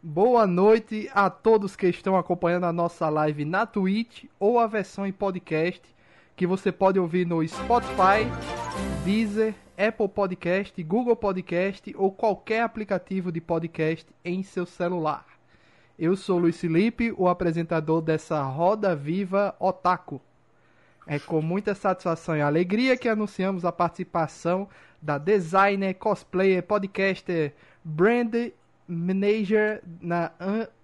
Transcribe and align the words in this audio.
Boa 0.00 0.46
noite 0.46 1.10
a 1.12 1.28
todos 1.28 1.74
que 1.74 1.88
estão 1.88 2.16
acompanhando 2.16 2.66
a 2.66 2.72
nossa 2.72 3.08
live 3.08 3.44
na 3.44 3.66
Twitch 3.66 4.26
ou 4.38 4.60
a 4.60 4.66
versão 4.68 5.04
em 5.04 5.10
podcast 5.10 5.82
que 6.36 6.46
você 6.46 6.70
pode 6.70 7.00
ouvir 7.00 7.26
no 7.26 7.46
Spotify, 7.46 8.22
Deezer, 9.04 9.56
Apple 9.76 10.06
Podcast, 10.06 10.80
Google 10.84 11.16
Podcast 11.16 11.92
ou 11.98 12.12
qualquer 12.12 12.62
aplicativo 12.62 13.32
de 13.32 13.40
podcast 13.40 14.06
em 14.24 14.44
seu 14.44 14.64
celular. 14.64 15.26
Eu 15.98 16.14
sou 16.14 16.38
Luiz 16.38 16.60
Felipe, 16.60 17.12
o 17.18 17.26
apresentador 17.26 18.00
dessa 18.00 18.40
Roda 18.40 18.94
Viva 18.94 19.56
Otaku. 19.58 20.20
É 21.08 21.18
com 21.18 21.42
muita 21.42 21.74
satisfação 21.74 22.36
e 22.36 22.40
alegria 22.40 22.96
que 22.96 23.08
anunciamos 23.08 23.64
a 23.64 23.72
participação 23.72 24.68
da 25.02 25.18
designer, 25.18 25.94
cosplayer, 25.94 26.62
podcaster, 26.62 27.52
brand 27.82 28.52
manager 28.88 29.82
na 30.00 30.32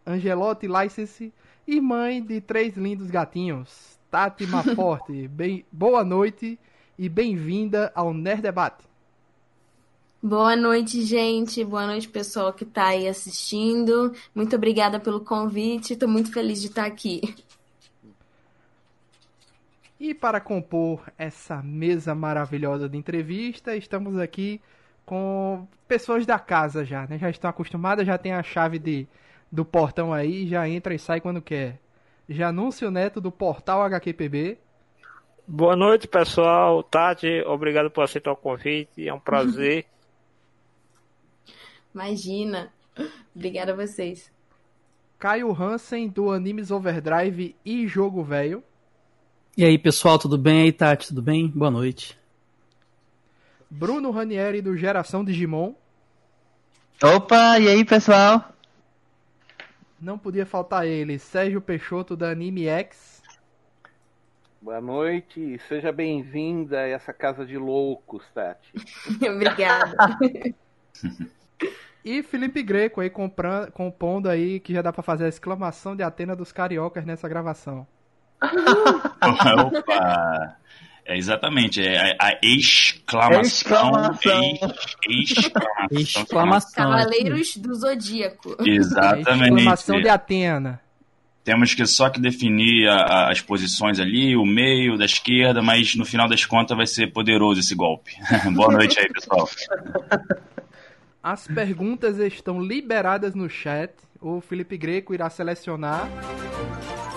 Angelotti 0.06 0.68
License 0.68 1.32
e 1.66 1.80
mãe 1.80 2.22
de 2.22 2.40
três 2.40 2.76
lindos 2.76 3.10
gatinhos. 3.10 3.98
Tati 4.10 4.46
Maforte, 4.46 5.26
bem, 5.28 5.64
boa 5.72 6.04
noite 6.04 6.58
e 6.98 7.08
bem-vinda 7.08 7.90
ao 7.94 8.12
Nerd 8.12 8.42
Debate. 8.42 8.84
Boa 10.22 10.56
noite, 10.56 11.02
gente. 11.02 11.64
Boa 11.64 11.86
noite, 11.86 12.08
pessoal 12.08 12.52
que 12.52 12.64
está 12.64 12.88
aí 12.88 13.08
assistindo. 13.08 14.14
Muito 14.34 14.56
obrigada 14.56 15.00
pelo 15.00 15.20
convite. 15.20 15.92
Estou 15.92 16.08
muito 16.08 16.32
feliz 16.32 16.60
de 16.60 16.68
estar 16.68 16.86
aqui. 16.86 17.20
E 19.98 20.14
para 20.14 20.40
compor 20.40 21.02
essa 21.18 21.62
mesa 21.62 22.14
maravilhosa 22.14 22.88
de 22.88 22.96
entrevista, 22.96 23.76
estamos 23.76 24.18
aqui 24.18 24.60
com 25.04 25.66
pessoas 25.86 26.26
da 26.26 26.38
casa 26.38 26.84
já, 26.84 27.06
né? 27.06 27.18
Já 27.18 27.30
estão 27.30 27.50
acostumadas, 27.50 28.06
já 28.06 28.18
tem 28.18 28.32
a 28.32 28.42
chave 28.42 28.78
de, 28.78 29.06
do 29.50 29.64
portão 29.64 30.12
aí, 30.12 30.46
já 30.46 30.68
entra 30.68 30.94
e 30.94 30.98
sai 30.98 31.20
quando 31.20 31.42
quer. 31.42 31.78
Já 32.28 32.48
anúncio 32.48 32.90
neto 32.90 33.20
do 33.20 33.30
portal 33.30 33.82
HQPB. 33.82 34.58
Boa 35.46 35.76
noite, 35.76 36.08
pessoal. 36.08 36.82
Tati, 36.82 37.42
obrigado 37.46 37.90
por 37.90 38.02
aceitar 38.02 38.32
o 38.32 38.36
convite. 38.36 39.06
É 39.06 39.12
um 39.12 39.20
prazer. 39.20 39.84
Imagina. 41.94 42.72
Obrigada 43.34 43.72
a 43.72 43.76
vocês. 43.76 44.32
Caio 45.18 45.52
Hansen, 45.52 46.08
do 46.08 46.30
Animes 46.30 46.70
Overdrive 46.70 47.54
e 47.64 47.86
Jogo 47.86 48.22
Velho. 48.22 48.62
E 49.56 49.64
aí, 49.64 49.78
pessoal, 49.78 50.18
tudo 50.18 50.36
bem? 50.36 50.60
E 50.60 50.62
aí, 50.64 50.72
Tati, 50.72 51.08
tudo 51.08 51.22
bem? 51.22 51.48
Boa 51.48 51.70
noite. 51.70 52.18
Bruno 53.76 54.12
Ranieri 54.12 54.62
do 54.62 54.76
Geração 54.76 55.24
Digimon. 55.24 55.74
Opa, 57.02 57.58
e 57.58 57.66
aí 57.66 57.84
pessoal? 57.84 58.54
Não 60.00 60.16
podia 60.16 60.46
faltar 60.46 60.86
ele, 60.86 61.18
Sérgio 61.18 61.60
Peixoto 61.60 62.16
da 62.16 62.28
Anime 62.28 62.68
X. 62.68 63.20
Boa 64.62 64.80
noite, 64.80 65.60
seja 65.66 65.90
bem-vinda 65.90 66.78
a 66.78 66.88
essa 66.88 67.12
casa 67.12 67.44
de 67.44 67.58
loucos, 67.58 68.24
Tati. 68.32 68.72
Obrigada. 69.28 69.96
e 72.04 72.22
Felipe 72.22 72.62
Greco 72.62 73.00
aí 73.00 73.10
comprando, 73.10 73.72
compondo 73.72 74.28
aí, 74.28 74.60
que 74.60 74.72
já 74.72 74.82
dá 74.82 74.92
para 74.92 75.02
fazer 75.02 75.24
a 75.24 75.28
exclamação 75.28 75.96
de 75.96 76.04
Atena 76.04 76.36
dos 76.36 76.52
cariocas 76.52 77.04
nessa 77.04 77.28
gravação. 77.28 77.84
Opa! 79.66 80.58
É 81.06 81.18
exatamente, 81.18 81.82
é 81.82 82.16
a, 82.18 82.28
a 82.28 82.38
exclamação. 82.42 83.42
Exclamação. 83.42 84.40
Ex, 85.06 85.30
exclamação. 85.32 86.00
exclamação. 86.00 86.72
Cavaleiros 86.74 87.56
do 87.58 87.74
Zodíaco. 87.74 88.56
Exatamente. 88.64 89.42
A 89.42 89.56
exclamação 89.56 90.00
de 90.00 90.08
Atena. 90.08 90.80
Temos 91.44 91.74
que 91.74 91.84
só 91.84 92.08
que 92.08 92.18
definir 92.18 92.88
a, 92.88 93.30
as 93.30 93.42
posições 93.42 94.00
ali, 94.00 94.34
o 94.34 94.46
meio, 94.46 94.96
da 94.96 95.04
esquerda, 95.04 95.60
mas 95.60 95.94
no 95.94 96.06
final 96.06 96.26
das 96.26 96.46
contas 96.46 96.74
vai 96.74 96.86
ser 96.86 97.12
poderoso 97.12 97.60
esse 97.60 97.74
golpe. 97.74 98.12
Boa 98.54 98.72
noite 98.72 98.98
aí, 98.98 99.06
pessoal. 99.12 99.46
As 101.22 101.46
perguntas 101.46 102.18
estão 102.18 102.62
liberadas 102.62 103.34
no 103.34 103.48
chat. 103.48 103.92
O 104.22 104.40
Felipe 104.40 104.78
Greco 104.78 105.12
irá 105.12 105.28
selecionar 105.28 106.08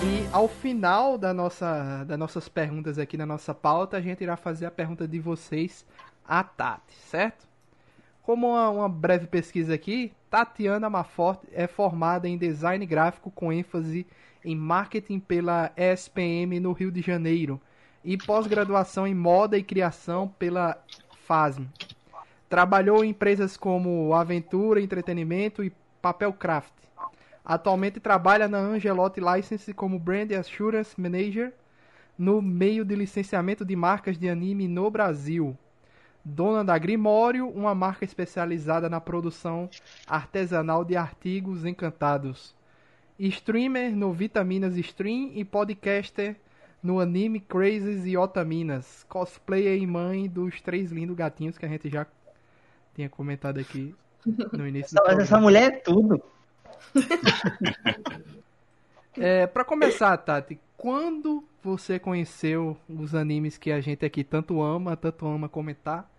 e 0.03 0.27
ao 0.31 0.47
final 0.47 1.17
da 1.17 1.33
nossa, 1.33 2.03
das 2.03 2.19
nossas 2.19 2.47
perguntas 2.47 2.99
aqui 2.99 3.17
na 3.17 3.25
nossa 3.25 3.53
pauta, 3.53 3.97
a 3.97 4.01
gente 4.01 4.23
irá 4.23 4.37
fazer 4.37 4.65
a 4.65 4.71
pergunta 4.71 5.07
de 5.07 5.19
vocês 5.19 5.85
a 6.27 6.43
Tati, 6.43 6.93
certo? 6.93 7.47
Como 8.21 8.49
uma, 8.49 8.69
uma 8.69 8.89
breve 8.89 9.25
pesquisa 9.25 9.73
aqui, 9.73 10.13
Tatiana 10.29 10.89
Maforte 10.89 11.47
é 11.51 11.65
formada 11.65 12.27
em 12.27 12.37
design 12.37 12.85
gráfico 12.85 13.31
com 13.31 13.51
ênfase 13.51 14.05
em 14.43 14.55
marketing 14.55 15.19
pela 15.19 15.71
ESPM 15.75 16.59
no 16.59 16.73
Rio 16.73 16.91
de 16.91 17.01
Janeiro 17.01 17.59
e 18.03 18.17
pós-graduação 18.17 19.07
em 19.07 19.15
moda 19.15 19.57
e 19.57 19.63
criação 19.63 20.27
pela 20.27 20.77
FASM. 21.25 21.65
Trabalhou 22.47 23.03
em 23.03 23.09
empresas 23.09 23.57
como 23.57 24.13
Aventura 24.13 24.79
Entretenimento 24.79 25.63
e 25.63 25.73
Papel 26.01 26.31
Craft. 26.33 26.71
Atualmente 27.49 28.01
trabalha 28.01 28.45
na 28.45 28.57
Angelotti 28.57 29.21
License 29.21 29.73
como 29.73 29.97
Brand 29.97 30.29
Assurance 30.33 30.99
Manager 30.99 31.53
no 32.17 32.41
meio 32.41 32.83
de 32.83 32.93
licenciamento 32.93 33.63
de 33.63 33.73
marcas 33.73 34.17
de 34.17 34.27
anime 34.27 34.67
no 34.67 34.91
Brasil. 34.91 35.57
Dona 36.25 36.61
da 36.61 36.77
Grimório, 36.77 37.47
uma 37.47 37.73
marca 37.73 38.03
especializada 38.03 38.89
na 38.89 38.99
produção 38.99 39.69
artesanal 40.05 40.83
de 40.83 40.97
artigos 40.97 41.63
encantados. 41.63 42.53
Streamer 43.17 43.95
no 43.95 44.11
Vitaminas 44.11 44.75
Stream 44.75 45.31
e 45.33 45.45
podcaster 45.45 46.35
no 46.83 46.99
Anime 46.99 47.39
Crazes 47.39 48.05
e 48.05 48.17
Otaminas. 48.17 49.05
Cosplayer 49.07 49.81
e 49.81 49.87
mãe 49.87 50.27
dos 50.27 50.59
três 50.59 50.91
lindos 50.91 51.15
gatinhos 51.15 51.57
que 51.57 51.65
a 51.65 51.69
gente 51.69 51.89
já 51.89 52.05
tinha 52.93 53.07
comentado 53.07 53.57
aqui 53.57 53.95
no 54.51 54.67
início 54.67 54.93
do 54.93 55.01
Mas 55.05 55.19
essa 55.19 55.39
mulher 55.39 55.71
é 55.71 55.77
tudo. 55.77 56.21
é, 59.17 59.47
para 59.47 59.63
começar, 59.63 60.15
Tati, 60.17 60.59
quando 60.75 61.43
você 61.63 61.99
conheceu 61.99 62.77
os 62.87 63.15
animes 63.15 63.57
que 63.57 63.71
a 63.71 63.81
gente 63.81 64.05
aqui 64.05 64.23
tanto 64.23 64.61
ama, 64.61 64.95
tanto 64.95 65.27
ama 65.27 65.49
comentar? 65.49 66.09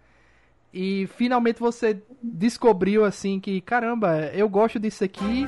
E 0.73 1.09
finalmente 1.17 1.61
você 1.61 2.03
descobriu 2.23 3.05
assim 3.05 3.41
que, 3.41 3.61
caramba, 3.61 4.27
eu 4.35 4.49
gosto 4.49 4.79
disso 4.79 5.03
aqui 5.03 5.47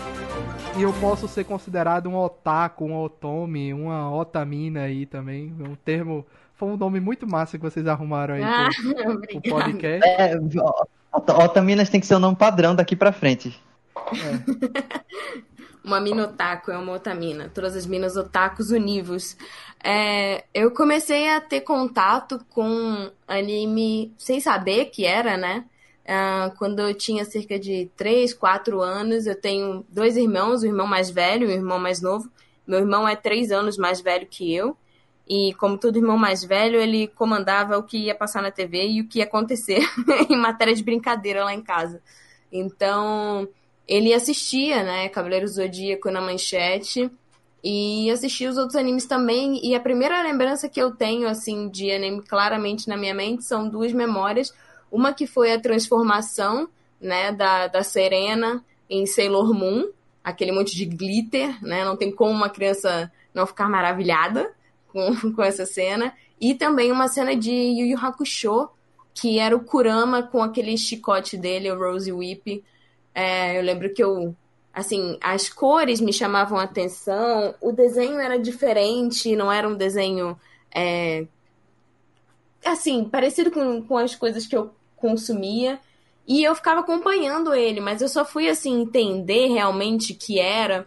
e 0.78 0.82
eu 0.82 0.92
posso 0.94 1.28
ser 1.28 1.44
considerado 1.44 2.08
um 2.08 2.16
otaku, 2.16 2.86
um 2.86 2.96
otome, 2.96 3.74
uma 3.74 4.14
otamina 4.14 4.82
aí 4.82 5.04
também. 5.04 5.54
Um 5.60 5.74
termo. 5.74 6.24
Foi 6.54 6.68
um 6.68 6.76
nome 6.76 7.00
muito 7.00 7.26
massa 7.26 7.58
que 7.58 7.64
vocês 7.64 7.86
arrumaram 7.86 8.34
aí 8.34 8.42
ah, 8.42 8.68
pro, 9.04 9.20
pro 9.20 9.40
podcast. 9.52 10.08
É, 10.08 10.38
otaminas 11.12 11.90
tem 11.90 12.00
que 12.00 12.06
ser 12.06 12.14
o 12.14 12.18
nome 12.18 12.36
padrão 12.36 12.74
daqui 12.74 12.96
pra 12.96 13.12
frente. 13.12 13.60
É. 14.14 15.00
uma 15.84 16.00
mina 16.00 16.24
otaku 16.24 16.70
é 16.70 16.78
uma 16.78 16.92
outra 16.92 17.14
mina. 17.14 17.50
Todas 17.54 17.76
as 17.76 17.86
minas 17.86 18.16
otakus 18.16 18.70
univos. 18.70 19.36
É, 19.82 20.44
eu 20.52 20.70
comecei 20.70 21.28
a 21.28 21.40
ter 21.40 21.62
contato 21.62 22.44
com 22.50 23.10
anime 23.26 24.12
sem 24.18 24.40
saber 24.40 24.86
que 24.86 25.04
era, 25.04 25.36
né? 25.36 25.64
Uh, 26.04 26.56
quando 26.56 26.80
eu 26.80 26.92
tinha 26.94 27.24
cerca 27.24 27.58
de 27.58 27.88
3, 27.96 28.34
4 28.34 28.80
anos, 28.80 29.26
eu 29.26 29.40
tenho 29.40 29.84
dois 29.88 30.16
irmãos, 30.16 30.62
o 30.62 30.66
irmão 30.66 30.86
mais 30.86 31.08
velho 31.08 31.48
e 31.48 31.52
o 31.52 31.56
irmão 31.56 31.78
mais 31.78 32.02
novo. 32.02 32.28
Meu 32.66 32.80
irmão 32.80 33.06
é 33.06 33.14
3 33.14 33.52
anos 33.52 33.76
mais 33.76 34.00
velho 34.00 34.26
que 34.26 34.52
eu. 34.52 34.76
E 35.28 35.54
como 35.54 35.78
todo 35.78 35.96
irmão 35.96 36.18
mais 36.18 36.42
velho, 36.42 36.80
ele 36.80 37.06
comandava 37.06 37.78
o 37.78 37.84
que 37.84 37.96
ia 37.96 38.14
passar 38.14 38.42
na 38.42 38.50
TV 38.50 38.88
e 38.88 39.00
o 39.00 39.06
que 39.06 39.20
ia 39.20 39.24
acontecer 39.24 39.80
em 40.28 40.36
matéria 40.36 40.74
de 40.74 40.82
brincadeira 40.82 41.44
lá 41.44 41.54
em 41.54 41.62
casa. 41.62 42.02
Então, 42.50 43.48
ele 43.90 44.14
assistia, 44.14 44.84
né, 44.84 45.08
Cavaleiros 45.08 45.50
do 45.50 45.56
Zodíaco 45.56 46.12
na 46.12 46.20
manchete 46.20 47.10
e 47.62 48.08
assistia 48.08 48.48
os 48.48 48.56
outros 48.56 48.76
animes 48.76 49.04
também. 49.04 49.60
E 49.66 49.74
a 49.74 49.80
primeira 49.80 50.22
lembrança 50.22 50.68
que 50.68 50.80
eu 50.80 50.92
tenho, 50.92 51.26
assim, 51.26 51.68
de 51.68 51.90
anime 51.90 52.22
claramente 52.22 52.88
na 52.88 52.96
minha 52.96 53.12
mente 53.12 53.44
são 53.44 53.68
duas 53.68 53.92
memórias. 53.92 54.54
Uma 54.92 55.12
que 55.12 55.26
foi 55.26 55.52
a 55.52 55.60
transformação, 55.60 56.68
né, 57.00 57.32
da, 57.32 57.66
da 57.66 57.82
Serena 57.82 58.64
em 58.88 59.06
Sailor 59.06 59.52
Moon, 59.52 59.88
aquele 60.22 60.52
monte 60.52 60.76
de 60.76 60.84
glitter, 60.84 61.60
né, 61.60 61.84
não 61.84 61.96
tem 61.96 62.12
como 62.12 62.30
uma 62.30 62.48
criança 62.48 63.10
não 63.34 63.44
ficar 63.44 63.68
maravilhada 63.68 64.52
com, 64.92 65.16
com 65.34 65.42
essa 65.42 65.66
cena. 65.66 66.14
E 66.40 66.54
também 66.54 66.92
uma 66.92 67.08
cena 67.08 67.34
de 67.34 67.50
Yu 67.50 67.86
Yu 67.86 67.98
Hakusho, 67.98 68.68
que 69.12 69.40
era 69.40 69.56
o 69.56 69.64
Kurama 69.64 70.22
com 70.22 70.40
aquele 70.40 70.78
chicote 70.78 71.36
dele, 71.36 71.72
o 71.72 71.76
Rose 71.76 72.12
Whip, 72.12 72.62
é, 73.14 73.58
eu 73.58 73.62
lembro 73.62 73.92
que 73.92 74.02
eu, 74.02 74.34
assim, 74.72 75.18
as 75.20 75.48
cores 75.48 76.00
me 76.00 76.12
chamavam 76.12 76.58
a 76.58 76.64
atenção, 76.64 77.54
o 77.60 77.72
desenho 77.72 78.18
era 78.18 78.38
diferente, 78.38 79.36
não 79.36 79.50
era 79.50 79.68
um 79.68 79.74
desenho, 79.74 80.38
é, 80.74 81.26
assim, 82.64 83.04
parecido 83.04 83.50
com, 83.50 83.82
com 83.82 83.96
as 83.96 84.14
coisas 84.14 84.46
que 84.46 84.56
eu 84.56 84.70
consumia. 84.96 85.78
E 86.26 86.44
eu 86.44 86.54
ficava 86.54 86.80
acompanhando 86.80 87.52
ele, 87.52 87.80
mas 87.80 88.00
eu 88.00 88.08
só 88.08 88.24
fui 88.24 88.48
assim 88.48 88.82
entender 88.82 89.48
realmente 89.48 90.14
que 90.14 90.38
era 90.38 90.86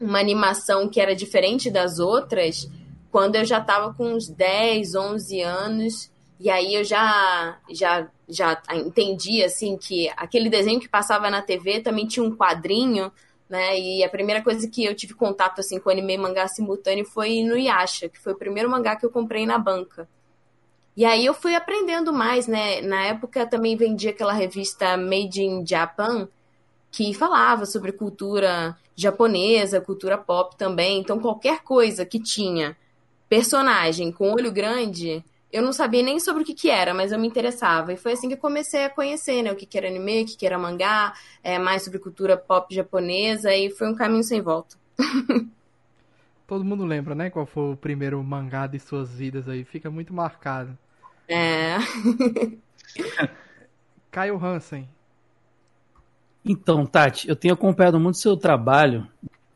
uma 0.00 0.18
animação 0.18 0.88
que 0.88 1.00
era 1.00 1.14
diferente 1.14 1.70
das 1.70 1.98
outras 1.98 2.68
quando 3.10 3.36
eu 3.36 3.44
já 3.44 3.58
estava 3.58 3.92
com 3.94 4.14
uns 4.14 4.28
10, 4.28 4.94
11 4.94 5.40
anos. 5.42 6.10
E 6.38 6.50
aí 6.50 6.74
eu 6.74 6.84
já 6.84 7.58
já 7.70 8.08
já 8.28 8.60
entendi 8.72 9.42
assim 9.44 9.76
que 9.76 10.10
aquele 10.16 10.50
desenho 10.50 10.80
que 10.80 10.88
passava 10.88 11.30
na 11.30 11.42
TV 11.42 11.80
também 11.80 12.06
tinha 12.06 12.24
um 12.24 12.34
quadrinho, 12.36 13.12
né? 13.48 13.78
E 13.78 14.02
a 14.04 14.08
primeira 14.08 14.42
coisa 14.42 14.68
que 14.68 14.84
eu 14.84 14.94
tive 14.94 15.14
contato 15.14 15.60
assim 15.60 15.78
com 15.78 15.90
anime 15.90 16.14
e 16.14 16.18
mangá 16.18 16.48
simultâneo 16.48 17.04
foi 17.04 17.42
no 17.42 17.56
Yasha, 17.56 18.08
que 18.08 18.18
foi 18.18 18.32
o 18.32 18.38
primeiro 18.38 18.68
mangá 18.70 18.96
que 18.96 19.06
eu 19.06 19.10
comprei 19.10 19.46
na 19.46 19.58
banca. 19.58 20.08
E 20.96 21.04
aí 21.04 21.26
eu 21.26 21.34
fui 21.34 21.54
aprendendo 21.54 22.12
mais, 22.12 22.46
né? 22.46 22.80
Na 22.80 23.04
época 23.04 23.46
também 23.46 23.76
vendia 23.76 24.10
aquela 24.10 24.32
revista 24.32 24.96
Made 24.96 25.42
in 25.42 25.66
Japan, 25.66 26.28
que 26.90 27.12
falava 27.14 27.66
sobre 27.66 27.92
cultura 27.92 28.76
japonesa, 28.96 29.80
cultura 29.80 30.16
pop 30.16 30.56
também. 30.56 31.00
Então 31.00 31.18
qualquer 31.18 31.62
coisa 31.62 32.06
que 32.06 32.20
tinha 32.20 32.76
personagem 33.28 34.12
com 34.12 34.32
olho 34.32 34.52
grande, 34.52 35.24
eu 35.54 35.62
não 35.62 35.72
sabia 35.72 36.02
nem 36.02 36.18
sobre 36.18 36.42
o 36.42 36.44
que, 36.44 36.52
que 36.52 36.68
era, 36.68 36.92
mas 36.92 37.12
eu 37.12 37.18
me 37.18 37.28
interessava. 37.28 37.92
E 37.92 37.96
foi 37.96 38.14
assim 38.14 38.26
que 38.26 38.34
eu 38.34 38.38
comecei 38.38 38.86
a 38.86 38.90
conhecer, 38.90 39.40
né? 39.40 39.52
O 39.52 39.54
que, 39.54 39.64
que 39.64 39.78
era 39.78 39.86
anime, 39.86 40.22
o 40.22 40.26
que, 40.26 40.36
que 40.36 40.44
era 40.44 40.58
mangá, 40.58 41.14
é, 41.44 41.60
mais 41.60 41.84
sobre 41.84 42.00
cultura 42.00 42.36
pop 42.36 42.74
japonesa, 42.74 43.54
e 43.54 43.70
foi 43.70 43.88
um 43.88 43.94
caminho 43.94 44.24
sem 44.24 44.42
volta. 44.42 44.76
Todo 46.44 46.64
mundo 46.64 46.84
lembra, 46.84 47.14
né? 47.14 47.30
Qual 47.30 47.46
foi 47.46 47.72
o 47.72 47.76
primeiro 47.76 48.20
mangá 48.24 48.66
de 48.66 48.80
suas 48.80 49.14
vidas 49.14 49.48
aí? 49.48 49.62
Fica 49.62 49.88
muito 49.88 50.12
marcado. 50.12 50.76
É. 51.28 51.76
Caio 54.10 54.44
Hansen. 54.44 54.88
Então, 56.44 56.84
Tati, 56.84 57.28
eu 57.28 57.36
tenho 57.36 57.54
acompanhado 57.54 58.00
muito 58.00 58.18
seu 58.18 58.36
trabalho, 58.36 59.06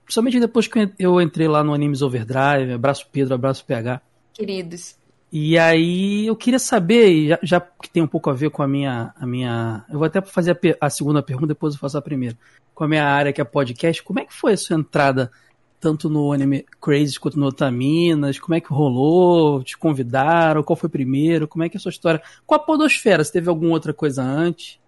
principalmente 0.04 0.38
depois 0.38 0.68
que 0.68 0.92
eu 0.96 1.20
entrei 1.20 1.48
lá 1.48 1.64
no 1.64 1.74
Animes 1.74 2.02
Overdrive, 2.02 2.72
abraço 2.72 3.06
Pedro, 3.10 3.34
abraço 3.34 3.64
PH. 3.66 4.00
Queridos. 4.32 4.97
E 5.30 5.58
aí 5.58 6.26
eu 6.26 6.34
queria 6.34 6.58
saber, 6.58 7.28
já, 7.28 7.38
já, 7.42 7.60
que 7.60 7.90
tem 7.90 8.02
um 8.02 8.06
pouco 8.06 8.30
a 8.30 8.32
ver 8.32 8.50
com 8.50 8.62
a 8.62 8.68
minha. 8.68 9.12
A 9.16 9.26
minha 9.26 9.84
eu 9.90 9.98
vou 9.98 10.06
até 10.06 10.22
fazer 10.22 10.52
a, 10.52 10.86
a, 10.86 10.90
segunda 10.90 11.22
pergunta, 11.22 11.48
depois 11.48 11.74
eu 11.74 11.80
faço 11.80 11.98
a 11.98 12.02
primeira. 12.02 12.36
Com 12.74 12.84
a 12.84 12.88
minha 12.88 13.04
área 13.04 13.32
que 13.32 13.40
é 13.40 13.44
podcast, 13.44 14.02
como 14.02 14.20
é 14.20 14.24
que 14.24 14.32
foi 14.32 14.54
a 14.54 14.56
sua 14.56 14.76
entrada 14.76 15.30
tanto 15.80 16.08
no 16.08 16.32
Anime 16.32 16.64
Crazy 16.80 17.20
quanto 17.20 17.38
no 17.38 17.46
Otaminas? 17.46 18.38
Como 18.38 18.54
é 18.54 18.60
que 18.60 18.72
rolou? 18.72 19.62
Te 19.62 19.76
convidaram? 19.76 20.62
Qual 20.62 20.76
foi 20.76 20.88
primeiro? 20.88 21.46
Como 21.46 21.62
é 21.62 21.68
que 21.68 21.76
é 21.76 21.78
a 21.78 21.80
sua 21.80 21.90
história? 21.90 22.22
Com 22.46 22.54
a 22.54 22.58
Podosfera, 22.58 23.22
você 23.22 23.32
teve 23.32 23.48
alguma 23.48 23.72
outra 23.72 23.92
coisa 23.92 24.22
antes? 24.22 24.80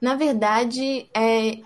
Na 0.00 0.14
verdade, 0.14 1.08
é, 1.14 1.60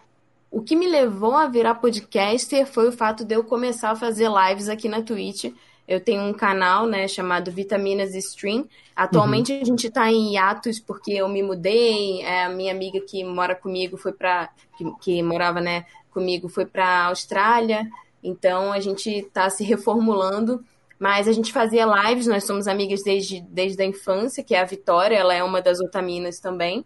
o 0.50 0.62
que 0.62 0.76
me 0.76 0.88
levou 0.88 1.34
a 1.34 1.46
virar 1.46 1.76
podcaster 1.76 2.66
foi 2.66 2.88
o 2.88 2.92
fato 2.92 3.24
de 3.24 3.34
eu 3.34 3.44
começar 3.44 3.90
a 3.90 3.96
fazer 3.96 4.28
lives 4.28 4.68
aqui 4.68 4.88
na 4.88 5.02
Twitch. 5.02 5.52
Eu 5.90 5.98
tenho 5.98 6.22
um 6.22 6.32
canal, 6.32 6.86
né, 6.86 7.08
chamado 7.08 7.50
Vitaminas 7.50 8.14
Stream. 8.14 8.68
Atualmente 8.94 9.52
uhum. 9.52 9.60
a 9.60 9.64
gente 9.64 9.88
está 9.88 10.08
em 10.08 10.34
hiatus 10.34 10.78
porque 10.78 11.14
eu 11.14 11.28
me 11.28 11.42
mudei. 11.42 12.22
É, 12.22 12.44
a 12.44 12.48
minha 12.48 12.72
amiga 12.72 13.00
que 13.00 13.24
mora 13.24 13.56
comigo 13.56 13.96
foi 13.96 14.12
para 14.12 14.50
que, 14.78 14.84
que 15.00 15.20
morava, 15.20 15.60
né, 15.60 15.84
comigo 16.12 16.48
foi 16.48 16.64
para 16.64 17.06
Austrália. 17.06 17.90
Então 18.22 18.72
a 18.72 18.78
gente 18.78 19.10
está 19.10 19.50
se 19.50 19.64
reformulando, 19.64 20.64
mas 20.96 21.26
a 21.26 21.32
gente 21.32 21.52
fazia 21.52 21.84
lives, 21.84 22.28
nós 22.28 22.44
somos 22.44 22.68
amigas 22.68 23.02
desde, 23.02 23.40
desde 23.40 23.82
a 23.82 23.86
infância, 23.86 24.44
que 24.44 24.54
é 24.54 24.60
a 24.60 24.64
Vitória, 24.64 25.16
ela 25.16 25.34
é 25.34 25.42
uma 25.42 25.60
das 25.60 25.80
otaminas 25.80 26.38
também. 26.38 26.84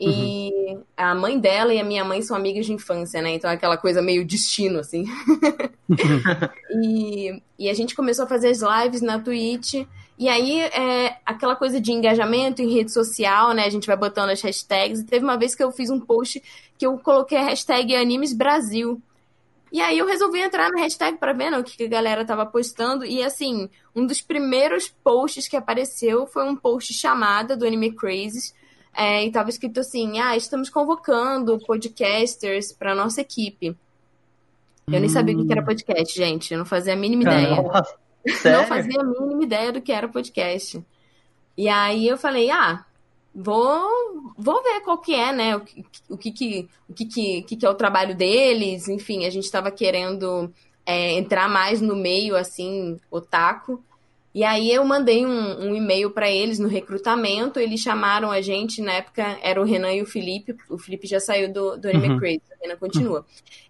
E 0.00 0.52
uhum. 0.52 0.82
a 0.96 1.12
mãe 1.12 1.38
dela 1.40 1.74
e 1.74 1.80
a 1.80 1.84
minha 1.84 2.04
mãe 2.04 2.22
são 2.22 2.36
amigas 2.36 2.66
de 2.66 2.72
infância, 2.72 3.20
né? 3.20 3.30
Então 3.30 3.50
é 3.50 3.54
aquela 3.54 3.76
coisa 3.76 4.00
meio 4.00 4.24
destino, 4.24 4.78
assim. 4.78 5.04
e, 6.70 7.42
e 7.58 7.68
a 7.68 7.74
gente 7.74 7.96
começou 7.96 8.24
a 8.24 8.28
fazer 8.28 8.50
as 8.50 8.60
lives 8.60 9.02
na 9.02 9.18
Twitch. 9.18 9.74
E 10.16 10.28
aí, 10.28 10.60
é 10.60 11.16
aquela 11.26 11.56
coisa 11.56 11.80
de 11.80 11.92
engajamento 11.92 12.62
em 12.62 12.72
rede 12.72 12.92
social, 12.92 13.52
né? 13.52 13.64
A 13.64 13.70
gente 13.70 13.86
vai 13.86 13.96
botando 13.96 14.30
as 14.30 14.40
hashtags. 14.40 15.00
E 15.00 15.04
teve 15.04 15.24
uma 15.24 15.36
vez 15.36 15.54
que 15.54 15.62
eu 15.62 15.72
fiz 15.72 15.90
um 15.90 15.98
post 15.98 16.42
que 16.76 16.86
eu 16.86 16.96
coloquei 16.98 17.38
a 17.38 17.44
hashtag 17.44 17.94
Animes 17.96 18.32
Brasil. 18.32 19.00
E 19.70 19.80
aí 19.80 19.98
eu 19.98 20.06
resolvi 20.06 20.40
entrar 20.40 20.70
na 20.70 20.80
hashtag 20.80 21.18
para 21.18 21.32
ver 21.32 21.50
né, 21.50 21.58
o 21.58 21.64
que 21.64 21.84
a 21.84 21.88
galera 21.88 22.24
tava 22.24 22.46
postando. 22.46 23.04
E 23.04 23.22
assim, 23.22 23.68
um 23.94 24.06
dos 24.06 24.20
primeiros 24.20 24.88
posts 24.88 25.46
que 25.46 25.56
apareceu 25.56 26.26
foi 26.26 26.44
um 26.48 26.56
post 26.56 26.94
chamada 26.94 27.56
do 27.56 27.66
Anime 27.66 27.92
Crazes. 27.92 28.54
É, 28.98 29.24
e 29.24 29.30
tava 29.30 29.48
escrito 29.48 29.78
assim: 29.78 30.18
ah, 30.18 30.36
estamos 30.36 30.68
convocando 30.68 31.56
podcasters 31.60 32.72
para 32.72 32.96
nossa 32.96 33.20
equipe. 33.20 33.68
Eu 33.68 33.76
hum. 34.88 35.00
nem 35.00 35.08
sabia 35.08 35.38
o 35.38 35.46
que 35.46 35.52
era 35.52 35.62
hum. 35.62 35.66
podcast, 35.66 36.16
gente. 36.16 36.52
Eu 36.52 36.58
não 36.58 36.66
fazia 36.66 36.94
a 36.94 36.96
mínima 36.96 37.22
Caramba. 37.22 37.86
ideia. 38.24 38.56
Não 38.58 38.66
fazia 38.66 39.00
a 39.00 39.04
mínima 39.04 39.44
ideia 39.44 39.72
do 39.72 39.80
que 39.80 39.92
era 39.92 40.08
podcast. 40.08 40.84
E 41.56 41.68
aí 41.68 42.08
eu 42.08 42.18
falei, 42.18 42.50
ah, 42.50 42.84
vou, 43.32 43.88
vou 44.36 44.60
ver 44.64 44.80
qual 44.80 44.98
que 44.98 45.14
é, 45.14 45.32
né? 45.32 45.56
O, 45.56 45.60
que, 45.60 45.84
o, 46.08 46.18
que, 46.18 46.32
que, 46.32 46.68
o 46.88 46.92
que, 46.92 47.04
que, 47.06 47.42
que, 47.42 47.56
que 47.56 47.66
é 47.66 47.70
o 47.70 47.74
trabalho 47.74 48.16
deles. 48.16 48.88
Enfim, 48.88 49.26
a 49.26 49.30
gente 49.30 49.44
estava 49.44 49.70
querendo 49.70 50.52
é, 50.84 51.12
entrar 51.12 51.48
mais 51.48 51.80
no 51.80 51.94
meio, 51.94 52.34
assim, 52.34 52.98
otaku. 53.12 53.80
E 54.34 54.44
aí 54.44 54.70
eu 54.70 54.84
mandei 54.84 55.24
um, 55.24 55.68
um 55.68 55.74
e-mail 55.74 56.10
para 56.10 56.30
eles 56.30 56.58
no 56.58 56.68
recrutamento, 56.68 57.58
eles 57.58 57.80
chamaram 57.80 58.30
a 58.30 58.40
gente, 58.40 58.82
na 58.82 58.92
época 58.92 59.38
era 59.42 59.60
o 59.60 59.64
Renan 59.64 59.92
e 59.94 60.02
o 60.02 60.06
Felipe, 60.06 60.54
o 60.68 60.78
Felipe 60.78 61.06
já 61.06 61.18
saiu 61.18 61.52
do, 61.52 61.76
do 61.78 61.88
Anime 61.88 62.10
uhum. 62.10 62.18
Crazy, 62.18 62.42
o 62.50 62.62
Renan 62.62 62.76
continua. 62.76 63.20
Uhum. 63.20 63.24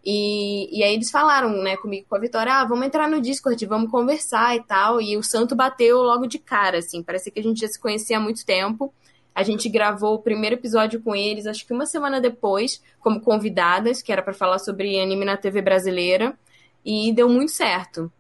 E, 0.05 0.79
e 0.79 0.83
aí 0.83 0.95
eles 0.95 1.11
falaram, 1.11 1.51
né, 1.63 1.77
comigo 1.77 2.07
com 2.09 2.17
a 2.17 2.19
Vitória, 2.19 2.53
ah, 2.53 2.65
vamos 2.65 2.87
entrar 2.87 3.09
no 3.09 3.21
Discord, 3.21 3.65
vamos 3.67 3.91
conversar 3.91 4.57
e 4.57 4.63
tal, 4.63 5.01
e 5.01 5.17
o 5.17 5.23
santo 5.23 5.55
bateu 5.55 5.99
logo 5.99 6.27
de 6.27 6.39
cara, 6.39 6.79
assim, 6.79 7.03
parece 7.03 7.31
que 7.31 7.39
a 7.39 7.43
gente 7.43 7.61
já 7.61 7.69
se 7.69 7.81
conhecia 7.81 8.19
há 8.19 8.21
muito 8.21 8.45
tempo, 8.45 8.93
a 9.35 9.45
gente 9.45 9.69
gravou 9.69 10.17
o 10.17 10.19
primeiro 10.19 10.57
episódio 10.57 11.01
com 11.01 11.15
eles, 11.15 11.47
acho 11.47 11.65
que 11.65 11.73
uma 11.73 11.87
semana 11.87 12.21
depois, 12.21 12.83
como 12.99 13.21
convidadas, 13.21 14.03
que 14.03 14.11
era 14.11 14.21
para 14.21 14.35
falar 14.35 14.59
sobre 14.59 15.01
anime 15.01 15.25
na 15.25 15.37
TV 15.37 15.63
brasileira, 15.63 16.37
e 16.85 17.13
deu 17.13 17.29
muito 17.29 17.53
certo. 17.53 18.11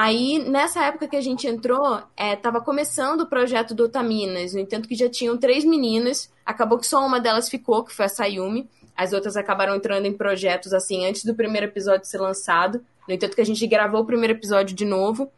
Aí, 0.00 0.38
nessa 0.38 0.84
época 0.84 1.08
que 1.08 1.16
a 1.16 1.20
gente 1.20 1.48
entrou, 1.48 2.00
estava 2.16 2.58
é, 2.58 2.60
começando 2.60 3.22
o 3.22 3.26
projeto 3.26 3.74
do 3.74 3.86
Otaminas, 3.86 4.54
no 4.54 4.60
entanto 4.60 4.88
que 4.88 4.94
já 4.94 5.08
tinham 5.08 5.36
três 5.36 5.64
meninas, 5.64 6.32
acabou 6.46 6.78
que 6.78 6.86
só 6.86 7.04
uma 7.04 7.18
delas 7.18 7.48
ficou, 7.48 7.82
que 7.82 7.92
foi 7.92 8.04
a 8.04 8.08
Sayumi, 8.08 8.70
as 8.96 9.12
outras 9.12 9.36
acabaram 9.36 9.74
entrando 9.74 10.06
em 10.06 10.12
projetos, 10.12 10.72
assim, 10.72 11.04
antes 11.04 11.24
do 11.24 11.34
primeiro 11.34 11.66
episódio 11.66 12.06
ser 12.06 12.20
lançado, 12.20 12.80
no 13.08 13.14
entanto 13.14 13.34
que 13.34 13.40
a 13.40 13.44
gente 13.44 13.66
gravou 13.66 14.02
o 14.02 14.06
primeiro 14.06 14.34
episódio 14.34 14.72
de 14.72 14.84
novo, 14.84 15.32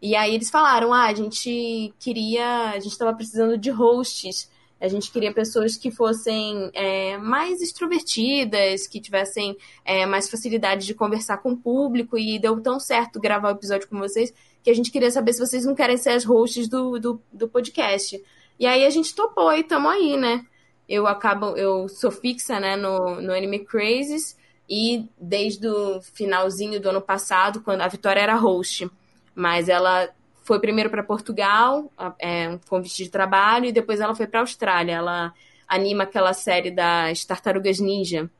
e 0.00 0.16
aí 0.16 0.34
eles 0.34 0.48
falaram: 0.48 0.94
ah, 0.94 1.04
a 1.04 1.14
gente 1.14 1.92
queria. 1.98 2.70
A 2.70 2.78
gente 2.78 2.92
estava 2.92 3.12
precisando 3.12 3.58
de 3.58 3.68
hosts. 3.68 4.50
A 4.80 4.88
gente 4.88 5.10
queria 5.10 5.32
pessoas 5.32 5.76
que 5.76 5.90
fossem 5.90 6.70
é, 6.74 7.16
mais 7.18 7.62
extrovertidas, 7.62 8.86
que 8.86 9.00
tivessem 9.00 9.56
é, 9.84 10.04
mais 10.04 10.28
facilidade 10.28 10.86
de 10.86 10.94
conversar 10.94 11.38
com 11.38 11.52
o 11.52 11.56
público, 11.56 12.18
e 12.18 12.38
deu 12.38 12.60
tão 12.60 12.78
certo 12.78 13.20
gravar 13.20 13.48
o 13.48 13.56
episódio 13.56 13.88
com 13.88 13.98
vocês 13.98 14.32
que 14.62 14.70
a 14.70 14.74
gente 14.74 14.90
queria 14.90 15.10
saber 15.10 15.32
se 15.32 15.40
vocês 15.40 15.64
não 15.64 15.74
querem 15.74 15.96
ser 15.96 16.10
as 16.10 16.24
hosts 16.24 16.68
do, 16.68 16.98
do, 16.98 17.22
do 17.32 17.48
podcast. 17.48 18.22
E 18.58 18.66
aí 18.66 18.84
a 18.84 18.90
gente 18.90 19.14
topou 19.14 19.52
e 19.52 19.62
tamo 19.62 19.88
aí, 19.88 20.16
né? 20.16 20.44
Eu 20.88 21.06
acabo, 21.06 21.56
eu 21.56 21.88
sou 21.88 22.10
fixa 22.10 22.60
né, 22.60 22.76
no, 22.76 23.20
no 23.20 23.32
Anime 23.32 23.60
Crazes, 23.60 24.36
e 24.68 25.08
desde 25.18 25.68
o 25.68 26.02
finalzinho 26.02 26.80
do 26.80 26.90
ano 26.90 27.00
passado, 27.00 27.60
quando 27.60 27.82
a 27.82 27.88
Vitória 27.88 28.20
era 28.20 28.34
host 28.34 28.90
mas 29.36 29.68
ela 29.68 30.08
foi 30.46 30.60
primeiro 30.60 30.88
para 30.88 31.02
Portugal, 31.02 31.90
é, 32.18 32.48
um 32.48 32.58
convite 32.68 33.04
de 33.04 33.10
trabalho, 33.10 33.66
e 33.66 33.72
depois 33.72 34.00
ela 34.00 34.14
foi 34.14 34.26
para 34.26 34.40
a 34.40 34.42
Austrália. 34.42 34.92
Ela 34.92 35.34
anima 35.68 36.04
aquela 36.04 36.32
série 36.32 36.70
das 36.70 37.24
Tartarugas 37.24 37.80
Ninja. 37.80 38.30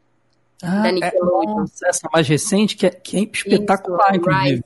Ah, 0.63 0.83
da 0.83 0.89
é, 0.89 0.93
Nickelodeon. 0.93 1.65
É, 1.65 1.89
essa 1.89 2.09
mais 2.13 2.29
recente, 2.29 2.77
que 2.77 2.87
é, 2.87 2.91
que 2.91 3.17
é 3.17 3.23
espetacular, 3.23 4.11
Isso, 4.11 4.21
inclusive. 4.21 4.65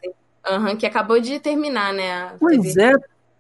Uhum, 0.49 0.76
que 0.76 0.87
acabou 0.87 1.20
de 1.20 1.40
terminar, 1.40 1.92
né? 1.92 2.35
Pois 2.38 2.76
é, 2.76 2.92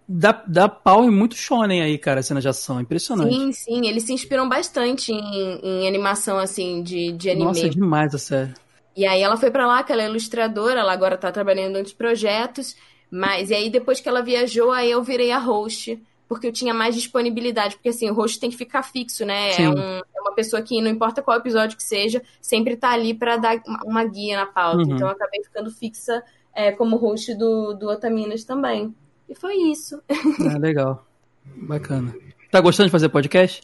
dá, 0.08 0.42
dá 0.46 0.68
pau 0.68 1.04
em 1.04 1.10
muito 1.10 1.34
shonen 1.34 1.82
aí, 1.82 1.96
cara, 1.98 2.20
a 2.20 2.22
cena 2.22 2.40
de 2.40 2.48
ação, 2.48 2.80
impressionante. 2.80 3.34
Sim, 3.34 3.52
sim, 3.52 3.86
eles 3.86 4.04
se 4.04 4.12
inspiram 4.12 4.48
bastante 4.48 5.12
em, 5.12 5.60
em 5.62 5.88
animação, 5.88 6.38
assim, 6.38 6.82
de, 6.82 7.12
de 7.12 7.30
anime. 7.30 7.44
Nossa, 7.44 7.66
é 7.66 7.68
demais 7.68 8.14
a 8.14 8.18
série. 8.18 8.54
E 8.96 9.06
aí 9.06 9.22
ela 9.22 9.36
foi 9.36 9.50
para 9.50 9.66
lá, 9.66 9.82
que 9.82 9.92
ela 9.92 10.02
é 10.02 10.06
ilustradora, 10.06 10.80
ela 10.80 10.92
agora 10.92 11.16
tá 11.16 11.30
trabalhando 11.30 11.74
em 11.74 11.78
outros 11.78 11.94
projetos. 11.94 12.76
Mas 13.10 13.50
e 13.50 13.54
aí 13.54 13.70
depois 13.70 14.00
que 14.00 14.08
ela 14.08 14.22
viajou, 14.22 14.70
aí 14.70 14.90
eu 14.90 15.02
virei 15.02 15.32
a 15.32 15.38
host, 15.38 16.00
porque 16.28 16.46
eu 16.46 16.52
tinha 16.52 16.72
mais 16.72 16.94
disponibilidade, 16.94 17.74
porque 17.74 17.88
assim, 17.88 18.08
o 18.08 18.14
host 18.14 18.38
tem 18.38 18.50
que 18.50 18.56
ficar 18.56 18.82
fixo, 18.82 19.24
né? 19.24 19.50
É, 19.60 19.68
um, 19.68 19.78
é, 19.78 20.20
uma 20.20 20.32
pessoa 20.32 20.62
que 20.62 20.80
não 20.80 20.90
importa 20.90 21.20
qual 21.20 21.36
episódio 21.38 21.76
que 21.76 21.82
seja, 21.82 22.22
sempre 22.40 22.76
tá 22.76 22.90
ali 22.90 23.12
para 23.12 23.36
dar 23.36 23.60
uma 23.84 24.04
guia 24.04 24.36
na 24.36 24.46
pauta. 24.46 24.78
Uhum. 24.78 24.94
Então 24.94 25.08
eu 25.08 25.12
acabei 25.12 25.42
ficando 25.42 25.70
fixa 25.72 26.22
é, 26.54 26.70
como 26.70 26.96
host 26.96 27.34
do, 27.34 27.74
do 27.74 27.88
Otaminas 27.88 28.44
também. 28.44 28.94
E 29.28 29.34
foi 29.34 29.54
isso. 29.54 30.00
Ah, 30.48 30.58
legal. 30.58 31.04
Bacana. 31.44 32.14
Tá 32.50 32.60
gostando 32.60 32.88
de 32.88 32.92
fazer 32.92 33.08
podcast? 33.08 33.62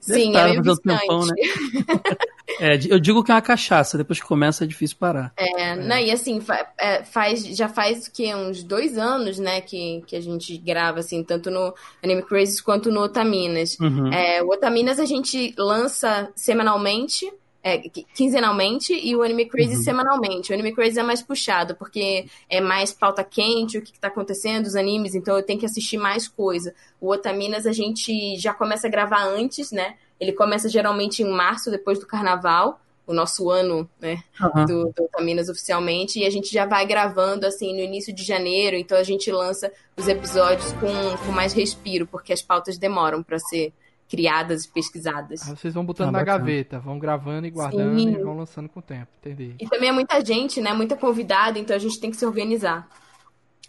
Sim, 0.00 0.32
tá, 0.32 0.48
é 0.48 0.60
meio 0.60 0.72
um 0.72 0.76
tempão, 0.76 1.26
né? 1.26 1.34
É, 2.60 2.78
eu 2.88 3.00
digo 3.00 3.24
que 3.24 3.30
é 3.30 3.34
uma 3.34 3.40
cachaça, 3.42 3.96
depois 3.96 4.20
que 4.20 4.26
começa 4.26 4.64
é 4.64 4.66
difícil 4.66 4.96
parar. 5.00 5.32
É, 5.36 5.74
Não, 5.76 5.96
e 5.98 6.10
assim, 6.10 6.40
é, 6.78 7.02
faz, 7.02 7.44
já 7.46 7.68
faz 7.68 8.06
que 8.06 8.34
uns 8.34 8.62
dois 8.62 8.98
anos, 8.98 9.38
né, 9.38 9.60
que, 9.62 10.02
que 10.06 10.14
a 10.14 10.20
gente 10.20 10.56
grava, 10.58 11.00
assim, 11.00 11.24
tanto 11.24 11.50
no 11.50 11.74
Anime 12.02 12.22
Crazes 12.22 12.60
quanto 12.60 12.90
no 12.92 13.00
Otaminas. 13.00 13.78
Uhum. 13.80 14.12
É, 14.12 14.42
o 14.42 14.48
Otaminas 14.48 15.00
a 15.00 15.04
gente 15.06 15.54
lança 15.56 16.30
semanalmente, 16.36 17.32
é, 17.62 17.78
qui- 17.78 18.06
quinzenalmente, 18.14 18.92
e 18.92 19.16
o 19.16 19.22
Anime 19.22 19.46
Crazy 19.46 19.76
Uhum. 19.76 19.82
semanalmente. 19.82 20.50
O 20.50 20.54
Anime 20.54 20.74
Crazy 20.74 20.98
é 21.00 21.02
mais 21.02 21.22
puxado, 21.22 21.74
porque 21.76 22.26
é 22.50 22.60
mais 22.60 22.92
pauta 22.92 23.24
quente, 23.24 23.78
o 23.78 23.82
que, 23.82 23.90
que 23.92 23.98
tá 23.98 24.08
acontecendo, 24.08 24.66
os 24.66 24.76
animes, 24.76 25.14
então 25.14 25.34
eu 25.36 25.42
tenho 25.42 25.58
que 25.58 25.64
assistir 25.66 25.96
mais 25.96 26.28
coisa. 26.28 26.74
O 27.00 27.10
Otaminas 27.10 27.66
a 27.66 27.72
gente 27.72 28.36
já 28.38 28.52
começa 28.52 28.86
a 28.86 28.90
gravar 28.90 29.24
antes, 29.24 29.72
né? 29.72 29.94
Ele 30.24 30.32
começa 30.32 30.68
geralmente 30.68 31.22
em 31.22 31.30
março, 31.30 31.70
depois 31.70 31.98
do 31.98 32.06
carnaval, 32.06 32.80
o 33.06 33.12
nosso 33.12 33.50
ano, 33.50 33.88
né? 34.00 34.22
Aham. 34.40 34.64
do, 34.64 34.84
do 34.92 35.04
Otaminas 35.04 35.48
oficialmente, 35.50 36.18
e 36.20 36.24
a 36.26 36.30
gente 36.30 36.50
já 36.52 36.64
vai 36.64 36.86
gravando 36.86 37.46
assim 37.46 37.74
no 37.74 37.80
início 37.80 38.14
de 38.14 38.22
janeiro, 38.24 38.76
então 38.76 38.96
a 38.96 39.02
gente 39.02 39.30
lança 39.30 39.70
os 39.96 40.08
episódios 40.08 40.72
com, 40.74 41.26
com 41.26 41.32
mais 41.32 41.52
respiro, 41.52 42.06
porque 42.06 42.32
as 42.32 42.40
pautas 42.40 42.78
demoram 42.78 43.22
para 43.22 43.38
ser 43.38 43.72
criadas 44.08 44.64
e 44.64 44.68
pesquisadas. 44.68 45.46
Aí 45.48 45.56
vocês 45.56 45.74
vão 45.74 45.84
botando 45.84 46.08
Ah, 46.08 46.12
na 46.12 46.18
bacana. 46.20 46.38
gaveta, 46.38 46.78
vão 46.78 46.98
gravando 46.98 47.46
e 47.46 47.50
guardando 47.50 47.98
Sim. 47.98 48.12
e 48.14 48.22
vão 48.22 48.36
lançando 48.38 48.68
com 48.68 48.80
o 48.80 48.82
tempo. 48.82 49.08
Entendi. 49.20 49.54
E 49.58 49.68
também 49.68 49.88
é 49.88 49.92
muita 49.92 50.24
gente, 50.24 50.60
né? 50.60 50.72
Muita 50.72 50.96
convidada, 50.96 51.58
então 51.58 51.74
a 51.76 51.78
gente 51.78 51.98
tem 52.00 52.10
que 52.10 52.16
se 52.16 52.24
organizar. 52.24 52.88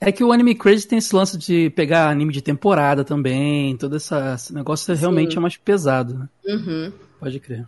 É 0.02 0.12
que 0.12 0.24
o 0.24 0.32
Anime 0.32 0.56
Crazy 0.56 0.88
tem 0.88 0.98
esse 0.98 1.16
lance 1.16 1.38
de 1.38 1.70
pegar 1.70 2.10
anime 2.10 2.34
de 2.34 2.42
temporada 2.42 3.04
também, 3.04 3.78
todo 3.78 3.96
essa, 3.96 4.36
esse 4.36 4.54
negócio 4.54 4.94
realmente 4.94 5.38
é 5.38 5.40
mais 5.40 5.56
pesado, 5.56 6.18
né? 6.18 6.30
Uhum. 6.46 6.92
Pode 7.20 7.40
crer. 7.40 7.66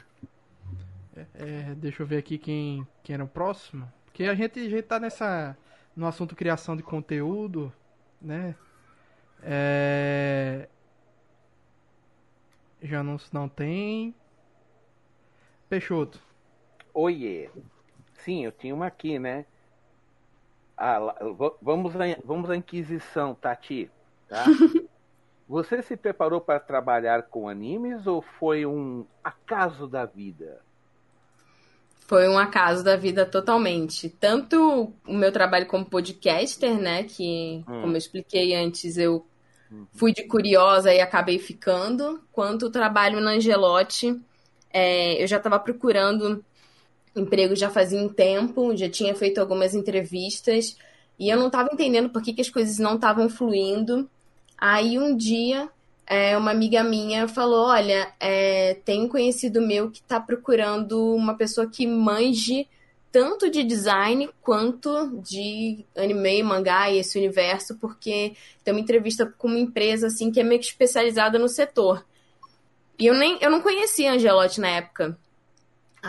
É, 1.34 1.74
deixa 1.76 2.04
eu 2.04 2.08
ver 2.08 2.18
aqui 2.18 2.38
quem, 2.38 2.86
quem 3.04 3.14
era 3.14 3.24
o 3.24 3.28
próximo. 3.28 3.92
Porque 4.06 4.24
a 4.26 4.36
gente, 4.36 4.60
a 4.60 4.70
gente 4.70 4.84
tá 4.84 5.00
nessa. 5.00 5.56
no 5.96 6.08
assunto 6.08 6.36
criação 6.36 6.76
de 6.76 6.84
conteúdo, 6.84 7.72
né? 8.22 8.56
É. 9.42 10.68
Já 12.82 13.04
não, 13.04 13.18
não 13.32 13.48
tem. 13.48 14.14
Peixoto. 15.70 16.20
Oiê. 16.94 17.50
Sim, 18.24 18.46
eu 18.46 18.52
tinha 18.52 18.74
uma 18.74 18.88
aqui, 18.88 19.20
né? 19.20 19.46
Ah, 20.78 21.00
vamos, 21.62 21.96
à, 21.96 22.00
vamos 22.24 22.50
à 22.50 22.56
Inquisição, 22.56 23.34
Tati. 23.34 23.90
Tá? 24.30 24.46
Você 25.48 25.82
se 25.82 25.96
preparou 25.96 26.42
para 26.42 26.60
trabalhar 26.60 27.24
com 27.24 27.48
animes 27.48 28.06
ou 28.06 28.22
foi 28.22 28.66
um 28.66 29.06
acaso 29.24 29.88
da 29.88 30.06
vida? 30.06 30.62
Foi 32.08 32.28
um 32.28 32.38
acaso 32.38 32.84
da 32.84 32.96
vida 32.96 33.26
totalmente. 33.26 34.10
Tanto 34.10 34.94
o 35.06 35.14
meu 35.14 35.32
trabalho 35.32 35.66
como 35.66 35.86
podcaster, 35.86 36.78
né? 36.80 37.04
Que, 37.04 37.64
Hum. 37.68 37.82
como 37.82 37.94
eu 37.94 37.98
expliquei 37.98 38.56
antes, 38.56 38.98
eu 38.98 39.26
fui 39.94 40.14
de 40.14 40.24
curiosa 40.24 40.94
e 40.94 41.02
acabei 41.02 41.40
ficando, 41.40 42.22
quanto 42.32 42.68
o 42.68 42.72
trabalho 42.72 43.20
na 43.20 43.32
Angelote. 43.32 44.20
É, 44.72 45.22
eu 45.22 45.28
já 45.28 45.38
estava 45.38 45.60
procurando 45.60 46.44
emprego 47.20 47.56
já 47.56 47.70
fazia 47.70 48.00
um 48.00 48.10
tempo, 48.10 48.76
já 48.76 48.90
tinha 48.90 49.16
feito 49.16 49.40
algumas 49.40 49.74
entrevistas 49.74 50.78
e 51.20 51.30
eu 51.30 51.38
não 51.38 51.48
estava 51.48 51.70
entendendo 51.72 52.10
por 52.10 52.22
que, 52.22 52.34
que 52.34 52.42
as 52.42 52.50
coisas 52.50 52.78
não 52.78 52.96
estavam 52.96 53.30
fluindo. 53.30 54.10
Aí 54.58 55.00
um 55.00 55.16
dia, 55.16 55.70
é, 56.06 56.38
uma 56.38 56.52
amiga 56.52 56.84
minha 56.84 57.28
falou: 57.28 57.68
Olha, 57.68 58.14
é, 58.20 58.76
tem 58.86 59.04
um 59.04 59.10
conhecido 59.10 59.62
meu 59.62 59.90
que 59.90 60.00
está 60.00 60.20
procurando 60.20 61.16
uma 61.16 61.36
pessoa 61.36 61.68
que 61.68 61.88
manje 61.88 62.68
tanto 63.12 63.50
de 63.50 63.64
design 63.64 64.30
quanto 64.42 65.22
de 65.22 65.86
anime, 65.96 66.44
mangá 66.44 66.90
e 66.92 67.00
esse 67.00 67.18
universo, 67.18 67.76
porque 67.78 68.34
tem 68.64 68.74
uma 68.74 68.82
entrevista 68.82 69.26
com 69.38 69.48
uma 69.48 69.60
empresa 69.60 70.08
assim 70.08 70.32
que 70.32 70.40
é 70.40 70.44
meio 70.44 70.60
que 70.60 70.68
especializada 70.68 71.40
no 71.40 71.50
setor. 71.50 72.06
E 73.00 73.08
eu 73.08 73.14
nem 73.16 73.38
eu 73.42 73.50
não 73.50 73.62
conhecia 73.62 74.12
a 74.12 74.16
Angelote 74.16 74.60
na 74.62 74.70
época. 74.70 75.18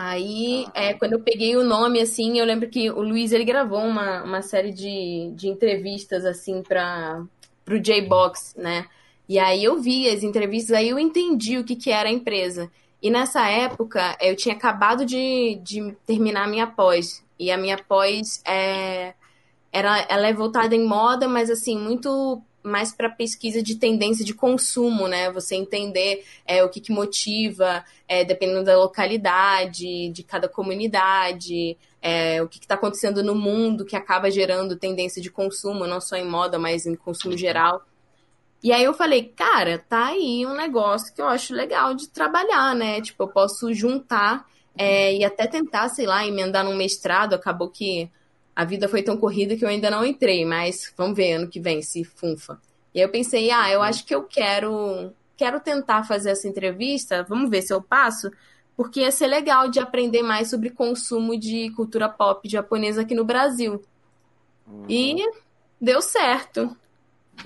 Aí, 0.01 0.65
é, 0.73 0.93
quando 0.93 1.11
eu 1.11 1.19
peguei 1.19 1.57
o 1.57 1.63
nome, 1.63 1.99
assim, 1.99 2.39
eu 2.39 2.45
lembro 2.45 2.69
que 2.69 2.89
o 2.89 3.01
Luiz, 3.01 3.33
ele 3.33 3.43
gravou 3.43 3.79
uma, 3.79 4.23
uma 4.23 4.41
série 4.41 4.71
de, 4.71 5.29
de 5.35 5.49
entrevistas, 5.49 6.23
assim, 6.23 6.63
para 6.63 7.21
pro 7.65 7.77
J-Box, 7.77 8.55
né? 8.57 8.87
E 9.27 9.37
aí 9.37 9.61
eu 9.61 9.81
vi 9.81 10.09
as 10.09 10.23
entrevistas, 10.23 10.77
aí 10.77 10.87
eu 10.87 10.97
entendi 10.97 11.57
o 11.57 11.65
que, 11.65 11.75
que 11.75 11.91
era 11.91 12.07
a 12.07 12.11
empresa. 12.13 12.71
E 13.01 13.11
nessa 13.11 13.45
época, 13.49 14.17
eu 14.21 14.37
tinha 14.37 14.55
acabado 14.55 15.05
de, 15.05 15.59
de 15.61 15.91
terminar 16.05 16.45
a 16.45 16.47
minha 16.47 16.65
pós. 16.65 17.21
E 17.37 17.51
a 17.51 17.57
minha 17.57 17.77
pós 17.77 18.41
é, 18.47 19.13
era, 19.69 19.99
ela 20.07 20.29
é 20.29 20.33
voltada 20.33 20.73
em 20.73 20.87
moda, 20.87 21.27
mas 21.27 21.49
assim, 21.49 21.77
muito 21.77 22.41
mais 22.63 22.93
para 22.93 23.09
pesquisa 23.09 23.63
de 23.63 23.75
tendência 23.75 24.23
de 24.25 24.33
consumo, 24.33 25.07
né? 25.07 25.31
Você 25.31 25.55
entender 25.55 26.25
é, 26.45 26.63
o 26.63 26.69
que, 26.69 26.81
que 26.81 26.91
motiva, 26.91 27.83
é, 28.07 28.23
dependendo 28.23 28.63
da 28.63 28.77
localidade, 28.77 30.09
de 30.09 30.23
cada 30.23 30.47
comunidade, 30.47 31.77
é, 32.01 32.41
o 32.41 32.47
que 32.47 32.59
está 32.59 32.75
acontecendo 32.75 33.23
no 33.23 33.35
mundo 33.35 33.85
que 33.85 33.95
acaba 33.95 34.29
gerando 34.29 34.75
tendência 34.75 35.21
de 35.21 35.31
consumo, 35.31 35.87
não 35.87 36.01
só 36.01 36.15
em 36.15 36.25
moda, 36.25 36.59
mas 36.59 36.85
em 36.85 36.95
consumo 36.95 37.37
geral. 37.37 37.85
E 38.61 38.73
aí 38.73 38.83
eu 38.83 38.93
falei, 38.93 39.23
cara, 39.23 39.79
tá 39.87 40.07
aí 40.07 40.45
um 40.45 40.53
negócio 40.53 41.13
que 41.13 41.21
eu 41.21 41.27
acho 41.27 41.53
legal 41.53 41.93
de 41.93 42.09
trabalhar, 42.09 42.75
né? 42.75 43.01
Tipo, 43.01 43.23
eu 43.23 43.27
posso 43.29 43.73
juntar 43.73 44.45
é, 44.77 45.15
e 45.15 45.23
até 45.23 45.47
tentar, 45.47 45.89
sei 45.89 46.05
lá, 46.05 46.25
emendar 46.25 46.65
num 46.65 46.75
mestrado. 46.75 47.33
Acabou 47.33 47.69
que 47.69 48.09
a 48.59 48.65
vida 48.65 48.89
foi 48.89 49.01
tão 49.01 49.15
corrida 49.15 49.55
que 49.55 49.63
eu 49.63 49.69
ainda 49.69 49.89
não 49.89 50.05
entrei, 50.05 50.43
mas 50.43 50.93
vamos 50.97 51.15
ver 51.15 51.31
ano 51.31 51.47
que 51.47 51.61
vem 51.61 51.81
se 51.81 52.03
funfa. 52.03 52.59
E 52.93 52.99
aí 52.99 53.05
eu 53.05 53.09
pensei, 53.09 53.49
ah, 53.51 53.71
eu 53.71 53.81
acho 53.81 54.05
que 54.05 54.13
eu 54.13 54.23
quero, 54.23 55.13
quero 55.37 55.61
tentar 55.61 56.03
fazer 56.03 56.31
essa 56.31 56.45
entrevista, 56.45 57.23
vamos 57.23 57.49
ver 57.49 57.61
se 57.61 57.73
eu 57.73 57.81
passo, 57.81 58.29
porque 58.75 58.99
ia 58.99 59.11
ser 59.11 59.27
legal 59.27 59.69
de 59.69 59.79
aprender 59.79 60.23
mais 60.23 60.49
sobre 60.49 60.71
consumo 60.71 61.39
de 61.39 61.69
cultura 61.69 62.09
pop 62.09 62.49
japonesa 62.49 63.03
aqui 63.03 63.15
no 63.15 63.23
Brasil. 63.23 63.81
E 64.89 65.15
deu 65.79 66.01
certo. 66.01 66.75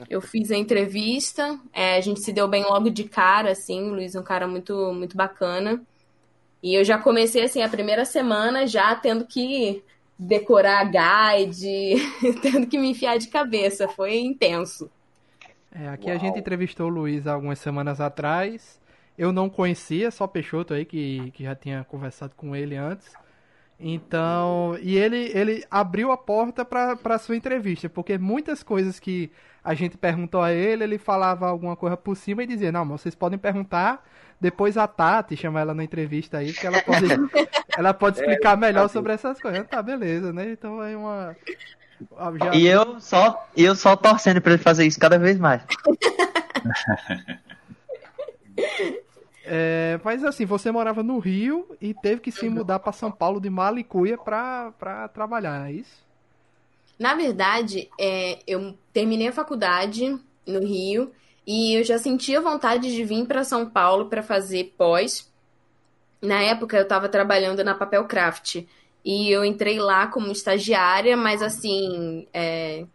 Eu 0.10 0.20
fiz 0.20 0.50
a 0.50 0.58
entrevista, 0.58 1.60
é, 1.72 1.96
a 1.96 2.02
gente 2.02 2.22
se 2.22 2.34
deu 2.34 2.48
bem 2.48 2.64
logo 2.64 2.90
de 2.90 3.04
cara, 3.04 3.52
assim, 3.52 3.84
o 3.84 3.94
Luiz 3.94 4.16
é 4.16 4.20
um 4.20 4.24
cara 4.24 4.48
muito, 4.48 4.92
muito 4.92 5.16
bacana. 5.16 5.80
E 6.64 6.74
eu 6.74 6.84
já 6.84 6.98
comecei, 6.98 7.44
assim, 7.44 7.62
a 7.62 7.70
primeira 7.70 8.04
semana 8.04 8.66
já 8.66 8.96
tendo 8.96 9.28
que 9.28 9.84
decorar 10.28 10.86
guide, 10.86 11.96
tendo 12.42 12.68
que 12.68 12.78
me 12.78 12.92
enfiar 12.92 13.18
de 13.18 13.28
cabeça. 13.28 13.88
Foi 13.88 14.18
intenso. 14.18 14.90
É, 15.72 15.88
aqui 15.90 16.10
a 16.10 16.18
gente 16.18 16.38
entrevistou 16.38 16.88
o 16.88 16.94
Luiz 16.94 17.26
algumas 17.28 17.60
semanas 17.60 18.00
atrás. 18.00 18.80
Eu 19.18 19.32
não 19.32 19.50
conhecia, 19.50 20.10
só 20.12 20.26
Peixoto 20.26 20.74
aí, 20.74 20.86
que, 20.86 21.32
que 21.32 21.44
já 21.44 21.56
tinha 21.56 21.84
conversado 21.84 22.34
com 22.36 22.56
ele 22.56 22.76
antes. 22.76 23.14
Então, 23.80 24.78
e 24.82 24.98
ele, 24.98 25.32
ele 25.34 25.66
abriu 25.70 26.12
a 26.12 26.18
porta 26.18 26.64
para 26.64 27.18
sua 27.20 27.36
entrevista, 27.36 27.90
porque 27.90 28.18
muitas 28.18 28.64
coisas 28.64 29.00
que 29.00 29.32
a 29.64 29.74
gente 29.74 29.98
perguntou 29.98 30.42
a 30.42 30.52
ele, 30.52 30.84
ele 30.84 30.98
falava 30.98 31.48
alguma 31.48 31.76
coisa 31.76 31.98
por 31.98 32.16
cima 32.16 32.44
e 32.44 32.48
dizia: 32.48 32.72
Não, 32.72 32.86
mas 32.86 33.02
vocês 33.02 33.16
podem 33.16 33.38
perguntar 33.38 34.06
depois 34.44 34.78
a 34.78 34.86
Tati, 34.88 35.36
chamar 35.38 35.62
ela 35.62 35.74
na 35.74 35.84
entrevista 35.84 36.38
aí, 36.38 36.52
que 36.54 36.68
ela 36.68 36.82
pode, 36.82 37.06
ela 37.78 37.94
pode 37.94 38.20
explicar 38.20 38.58
melhor 38.58 38.90
sobre 38.90 39.14
essas 39.14 39.40
coisas. 39.42 39.66
Tá, 39.68 39.82
beleza, 39.82 40.32
né? 40.34 40.52
Então 40.52 40.84
é 40.84 40.96
uma. 40.98 41.36
já- 42.40 42.54
E 42.54 42.68
eu 42.68 43.00
só, 43.00 43.48
eu 43.56 43.74
só 43.76 43.96
torcendo 43.96 44.42
pra 44.42 44.54
ele 44.54 44.62
fazer 44.62 44.86
isso 44.86 45.00
cada 45.00 45.18
vez 45.18 45.40
mais. 45.40 45.62
É, 49.46 50.00
mas 50.06 50.24
assim, 50.24 50.46
você 50.46 50.72
morava 50.72 51.04
no 51.04 51.20
Rio 51.20 51.68
e 51.82 51.94
teve 51.94 52.22
que 52.22 52.32
se 52.32 52.48
mudar 52.48 52.80
para 52.80 52.94
São 52.94 53.12
Paulo 53.12 53.42
de 53.42 53.50
Malicuia 53.50 54.18
pra, 54.18 54.72
pra 54.80 55.08
trabalhar, 55.10 55.70
é 55.70 55.74
isso? 55.74 56.02
Na 56.98 57.14
verdade, 57.14 57.90
é, 58.00 58.40
eu 58.48 58.78
terminei 58.94 59.28
a 59.28 59.34
faculdade 59.34 60.18
no 60.48 60.60
Rio 60.62 61.12
e 61.46 61.78
eu 61.78 61.84
já 61.84 61.98
sentia 61.98 62.42
vontade 62.42 62.92
de 62.92 63.04
vir 63.04 63.26
para 63.26 63.44
São 63.44 63.70
Paulo 63.70 64.06
para 64.06 64.24
fazer 64.24 64.74
pós. 64.78 65.32
Na 66.22 66.42
época, 66.42 66.78
eu 66.78 66.84
estava 66.84 67.10
trabalhando 67.10 67.64
na 67.64 67.76
Papel 67.76 68.06
Craft 68.06 68.64
e 69.04 69.30
eu 69.30 69.44
entrei 69.44 69.80
lá 69.80 70.08
como 70.08 70.32
estagiária, 70.32 71.18
mas 71.18 71.42
assim, 71.42 72.26
é, 72.34 72.86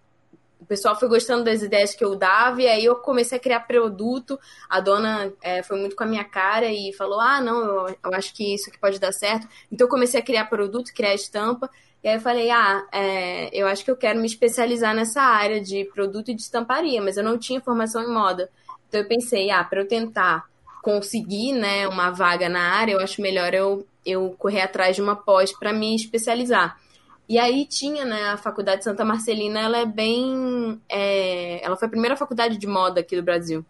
o 0.58 0.64
pessoal 0.64 0.98
foi 0.98 1.08
gostando 1.08 1.44
das 1.44 1.62
ideias 1.62 1.94
que 1.94 2.04
eu 2.04 2.16
dava, 2.16 2.62
e 2.62 2.66
aí 2.66 2.84
eu 2.84 2.96
comecei 2.96 3.38
a 3.38 3.40
criar 3.40 3.60
produto. 3.60 4.38
A 4.68 4.80
dona 4.80 5.32
é, 5.42 5.62
foi 5.62 5.78
muito 5.78 5.94
com 5.94 6.04
a 6.04 6.06
minha 6.06 6.24
cara 6.24 6.66
e 6.66 6.92
falou: 6.94 7.20
Ah, 7.20 7.40
não, 7.40 7.88
eu, 7.88 7.96
eu 8.04 8.14
acho 8.14 8.34
que 8.34 8.54
isso 8.54 8.68
aqui 8.70 8.78
pode 8.78 8.98
dar 8.98 9.12
certo. 9.12 9.46
Então 9.70 9.86
eu 9.86 9.90
comecei 9.90 10.18
a 10.18 10.24
criar 10.24 10.46
produto, 10.46 10.92
criar 10.94 11.14
estampa. 11.14 11.70
E 12.02 12.08
aí 12.08 12.16
eu 12.16 12.20
falei: 12.20 12.50
Ah, 12.50 12.86
é, 12.92 13.50
eu 13.52 13.66
acho 13.66 13.84
que 13.84 13.90
eu 13.90 13.96
quero 13.96 14.20
me 14.20 14.26
especializar 14.26 14.94
nessa 14.94 15.22
área 15.22 15.60
de 15.60 15.84
produto 15.86 16.30
e 16.30 16.34
de 16.34 16.42
estamparia, 16.42 17.02
mas 17.02 17.16
eu 17.16 17.24
não 17.24 17.38
tinha 17.38 17.60
formação 17.60 18.02
em 18.02 18.12
moda. 18.12 18.50
Então 18.88 19.00
eu 19.00 19.08
pensei: 19.08 19.50
Ah, 19.50 19.64
para 19.64 19.80
eu 19.80 19.88
tentar 19.88 20.46
conseguir, 20.82 21.52
né, 21.52 21.86
uma 21.88 22.10
vaga 22.10 22.48
na 22.48 22.60
área, 22.60 22.92
eu 22.92 23.00
acho 23.00 23.20
melhor 23.20 23.52
eu, 23.52 23.86
eu 24.06 24.34
correr 24.38 24.62
atrás 24.62 24.96
de 24.96 25.02
uma 25.02 25.16
pós 25.16 25.52
para 25.52 25.72
me 25.72 25.94
especializar. 25.94 26.78
E 27.28 27.38
aí 27.38 27.66
tinha, 27.66 28.06
né, 28.06 28.30
a 28.30 28.38
Faculdade 28.38 28.82
Santa 28.82 29.04
Marcelina, 29.04 29.60
ela 29.60 29.78
é 29.78 29.84
bem. 29.84 30.80
É, 30.88 31.62
ela 31.62 31.76
foi 31.76 31.86
a 31.86 31.90
primeira 31.90 32.16
faculdade 32.16 32.56
de 32.56 32.66
moda 32.66 33.00
aqui 33.00 33.16
do 33.16 33.22
Brasil. 33.22 33.64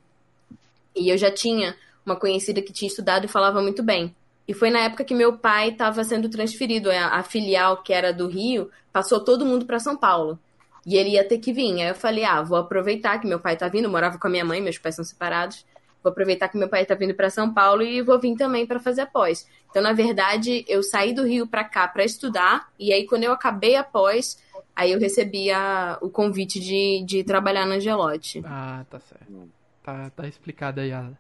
E 0.95 1.09
eu 1.11 1.19
já 1.19 1.31
tinha 1.31 1.75
uma 2.07 2.15
conhecida 2.15 2.63
que 2.63 2.73
tinha 2.73 2.89
estudado 2.89 3.25
e 3.25 3.29
falava 3.29 3.61
muito 3.61 3.83
bem. 3.83 4.15
E 4.49 4.55
foi 4.55 4.71
na 4.71 4.81
época 4.81 5.05
que 5.05 5.15
meu 5.15 5.37
pai 5.37 5.69
estava 5.69 6.03
sendo 6.03 6.31
transferido. 6.31 6.91
A, 6.91 7.19
a, 7.19 7.23
filial, 7.23 7.83
que 7.83 7.93
era 7.93 8.15
do 8.15 8.27
Rio, 8.27 8.71
passou 8.91 9.23
todo 9.23 9.45
mundo 9.45 9.67
para 9.67 9.79
São 9.79 9.95
Paulo. 9.95 10.39
E 10.87 10.97
ele 10.97 11.11
ia 11.11 11.29
ter 11.29 11.37
que 11.37 11.53
vir. 11.53 11.83
Aí 11.83 11.89
eu 11.89 11.95
falei, 11.95 12.25
ah, 12.25 12.41
vou 12.41 12.57
aproveitar 12.57 13.19
que 13.19 13.27
meu 13.27 13.39
pai 13.39 13.59
tá 13.59 13.69
vindo. 13.69 13.85
Eu 13.85 13.91
morava 13.91 14.19
com 14.19 14.27
a 14.27 14.31
minha 14.31 14.47
mãe, 14.47 14.63
meus 14.63 14.79
pais 14.79 14.95
são 14.95 15.05
separados. 15.05 15.67
Vou 16.03 16.11
aproveitar 16.11 16.49
que 16.49 16.57
meu 16.57 16.69
pai 16.69 16.87
tá 16.87 16.95
vindo 16.95 17.13
para 17.13 17.29
São 17.29 17.53
Paulo 17.53 17.83
e 17.83 18.01
vou 18.01 18.19
vir 18.19 18.37
também 18.37 18.67
para 18.67 18.81
fazer 18.81 19.03
a 19.03 19.07
pós. 19.07 19.47
Então, 19.69 19.83
na 19.83 19.93
verdade, 19.93 20.65
eu 20.67 20.83
saí 20.83 21.13
do 21.13 21.27
Rio 21.27 21.47
para 21.47 21.65
cá 21.65 21.87
para 21.87 22.03
estudar. 22.03 22.71
E 22.79 22.91
aí, 22.91 23.05
quando 23.05 23.25
eu 23.25 23.33
acabei 23.33 23.77
a 23.77 23.85
pós, 23.85 24.43
aí 24.75 24.93
eu 24.93 24.99
recebi 24.99 25.51
a, 25.51 25.99
o 26.01 26.09
convite 26.09 26.59
de, 26.59 27.05
de 27.05 27.23
trabalhar 27.23 27.67
na 27.67 27.75
Angelote. 27.75 28.43
Ah, 28.47 28.83
tá 28.89 28.99
certo. 28.99 29.51
Tá, 29.83 30.11
tá 30.17 30.27
explicada 30.27 30.81
aí 30.81 30.93
a, 30.93 31.11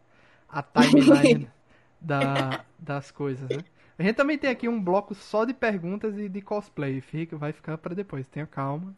a 0.48 0.62
timeline 0.62 1.50
da, 2.00 2.64
das 2.78 3.10
coisas, 3.10 3.48
né? 3.48 3.64
A 3.98 4.02
gente 4.02 4.14
também 4.14 4.38
tem 4.38 4.48
aqui 4.50 4.68
um 4.68 4.80
bloco 4.80 5.14
só 5.14 5.44
de 5.44 5.52
perguntas 5.52 6.16
e 6.16 6.28
de 6.28 6.40
cosplay. 6.40 7.00
Fica, 7.00 7.36
vai 7.36 7.52
ficar 7.52 7.76
para 7.78 7.94
depois. 7.94 8.28
Tenha 8.28 8.46
calma. 8.46 8.94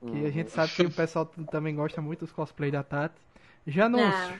Que 0.00 0.26
a 0.26 0.30
gente 0.30 0.50
sabe 0.52 0.72
que 0.72 0.82
o 0.82 0.90
pessoal 0.92 1.26
também 1.50 1.74
gosta 1.74 2.00
muito 2.00 2.20
dos 2.20 2.30
cosplay 2.30 2.70
da 2.70 2.84
Tati. 2.84 3.16
Janúncio. 3.66 4.08
Ah. 4.08 4.38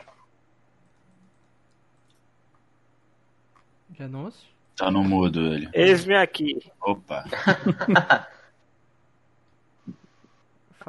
Janúncio? 3.99 4.49
Tá 4.77 4.89
no 4.89 5.03
mudo 5.03 5.41
ele. 5.41 5.69
Eis-me 5.73 6.15
aqui. 6.15 6.71
Opa. 6.81 7.25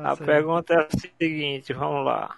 A 0.03 0.15
pergunta 0.15 0.73
é 0.73 0.77
a 0.77 0.87
seguinte, 0.97 1.73
vamos 1.73 2.05
lá. 2.05 2.37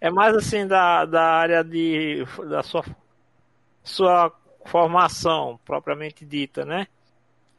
É 0.00 0.10
mais 0.10 0.34
assim 0.34 0.66
da, 0.66 1.04
da 1.04 1.22
área 1.22 1.62
de 1.62 2.24
da 2.48 2.62
sua 2.62 2.82
sua 3.86 4.32
formação 4.66 5.58
propriamente 5.64 6.24
dita, 6.24 6.64
né? 6.64 6.88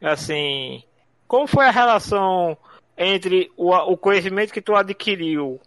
Assim, 0.00 0.82
como 1.26 1.46
foi 1.46 1.66
a 1.66 1.70
relação 1.70 2.56
entre 2.96 3.50
o, 3.56 3.74
o 3.74 3.96
conhecimento 3.96 4.52
que 4.52 4.60
tu 4.60 4.76
adquiriu 4.76 5.60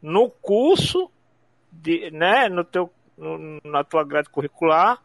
no 0.00 0.30
curso, 0.30 1.10
de, 1.72 2.10
né, 2.10 2.48
no 2.48 2.62
teu, 2.62 2.90
no- 3.18 3.60
na 3.64 3.82
tua 3.82 4.04
grade 4.04 4.28
curricular 4.30 5.00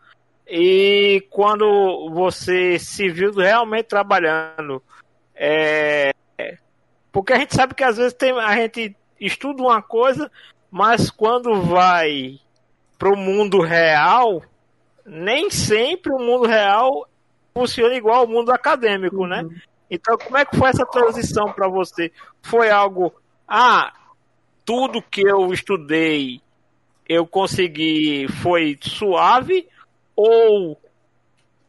e 0.48 1.26
quando 1.30 2.10
você 2.12 2.78
se 2.78 3.10
viu 3.10 3.34
realmente 3.34 3.88
trabalhando? 3.88 4.82
É, 5.36 6.14
porque 7.12 7.34
a 7.34 7.38
gente 7.40 7.56
sabe 7.56 7.74
que 7.74 7.84
às 7.84 7.98
vezes 7.98 8.14
tem, 8.14 8.32
a 8.40 8.56
gente 8.56 8.96
estuda 9.20 9.64
uma 9.64 9.82
coisa, 9.82 10.32
mas 10.70 11.10
quando 11.10 11.62
vai 11.62 12.40
pro 12.98 13.16
mundo 13.16 13.62
real, 13.62 14.44
nem 15.10 15.50
sempre 15.50 16.14
o 16.14 16.20
mundo 16.20 16.46
real 16.48 17.08
funciona 17.54 17.96
igual 17.96 18.22
ao 18.22 18.28
mundo 18.28 18.52
acadêmico, 18.52 19.26
né? 19.26 19.44
Então, 19.90 20.18
como 20.18 20.38
é 20.38 20.46
que 20.46 20.56
foi 20.56 20.70
essa 20.70 20.86
transição 20.86 21.52
para 21.52 21.68
você? 21.68 22.12
Foi 22.44 22.70
algo, 22.70 23.12
ah, 23.48 23.92
tudo 24.64 25.02
que 25.02 25.22
eu 25.28 25.52
estudei 25.52 26.40
eu 27.08 27.26
consegui 27.26 28.28
foi 28.44 28.78
suave 28.80 29.68
ou 30.16 30.80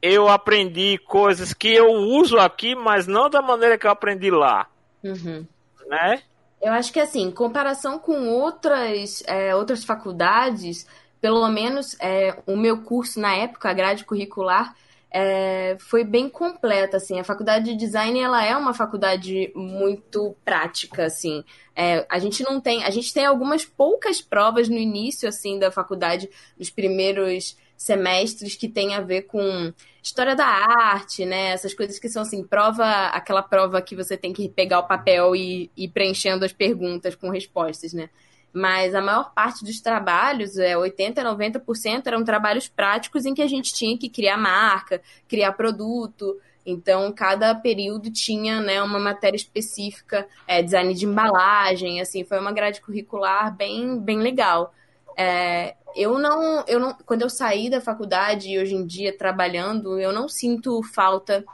eu 0.03 0.29
aprendi 0.29 0.99
coisas 0.99 1.55
que 1.55 1.69
eu 1.69 1.91
uso 1.91 2.37
aqui, 2.39 2.75
mas 2.75 3.07
não 3.07 3.31
da 3.31 3.41
maneira 3.41 3.79
que 3.79 3.87
eu 3.87 3.91
aprendi 3.91 4.31
lá, 4.31 4.67
Uhum. 5.03 5.47
né? 5.87 6.23
Eu 6.61 6.75
acho 6.75 6.93
que 6.93 7.01
assim, 7.01 7.23
em 7.23 7.31
comparação 7.31 7.99
com 7.99 8.29
outras, 8.29 9.23
é, 9.27 9.55
outras 9.57 9.83
faculdades, 9.83 10.87
pelo 11.21 11.47
menos 11.49 11.97
é, 12.01 12.37
o 12.47 12.57
meu 12.57 12.83
curso 12.83 13.21
na 13.21 13.35
época, 13.35 13.69
a 13.69 13.75
grade 13.75 14.05
curricular, 14.05 14.75
é, 15.11 15.77
foi 15.81 16.05
bem 16.05 16.29
completa, 16.29 16.97
assim. 16.97 17.19
A 17.19 17.25
faculdade 17.25 17.73
de 17.73 17.77
design, 17.77 18.21
ela 18.21 18.45
é 18.45 18.57
uma 18.57 18.73
faculdade 18.73 19.53
muito 19.55 20.37
prática, 20.45 21.05
assim. 21.05 21.45
É, 21.75 22.07
a 22.09 22.19
gente 22.19 22.43
não 22.45 22.61
tem, 22.61 22.85
a 22.85 22.91
gente 22.91 23.13
tem 23.13 23.27
algumas 23.27 23.65
poucas 23.65 24.21
provas 24.21 24.69
no 24.69 24.77
início, 24.77 25.29
assim, 25.29 25.59
da 25.59 25.71
faculdade, 25.71 26.31
nos 26.57 26.71
primeiros 26.71 27.57
semestres 27.77 28.55
que 28.55 28.69
tem 28.69 28.95
a 28.95 29.01
ver 29.01 29.23
com 29.23 29.73
história 30.03 30.37
da 30.37 30.47
arte, 30.47 31.25
né? 31.25 31.53
Essas 31.53 31.75
coisas 31.75 31.99
que 31.99 32.09
são 32.09 32.23
assim, 32.23 32.45
prova, 32.45 33.07
aquela 33.07 33.43
prova 33.43 33.81
que 33.83 33.97
você 33.97 34.17
tem 34.17 34.33
que 34.33 34.49
pegar 34.49 34.81
o 34.81 34.87
papel 34.87 35.35
e 35.35 35.71
ir 35.77 35.89
preenchendo 35.89 36.45
as 36.45 36.53
perguntas 36.53 37.15
com 37.15 37.31
respostas, 37.31 37.93
né? 37.93 38.11
Mas 38.53 38.95
a 38.95 39.01
maior 39.01 39.33
parte 39.33 39.65
dos 39.65 39.81
trabalhos, 39.81 40.59
é 40.59 40.77
80, 40.77 41.23
90%, 41.23 42.07
eram 42.07 42.25
trabalhos 42.25 42.69
práticos 42.69 43.25
em 43.25 43.35
que 43.35 43.43
a 43.43 43.47
gente 43.47 43.73
tinha 43.73 43.97
que 43.97 44.09
criar 44.09 44.37
marca, 44.37 45.01
criar 45.29 45.53
produto. 45.53 46.37
Então, 46.67 47.13
cada 47.13 47.55
período 47.55 48.11
tinha 48.11 48.61
né, 48.61 48.83
uma 48.83 48.99
matéria 48.99 49.37
específica, 49.37 50.27
é, 50.47 50.63
design 50.63 50.93
de 50.95 51.07
embalagem, 51.07 52.01
assim, 52.01 52.25
foi 52.25 52.39
uma 52.39 52.53
grade 52.53 52.81
curricular 52.81 53.57
bem, 53.57 53.99
bem 53.99 54.19
legal. 54.19 54.75
É, 55.17 55.77
eu 55.95 56.19
não, 56.19 56.65
eu 56.67 56.79
não, 56.79 56.95
quando 57.07 57.23
eu 57.23 57.31
saí 57.31 57.71
da 57.71 57.81
faculdade 57.81 58.49
e 58.49 58.59
hoje 58.59 58.75
em 58.75 58.87
dia 58.87 59.17
trabalhando, 59.17 59.99
eu 59.99 60.13
não 60.13 60.29
sinto 60.29 60.83
falta, 60.83 61.45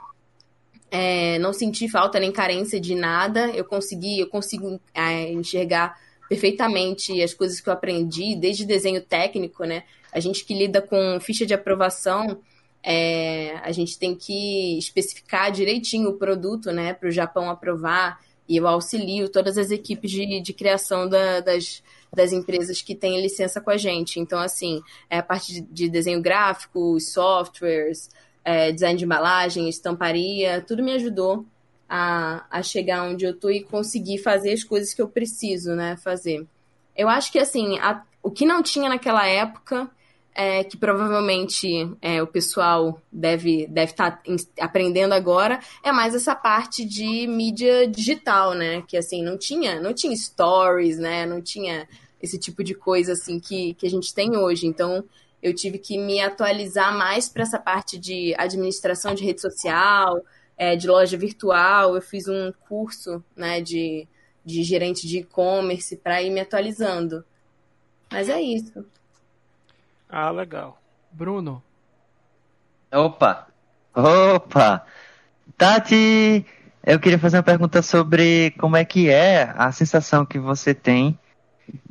é, 0.91 1.37
não 1.39 1.53
senti 1.53 1.89
falta 1.89 2.19
nem 2.19 2.31
carência 2.31 2.79
de 2.79 2.95
nada. 2.95 3.47
Eu 3.49 3.65
consegui, 3.65 4.19
eu 4.19 4.27
consigo 4.27 4.79
é, 4.93 5.31
enxergar 5.31 5.97
perfeitamente 6.27 7.21
as 7.21 7.33
coisas 7.33 7.59
que 7.59 7.69
eu 7.69 7.73
aprendi, 7.73 8.35
desde 8.35 8.65
desenho 8.65 9.01
técnico, 9.01 9.63
né? 9.63 9.83
A 10.11 10.19
gente 10.19 10.45
que 10.45 10.53
lida 10.53 10.81
com 10.81 11.19
ficha 11.19 11.45
de 11.45 11.53
aprovação, 11.53 12.39
é, 12.83 13.57
a 13.63 13.71
gente 13.71 13.97
tem 13.99 14.15
que 14.15 14.77
especificar 14.77 15.51
direitinho 15.51 16.09
o 16.09 16.17
produto, 16.17 16.71
né, 16.71 16.93
para 16.93 17.09
o 17.09 17.11
Japão 17.11 17.49
aprovar. 17.49 18.19
E 18.47 18.55
eu 18.55 18.67
auxilio 18.67 19.27
todas 19.29 19.57
as 19.57 19.71
equipes 19.71 20.09
de, 20.09 20.39
de 20.41 20.53
criação 20.53 21.07
da- 21.09 21.41
das, 21.41 21.83
das 22.15 22.31
empresas 22.31 22.81
que 22.81 22.95
têm 22.95 23.21
licença 23.21 23.59
com 23.59 23.69
a 23.69 23.75
gente. 23.77 24.19
Então, 24.21 24.39
assim, 24.39 24.81
é 25.09 25.17
a 25.17 25.23
parte 25.23 25.53
de, 25.53 25.61
de 25.61 25.89
desenho 25.89 26.21
gráfico, 26.21 26.97
softwares, 27.01 28.09
é, 28.45 28.71
design 28.71 28.97
de 28.97 29.03
embalagem, 29.03 29.67
estamparia, 29.67 30.61
tudo 30.65 30.81
me 30.81 30.93
ajudou 30.93 31.45
a, 31.89 32.45
a 32.49 32.61
chegar 32.63 33.03
onde 33.03 33.25
eu 33.25 33.33
tô 33.37 33.49
e 33.49 33.63
conseguir 33.63 34.17
fazer 34.19 34.53
as 34.53 34.63
coisas 34.63 34.93
que 34.93 35.01
eu 35.01 35.07
preciso, 35.07 35.73
né, 35.75 35.95
fazer. 35.97 36.45
Eu 36.95 37.07
acho 37.09 37.31
que, 37.31 37.39
assim, 37.39 37.77
a- 37.79 38.03
o 38.21 38.31
que 38.31 38.45
não 38.45 38.61
tinha 38.61 38.89
naquela 38.89 39.25
época, 39.25 39.89
é, 40.33 40.63
que 40.63 40.77
provavelmente 40.77 41.67
é, 42.01 42.21
o 42.21 42.27
pessoal 42.27 43.01
deve 43.11 43.65
deve 43.67 43.91
estar 43.91 44.21
aprendendo 44.59 45.13
agora, 45.13 45.59
é 45.83 45.91
mais 45.91 46.13
essa 46.13 46.35
parte 46.35 46.85
de 46.85 47.25
mídia 47.25 47.87
digital, 47.87 48.53
né, 48.53 48.83
que, 48.87 48.95
assim, 48.97 49.23
não 49.23 49.37
tinha, 49.37 49.79
não 49.81 49.93
tinha 49.93 50.15
stories, 50.15 50.97
né, 50.99 51.25
não 51.25 51.41
tinha 51.41 51.87
esse 52.21 52.37
tipo 52.37 52.63
de 52.63 52.73
coisa, 52.75 53.13
assim, 53.13 53.39
que, 53.39 53.73
que 53.75 53.85
a 53.87 53.89
gente 53.89 54.13
tem 54.13 54.35
hoje. 54.37 54.65
Então, 54.67 55.03
eu 55.41 55.53
tive 55.53 55.77
que 55.77 55.97
me 55.97 56.19
atualizar 56.19 56.95
mais 56.97 57.29
para 57.29 57.43
essa 57.43 57.59
parte 57.59 57.97
de 57.97 58.33
administração 58.37 59.13
de 59.13 59.23
rede 59.23 59.39
social, 59.41 60.23
é, 60.57 60.75
de 60.75 60.87
loja 60.87 61.17
virtual. 61.17 61.95
Eu 61.95 62.01
fiz 62.01 62.27
um 62.27 62.51
curso 62.67 63.23
né, 63.35 63.61
de, 63.61 64.07
de 64.43 64.63
gerente 64.63 65.07
de 65.07 65.19
e-commerce 65.19 65.95
para 65.97 66.21
ir 66.21 66.29
me 66.29 66.41
atualizando. 66.41 67.23
Mas 68.11 68.29
é 68.29 68.41
isso. 68.41 68.85
Ah, 70.09 70.31
legal. 70.31 70.81
Bruno, 71.11 71.61
Opa! 72.91 73.47
Opa! 73.93 74.85
Tati, 75.57 76.45
eu 76.85 76.99
queria 76.99 77.19
fazer 77.19 77.37
uma 77.37 77.43
pergunta 77.43 77.81
sobre 77.81 78.51
como 78.51 78.77
é 78.77 78.85
que 78.85 79.09
é 79.09 79.53
a 79.57 79.71
sensação 79.73 80.25
que 80.25 80.39
você 80.39 80.73
tem 80.73 81.19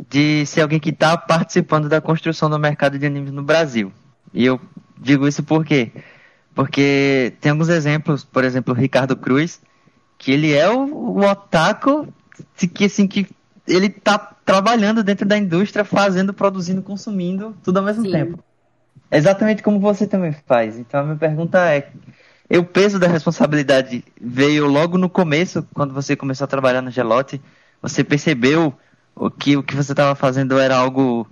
de 0.08 0.46
ser 0.46 0.62
alguém 0.62 0.80
que 0.80 0.88
está 0.88 1.18
participando 1.18 1.86
da 1.86 2.00
construção 2.00 2.48
do 2.48 2.58
mercado 2.58 2.98
de 2.98 3.04
animes 3.04 3.30
no 3.30 3.42
Brasil. 3.42 3.92
E 4.32 4.46
eu 4.46 4.58
digo 4.96 5.28
isso 5.28 5.42
por 5.42 5.66
quê? 5.66 5.92
Porque 6.56 7.34
tem 7.38 7.52
alguns 7.52 7.68
exemplos, 7.68 8.24
por 8.24 8.42
exemplo, 8.42 8.72
o 8.72 8.76
Ricardo 8.76 9.14
Cruz, 9.14 9.60
que 10.16 10.32
ele 10.32 10.54
é 10.54 10.66
o, 10.70 10.86
o 10.86 11.20
otaku 11.20 12.08
que 12.72 12.86
assim 12.86 13.06
que 13.06 13.28
ele 13.68 13.90
tá 13.90 14.18
trabalhando 14.42 15.04
dentro 15.04 15.26
da 15.26 15.36
indústria, 15.36 15.84
fazendo, 15.84 16.32
produzindo, 16.32 16.80
consumindo, 16.80 17.54
tudo 17.62 17.78
ao 17.78 17.84
mesmo 17.84 18.04
Sim. 18.04 18.10
tempo. 18.10 18.44
Exatamente 19.12 19.62
como 19.62 19.78
você 19.78 20.06
também 20.06 20.34
faz. 20.46 20.78
Então 20.78 21.00
a 21.00 21.02
minha 21.02 21.16
pergunta 21.16 21.58
é: 21.70 21.90
o 22.56 22.64
peso 22.64 22.98
da 22.98 23.06
responsabilidade 23.06 24.02
veio 24.18 24.66
logo 24.66 24.96
no 24.96 25.10
começo, 25.10 25.62
quando 25.74 25.92
você 25.92 26.16
começou 26.16 26.46
a 26.46 26.48
trabalhar 26.48 26.80
no 26.80 26.90
Gelote? 26.90 27.38
Você 27.82 28.02
percebeu 28.02 28.72
o 29.14 29.30
que 29.30 29.58
o 29.58 29.62
que 29.62 29.76
você 29.76 29.92
estava 29.92 30.14
fazendo 30.14 30.58
era 30.58 30.74
algo 30.74 31.26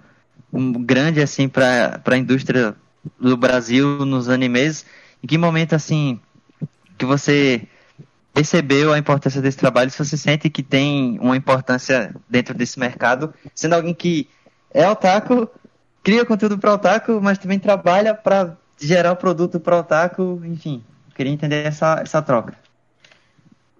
grande 0.81 1.23
assim 1.23 1.49
para 1.49 1.99
a 2.05 2.17
indústria 2.19 2.75
do 3.19 3.39
Brasil 3.39 4.05
nos 4.05 4.29
animes. 4.29 4.85
Em 5.25 5.27
que 5.27 5.39
momento 5.39 5.75
assim 5.75 6.21
que 6.99 7.07
você 7.07 7.67
percebeu 8.35 8.93
a 8.93 8.99
importância 8.99 9.41
desse 9.41 9.57
trabalho? 9.57 9.91
Se 9.91 9.97
você 9.97 10.19
sente 10.19 10.51
que 10.51 10.63
tem 10.63 11.19
uma 11.19 11.35
importância 11.35 12.15
dentro 12.29 12.53
desse 12.53 12.79
mercado, 12.79 13.33
sendo 13.55 13.73
alguém 13.73 13.95
que 13.95 14.29
é 14.71 14.87
otaku, 14.87 15.49
cria 16.03 16.27
conteúdo 16.27 16.59
para 16.59 16.75
otaku, 16.75 17.23
mas 17.23 17.39
também 17.39 17.59
trabalha 17.59 18.15
para 18.15 18.55
gerar 18.79 19.13
o 19.13 19.17
produto 19.17 19.59
para 19.59 19.79
otaku, 19.79 20.43
enfim. 20.45 20.85
Queria 21.15 21.33
entender 21.33 21.65
essa, 21.65 22.01
essa 22.03 22.21
troca. 22.21 22.55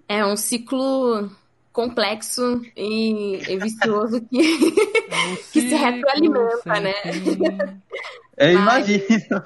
É 0.07 0.25
um 0.25 0.35
ciclo 0.35 1.29
complexo 1.71 2.59
e, 2.75 3.35
e 3.47 3.57
vicioso 3.59 4.19
que, 4.21 4.39
é 4.39 5.27
um 5.27 5.35
que 5.53 5.61
se 5.61 5.75
retroalimenta, 5.75 6.79
né? 6.79 6.93
Eu 8.35 8.51
imagino. 8.53 9.43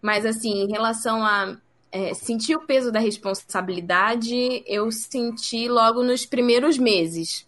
Mas 0.00 0.24
assim, 0.24 0.62
em 0.62 0.70
relação 0.70 1.22
a 1.22 1.56
é, 1.90 2.14
sentir 2.14 2.56
o 2.56 2.66
peso 2.66 2.92
da 2.92 3.00
responsabilidade, 3.00 4.62
eu 4.66 4.90
senti 4.90 5.68
logo 5.68 6.02
nos 6.02 6.26
primeiros 6.26 6.78
meses. 6.78 7.46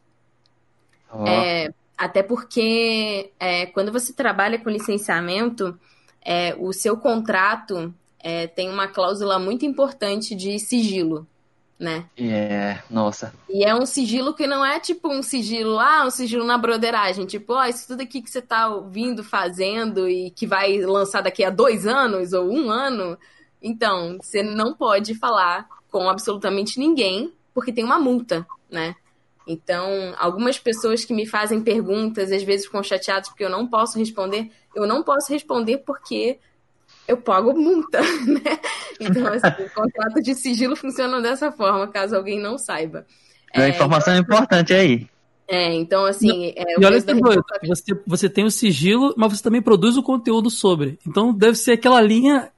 Oh. 1.13 1.27
É, 1.27 1.73
até 1.97 2.23
porque 2.23 3.31
é, 3.39 3.67
quando 3.67 3.93
você 3.93 4.13
trabalha 4.13 4.59
com 4.59 4.71
licenciamento, 4.71 5.79
é, 6.23 6.55
o 6.59 6.73
seu 6.73 6.97
contrato 6.97 7.95
é, 8.19 8.47
tem 8.47 8.69
uma 8.69 8.89
cláusula 8.89 9.39
muito 9.39 9.65
importante 9.67 10.35
de 10.35 10.59
sigilo, 10.59 11.27
né? 11.81 12.05
É, 12.19 12.79
nossa. 12.91 13.33
E 13.49 13.65
é 13.65 13.75
um 13.75 13.87
sigilo 13.87 14.35
que 14.35 14.47
não 14.47 14.63
é 14.63 14.79
tipo 14.79 15.09
um 15.09 15.23
sigilo, 15.23 15.79
ah, 15.79 16.05
um 16.07 16.11
sigilo 16.11 16.45
na 16.45 16.59
broderagem, 16.59 17.25
tipo, 17.25 17.55
ó, 17.55 17.63
oh, 17.63 17.65
isso 17.65 17.89
tudo 17.89 18.03
aqui 18.03 18.21
que 18.21 18.31
você 18.31 18.43
tá 18.43 18.69
ouvindo, 18.69 19.25
fazendo 19.25 20.07
e 20.07 20.31
que 20.31 20.47
vai 20.47 20.79
lançar 20.83 21.23
daqui 21.23 21.43
a 21.43 21.49
dois 21.49 21.87
anos 21.87 22.35
ou 22.35 22.53
um 22.53 22.71
ano. 22.71 23.19
Então, 23.63 24.19
você 24.21 24.43
não 24.43 24.75
pode 24.75 25.15
falar 25.15 25.67
com 25.91 26.07
absolutamente 26.09 26.79
ninguém, 26.79 27.33
porque 27.55 27.73
tem 27.73 27.83
uma 27.83 27.99
multa, 27.99 28.47
né? 28.71 28.95
Então, 29.47 30.15
algumas 30.19 30.59
pessoas 30.59 31.03
que 31.03 31.15
me 31.15 31.27
fazem 31.27 31.63
perguntas, 31.63 32.31
às 32.31 32.43
vezes 32.43 32.67
ficam 32.67 32.83
chateadas 32.83 33.31
porque 33.31 33.45
eu 33.45 33.51
não 33.51 33.67
posso 33.67 33.99
responder. 33.99 34.51
Eu 34.75 34.87
não 34.87 35.03
posso 35.03 35.33
responder 35.33 35.79
porque 35.79 36.39
eu 37.11 37.17
pago 37.17 37.53
multa, 37.53 38.01
né? 38.27 38.59
Então, 39.01 39.27
assim, 39.27 39.65
o 39.65 39.71
contrato 39.71 40.23
de 40.23 40.35
sigilo 40.35 40.77
funciona 40.77 41.21
dessa 41.21 41.51
forma, 41.51 41.89
caso 41.89 42.17
alguém 42.17 42.41
não 42.41 42.57
saiba. 42.57 43.05
É, 43.53 43.69
informação 43.69 44.15
então, 44.15 44.23
importante 44.23 44.73
aí. 44.73 45.09
É, 45.49 45.75
então, 45.75 46.05
assim. 46.05 46.53
É, 46.55 46.81
e 46.81 46.85
olha 46.85 47.03
que 47.03 47.13
doido, 47.15 47.45
você, 47.67 48.01
você 48.07 48.29
tem 48.29 48.45
o 48.45 48.51
sigilo, 48.51 49.13
mas 49.17 49.33
você 49.33 49.43
também 49.43 49.61
produz 49.61 49.97
o 49.97 50.03
conteúdo 50.03 50.49
sobre. 50.49 50.99
Então, 51.07 51.33
deve 51.33 51.57
ser 51.57 51.73
aquela 51.73 52.01
linha 52.01 52.51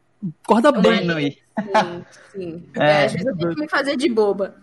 corda 0.47 0.71
bem. 0.71 1.09
Sim, 1.09 2.05
sim. 2.33 2.65
É, 2.79 3.05
às 3.07 3.13
vezes 3.13 3.27
eu 3.27 3.37
tenho 3.37 3.55
que 3.55 3.61
me 3.61 3.69
fazer 3.69 3.97
de 3.97 4.09
boba. 4.11 4.55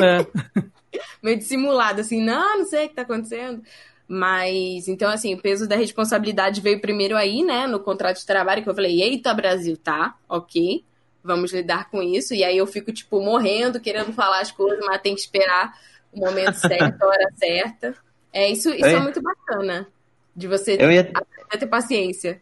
É. 0.00 0.62
meio 1.22 1.38
dissimulado, 1.38 2.00
assim, 2.00 2.22
não, 2.22 2.58
não 2.58 2.66
sei 2.66 2.86
o 2.86 2.88
que 2.88 2.94
tá 2.94 3.02
acontecendo. 3.02 3.62
Mas, 4.08 4.88
então, 4.88 5.10
assim, 5.10 5.34
o 5.34 5.40
peso 5.40 5.66
da 5.66 5.76
responsabilidade 5.76 6.60
veio 6.60 6.80
primeiro 6.80 7.16
aí, 7.16 7.42
né, 7.42 7.66
no 7.66 7.80
contrato 7.80 8.18
de 8.18 8.26
trabalho, 8.26 8.62
que 8.62 8.68
eu 8.68 8.74
falei, 8.74 9.02
eita, 9.02 9.32
Brasil, 9.32 9.76
tá, 9.76 10.14
ok, 10.28 10.84
vamos 11.24 11.52
lidar 11.52 11.88
com 11.90 12.02
isso. 12.02 12.34
E 12.34 12.44
aí 12.44 12.58
eu 12.58 12.66
fico, 12.66 12.92
tipo, 12.92 13.20
morrendo, 13.20 13.80
querendo 13.80 14.12
falar 14.12 14.40
as 14.40 14.50
coisas, 14.50 14.84
mas 14.84 15.00
tem 15.00 15.14
que 15.14 15.20
esperar 15.20 15.72
o 16.12 16.20
momento 16.20 16.54
certo, 16.56 17.02
a 17.02 17.06
hora 17.06 17.32
certa. 17.36 17.94
É, 18.32 18.50
isso, 18.50 18.70
isso 18.70 18.84
é 18.84 18.98
muito 18.98 19.22
bacana, 19.22 19.86
de 20.34 20.46
você 20.46 20.76
ia... 20.76 21.12
ter 21.58 21.66
paciência. 21.66 22.40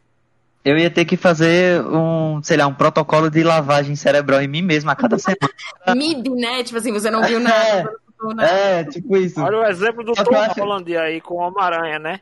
Eu 0.64 0.77
ia 0.77 0.90
ter 0.90 1.07
que 1.07 1.16
fazer 1.16 1.83
um, 1.87 2.42
sei 2.42 2.57
lá, 2.57 2.66
um 2.66 2.75
protocolo 2.75 3.31
de 3.31 3.42
lavagem 3.42 3.96
cerebral 3.96 4.42
em 4.42 4.49
mim 4.49 4.61
mesmo 4.61 4.90
a 4.90 4.94
cada 4.94 5.16
semana. 5.18 5.51
MIB, 5.96 6.31
né? 6.31 6.62
Tipo 6.62 6.79
assim, 6.79 6.92
você 6.92 7.11
não 7.11 7.23
viu 7.23 7.40
nada. 7.40 7.90
É. 8.23 8.35
Né? 8.35 8.81
É, 8.81 8.85
tipo 8.85 9.17
isso. 9.17 9.41
Olha 9.41 9.59
o 9.59 9.65
exemplo 9.65 10.05
do 10.05 10.13
Tom 10.13 10.37
acho... 10.37 10.61
Holland 10.61 10.97
aí 10.97 11.21
com 11.21 11.35
o 11.35 11.39
Homem-Aranha, 11.39 11.99
né? 11.99 12.21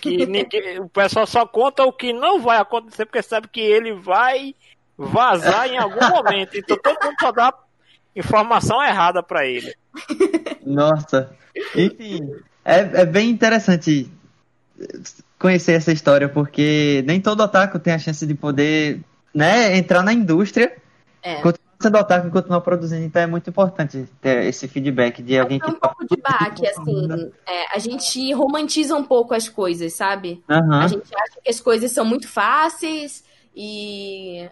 Que 0.00 0.26
ninguém, 0.26 0.78
o 0.78 0.88
pessoal 0.88 1.26
só 1.26 1.46
conta 1.46 1.82
o 1.84 1.92
que 1.92 2.12
não 2.12 2.40
vai 2.40 2.58
acontecer, 2.58 3.04
porque 3.04 3.22
sabe 3.22 3.48
que 3.48 3.60
ele 3.60 3.92
vai 3.92 4.54
vazar 4.96 5.68
em 5.68 5.78
algum 5.78 6.08
momento. 6.08 6.56
Então 6.56 6.76
todo 6.76 7.02
mundo 7.02 7.16
só 7.20 7.32
dá 7.32 7.52
informação 8.14 8.82
errada 8.82 9.22
para 9.22 9.46
ele. 9.46 9.74
Nossa. 10.64 11.34
Enfim, 11.74 12.20
é, 12.64 12.80
é 13.00 13.06
bem 13.06 13.30
interessante 13.30 14.10
conhecer 15.38 15.72
essa 15.72 15.92
história, 15.92 16.28
porque 16.28 17.02
nem 17.06 17.20
todo 17.20 17.42
otaku 17.42 17.78
tem 17.78 17.92
a 17.92 17.98
chance 17.98 18.24
de 18.24 18.34
poder 18.34 19.00
né, 19.34 19.76
entrar 19.76 20.02
na 20.02 20.12
indústria. 20.12 20.76
É 21.22 21.40
sendo 21.82 21.98
otaku 21.98 22.28
e 22.28 22.30
continuar 22.30 22.60
produzindo, 22.60 23.04
então 23.04 23.22
é 23.22 23.26
muito 23.26 23.50
importante 23.50 24.08
ter 24.20 24.44
esse 24.44 24.68
feedback 24.68 25.22
de 25.22 25.38
alguém 25.38 25.58
é 25.58 25.60
que 25.60 25.66
tá... 25.66 25.72
um 25.72 25.80
pouco 25.80 26.06
de 26.06 26.20
baque, 26.20 26.66
assim, 26.66 27.30
é, 27.46 27.76
a 27.76 27.78
gente 27.78 28.32
romantiza 28.32 28.94
um 28.96 29.04
pouco 29.04 29.34
as 29.34 29.48
coisas, 29.48 29.92
sabe? 29.94 30.42
Uhum. 30.48 30.74
A 30.74 30.86
gente 30.86 31.14
acha 31.14 31.40
que 31.42 31.50
as 31.50 31.60
coisas 31.60 31.90
são 31.92 32.04
muito 32.04 32.28
fáceis 32.28 33.24
e, 33.54 34.48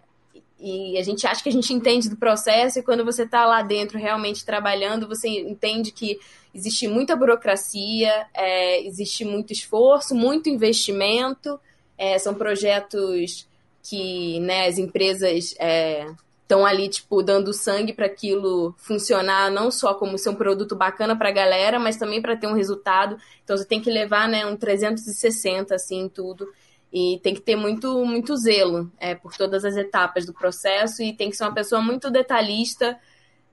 e 0.59 0.99
a 0.99 1.03
gente 1.03 1.27
acha 1.27 1.43
que 1.43 1.49
a 1.49 1.53
gente 1.53 1.73
entende 1.73 2.11
do 2.11 2.16
processo 2.16 2.79
e 2.79 2.83
quando 2.83 3.05
você 3.05 3.27
tá 3.27 3.47
lá 3.47 3.62
dentro 3.62 3.99
realmente 3.99 4.45
trabalhando, 4.45 5.09
você 5.09 5.29
entende 5.29 5.93
que 5.93 6.19
existe 6.55 6.88
muita 6.88 7.16
burocracia, 7.16 8.27
é, 8.35 8.85
existe 8.87 9.25
muito 9.25 9.53
esforço, 9.53 10.14
muito 10.14 10.49
investimento, 10.49 11.59
é, 11.97 12.19
são 12.19 12.35
projetos 12.35 13.49
que 13.83 14.40
né, 14.40 14.66
as 14.66 14.79
empresas 14.79 15.55
é, 15.59 16.07
estão 16.50 16.66
ali, 16.66 16.88
tipo, 16.88 17.22
dando 17.22 17.52
sangue 17.52 17.92
para 17.92 18.06
aquilo 18.06 18.74
funcionar, 18.76 19.52
não 19.52 19.70
só 19.70 19.94
como 19.94 20.18
ser 20.18 20.30
um 20.30 20.34
produto 20.34 20.74
bacana 20.74 21.16
para 21.16 21.28
a 21.28 21.32
galera, 21.32 21.78
mas 21.78 21.96
também 21.96 22.20
para 22.20 22.36
ter 22.36 22.48
um 22.48 22.54
resultado. 22.54 23.16
Então 23.44 23.56
você 23.56 23.64
tem 23.64 23.80
que 23.80 23.88
levar, 23.88 24.28
né, 24.28 24.44
um 24.44 24.56
360, 24.56 25.76
assim, 25.76 26.10
tudo. 26.12 26.48
E 26.92 27.20
tem 27.22 27.34
que 27.34 27.40
ter 27.40 27.54
muito, 27.54 28.04
muito 28.04 28.36
zelo 28.36 28.90
é, 28.98 29.14
por 29.14 29.36
todas 29.36 29.64
as 29.64 29.76
etapas 29.76 30.26
do 30.26 30.34
processo 30.34 31.04
e 31.04 31.12
tem 31.12 31.30
que 31.30 31.36
ser 31.36 31.44
uma 31.44 31.54
pessoa 31.54 31.80
muito 31.80 32.10
detalhista, 32.10 32.98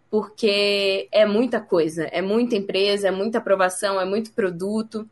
porque 0.10 1.08
é 1.12 1.24
muita 1.24 1.62
coisa, 1.62 2.06
é 2.06 2.20
muita 2.20 2.56
empresa, 2.56 3.10
é 3.10 3.12
muita 3.12 3.38
aprovação, 3.38 4.02
é 4.02 4.06
muito 4.06 4.32
produto. 4.32 5.08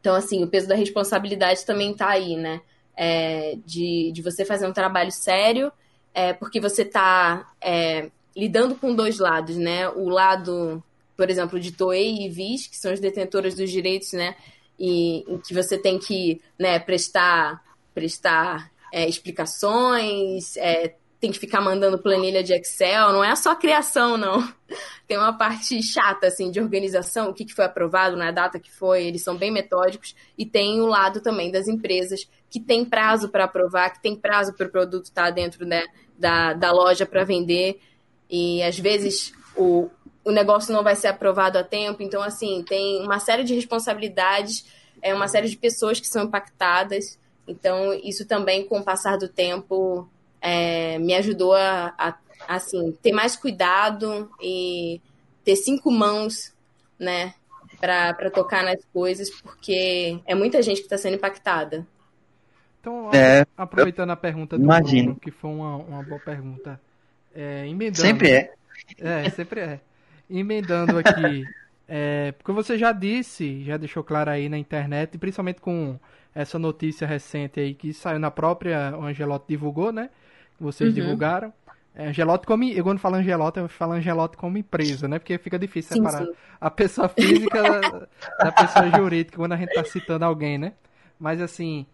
Então, 0.00 0.16
assim, 0.16 0.42
o 0.42 0.48
peso 0.48 0.66
da 0.66 0.74
responsabilidade 0.74 1.64
também 1.64 1.92
está 1.92 2.08
aí, 2.08 2.36
né? 2.36 2.60
É, 2.96 3.56
de, 3.64 4.10
de 4.12 4.22
você 4.22 4.44
fazer 4.44 4.66
um 4.66 4.72
trabalho 4.72 5.12
sério 5.12 5.70
é, 6.16 6.32
porque 6.32 6.58
você 6.58 6.80
está 6.80 7.52
é, 7.60 8.10
lidando 8.34 8.74
com 8.74 8.94
dois 8.94 9.18
lados, 9.18 9.54
né? 9.58 9.86
O 9.90 10.08
lado, 10.08 10.82
por 11.14 11.28
exemplo, 11.28 11.60
de 11.60 11.72
Toei 11.72 12.24
e 12.24 12.30
Viz, 12.30 12.66
que 12.66 12.76
são 12.78 12.90
as 12.90 12.98
detentoras 12.98 13.54
dos 13.54 13.70
direitos, 13.70 14.14
né? 14.14 14.34
E 14.80 15.30
em 15.30 15.36
que 15.36 15.52
você 15.52 15.76
tem 15.76 15.98
que 15.98 16.40
né, 16.58 16.78
prestar, 16.78 17.62
prestar 17.94 18.72
é, 18.90 19.06
explicações, 19.06 20.56
é, 20.56 20.94
tem 21.20 21.30
que 21.30 21.38
ficar 21.38 21.60
mandando 21.60 21.98
planilha 21.98 22.42
de 22.42 22.54
Excel, 22.54 23.12
não 23.12 23.22
é 23.22 23.36
só 23.36 23.54
criação, 23.54 24.16
não. 24.16 24.46
Tem 25.06 25.16
uma 25.16 25.32
parte 25.32 25.80
chata, 25.82 26.26
assim, 26.26 26.50
de 26.50 26.60
organização, 26.60 27.30
o 27.30 27.34
que, 27.34 27.44
que 27.44 27.54
foi 27.54 27.64
aprovado, 27.64 28.16
na 28.16 28.32
data 28.32 28.58
que 28.58 28.72
foi, 28.72 29.04
eles 29.04 29.22
são 29.22 29.36
bem 29.36 29.52
metódicos, 29.52 30.16
e 30.36 30.44
tem 30.44 30.80
o 30.80 30.86
lado 30.86 31.20
também 31.20 31.52
das 31.52 31.68
empresas 31.68 32.28
que 32.50 32.58
tem 32.58 32.84
prazo 32.84 33.28
para 33.28 33.44
aprovar, 33.44 33.90
que 33.90 34.02
tem 34.02 34.16
prazo 34.16 34.52
para 34.54 34.66
o 34.66 34.70
produto 34.70 35.04
estar 35.04 35.26
tá 35.26 35.30
dentro 35.30 35.64
né, 35.64 35.84
da, 36.18 36.52
da 36.52 36.72
loja 36.72 37.06
para 37.06 37.24
vender 37.24 37.80
e 38.28 38.62
às 38.62 38.78
vezes 38.78 39.32
o, 39.56 39.88
o 40.24 40.30
negócio 40.30 40.72
não 40.72 40.82
vai 40.82 40.96
ser 40.96 41.08
aprovado 41.08 41.58
a 41.58 41.64
tempo. 41.64 42.02
Então, 42.02 42.22
assim, 42.22 42.64
tem 42.68 43.02
uma 43.02 43.18
série 43.18 43.44
de 43.44 43.54
responsabilidades, 43.54 44.66
é 45.00 45.14
uma 45.14 45.28
série 45.28 45.48
de 45.48 45.56
pessoas 45.56 46.00
que 46.00 46.06
são 46.06 46.24
impactadas. 46.24 47.18
Então, 47.46 47.92
isso 47.94 48.26
também, 48.26 48.66
com 48.66 48.78
o 48.80 48.84
passar 48.84 49.16
do 49.16 49.28
tempo, 49.28 50.08
é, 50.40 50.98
me 50.98 51.14
ajudou 51.14 51.54
a, 51.54 51.94
a, 51.96 52.14
assim, 52.48 52.92
ter 53.02 53.12
mais 53.12 53.36
cuidado 53.36 54.28
e 54.40 55.00
ter 55.44 55.54
cinco 55.54 55.92
mãos, 55.92 56.52
né, 56.98 57.34
para 57.78 58.30
tocar 58.30 58.64
nas 58.64 58.84
coisas, 58.92 59.30
porque 59.30 60.18
é 60.26 60.34
muita 60.34 60.60
gente 60.60 60.78
que 60.78 60.86
está 60.86 60.98
sendo 60.98 61.14
impactada. 61.14 61.86
Então, 62.86 63.10
é, 63.12 63.44
aproveitando 63.56 64.10
a 64.10 64.16
pergunta 64.16 64.56
do 64.56 64.62
imagino. 64.62 65.06
Bruno, 65.06 65.20
que 65.20 65.32
foi 65.32 65.50
uma, 65.50 65.76
uma 65.76 66.02
boa 66.04 66.20
pergunta. 66.20 66.80
É, 67.34 67.66
emendando, 67.66 67.96
sempre 67.96 68.30
é. 68.30 68.52
É, 69.00 69.28
sempre 69.30 69.60
é. 69.60 69.80
Emendando 70.30 70.96
aqui, 70.96 71.44
é, 71.88 72.30
porque 72.30 72.52
você 72.52 72.78
já 72.78 72.92
disse, 72.92 73.64
já 73.64 73.76
deixou 73.76 74.04
claro 74.04 74.30
aí 74.30 74.48
na 74.48 74.56
internet, 74.56 75.16
e 75.16 75.18
principalmente 75.18 75.60
com 75.60 75.98
essa 76.32 76.60
notícia 76.60 77.08
recente 77.08 77.58
aí 77.58 77.74
que 77.74 77.92
saiu 77.92 78.20
na 78.20 78.30
própria, 78.30 78.96
o 78.96 79.02
Angelotti 79.02 79.46
divulgou, 79.48 79.90
né? 79.90 80.08
Vocês 80.60 80.90
uhum. 80.90 80.94
divulgaram. 80.94 81.52
É, 81.92 82.06
Angelotti 82.06 82.46
como. 82.46 82.62
Eu 82.62 82.84
quando 82.84 83.00
falo 83.00 83.16
Angelotti, 83.16 83.58
eu 83.58 83.68
falo 83.68 83.94
Angelotti 83.94 84.36
como 84.36 84.58
empresa, 84.58 85.08
né? 85.08 85.18
Porque 85.18 85.36
fica 85.38 85.58
difícil 85.58 85.96
sim, 85.96 86.04
separar 86.04 86.24
sim. 86.24 86.32
a 86.60 86.70
pessoa 86.70 87.08
física 87.08 87.60
da, 87.62 88.06
da 88.44 88.52
pessoa 88.52 88.88
jurídica 88.90 89.36
quando 89.38 89.54
a 89.54 89.56
gente 89.56 89.74
tá 89.74 89.82
citando 89.82 90.24
alguém, 90.24 90.56
né? 90.56 90.72
mas 91.18 91.40
assim, 91.40 91.86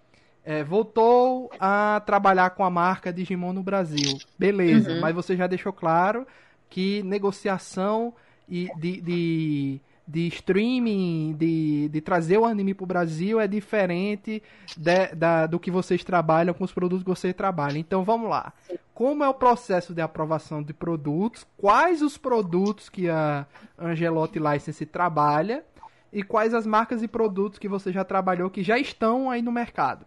é, 0.44 0.64
voltou 0.64 1.50
a 1.60 2.02
trabalhar 2.04 2.50
com 2.50 2.64
a 2.64 2.70
marca 2.70 3.12
Digimon 3.12 3.52
no 3.52 3.62
Brasil. 3.62 4.18
Beleza, 4.38 4.92
Uhum. 4.92 5.00
mas 5.00 5.14
você 5.14 5.36
já 5.36 5.46
deixou 5.46 5.72
claro 5.72 6.26
que 6.68 7.02
negociação 7.02 8.12
e 8.48 8.68
de, 8.76 9.00
de, 9.00 9.80
de 10.08 10.26
streaming, 10.28 11.34
de, 11.38 11.88
de 11.88 12.00
trazer 12.00 12.38
o 12.38 12.44
anime 12.44 12.74
pro 12.74 12.84
Brasil 12.86 13.38
é 13.40 13.46
diferente 13.46 14.42
de- 14.76 15.14
da, 15.14 15.46
do 15.46 15.60
que 15.60 15.70
vocês 15.70 16.02
trabalham 16.02 16.52
com 16.54 16.64
os 16.64 16.72
produtos 16.72 17.04
que 17.04 17.10
vocês 17.10 17.34
trabalham. 17.34 17.76
Então 17.78 18.02
vamos 18.04 18.28
lá. 18.28 18.52
Como 18.94 19.22
é 19.24 19.28
o 19.28 19.34
processo 19.34 19.94
de 19.94 20.00
aprovação 20.02 20.62
de 20.62 20.72
produtos? 20.74 21.46
Quais 21.56 22.02
os 22.02 22.18
produtos 22.18 22.88
que 22.88 23.08
a 23.08 23.46
Angelotti 23.78 24.38
License 24.38 24.84
trabalha? 24.86 25.64
E 26.12 26.22
quais 26.22 26.52
as 26.52 26.66
marcas 26.66 27.02
e 27.02 27.08
produtos 27.08 27.58
que 27.58 27.66
você 27.68 27.90
já 27.90 28.04
trabalhou 28.04 28.50
que 28.50 28.62
já 28.62 28.78
estão 28.78 29.30
aí 29.30 29.40
no 29.40 29.50
mercado? 29.50 30.04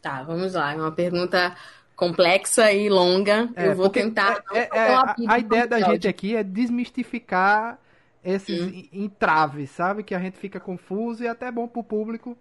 Tá, 0.00 0.22
vamos 0.22 0.54
lá. 0.54 0.72
É 0.72 0.76
uma 0.76 0.92
pergunta 0.92 1.54
complexa 1.94 2.72
e 2.72 2.88
longa. 2.88 3.50
É, 3.54 3.68
eu 3.68 3.74
vou 3.74 3.90
tentar. 3.90 4.42
é- 4.52 4.58
é- 4.60 4.68
é, 4.72 4.94
a, 4.94 5.14
a 5.28 5.38
ideia 5.38 5.66
da 5.66 5.80
gente 5.80 6.08
aqui 6.08 6.34
é 6.34 6.42
desmistificar 6.42 7.78
esses 8.24 8.60
Hum. 8.60 8.68
en- 8.92 9.04
entraves, 9.04 9.70
sabe? 9.70 10.02
Que 10.02 10.14
a 10.14 10.18
gente 10.18 10.38
fica 10.38 10.58
confuso 10.60 11.22
e 11.22 11.28
até 11.28 11.46
é 11.46 11.52
bom 11.52 11.68
pro 11.68 11.82
público 11.84 12.36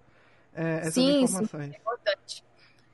é, 0.54 0.80
essas 0.80 0.94
Sim, 0.96 1.12
sim. 1.12 1.24
informações. 1.24 1.76
importante. 1.76 2.44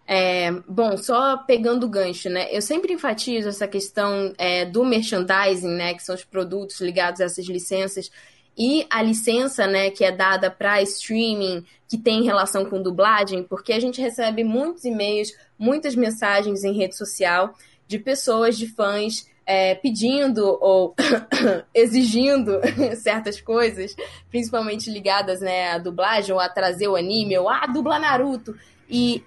É, 0.07 0.51
bom, 0.67 0.97
só 0.97 1.37
pegando 1.37 1.85
o 1.85 1.89
gancho, 1.89 2.29
né? 2.29 2.47
Eu 2.51 2.61
sempre 2.61 2.93
enfatizo 2.93 3.49
essa 3.49 3.67
questão 3.67 4.33
é, 4.37 4.63
do 4.65 4.85
merchandising, 4.85 5.69
né? 5.75 5.93
Que 5.95 6.03
são 6.03 6.13
os 6.13 6.23
produtos 6.23 6.79
ligados 6.79 7.21
a 7.21 7.25
essas 7.25 7.45
licenças. 7.47 8.11
E 8.57 8.85
a 8.89 9.01
licença, 9.01 9.67
né, 9.67 9.89
que 9.89 10.03
é 10.03 10.11
dada 10.11 10.49
para 10.49 10.81
streaming, 10.81 11.65
que 11.89 11.97
tem 11.97 12.23
relação 12.23 12.65
com 12.65 12.81
dublagem, 12.81 13.43
porque 13.43 13.73
a 13.73 13.79
gente 13.79 14.01
recebe 14.01 14.43
muitos 14.43 14.85
e-mails, 14.85 15.33
muitas 15.59 15.95
mensagens 15.95 16.63
em 16.63 16.73
rede 16.73 16.95
social 16.95 17.53
de 17.87 17.99
pessoas, 17.99 18.57
de 18.57 18.67
fãs, 18.67 19.27
é, 19.45 19.75
pedindo 19.75 20.57
ou 20.59 20.95
exigindo 21.73 22.59
certas 22.97 23.39
coisas, 23.39 23.95
principalmente 24.29 24.89
ligadas 24.89 25.41
né, 25.41 25.71
à 25.71 25.77
dublagem, 25.77 26.33
ou 26.33 26.39
a 26.39 26.49
trazer 26.49 26.87
o 26.87 26.95
anime, 26.95 27.37
ou 27.37 27.49
a 27.49 27.63
ah, 27.63 27.67
dubla 27.67 27.99
Naruto. 27.99 28.57
E 28.89 29.23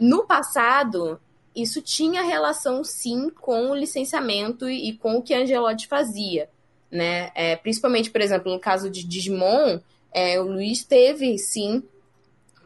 no 0.00 0.26
passado, 0.26 1.20
isso 1.54 1.80
tinha 1.82 2.22
relação 2.22 2.82
sim 2.82 3.30
com 3.30 3.70
o 3.70 3.74
licenciamento 3.74 4.68
e 4.68 4.94
com 4.94 5.16
o 5.16 5.22
que 5.22 5.34
a 5.34 5.40
Angelotti 5.40 5.86
fazia. 5.86 6.48
Né? 6.90 7.30
É, 7.34 7.56
principalmente, 7.56 8.10
por 8.10 8.20
exemplo, 8.20 8.52
no 8.52 8.58
caso 8.58 8.90
de 8.90 9.06
Digimon, 9.06 9.78
é, 10.12 10.40
o 10.40 10.44
Luiz 10.44 10.84
teve 10.84 11.36
sim 11.38 11.82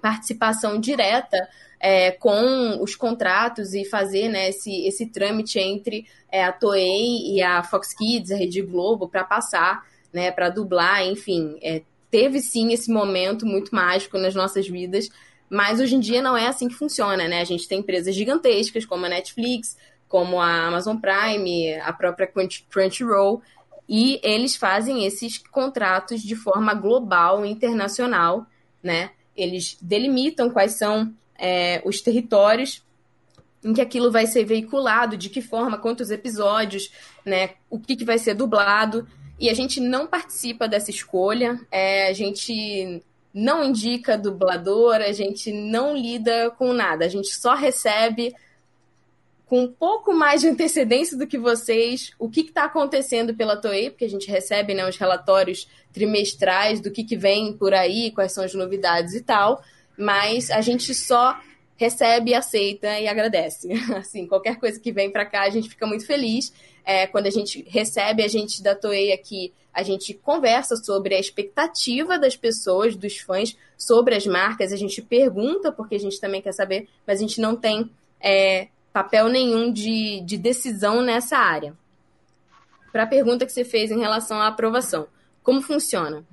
participação 0.00 0.78
direta 0.78 1.48
é, 1.80 2.12
com 2.12 2.80
os 2.80 2.94
contratos 2.94 3.74
e 3.74 3.84
fazer 3.84 4.28
né, 4.28 4.50
esse, 4.50 4.86
esse 4.86 5.06
trâmite 5.06 5.58
entre 5.58 6.06
é, 6.30 6.44
a 6.44 6.52
Toei 6.52 7.34
e 7.34 7.42
a 7.42 7.62
Fox 7.62 7.92
Kids, 7.92 8.30
a 8.30 8.36
Rede 8.36 8.62
Globo, 8.62 9.08
para 9.08 9.24
passar, 9.24 9.84
né, 10.12 10.30
para 10.30 10.48
dublar, 10.48 11.04
enfim. 11.04 11.58
é, 11.60 11.82
teve 12.12 12.40
sim 12.40 12.72
esse 12.72 12.92
momento 12.92 13.46
muito 13.46 13.74
mágico 13.74 14.18
nas 14.18 14.34
nossas 14.34 14.68
vidas, 14.68 15.08
mas 15.48 15.80
hoje 15.80 15.96
em 15.96 16.00
dia 16.00 16.20
não 16.20 16.36
é 16.36 16.46
assim 16.46 16.68
que 16.68 16.74
funciona, 16.74 17.26
né? 17.26 17.40
A 17.40 17.44
gente 17.44 17.66
tem 17.66 17.80
empresas 17.80 18.14
gigantescas 18.14 18.84
como 18.84 19.06
a 19.06 19.08
Netflix, 19.08 19.76
como 20.08 20.38
a 20.38 20.66
Amazon 20.66 20.98
Prime, 20.98 21.74
a 21.76 21.92
própria 21.92 22.26
Crunch- 22.26 22.66
Crunchyroll, 22.70 23.42
e 23.94 24.18
eles 24.22 24.56
fazem 24.56 25.04
esses 25.04 25.36
contratos 25.36 26.22
de 26.22 26.34
forma 26.34 26.72
global, 26.72 27.44
internacional, 27.44 28.46
né? 28.82 29.10
Eles 29.36 29.76
delimitam 29.82 30.48
quais 30.48 30.72
são 30.72 31.12
é, 31.38 31.82
os 31.84 32.00
territórios 32.00 32.82
em 33.62 33.74
que 33.74 33.82
aquilo 33.82 34.10
vai 34.10 34.26
ser 34.26 34.46
veiculado, 34.46 35.14
de 35.14 35.28
que 35.28 35.42
forma, 35.42 35.76
quantos 35.76 36.10
episódios, 36.10 36.90
né? 37.22 37.50
O 37.68 37.78
que, 37.78 37.94
que 37.94 38.02
vai 38.02 38.16
ser 38.16 38.32
dublado. 38.32 39.06
E 39.38 39.50
a 39.50 39.54
gente 39.54 39.78
não 39.78 40.06
participa 40.06 40.66
dessa 40.66 40.90
escolha, 40.90 41.60
é, 41.70 42.08
a 42.08 42.14
gente 42.14 43.02
não 43.34 43.62
indica 43.62 44.16
dublador, 44.16 45.02
a 45.02 45.12
gente 45.12 45.52
não 45.52 45.94
lida 45.94 46.50
com 46.52 46.72
nada, 46.72 47.04
a 47.04 47.08
gente 47.10 47.28
só 47.28 47.54
recebe 47.54 48.34
com 49.52 49.64
um 49.64 49.68
pouco 49.70 50.14
mais 50.14 50.40
de 50.40 50.48
antecedência 50.48 51.14
do 51.14 51.26
que 51.26 51.36
vocês 51.36 52.12
o 52.18 52.30
que 52.30 52.40
está 52.40 52.64
acontecendo 52.64 53.34
pela 53.34 53.54
Toei, 53.54 53.90
porque 53.90 54.06
a 54.06 54.08
gente 54.08 54.26
recebe 54.30 54.72
né, 54.72 54.88
os 54.88 54.96
relatórios 54.96 55.68
trimestrais 55.92 56.80
do 56.80 56.90
que, 56.90 57.04
que 57.04 57.18
vem 57.18 57.52
por 57.52 57.74
aí, 57.74 58.10
quais 58.12 58.32
são 58.32 58.42
as 58.42 58.54
novidades 58.54 59.12
e 59.12 59.20
tal, 59.20 59.62
mas 59.94 60.50
a 60.50 60.62
gente 60.62 60.94
só 60.94 61.38
recebe, 61.76 62.32
aceita 62.32 62.98
e 62.98 63.06
agradece. 63.06 63.68
Assim, 63.94 64.26
qualquer 64.26 64.58
coisa 64.58 64.80
que 64.80 64.90
vem 64.90 65.10
para 65.10 65.26
cá, 65.26 65.42
a 65.42 65.50
gente 65.50 65.68
fica 65.68 65.86
muito 65.86 66.06
feliz. 66.06 66.50
É, 66.82 67.06
quando 67.06 67.26
a 67.26 67.30
gente 67.30 67.62
recebe 67.68 68.22
a 68.22 68.28
gente 68.28 68.62
da 68.62 68.74
Toei 68.74 69.12
aqui, 69.12 69.52
a 69.70 69.82
gente 69.82 70.14
conversa 70.14 70.76
sobre 70.76 71.14
a 71.14 71.20
expectativa 71.20 72.18
das 72.18 72.34
pessoas, 72.34 72.96
dos 72.96 73.18
fãs, 73.18 73.54
sobre 73.76 74.14
as 74.14 74.26
marcas. 74.26 74.72
A 74.72 74.76
gente 74.76 75.02
pergunta, 75.02 75.70
porque 75.70 75.96
a 75.96 76.00
gente 76.00 76.18
também 76.18 76.40
quer 76.40 76.52
saber, 76.52 76.88
mas 77.06 77.18
a 77.18 77.20
gente 77.20 77.38
não 77.38 77.54
tem 77.54 77.90
é, 78.18 78.68
papel 78.92 79.28
nenhum 79.28 79.72
de, 79.72 80.20
de 80.20 80.36
decisão 80.36 81.02
nessa 81.02 81.38
área. 81.38 81.74
Para 82.92 83.04
a 83.04 83.06
pergunta 83.06 83.46
que 83.46 83.52
você 83.52 83.64
fez 83.64 83.90
em 83.90 83.98
relação 83.98 84.38
à 84.38 84.48
aprovação, 84.48 85.06
como 85.42 85.62
funciona? 85.62 86.24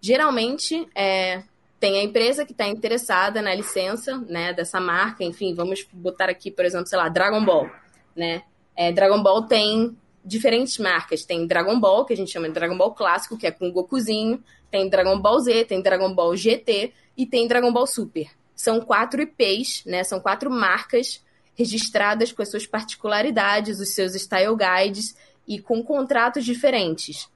Geralmente, 0.00 0.88
é, 0.94 1.42
tem 1.78 1.98
a 1.98 2.02
empresa 2.02 2.46
que 2.46 2.52
está 2.52 2.66
interessada 2.66 3.42
na 3.42 3.54
licença 3.54 4.16
né, 4.28 4.52
dessa 4.52 4.80
marca, 4.80 5.22
enfim, 5.22 5.54
vamos 5.54 5.86
botar 5.92 6.30
aqui, 6.30 6.50
por 6.50 6.64
exemplo, 6.64 6.86
sei 6.86 6.98
lá, 6.98 7.08
Dragon 7.08 7.44
Ball. 7.44 7.68
Né? 8.16 8.42
É, 8.74 8.90
Dragon 8.90 9.22
Ball 9.22 9.42
tem 9.42 9.96
diferentes 10.24 10.78
marcas. 10.78 11.24
Tem 11.24 11.46
Dragon 11.46 11.78
Ball, 11.80 12.04
que 12.04 12.12
a 12.12 12.16
gente 12.16 12.30
chama 12.30 12.48
de 12.48 12.54
Dragon 12.54 12.76
Ball 12.76 12.92
clássico, 12.92 13.36
que 13.36 13.46
é 13.46 13.50
com 13.50 13.70
Gokuzinho. 13.72 14.42
Tem 14.70 14.88
Dragon 14.88 15.18
Ball 15.18 15.40
Z, 15.40 15.64
tem 15.64 15.80
Dragon 15.80 16.14
Ball 16.14 16.36
GT 16.36 16.92
e 17.16 17.26
tem 17.26 17.48
Dragon 17.48 17.72
Ball 17.72 17.86
Super. 17.86 18.30
São 18.54 18.80
quatro 18.80 19.22
IPs, 19.22 19.84
né? 19.86 20.04
São 20.04 20.20
quatro 20.20 20.50
marcas 20.50 21.24
registradas 21.58 22.30
com 22.30 22.40
as 22.40 22.48
suas 22.48 22.66
particularidades, 22.66 23.80
os 23.80 23.90
seus 23.90 24.14
style 24.14 24.56
guides 24.56 25.16
e 25.46 25.58
com 25.58 25.82
contratos 25.82 26.44
diferentes. 26.44 27.28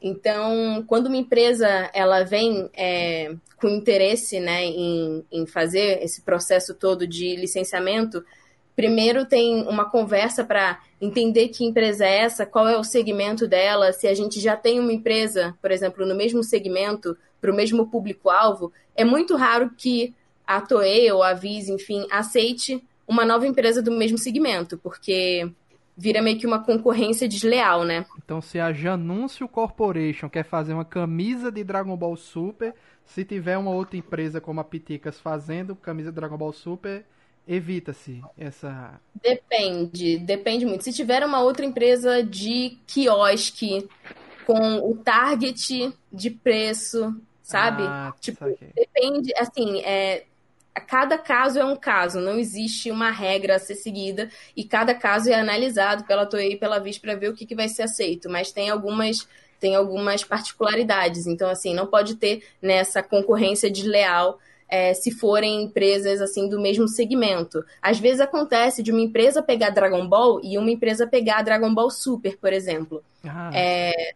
Então, 0.00 0.84
quando 0.86 1.06
uma 1.06 1.16
empresa 1.16 1.90
ela 1.94 2.22
vem 2.22 2.68
é, 2.74 3.34
com 3.56 3.68
interesse 3.68 4.38
né, 4.40 4.64
em, 4.64 5.24
em 5.32 5.46
fazer 5.46 6.02
esse 6.02 6.20
processo 6.20 6.74
todo 6.74 7.06
de 7.06 7.34
licenciamento, 7.36 8.22
primeiro 8.76 9.24
tem 9.24 9.62
uma 9.66 9.88
conversa 9.88 10.44
para 10.44 10.80
entender 11.00 11.48
que 11.48 11.64
empresa 11.64 12.04
é 12.04 12.18
essa, 12.18 12.44
qual 12.44 12.68
é 12.68 12.76
o 12.76 12.84
segmento 12.84 13.48
dela, 13.48 13.92
se 13.92 14.06
a 14.06 14.14
gente 14.14 14.38
já 14.38 14.56
tem 14.56 14.80
uma 14.80 14.92
empresa, 14.92 15.56
por 15.62 15.70
exemplo, 15.70 16.04
no 16.04 16.14
mesmo 16.14 16.42
segmento, 16.42 17.16
para 17.40 17.50
o 17.50 17.54
mesmo 17.54 17.86
público-alvo, 17.88 18.72
é 18.94 19.04
muito 19.04 19.34
raro 19.34 19.70
que 19.76 20.14
a 20.46 20.60
Toei 20.60 21.10
ou 21.10 21.22
a 21.22 21.32
Viz, 21.32 21.68
enfim, 21.68 22.06
aceite 22.10 22.82
uma 23.06 23.24
nova 23.24 23.46
empresa 23.46 23.82
do 23.82 23.90
mesmo 23.90 24.18
segmento, 24.18 24.78
porque 24.78 25.50
vira 25.96 26.22
meio 26.22 26.38
que 26.38 26.46
uma 26.46 26.64
concorrência 26.64 27.28
desleal, 27.28 27.84
né? 27.84 28.06
Então, 28.24 28.40
se 28.40 28.58
a 28.58 28.72
Janúncio 28.72 29.46
Corporation 29.46 30.28
quer 30.28 30.44
fazer 30.44 30.72
uma 30.72 30.84
camisa 30.84 31.50
de 31.50 31.62
Dragon 31.62 31.96
Ball 31.96 32.16
Super, 32.16 32.74
se 33.04 33.24
tiver 33.24 33.58
uma 33.58 33.70
outra 33.70 33.96
empresa 33.96 34.40
como 34.40 34.60
a 34.60 34.64
Piticas 34.64 35.20
fazendo 35.20 35.76
camisa 35.76 36.10
de 36.10 36.16
Dragon 36.16 36.36
Ball 36.36 36.52
Super, 36.52 37.04
evita-se 37.46 38.22
essa. 38.38 39.00
Depende, 39.20 40.18
depende 40.18 40.64
muito. 40.64 40.84
Se 40.84 40.92
tiver 40.92 41.24
uma 41.24 41.42
outra 41.42 41.64
empresa 41.64 42.22
de 42.22 42.78
quiosque 42.86 43.88
com 44.46 44.78
o 44.78 44.96
target 44.96 45.92
de 46.12 46.30
preço, 46.30 47.14
sabe? 47.42 47.82
Ah, 47.82 48.14
tipo, 48.20 48.44
depende, 48.74 49.32
assim, 49.36 49.80
é, 49.80 50.24
cada 50.80 51.18
caso 51.18 51.58
é 51.58 51.64
um 51.64 51.76
caso, 51.76 52.20
não 52.20 52.38
existe 52.38 52.90
uma 52.90 53.10
regra 53.10 53.56
a 53.56 53.58
ser 53.58 53.74
seguida 53.74 54.30
e 54.56 54.64
cada 54.64 54.94
caso 54.94 55.30
é 55.30 55.34
analisado 55.34 56.04
pela 56.04 56.26
Toei 56.26 56.52
e 56.52 56.56
pela 56.56 56.78
Viz 56.78 56.98
para 56.98 57.14
ver 57.14 57.28
o 57.28 57.34
que, 57.34 57.46
que 57.46 57.54
vai 57.54 57.68
ser 57.68 57.82
aceito, 57.82 58.30
mas 58.30 58.52
tem 58.52 58.70
algumas 58.70 59.28
tem 59.60 59.76
algumas 59.76 60.24
particularidades, 60.24 61.26
então 61.28 61.48
assim, 61.48 61.72
não 61.72 61.86
pode 61.86 62.16
ter 62.16 62.42
nessa 62.60 63.00
concorrência 63.00 63.70
desleal 63.70 64.40
é, 64.68 64.94
se 64.94 65.10
forem 65.12 65.62
empresas 65.62 66.20
assim 66.20 66.48
do 66.48 66.58
mesmo 66.58 66.88
segmento. 66.88 67.62
Às 67.80 68.00
vezes 68.00 68.20
acontece 68.20 68.82
de 68.82 68.90
uma 68.90 69.02
empresa 69.02 69.42
pegar 69.42 69.68
Dragon 69.68 70.08
Ball 70.08 70.40
e 70.42 70.56
uma 70.56 70.70
empresa 70.70 71.06
pegar 71.06 71.42
Dragon 71.42 71.72
Ball 71.72 71.90
Super, 71.90 72.38
por 72.38 72.52
exemplo. 72.52 73.04
Ah, 73.22 73.50
É, 73.54 74.14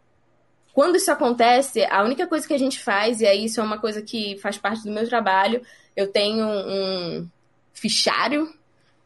quando 0.76 0.96
isso 0.96 1.10
acontece, 1.10 1.84
a 1.84 2.04
única 2.04 2.26
coisa 2.26 2.46
que 2.46 2.52
a 2.52 2.58
gente 2.58 2.78
faz, 2.78 3.22
e 3.22 3.26
aí 3.26 3.46
isso 3.46 3.58
é 3.58 3.64
uma 3.64 3.78
coisa 3.78 4.02
que 4.02 4.36
faz 4.36 4.58
parte 4.58 4.84
do 4.84 4.92
meu 4.92 5.08
trabalho, 5.08 5.62
eu 5.96 6.06
tenho 6.06 6.44
um 6.46 7.26
fichário 7.72 8.52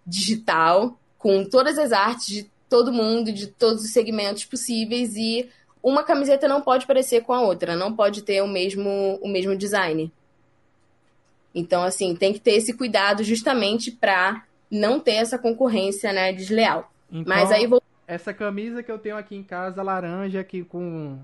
digital 0.05 0.99
com 1.17 1.45
todas 1.45 1.79
as 1.79 1.93
artes 1.93 2.27
de 2.27 2.51
todo 2.69 2.93
mundo, 2.93 3.31
de 3.31 3.47
todos 3.47 3.85
os 3.85 3.93
segmentos 3.93 4.45
possíveis, 4.45 5.15
e 5.15 5.49
uma 5.81 6.03
camiseta 6.03 6.49
não 6.49 6.61
pode 6.61 6.89
parecer 6.89 7.21
com 7.21 7.33
a 7.33 7.41
outra, 7.41 7.77
não 7.77 7.95
pode 7.95 8.23
ter 8.23 8.43
o 8.43 8.49
mesmo, 8.49 9.21
o 9.23 9.29
mesmo 9.29 9.55
design. 9.55 10.11
Então, 11.55 11.85
assim, 11.85 12.17
tem 12.17 12.33
que 12.33 12.41
ter 12.41 12.55
esse 12.55 12.73
cuidado 12.73 13.23
justamente 13.23 13.93
para 13.93 14.43
não 14.69 14.99
ter 14.99 15.15
essa 15.15 15.39
concorrência 15.39 16.13
né, 16.13 16.33
desleal. 16.33 16.93
Então, 17.13 17.25
Mas 17.29 17.53
aí 17.53 17.69
vou. 17.69 17.81
essa 18.09 18.35
camisa 18.35 18.83
que 18.83 18.91
eu 18.91 18.99
tenho 18.99 19.17
aqui 19.17 19.37
em 19.37 19.45
casa, 19.45 19.85
laranja, 19.85 20.41
aqui 20.41 20.65
com. 20.65 21.17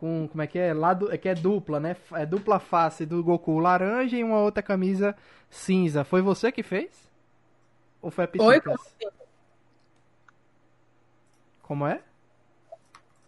Com 0.00 0.26
como 0.26 0.42
é 0.42 0.46
que 0.46 0.58
é? 0.58 0.72
Lado, 0.72 1.12
é 1.12 1.18
que 1.18 1.28
é 1.28 1.34
dupla, 1.34 1.78
né? 1.78 1.94
É 2.12 2.24
dupla 2.24 2.58
face 2.58 3.04
do 3.04 3.22
Goku 3.22 3.58
laranja 3.58 4.16
e 4.16 4.24
uma 4.24 4.38
outra 4.38 4.62
camisa 4.62 5.14
cinza. 5.50 6.02
Foi 6.04 6.22
você 6.22 6.50
que 6.50 6.62
fez? 6.62 7.10
Ou 8.00 8.10
foi 8.10 8.24
a 8.24 8.28
Oi, 8.40 8.60
Piticas? 8.60 8.96
Como 11.62 11.86
é? 11.86 12.00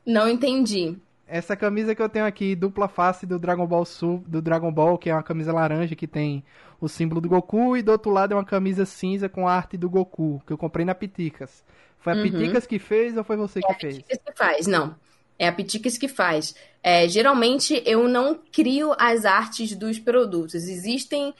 Não 0.04 0.26
entendi. 0.28 0.96
Essa 1.26 1.54
camisa 1.54 1.94
que 1.94 2.02
eu 2.02 2.08
tenho 2.08 2.24
aqui, 2.24 2.56
dupla 2.56 2.88
face 2.88 3.26
do 3.26 3.38
Dragon 3.38 3.66
Ball 3.66 3.84
Sul, 3.84 4.24
do 4.26 4.40
Dragon 4.42 4.72
Ball, 4.72 4.98
que 4.98 5.10
é 5.10 5.14
uma 5.14 5.22
camisa 5.22 5.52
laranja 5.52 5.94
que 5.94 6.06
tem 6.06 6.42
o 6.80 6.88
símbolo 6.88 7.20
do 7.20 7.28
Goku, 7.28 7.76
e 7.76 7.82
do 7.82 7.92
outro 7.92 8.10
lado 8.10 8.32
é 8.32 8.36
uma 8.36 8.44
camisa 8.44 8.84
cinza 8.84 9.28
com 9.28 9.46
a 9.46 9.54
arte 9.54 9.76
do 9.76 9.88
Goku, 9.88 10.42
que 10.46 10.52
eu 10.52 10.58
comprei 10.58 10.84
na 10.84 10.94
Piticas. 10.94 11.64
Foi 11.98 12.14
a 12.14 12.16
Uhum. 12.16 12.22
Piticas 12.22 12.66
que 12.66 12.78
fez 12.78 13.16
ou 13.16 13.22
foi 13.24 13.36
você 13.36 13.60
É 13.60 13.62
que 13.62 13.74
fez? 13.74 13.96
Piticas 13.98 14.18
que 14.24 14.32
faz, 14.36 14.66
não. 14.66 14.94
É 15.38 15.48
a 15.48 15.52
Piticas 15.52 15.98
que 15.98 16.08
faz. 16.08 16.54
É, 16.82 17.08
geralmente 17.08 17.82
eu 17.86 18.08
não 18.08 18.38
crio 18.52 18.94
as 18.98 19.24
artes 19.24 19.74
dos 19.74 19.98
produtos. 19.98 20.54
Existem 20.54 21.34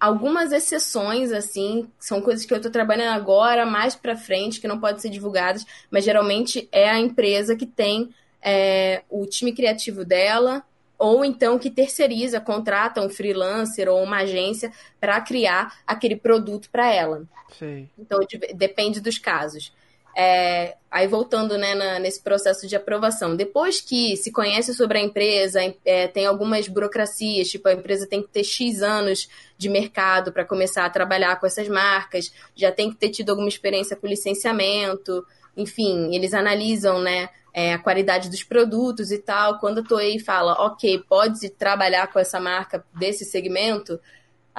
algumas 0.00 0.52
exceções, 0.52 1.32
assim, 1.32 1.88
são 1.98 2.20
coisas 2.22 2.44
que 2.46 2.54
eu 2.54 2.60
tô 2.60 2.70
trabalhando 2.70 3.16
agora, 3.16 3.66
mais 3.66 3.94
pra 3.96 4.16
frente, 4.16 4.60
que 4.60 4.68
não 4.68 4.78
podem 4.78 5.00
ser 5.00 5.10
divulgadas, 5.10 5.66
mas 5.90 6.04
geralmente 6.04 6.68
é 6.70 6.88
a 6.88 6.98
empresa 6.98 7.56
que 7.56 7.66
tem 7.66 8.10
é, 8.40 9.02
o 9.10 9.26
time 9.26 9.52
criativo 9.52 10.04
dela, 10.04 10.62
ou 10.96 11.24
então 11.24 11.58
que 11.58 11.70
terceiriza, 11.70 12.40
contrata 12.40 13.00
um 13.00 13.08
freelancer 13.08 13.88
ou 13.88 14.02
uma 14.02 14.18
agência 14.18 14.72
para 15.00 15.20
criar 15.20 15.78
aquele 15.86 16.16
produto 16.16 16.68
para 16.70 16.92
ela. 16.92 17.24
Sei. 17.58 17.88
Então, 17.98 18.18
de- 18.20 18.52
depende 18.54 19.00
dos 19.00 19.18
casos. 19.18 19.72
É, 20.20 20.74
aí, 20.90 21.06
voltando 21.06 21.56
né, 21.56 21.76
na- 21.76 22.00
nesse 22.00 22.20
processo 22.20 22.66
de 22.66 22.74
aprovação. 22.74 23.36
Depois 23.36 23.80
que 23.80 24.16
se 24.16 24.32
conhece 24.32 24.74
sobre 24.74 24.98
a 24.98 25.00
empresa, 25.00 25.60
é, 25.84 26.08
tem 26.08 26.26
algumas 26.26 26.66
burocracias, 26.66 27.46
tipo, 27.46 27.68
a 27.68 27.72
empresa 27.72 28.04
tem 28.04 28.20
que 28.20 28.28
ter 28.28 28.42
X 28.42 28.82
anos 28.82 29.28
de 29.56 29.68
mercado 29.68 30.32
para 30.32 30.44
começar 30.44 30.84
a 30.84 30.90
trabalhar 30.90 31.38
com 31.38 31.46
essas 31.46 31.68
marcas, 31.68 32.32
já 32.56 32.72
tem 32.72 32.90
que 32.90 32.96
ter 32.96 33.10
tido 33.10 33.30
alguma 33.30 33.48
experiência 33.48 33.94
com 33.94 34.08
licenciamento, 34.08 35.24
enfim, 35.56 36.12
eles 36.12 36.34
analisam 36.34 37.00
né, 37.00 37.28
é, 37.54 37.74
a 37.74 37.78
qualidade 37.78 38.28
dos 38.28 38.42
produtos 38.42 39.12
e 39.12 39.18
tal. 39.18 39.60
Quando 39.60 39.82
a 39.82 39.84
Toei 39.84 40.18
fala, 40.18 40.54
ok, 40.66 40.98
pode 41.08 41.48
trabalhar 41.50 42.08
com 42.08 42.18
essa 42.18 42.40
marca 42.40 42.84
desse 42.92 43.24
segmento, 43.24 44.00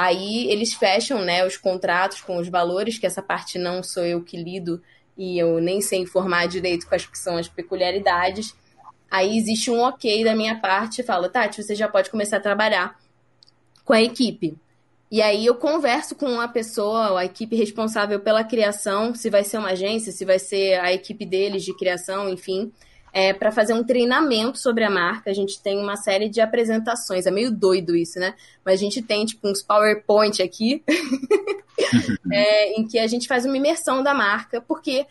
Aí 0.02 0.50
eles 0.50 0.74
fecham 0.74 1.22
né, 1.26 1.46
os 1.46 1.58
contratos 1.58 2.22
com 2.22 2.38
os 2.38 2.48
valores, 2.48 2.98
que 2.98 3.06
essa 3.06 3.22
parte 3.22 3.58
não 3.60 3.84
sou 3.84 4.06
eu 4.06 4.24
que 4.24 4.42
lido 4.42 4.82
e 5.20 5.38
eu 5.38 5.60
nem 5.60 5.82
sei 5.82 6.00
informar 6.00 6.48
direito 6.48 6.88
quais 6.88 7.06
que 7.06 7.20
são 7.20 7.36
as 7.36 7.50
peculiaridades. 7.50 8.56
Aí 9.12 9.38
existe 9.38 9.70
um 9.70 9.82
ok 9.82 10.24
da 10.24 10.34
minha 10.34 10.58
parte, 10.62 11.04
fala, 11.04 11.28
Tati, 11.28 11.62
você 11.62 11.76
já 11.76 11.90
pode 11.90 12.10
começar 12.10 12.38
a 12.38 12.40
trabalhar 12.40 12.98
com 13.84 13.92
a 13.92 14.02
equipe. 14.02 14.58
E 15.12 15.22
aí 15.22 15.46
eu 15.46 15.56
converso 15.56 16.16
com 16.16 16.40
a 16.40 16.48
pessoa, 16.48 17.20
a 17.20 17.26
equipe 17.26 17.54
responsável 17.54 18.22
pela 18.22 18.46
criação, 18.46 19.14
se 19.14 19.30
vai 19.30 19.44
ser 19.44 19.58
uma 19.58 19.72
agência, 19.72 20.14
se 20.14 20.24
vai 20.24 20.40
ser 20.40 20.80
a 20.80 20.94
equipe 20.94 21.26
deles 21.26 21.66
de 21.66 21.76
criação, 21.76 22.30
enfim, 22.30 22.72
é, 23.12 23.34
para 23.34 23.52
fazer 23.52 23.74
um 23.74 23.84
treinamento 23.84 24.58
sobre 24.58 24.84
a 24.84 24.90
marca. 24.90 25.30
A 25.30 25.34
gente 25.34 25.62
tem 25.62 25.80
uma 25.80 25.96
série 25.96 26.30
de 26.30 26.42
apresentações, 26.42 27.26
é 27.26 27.32
meio 27.32 27.52
doido 27.52 27.96
isso, 27.96 28.20
né? 28.20 28.34
Mas 28.64 28.76
a 28.76 28.84
gente 28.84 29.02
tem 29.02 29.26
tipo 29.26 29.48
uns 29.48 29.62
PowerPoint 29.62 30.42
aqui, 30.42 30.84
é, 32.32 32.80
em 32.80 32.88
que 32.88 33.00
a 33.00 33.08
gente 33.08 33.28
faz 33.28 33.46
uma 33.46 33.58
imersão 33.58 34.04
da 34.04 34.14
marca, 34.14 34.62
porque 34.62 35.06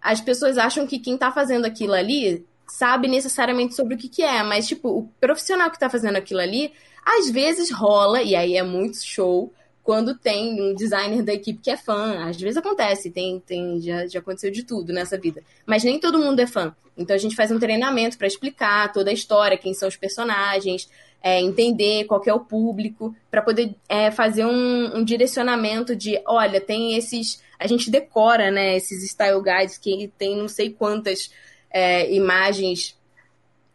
as 0.00 0.20
pessoas 0.20 0.58
acham 0.58 0.86
que 0.86 0.98
quem 0.98 1.16
tá 1.16 1.30
fazendo 1.30 1.64
aquilo 1.64 1.92
ali 1.92 2.44
sabe 2.66 3.06
necessariamente 3.06 3.74
sobre 3.74 3.94
o 3.94 3.98
que, 3.98 4.08
que 4.08 4.22
é, 4.22 4.42
mas 4.42 4.66
tipo, 4.66 4.88
o 4.88 5.08
profissional 5.20 5.70
que 5.70 5.78
tá 5.78 5.90
fazendo 5.90 6.16
aquilo 6.16 6.40
ali, 6.40 6.72
às 7.04 7.30
vezes 7.30 7.70
rola, 7.70 8.22
e 8.22 8.34
aí 8.34 8.56
é 8.56 8.62
muito 8.62 9.04
show, 9.04 9.52
quando 9.82 10.16
tem 10.16 10.60
um 10.60 10.74
designer 10.74 11.22
da 11.22 11.32
equipe 11.32 11.60
que 11.60 11.70
é 11.70 11.76
fã. 11.76 12.28
Às 12.28 12.40
vezes 12.40 12.56
acontece, 12.56 13.10
tem, 13.10 13.40
tem 13.40 13.80
já, 13.80 14.06
já 14.06 14.20
aconteceu 14.20 14.50
de 14.50 14.62
tudo 14.62 14.92
nessa 14.92 15.18
vida. 15.18 15.42
Mas 15.66 15.82
nem 15.82 15.98
todo 15.98 16.18
mundo 16.18 16.40
é 16.40 16.46
fã. 16.46 16.74
Então 16.96 17.16
a 17.16 17.18
gente 17.18 17.34
faz 17.34 17.50
um 17.50 17.58
treinamento 17.58 18.16
para 18.16 18.26
explicar 18.26 18.92
toda 18.92 19.10
a 19.10 19.14
história, 19.14 19.58
quem 19.58 19.74
são 19.74 19.88
os 19.88 19.96
personagens, 19.96 20.88
é, 21.22 21.40
entender 21.40 22.04
qual 22.04 22.22
é 22.26 22.32
o 22.32 22.40
público, 22.40 23.14
para 23.30 23.42
poder 23.42 23.74
é, 23.88 24.10
fazer 24.10 24.44
um, 24.44 24.96
um 24.96 25.04
direcionamento 25.04 25.96
de, 25.96 26.20
olha, 26.26 26.60
tem 26.60 26.96
esses. 26.96 27.42
A 27.58 27.66
gente 27.66 27.90
decora, 27.90 28.50
né, 28.50 28.76
esses 28.76 29.08
style 29.10 29.42
guides 29.42 29.78
que 29.78 30.12
tem 30.18 30.36
não 30.36 30.48
sei 30.48 30.70
quantas 30.70 31.30
é, 31.70 32.12
imagens 32.12 32.96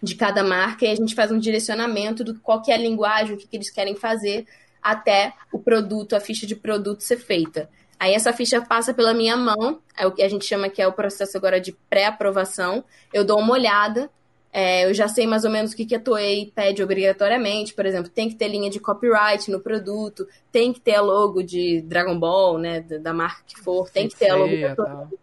de 0.04 0.14
cada 0.14 0.44
marca 0.44 0.86
e 0.86 0.90
a 0.90 0.96
gente 0.96 1.16
faz 1.16 1.32
um 1.32 1.40
direcionamento 1.40 2.24
do 2.24 2.36
qual 2.40 2.62
é 2.68 2.74
a 2.74 2.78
linguagem, 2.78 3.34
o 3.34 3.38
que, 3.38 3.48
que 3.48 3.56
eles 3.58 3.72
querem 3.72 3.96
fazer 3.96 4.46
até 4.82 5.34
o 5.52 5.60
produto, 5.60 6.16
a 6.16 6.20
ficha 6.20 6.46
de 6.46 6.56
produto 6.56 7.02
ser 7.02 7.18
feita. 7.18 7.70
Aí 8.00 8.14
essa 8.14 8.32
ficha 8.32 8.62
passa 8.62 8.94
pela 8.94 9.14
minha 9.14 9.36
mão, 9.36 9.80
é 9.98 10.06
o 10.06 10.12
que 10.12 10.22
a 10.22 10.30
gente 10.30 10.46
chama 10.46 10.70
que 10.70 10.82
é 10.82 10.88
o 10.88 10.94
processo 10.94 11.36
agora 11.36 11.60
de 11.60 11.72
pré-aprovação. 11.90 12.84
Eu 13.12 13.26
dou 13.26 13.40
uma 13.40 13.54
olhada, 13.54 14.10
é, 14.54 14.86
eu 14.86 14.94
já 14.94 15.08
sei 15.08 15.26
mais 15.26 15.44
ou 15.44 15.50
menos 15.50 15.72
o 15.72 15.76
que, 15.76 15.86
que 15.86 15.96
a 15.96 16.00
Toei 16.00 16.52
pede 16.54 16.84
obrigatoriamente. 16.84 17.74
Por 17.74 17.86
exemplo, 17.86 18.10
tem 18.10 18.30
que 18.30 18.36
ter 18.36 18.48
linha 18.48 18.70
de 18.70 18.80
copyright 18.80 19.50
no 19.50 19.60
produto, 19.60 20.28
tem 20.52 20.72
que 20.72 20.80
ter 20.80 20.96
a 20.96 21.02
logo 21.02 21.42
de 21.42 21.82
Dragon 21.82 22.18
Ball, 22.18 22.60
né, 22.60 22.82
da, 22.82 23.14
marca 23.14 23.42
que 23.48 23.60
for, 23.60 23.90
tem 23.90 24.08
que 24.08 24.16
ter 24.16 24.30
a 24.30 24.36
logo 24.36 24.62
da 24.62 24.76
Toei. 24.76 25.18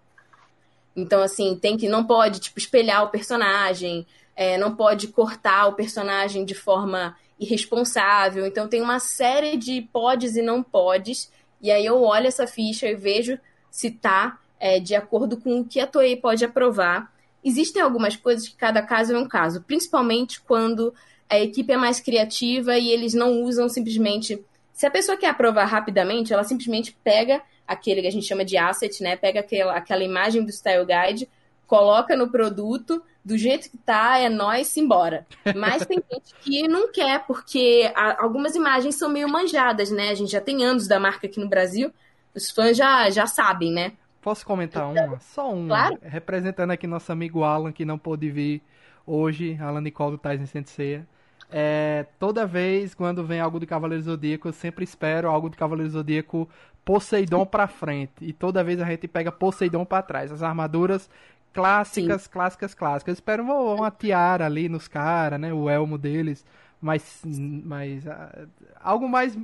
Então, 0.96 1.22
assim, 1.22 1.56
tem 1.56 1.76
que. 1.76 1.88
Não 1.88 2.04
pode, 2.04 2.40
tipo, 2.40 2.58
espelhar 2.58 3.04
o 3.04 3.08
personagem, 3.08 4.06
é, 4.36 4.58
não 4.58 4.74
pode 4.74 5.08
cortar 5.08 5.66
o 5.66 5.74
personagem 5.74 6.44
de 6.44 6.54
forma 6.54 7.16
irresponsável. 7.38 8.46
Então, 8.46 8.68
tem 8.68 8.80
uma 8.80 8.98
série 8.98 9.56
de 9.56 9.82
podes 9.92 10.36
e 10.36 10.42
não 10.42 10.62
podes. 10.62 11.30
E 11.60 11.70
aí 11.70 11.84
eu 11.84 12.02
olho 12.02 12.26
essa 12.26 12.46
ficha 12.46 12.86
e 12.86 12.94
vejo 12.94 13.38
se 13.70 13.90
tá 13.90 14.38
é, 14.60 14.78
de 14.78 14.94
acordo 14.94 15.36
com 15.36 15.60
o 15.60 15.64
que 15.64 15.80
a 15.80 15.86
Toei 15.86 16.16
pode 16.16 16.44
aprovar. 16.44 17.12
Existem 17.44 17.82
algumas 17.82 18.16
coisas 18.16 18.48
que 18.48 18.56
cada 18.56 18.80
caso 18.80 19.14
é 19.14 19.18
um 19.18 19.28
caso, 19.28 19.62
principalmente 19.62 20.40
quando 20.40 20.94
a 21.28 21.38
equipe 21.38 21.72
é 21.72 21.76
mais 21.76 22.00
criativa 22.00 22.78
e 22.78 22.90
eles 22.90 23.14
não 23.14 23.42
usam 23.42 23.68
simplesmente. 23.68 24.42
Se 24.72 24.86
a 24.86 24.90
pessoa 24.90 25.16
quer 25.16 25.28
aprovar 25.28 25.66
rapidamente, 25.66 26.32
ela 26.32 26.44
simplesmente 26.44 26.96
pega 27.04 27.42
aquele 27.66 28.00
que 28.00 28.06
a 28.06 28.10
gente 28.10 28.26
chama 28.26 28.44
de 28.44 28.56
asset, 28.56 29.02
né? 29.02 29.16
Pega 29.16 29.40
aquela, 29.40 29.76
aquela 29.76 30.04
imagem 30.04 30.44
do 30.44 30.52
Style 30.52 30.86
Guide, 30.86 31.28
coloca 31.66 32.16
no 32.16 32.28
produto, 32.28 33.02
do 33.24 33.38
jeito 33.38 33.70
que 33.70 33.78
tá, 33.78 34.18
é 34.18 34.28
nós, 34.28 34.66
simbora. 34.68 35.26
Mas 35.56 35.86
tem 35.86 36.02
gente 36.12 36.34
que 36.40 36.68
não 36.68 36.92
quer, 36.92 37.24
porque 37.26 37.90
algumas 38.18 38.54
imagens 38.54 38.96
são 38.96 39.08
meio 39.08 39.28
manjadas, 39.28 39.90
né? 39.90 40.10
A 40.10 40.14
gente 40.14 40.32
já 40.32 40.40
tem 40.40 40.64
anos 40.64 40.86
da 40.86 41.00
marca 41.00 41.26
aqui 41.26 41.40
no 41.40 41.48
Brasil, 41.48 41.92
os 42.34 42.50
fãs 42.50 42.76
já, 42.76 43.08
já 43.10 43.26
sabem, 43.26 43.72
né? 43.72 43.92
Posso 44.20 44.44
comentar 44.44 44.90
uma? 44.90 45.20
Só 45.20 45.52
uma. 45.52 45.68
Claro. 45.68 45.98
Representando 46.02 46.70
aqui 46.70 46.86
nosso 46.86 47.12
amigo 47.12 47.44
Alan, 47.44 47.72
que 47.72 47.84
não 47.84 47.98
pôde 47.98 48.30
vir 48.30 48.62
hoje, 49.06 49.58
Alan 49.60 49.82
Nicole 49.82 50.12
do 50.12 50.18
Tyson 50.18 50.46
Sensei. 50.46 51.02
É, 51.50 52.06
toda 52.18 52.46
vez 52.46 52.94
quando 52.94 53.24
vem 53.24 53.38
algo 53.38 53.60
do 53.60 53.66
Cavaleiro 53.66 54.02
Zodíaco, 54.02 54.48
eu 54.48 54.52
sempre 54.52 54.82
espero 54.82 55.28
algo 55.28 55.50
do 55.50 55.56
Cavaleiro 55.56 55.90
Zodíaco 55.90 56.48
Poseidon 56.84 57.46
pra 57.46 57.66
frente. 57.66 58.12
E 58.20 58.32
toda 58.32 58.64
vez 58.64 58.80
a 58.80 58.84
gente 58.84 59.08
pega 59.08 59.30
Poseidon 59.30 59.84
pra 59.84 60.02
trás. 60.02 60.32
As 60.32 60.42
armaduras 60.42 61.08
clássicas, 61.54 62.26
clássicas, 62.26 62.74
clássicas. 62.74 63.12
Eu 63.12 63.14
espero 63.14 63.44
uma, 63.44 63.90
tiara 63.90 64.44
ali 64.44 64.68
nos 64.68 64.88
caras, 64.88 65.40
né? 65.40 65.52
O 65.54 65.70
elmo 65.70 65.96
deles. 65.96 66.44
Mas, 66.80 67.22
mas 67.24 68.06
ah, 68.06 68.46
algo 68.78 69.08
mais 69.08 69.38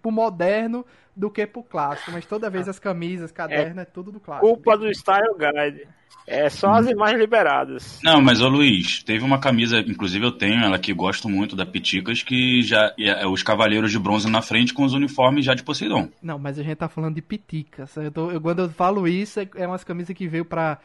pro 0.00 0.12
moderno 0.12 0.86
do 1.16 1.28
que 1.28 1.44
pro 1.44 1.62
clássico. 1.62 2.12
Mas 2.12 2.26
toda 2.26 2.48
vez 2.48 2.68
as 2.68 2.78
camisas, 2.78 3.32
caderno, 3.32 3.80
é, 3.80 3.84
tudo 3.84 4.12
do 4.12 4.20
clássico. 4.20 4.46
Culpa 4.46 4.78
do 4.78 4.88
Style 4.94 5.34
Guide. 5.36 5.88
É 6.26 6.48
só 6.48 6.70
as 6.72 6.86
imagens 6.88 7.20
liberadas. 7.20 8.00
Não, 8.02 8.20
mas 8.22 8.40
ô 8.40 8.48
Luiz, 8.48 9.02
teve 9.02 9.22
uma 9.24 9.38
camisa, 9.38 9.80
inclusive 9.80 10.24
eu 10.24 10.32
tenho, 10.32 10.64
ela 10.64 10.78
que 10.78 10.92
gosto 10.94 11.28
muito 11.28 11.54
da 11.54 11.66
Piticas, 11.66 12.22
que 12.22 12.62
já 12.62 12.92
é 12.98 13.26
os 13.26 13.42
cavaleiros 13.42 13.90
de 13.90 13.98
bronze 13.98 14.30
na 14.30 14.40
frente 14.40 14.72
com 14.72 14.84
os 14.84 14.94
uniformes 14.94 15.44
já 15.44 15.54
de 15.54 15.62
Poseidon. 15.62 16.08
Não, 16.22 16.38
mas 16.38 16.58
a 16.58 16.62
gente 16.62 16.76
tá 16.76 16.88
falando 16.88 17.14
de 17.16 17.22
piticas. 17.22 17.94
Eu 17.96 18.10
tô- 18.10 18.30
eu- 18.30 18.40
quando 18.40 18.60
eu 18.62 18.70
falo 18.70 19.06
isso, 19.06 19.38
é, 19.40 19.48
é 19.56 19.66
umas 19.66 19.84
camisas 19.84 20.16
que 20.16 20.26
veio 20.26 20.44
pra 20.44 20.78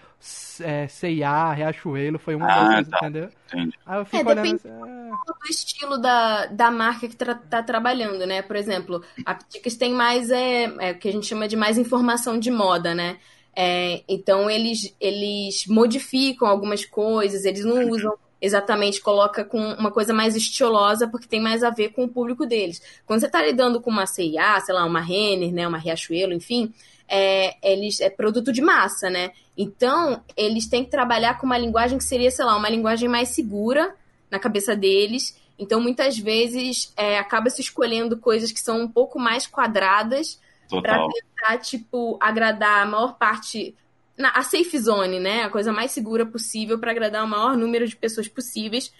é, 0.61 0.87
C&A, 0.89 1.53
Riachuelo, 1.53 2.19
foi 2.19 2.35
uma 2.35 2.47
Ah, 2.51 2.69
dessas, 2.75 2.89
tá. 2.89 2.97
entendeu? 2.97 3.29
Entendi. 3.47 3.73
Aí 3.85 3.99
eu 3.99 4.05
fico 4.05 4.17
É, 4.17 4.19
olhando 4.19 4.35
depende- 4.43 4.55
assim, 4.67 4.69
ah, 4.69 5.15
do 5.25 5.49
estilo 5.49 5.97
da, 5.97 6.45
da 6.47 6.69
marca 6.69 7.07
que 7.07 7.15
tra 7.15 7.33
tá 7.35 7.63
trabalhando, 7.63 8.25
né? 8.27 8.41
Por 8.41 8.57
exemplo, 8.57 9.01
a 9.25 9.33
Piticas 9.35 9.75
tem 9.75 9.93
mais, 9.93 10.29
é, 10.29 10.65
é, 10.79 10.91
o 10.91 10.97
que 10.99 11.07
a 11.07 11.11
gente 11.13 11.25
chama 11.25 11.47
de 11.47 11.55
mais 11.55 11.77
informação 11.77 12.37
de 12.37 12.51
moda, 12.51 12.93
né? 12.93 13.15
É, 13.61 14.03
então, 14.07 14.49
eles, 14.49 14.95
eles 15.01 15.67
modificam 15.67 16.47
algumas 16.47 16.85
coisas, 16.85 17.43
eles 17.43 17.65
não 17.65 17.89
usam 17.89 18.17
exatamente 18.41 19.01
coloca 19.01 19.43
com 19.43 19.59
uma 19.73 19.91
coisa 19.91 20.13
mais 20.13 20.33
estilosa, 20.33 21.09
porque 21.09 21.27
tem 21.27 21.41
mais 21.41 21.61
a 21.61 21.69
ver 21.69 21.89
com 21.89 22.05
o 22.05 22.07
público 22.07 22.45
deles. 22.45 22.81
Quando 23.05 23.19
você 23.19 23.25
está 23.25 23.43
lidando 23.43 23.81
com 23.81 23.89
uma 23.89 24.05
CIA, 24.05 24.61
sei 24.61 24.73
lá, 24.73 24.85
uma 24.85 25.01
Renner, 25.01 25.51
né, 25.51 25.67
uma 25.67 25.77
Riachuelo, 25.77 26.31
enfim, 26.31 26.73
é, 27.05 27.57
eles 27.61 27.99
é 27.99 28.09
produto 28.09 28.53
de 28.53 28.61
massa, 28.61 29.09
né? 29.09 29.31
Então, 29.57 30.23
eles 30.37 30.65
têm 30.65 30.85
que 30.85 30.91
trabalhar 30.91 31.37
com 31.37 31.45
uma 31.45 31.57
linguagem 31.57 31.97
que 31.97 32.05
seria, 32.05 32.31
sei 32.31 32.45
lá, 32.45 32.55
uma 32.55 32.69
linguagem 32.69 33.09
mais 33.09 33.27
segura 33.27 33.93
na 34.31 34.39
cabeça 34.39 34.73
deles. 34.73 35.37
Então, 35.57 35.81
muitas 35.81 36.17
vezes, 36.17 36.93
é, 36.95 37.19
acaba 37.19 37.49
se 37.49 37.59
escolhendo 37.59 38.15
coisas 38.15 38.53
que 38.53 38.61
são 38.61 38.83
um 38.83 38.87
pouco 38.87 39.19
mais 39.19 39.45
quadradas 39.45 40.39
para 40.69 41.07
tentar, 41.07 41.57
tipo, 41.57 42.17
agradar 42.21 42.83
a 42.83 42.85
maior 42.85 43.17
parte 43.17 43.75
na, 44.17 44.29
a 44.31 44.43
safe 44.43 44.77
zone, 44.77 45.19
né? 45.19 45.43
A 45.43 45.49
coisa 45.49 45.71
mais 45.71 45.91
segura 45.91 46.25
possível 46.25 46.77
para 46.77 46.91
agradar 46.91 47.23
o 47.23 47.27
maior 47.27 47.55
número 47.55 47.87
de 47.87 47.95
pessoas 47.95 48.27
possíveis. 48.27 48.93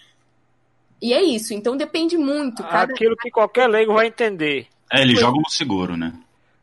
E 1.02 1.14
é 1.14 1.22
isso. 1.22 1.54
Então 1.54 1.78
depende 1.78 2.18
muito. 2.18 2.64
Cada... 2.64 2.94
Aquilo 2.94 3.16
que 3.18 3.30
qualquer 3.30 3.68
leigo 3.68 3.94
vai 3.94 4.08
entender. 4.08 4.68
É, 4.92 5.02
eles 5.02 5.20
jogam 5.20 5.42
no 5.42 5.50
seguro, 5.50 5.96
né? 5.96 6.14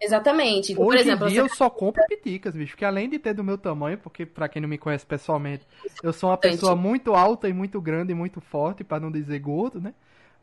Exatamente. 0.01 0.73
Então, 0.73 0.85
Hoje 0.85 0.99
por 0.99 1.01
exemplo, 1.01 1.27
em 1.27 1.31
dia 1.31 1.43
você... 1.43 1.53
eu 1.53 1.57
só 1.57 1.71
compro 1.71 2.03
piticas, 2.09 2.55
bicho. 2.55 2.73
Porque 2.73 2.85
além 2.85 3.09
de 3.09 3.19
ter 3.19 3.35
do 3.35 3.45
meu 3.45 3.57
tamanho, 3.57 3.99
porque 3.99 4.27
para 4.27 4.49
quem 4.49 4.61
não 4.61 4.69
me 4.69 4.79
conhece 4.79 5.07
pessoalmente, 5.07 5.67
eu 6.03 6.13
sou 6.13 6.31
uma 6.31 6.37
pessoa 6.37 6.77
muito 6.77 7.15
alta 7.15 7.49
e 7.49 7.53
muito 7.53 7.81
grande 7.81 8.13
e 8.13 8.15
muito 8.15 8.41
forte, 8.41 8.85
para 8.85 9.01
não 9.01 9.11
dizer 9.11 9.39
gordo, 9.39 9.81
né? 9.81 9.95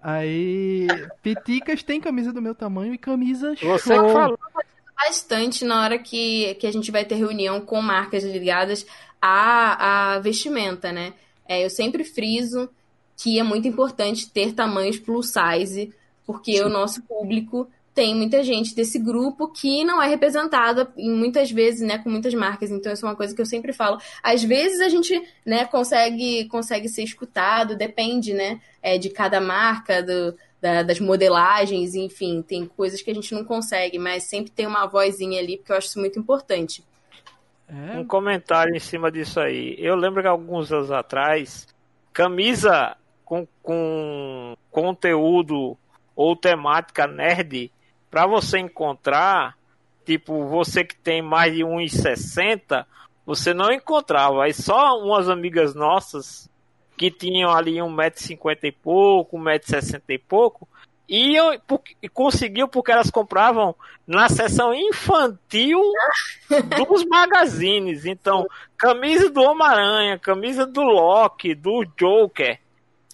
Aí, 0.03 0.85
piticas 1.21 1.81
tem 1.81 2.01
camisa 2.01 2.33
do 2.33 2.41
meu 2.41 2.53
tamanho 2.53 2.93
e 2.93 2.97
camisa 2.97 3.55
Você 3.55 3.95
show. 3.95 4.05
que 4.05 4.11
falou 4.11 4.37
bastante 4.97 5.63
na 5.63 5.81
hora 5.81 5.97
que, 5.97 6.55
que 6.55 6.67
a 6.67 6.71
gente 6.71 6.91
vai 6.91 7.05
ter 7.05 7.15
reunião 7.15 7.61
com 7.61 7.81
marcas 7.81 8.21
ligadas 8.21 8.85
à, 9.21 10.15
à 10.15 10.19
vestimenta, 10.19 10.91
né? 10.91 11.13
É, 11.47 11.63
eu 11.63 11.69
sempre 11.69 12.03
friso 12.03 12.69
que 13.15 13.39
é 13.39 13.43
muito 13.43 13.65
importante 13.65 14.29
ter 14.29 14.53
tamanhos 14.53 14.99
plus 14.99 15.31
size, 15.31 15.93
porque 16.25 16.57
Sim. 16.57 16.63
o 16.63 16.69
nosso 16.69 17.01
público 17.03 17.69
tem 17.93 18.15
muita 18.15 18.43
gente 18.43 18.75
desse 18.75 18.97
grupo 18.97 19.47
que 19.47 19.83
não 19.83 20.01
é 20.01 20.07
representada 20.07 20.91
em 20.97 21.11
muitas 21.11 21.51
vezes, 21.51 21.81
né, 21.81 21.99
com 21.99 22.09
muitas 22.09 22.33
marcas. 22.33 22.71
Então 22.71 22.91
isso 22.91 23.05
é 23.05 23.09
uma 23.09 23.15
coisa 23.15 23.35
que 23.35 23.41
eu 23.41 23.45
sempre 23.45 23.71
falo. 23.71 23.99
Às 24.21 24.43
vezes 24.43 24.81
a 24.81 24.89
gente, 24.89 25.21
né, 25.45 25.65
consegue 25.65 26.45
consegue 26.45 26.89
ser 26.89 27.03
escutado, 27.03 27.75
depende, 27.75 28.33
né, 28.33 28.59
é, 28.81 28.97
de 28.97 29.09
cada 29.09 29.39
marca, 29.39 30.01
do, 30.01 30.35
da, 30.59 30.81
das 30.81 30.99
modelagens, 30.99 31.93
enfim, 31.93 32.41
tem 32.41 32.65
coisas 32.65 33.01
que 33.01 33.11
a 33.11 33.13
gente 33.13 33.33
não 33.33 33.43
consegue, 33.43 33.99
mas 33.99 34.23
sempre 34.23 34.49
tem 34.49 34.65
uma 34.65 34.87
vozinha 34.87 35.39
ali, 35.39 35.57
porque 35.57 35.71
eu 35.71 35.77
acho 35.77 35.87
isso 35.87 35.99
muito 35.99 36.17
importante. 36.17 36.83
É. 37.67 37.97
Um 37.97 38.05
comentário 38.05 38.75
em 38.75 38.79
cima 38.79 39.11
disso 39.11 39.39
aí. 39.39 39.75
Eu 39.77 39.95
lembro 39.95 40.21
que 40.21 40.27
alguns 40.27 40.71
anos 40.71 40.91
atrás, 40.91 41.67
camisa 42.11 42.95
com, 43.23 43.47
com 43.61 44.55
conteúdo 44.71 45.77
ou 46.15 46.35
temática 46.35 47.07
nerd, 47.07 47.71
para 48.13 48.27
você 48.27 48.59
encontrar, 48.59 49.57
tipo, 50.05 50.45
você 50.45 50.83
que 50.83 50.95
tem 50.95 51.19
mais 51.19 51.51
de 51.51 51.61
1,60, 51.63 52.85
você 53.25 53.55
não 53.55 53.71
encontrava. 53.71 54.43
Aí 54.43 54.53
só 54.53 54.99
umas 54.99 55.27
amigas 55.27 55.73
nossas 55.73 56.47
que 56.95 57.09
tinham 57.09 57.51
ali 57.51 57.81
um 57.81 57.89
metro 57.89 58.21
cinquenta 58.21 58.67
e 58.67 58.71
pouco, 58.71 59.35
um 59.35 59.41
metro 59.41 59.67
sessenta 59.67 60.13
e 60.13 60.19
pouco, 60.19 60.67
e 61.09 61.35
eu 61.35 61.59
conseguiu 62.13 62.67
porque 62.67 62.91
elas 62.91 63.09
compravam 63.09 63.73
na 64.05 64.29
seção 64.29 64.75
infantil 64.75 65.81
dos 66.77 67.03
magazines. 67.05 68.05
Então, 68.05 68.45
camisa 68.77 69.27
do 69.31 69.41
Homem-Aranha, 69.41 70.19
camisa 70.19 70.67
do 70.67 70.83
Loki, 70.83 71.55
do 71.55 71.83
Joker. 71.97 72.59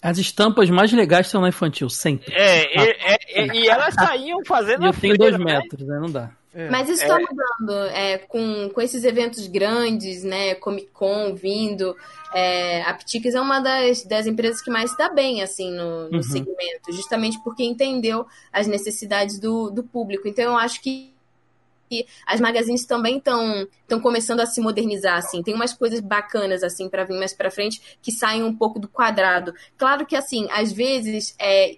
As 0.01 0.17
estampas 0.17 0.69
mais 0.69 0.91
legais 0.93 1.27
são 1.27 1.41
na 1.41 1.49
infantil, 1.49 1.89
sempre. 1.89 2.33
É, 2.33 2.61
ah, 2.61 2.85
é, 2.85 3.41
é, 3.41 3.55
e 3.55 3.67
elas 3.67 3.93
saíam 3.93 4.43
fazendo. 4.45 4.83
E 4.85 4.87
eu 4.87 4.93
tenho 4.93 5.17
dois 5.17 5.37
né? 5.37 5.43
metros, 5.43 5.85
né? 5.85 5.99
Não 5.99 6.09
dá. 6.09 6.31
É. 6.53 6.69
Mas 6.69 6.89
isso 6.89 7.03
está 7.03 7.19
é. 7.19 7.23
mudando 7.23 7.85
é, 7.91 8.17
com, 8.17 8.69
com 8.69 8.81
esses 8.81 9.03
eventos 9.03 9.45
grandes, 9.47 10.23
né? 10.23 10.55
Comic 10.55 10.87
Con 10.91 11.35
vindo. 11.35 11.95
É, 12.33 12.81
a 12.83 12.93
Pticas 12.93 13.35
é 13.35 13.41
uma 13.41 13.59
das, 13.59 14.03
das 14.03 14.25
empresas 14.25 14.61
que 14.61 14.71
mais 14.71 14.91
está 14.91 15.09
bem 15.09 15.41
assim 15.41 15.71
no, 15.71 16.09
no 16.09 16.17
uhum. 16.17 16.23
segmento, 16.23 16.91
justamente 16.91 17.39
porque 17.43 17.63
entendeu 17.63 18.25
as 18.53 18.67
necessidades 18.67 19.39
do, 19.39 19.69
do 19.69 19.83
público. 19.83 20.27
Então 20.27 20.45
eu 20.45 20.57
acho 20.57 20.81
que 20.81 21.11
as 22.25 22.39
magazines 22.39 22.85
também 22.85 23.17
estão 23.17 23.67
estão 23.81 23.99
começando 23.99 24.39
a 24.39 24.45
se 24.45 24.61
modernizar 24.61 25.17
assim. 25.17 25.41
Tem 25.43 25.53
umas 25.53 25.73
coisas 25.73 25.99
bacanas 25.99 26.63
assim 26.63 26.89
para 26.89 27.03
vir 27.03 27.17
mais 27.17 27.33
para 27.33 27.51
frente 27.51 27.97
que 28.01 28.11
saem 28.11 28.43
um 28.43 28.55
pouco 28.55 28.79
do 28.79 28.87
quadrado. 28.87 29.53
Claro 29.77 30.05
que 30.05 30.15
assim, 30.15 30.47
às 30.51 30.71
vezes 30.71 31.35
é 31.39 31.77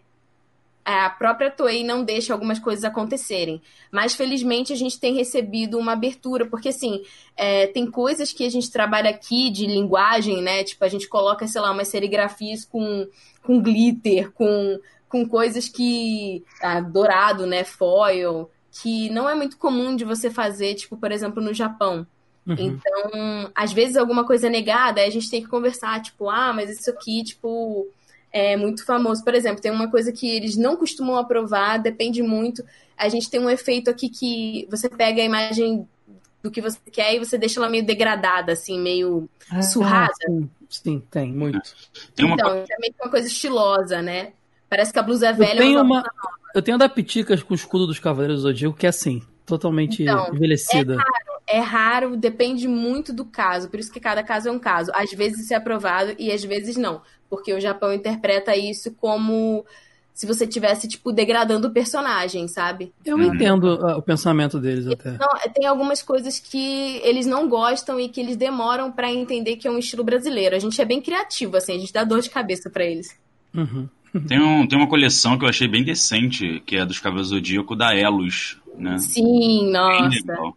a 0.83 1.09
própria 1.09 1.51
Toei 1.51 1.83
não 1.83 2.03
deixa 2.03 2.33
algumas 2.33 2.59
coisas 2.59 2.83
acontecerem. 2.83 3.61
Mas 3.91 4.13
felizmente 4.13 4.73
a 4.73 4.75
gente 4.75 4.99
tem 4.99 5.13
recebido 5.13 5.77
uma 5.77 5.93
abertura, 5.93 6.45
porque 6.45 6.69
assim, 6.69 7.03
é, 7.35 7.67
tem 7.67 7.89
coisas 7.89 8.31
que 8.31 8.45
a 8.45 8.49
gente 8.49 8.71
trabalha 8.71 9.09
aqui 9.09 9.49
de 9.49 9.65
linguagem, 9.67 10.41
né? 10.41 10.63
Tipo, 10.63 10.83
a 10.85 10.87
gente 10.87 11.07
coloca, 11.07 11.47
sei 11.47 11.61
lá, 11.61 11.71
umas 11.71 11.87
serigrafias 11.87 12.65
com, 12.65 13.07
com 13.43 13.61
glitter, 13.61 14.31
com, 14.31 14.79
com 15.07 15.27
coisas 15.27 15.67
que. 15.67 16.43
Ah, 16.61 16.81
dourado, 16.81 17.45
né? 17.45 17.63
Foil, 17.63 18.49
que 18.71 19.09
não 19.09 19.29
é 19.29 19.35
muito 19.35 19.57
comum 19.57 19.95
de 19.95 20.05
você 20.05 20.29
fazer, 20.29 20.75
tipo, 20.75 20.95
por 20.97 21.11
exemplo, 21.11 21.41
no 21.41 21.53
Japão. 21.53 22.05
Uhum. 22.47 22.55
Então, 22.57 23.51
às 23.53 23.71
vezes 23.71 23.97
alguma 23.97 24.25
coisa 24.25 24.47
é 24.47 24.49
negada, 24.49 25.01
aí 25.01 25.07
a 25.07 25.11
gente 25.11 25.29
tem 25.29 25.41
que 25.41 25.49
conversar, 25.49 26.01
tipo, 26.01 26.29
ah, 26.29 26.53
mas 26.53 26.69
isso 26.69 26.89
aqui, 26.89 27.23
tipo 27.23 27.87
é 28.31 28.55
muito 28.55 28.85
famoso. 28.85 29.23
Por 29.23 29.35
exemplo, 29.35 29.61
tem 29.61 29.71
uma 29.71 29.89
coisa 29.89 30.11
que 30.11 30.27
eles 30.27 30.55
não 30.55 30.77
costumam 30.77 31.17
aprovar, 31.17 31.77
depende 31.77 32.23
muito. 32.23 32.63
A 32.97 33.09
gente 33.09 33.29
tem 33.29 33.39
um 33.39 33.49
efeito 33.49 33.89
aqui 33.89 34.09
que 34.09 34.67
você 34.69 34.87
pega 34.87 35.21
a 35.21 35.25
imagem 35.25 35.87
do 36.41 36.49
que 36.49 36.61
você 36.61 36.79
quer 36.91 37.13
e 37.13 37.19
você 37.19 37.37
deixa 37.37 37.59
ela 37.59 37.69
meio 37.69 37.85
degradada, 37.85 38.53
assim, 38.53 38.79
meio 38.79 39.29
ah, 39.49 39.61
surrada. 39.61 40.13
Sim, 40.25 40.49
sim, 40.69 41.03
tem, 41.11 41.31
muito. 41.31 41.61
Tem 42.15 42.25
uma... 42.25 42.35
Então, 42.35 42.49
é 42.49 42.79
meio 42.79 42.93
que 42.93 43.03
uma 43.03 43.11
coisa 43.11 43.27
estilosa, 43.27 44.01
né? 44.01 44.33
Parece 44.69 44.93
que 44.93 44.99
a 44.99 45.03
blusa 45.03 45.27
é 45.27 45.33
velha, 45.33 45.61
tenho 45.61 45.81
uma... 45.81 46.03
Eu 46.53 46.61
tenho 46.61 46.77
da 46.77 46.89
Piticas 46.89 47.43
com 47.43 47.53
o 47.53 47.55
escudo 47.55 47.87
dos 47.87 47.99
Cavaleiros 47.99 48.37
do 48.37 48.43
Zodíaco, 48.43 48.77
que 48.77 48.85
é 48.85 48.89
assim, 48.89 49.21
totalmente 49.45 50.03
então, 50.03 50.33
envelhecida. 50.33 50.93
É 50.93 50.97
raro, 50.97 51.41
é 51.47 51.59
raro, 51.59 52.17
depende 52.17 52.67
muito 52.67 53.13
do 53.13 53.25
caso. 53.25 53.69
Por 53.69 53.79
isso 53.79 53.91
que 53.91 53.99
cada 53.99 54.23
caso 54.23 54.49
é 54.49 54.51
um 54.51 54.59
caso. 54.59 54.91
Às 54.93 55.11
vezes 55.11 55.45
isso 55.45 55.53
é 55.53 55.57
aprovado 55.57 56.15
e 56.17 56.31
às 56.31 56.43
vezes 56.43 56.77
não 56.77 57.01
porque 57.31 57.53
o 57.53 57.61
Japão 57.61 57.93
interpreta 57.93 58.53
isso 58.57 58.91
como 58.99 59.65
se 60.13 60.27
você 60.27 60.45
tivesse, 60.45 60.85
tipo, 60.89 61.13
degradando 61.13 61.69
o 61.69 61.71
personagem, 61.71 62.45
sabe? 62.49 62.93
Eu 63.05 63.15
uhum. 63.15 63.33
entendo 63.33 63.79
uh, 63.79 63.97
o 63.97 64.01
pensamento 64.01 64.59
deles 64.59 64.85
até. 64.85 65.11
Não, 65.11 65.29
tem 65.53 65.65
algumas 65.65 66.03
coisas 66.03 66.37
que 66.37 66.97
eles 67.05 67.25
não 67.25 67.47
gostam 67.47 67.97
e 67.97 68.09
que 68.09 68.19
eles 68.19 68.35
demoram 68.35 68.91
para 68.91 69.09
entender 69.09 69.55
que 69.55 69.65
é 69.65 69.71
um 69.71 69.79
estilo 69.79 70.03
brasileiro. 70.03 70.53
A 70.53 70.59
gente 70.59 70.79
é 70.79 70.83
bem 70.83 71.01
criativo, 71.01 71.55
assim, 71.55 71.73
a 71.73 71.79
gente 71.79 71.93
dá 71.93 72.03
dor 72.03 72.19
de 72.19 72.29
cabeça 72.29 72.69
para 72.69 72.83
eles. 72.83 73.17
Uhum. 73.55 73.87
Tem, 74.27 74.41
um, 74.41 74.67
tem 74.67 74.77
uma 74.77 74.89
coleção 74.89 75.37
que 75.37 75.45
eu 75.45 75.49
achei 75.49 75.69
bem 75.69 75.83
decente, 75.85 76.61
que 76.65 76.75
é 76.75 76.85
dos 76.85 76.99
Cavaleiros 76.99 77.29
Zodíaco 77.29 77.75
da 77.77 77.95
Elos, 77.95 78.59
né? 78.77 78.97
Sim, 78.97 79.71
nossa. 79.71 80.53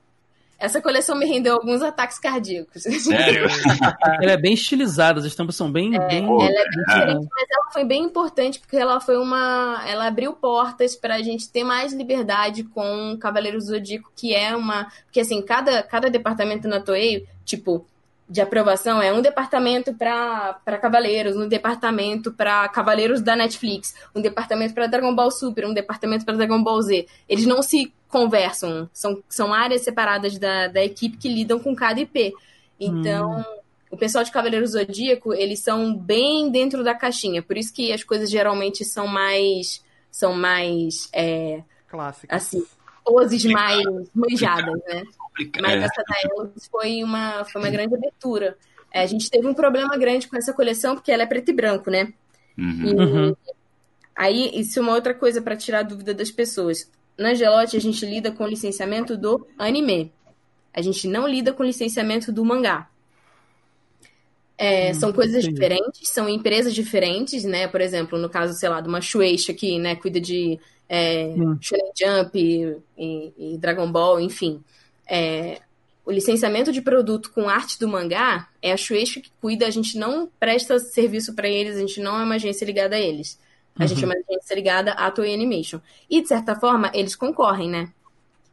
Essa 0.59 0.81
coleção 0.81 1.17
me 1.17 1.27
rendeu 1.27 1.55
alguns 1.55 1.83
ataques 1.83 2.19
cardíacos. 2.19 2.83
Sério? 3.03 3.47
ela 4.23 4.33
é 4.33 4.37
bem 4.37 4.55
estilizada, 4.55 5.21
as 5.21 5.27
estampas 5.27 5.57
são 5.57 5.71
bem. 5.71 5.95
É, 5.95 5.99
bem... 6.09 6.25
Ela 6.25 6.43
é 6.43 6.69
bem 6.69 6.85
diferente, 6.87 7.29
mas 7.31 7.47
ela 7.51 7.71
foi 7.71 7.85
bem 7.85 8.03
importante 8.03 8.59
porque 8.59 8.77
ela 8.77 8.99
foi 9.01 9.19
uma. 9.19 9.85
Ela 9.87 10.07
abriu 10.07 10.33
portas 10.33 10.97
para 10.97 11.17
a 11.17 11.23
gente 11.23 11.51
ter 11.51 11.65
mais 11.65 11.93
liberdade 11.93 12.65
com 12.65 13.17
Cavaleiro 13.21 13.61
Zodíaco, 13.61 14.11
que 14.17 14.35
é 14.35 14.57
uma. 14.57 14.91
Porque 15.05 15.21
assim, 15.21 15.43
cada, 15.43 15.83
cada 15.83 16.09
departamento 16.09 16.67
na 16.67 16.81
Toei, 16.81 17.27
tipo, 17.45 17.87
de 18.29 18.41
aprovação 18.41 19.03
é 19.03 19.13
um 19.13 19.21
departamento 19.21 19.93
para 19.95 20.79
Cavaleiros, 20.81 21.37
um 21.37 21.47
departamento 21.47 22.33
para 22.33 22.69
Cavaleiros 22.69 23.21
da 23.21 23.37
Netflix, 23.37 23.95
um 24.15 24.21
departamento 24.21 24.73
para 24.73 24.87
Dragon 24.87 25.15
Ball 25.15 25.31
Super, 25.31 25.67
um 25.67 25.75
departamento 25.75 26.25
para 26.25 26.35
Dragon 26.35 26.63
Ball 26.63 26.81
Z. 26.81 27.07
Eles 27.29 27.45
não 27.45 27.63
se 27.63 27.93
conversam, 28.09 28.89
são, 28.93 29.23
são 29.29 29.53
áreas 29.53 29.83
separadas 29.83 30.39
da, 30.39 30.69
da 30.69 30.83
equipe 30.83 31.19
que 31.19 31.29
lidam 31.29 31.59
com 31.59 31.75
cada 31.75 32.01
IP. 32.01 32.33
Então, 32.81 33.41
hum. 33.41 33.45
o 33.91 33.97
pessoal 33.97 34.25
de 34.25 34.33
Cavaleiros 34.33 34.71
Zodíaco, 34.71 35.35
eles 35.35 35.61
são 35.61 35.95
bem 35.95 36.51
dentro 36.51 36.83
da 36.83 36.95
caixinha, 36.95 37.43
por 37.43 37.59
isso 37.59 37.75
que 37.75 37.93
as 37.93 38.03
coisas 38.03 38.31
geralmente 38.31 38.85
são 38.85 39.07
mais 39.07 39.85
são 40.11 40.33
mais 40.33 41.09
é, 41.13 41.61
clássicas. 41.89 42.37
Assim, 42.37 42.65
poses 43.05 43.45
mais 43.45 43.85
manjadas, 44.15 44.81
né? 44.87 45.03
Mas 45.61 45.83
essa 45.83 46.03
da 46.03 46.15
Elos 46.25 46.67
foi 46.71 47.03
uma, 47.03 47.45
foi 47.45 47.61
uma 47.61 47.71
grande 47.71 47.95
abertura. 47.95 48.57
É, 48.93 49.03
a 49.03 49.07
gente 49.07 49.29
teve 49.29 49.47
um 49.47 49.55
problema 49.55 49.97
grande 49.97 50.29
com 50.29 50.37
essa 50.37 50.53
coleção, 50.53 50.95
porque 50.95 51.13
ela 51.13 51.25
é 51.25 51.27
preto 51.27 51.51
e 51.51 51.55
branco, 51.55 51.91
né? 51.91 52.13
Uhum. 52.57 52.85
E, 52.85 52.95
uhum. 52.95 53.37
Aí, 54.15 54.51
isso 54.55 54.79
é 54.79 54.83
uma 54.83 54.95
outra 54.95 55.13
coisa 55.13 55.43
para 55.43 55.57
tirar 55.57 55.81
a 55.81 55.83
dúvida 55.83 56.15
das 56.15 56.31
pessoas. 56.31 56.91
Na 57.19 57.31
Angelote, 57.31 57.77
a 57.77 57.81
gente 57.81 58.07
lida 58.07 58.31
com 58.31 58.45
o 58.45 58.49
licenciamento 58.49 59.17
do 59.17 59.47
anime. 59.59 60.13
A 60.73 60.81
gente 60.81 61.09
não 61.09 61.27
lida 61.27 61.53
com 61.53 61.63
o 61.63 61.67
licenciamento 61.67 62.33
do 62.33 62.45
mangá. 62.45 62.89
É, 64.57 64.93
Hum, 64.93 64.95
são 64.95 65.13
coisas 65.13 65.45
entendi. 65.45 65.49
diferentes, 65.49 66.09
são 66.11 66.29
empresas 66.29 66.75
diferentes, 66.75 67.45
né? 67.45 67.67
Por 67.69 67.81
exemplo, 67.81 68.19
no 68.19 68.31
caso, 68.31 68.55
sei 68.55 68.69
lá, 68.69 68.81
de 68.81 68.89
uma 68.89 69.01
Shueisha 69.01 69.53
que, 69.55 69.79
né, 69.79 69.97
cuida 69.97 70.21
de 70.21 70.61
é, 70.89 71.27
Hum. 71.37 71.61
Shonen 71.61 71.93
Jump 71.99 72.39
e, 72.97 73.25
e- 73.55 73.59
Dragon 73.59 73.91
Ball, 73.91 74.21
enfim. 74.21 74.63
É, 75.11 75.61
o 76.05 76.13
licenciamento 76.13 76.71
de 76.73 76.83
produto 76.83 77.31
com 77.33 77.49
arte 77.49 77.79
do 77.79 77.89
mangá 77.89 78.49
é 78.63 78.73
a 78.73 78.77
Shueisha 78.77 79.21
que 79.21 79.31
cuida, 79.41 79.67
a 79.67 79.71
gente 79.71 79.99
não 79.99 80.29
presta 80.39 80.79
serviço 80.79 81.35
para 81.35 81.49
eles, 81.49 81.77
a 81.77 81.81
gente 81.81 82.01
não 82.01 82.21
é 82.21 82.25
uma 82.25 82.35
agência 82.37 82.65
ligada 82.65 82.97
a 82.97 83.01
eles. 83.01 83.39
A 83.79 83.87
gente 83.87 84.05
é 84.05 84.07
Uhum. 84.07 84.13
uma 84.13 84.15
agência 84.17 84.55
ligada 84.55 84.93
à 84.93 85.11
Toei 85.11 85.35
Animation. 85.35 85.81
E, 86.09 86.21
de 86.23 86.29
certa 86.29 86.55
forma, 86.55 86.91
eles 86.95 87.17
concorrem, 87.17 87.69
né? 87.71 87.93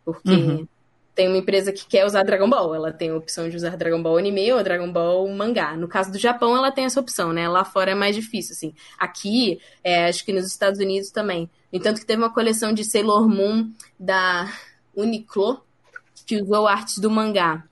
Porque 0.06 0.26
Uhum. 0.26 0.68
Tem 1.14 1.28
uma 1.28 1.38
empresa 1.38 1.72
que 1.72 1.86
quer 1.86 2.06
usar 2.06 2.24
Dragon 2.24 2.50
Ball. 2.50 2.74
Ela 2.74 2.92
tem 2.92 3.10
a 3.10 3.16
opção 3.16 3.50
de 3.50 3.56
usar 3.56 3.76
Dragon 3.76 4.02
Ball 4.02 4.18
anime 4.18 4.52
ou 4.54 4.64
Dragon 4.64 4.92
Ball 4.92 5.28
mangá. 5.30 5.76
No 5.76 5.88
caso 5.88 6.12
do 6.12 6.18
Japão, 6.18 6.56
ela 6.56 6.72
tem 6.72 6.86
essa 6.86 7.00
opção, 7.00 7.34
né? 7.34 7.48
Lá 7.50 7.66
fora 7.66 7.92
é 7.92 7.96
mais 7.96 8.16
difícil, 8.16 8.54
assim. 8.54 8.74
Aqui, 8.98 9.60
é, 9.84 10.08
acho 10.08 10.24
que 10.26 10.32
nos 10.32 10.46
Estados 10.46 10.80
Unidos 10.80 11.12
também. 11.12 11.50
No 11.72 11.80
entanto, 11.80 12.00
que 12.00 12.06
teve 12.06 12.22
uma 12.22 12.34
coleção 12.34 12.74
de 12.74 12.84
Sailor 12.84 13.28
Moon 13.28 13.72
da 14.00 14.52
Uniqlo 14.96 15.62
que 16.26 16.42
usou 16.42 16.68
artes 16.68 16.98
do 17.00 17.10
mangá, 17.10 17.64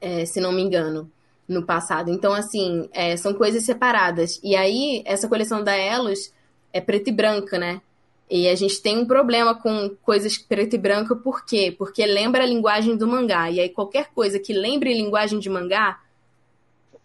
é, 0.00 0.24
se 0.24 0.40
não 0.40 0.52
me 0.52 0.62
engano, 0.62 1.10
no 1.46 1.64
passado. 1.64 2.10
Então, 2.10 2.32
assim, 2.32 2.88
é, 2.92 3.16
são 3.16 3.34
coisas 3.34 3.64
separadas. 3.64 4.40
E 4.42 4.56
aí, 4.56 5.02
essa 5.04 5.28
coleção 5.28 5.62
da 5.62 5.76
Elos 5.76 6.32
é 6.72 6.80
preta 6.80 7.10
e 7.10 7.12
branca, 7.12 7.58
né? 7.58 7.82
E 8.30 8.48
a 8.48 8.54
gente 8.54 8.80
tem 8.80 8.96
um 8.96 9.04
problema 9.04 9.56
com 9.56 9.90
coisas 10.02 10.38
preto 10.38 10.76
e 10.76 10.78
branco, 10.78 11.16
por 11.16 11.44
quê? 11.44 11.74
Porque 11.76 12.06
lembra 12.06 12.44
a 12.44 12.46
linguagem 12.46 12.96
do 12.96 13.08
mangá. 13.08 13.50
E 13.50 13.58
aí 13.58 13.68
qualquer 13.68 14.10
coisa 14.14 14.38
que 14.38 14.52
lembre 14.52 14.94
linguagem 14.94 15.40
de 15.40 15.50
mangá 15.50 15.98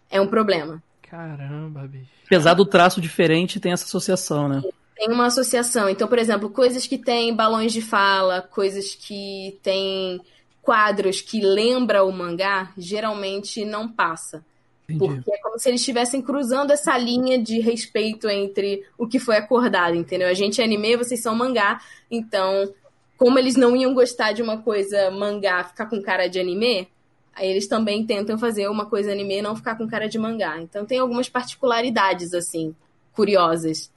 é 0.08 0.20
um 0.20 0.28
problema. 0.28 0.80
Caramba, 1.02 1.80
bicho. 1.82 2.10
Apesar 2.24 2.54
do 2.54 2.64
traço 2.64 3.00
diferente, 3.00 3.58
tem 3.58 3.72
essa 3.72 3.84
associação, 3.84 4.48
né? 4.48 4.62
Tem 4.96 5.12
uma 5.12 5.26
associação. 5.26 5.88
Então, 5.88 6.06
por 6.06 6.18
exemplo, 6.18 6.48
coisas 6.48 6.86
que 6.86 6.96
têm 6.96 7.34
balões 7.34 7.72
de 7.72 7.82
fala, 7.82 8.40
coisas 8.40 8.94
que 8.94 9.58
têm 9.62 10.20
quadros 10.62 11.20
que 11.20 11.40
lembra 11.40 12.04
o 12.04 12.12
mangá, 12.12 12.72
geralmente 12.78 13.64
não 13.64 13.88
passa. 13.88 14.44
Entendi. 14.88 15.16
Porque 15.16 15.32
é 15.32 15.38
como 15.42 15.58
se 15.58 15.68
eles 15.68 15.80
estivessem 15.80 16.22
cruzando 16.22 16.70
essa 16.70 16.96
linha 16.96 17.38
de 17.42 17.58
respeito 17.60 18.28
entre 18.28 18.84
o 18.96 19.06
que 19.06 19.18
foi 19.18 19.36
acordado, 19.36 19.96
entendeu? 19.96 20.28
A 20.28 20.34
gente 20.34 20.60
é 20.60 20.64
anime, 20.64 20.96
vocês 20.96 21.20
são 21.20 21.34
mangá, 21.34 21.80
então, 22.10 22.72
como 23.16 23.38
eles 23.38 23.56
não 23.56 23.74
iam 23.76 23.92
gostar 23.94 24.32
de 24.32 24.42
uma 24.42 24.58
coisa 24.58 25.10
mangá 25.10 25.64
ficar 25.64 25.86
com 25.86 26.00
cara 26.00 26.28
de 26.28 26.38
anime, 26.38 26.88
aí 27.34 27.50
eles 27.50 27.66
também 27.66 28.06
tentam 28.06 28.38
fazer 28.38 28.68
uma 28.68 28.86
coisa 28.86 29.10
anime 29.12 29.38
e 29.38 29.42
não 29.42 29.56
ficar 29.56 29.74
com 29.76 29.88
cara 29.88 30.08
de 30.08 30.18
mangá. 30.18 30.60
Então 30.60 30.86
tem 30.86 30.98
algumas 30.98 31.28
particularidades, 31.28 32.32
assim, 32.32 32.74
curiosas. 33.12 33.90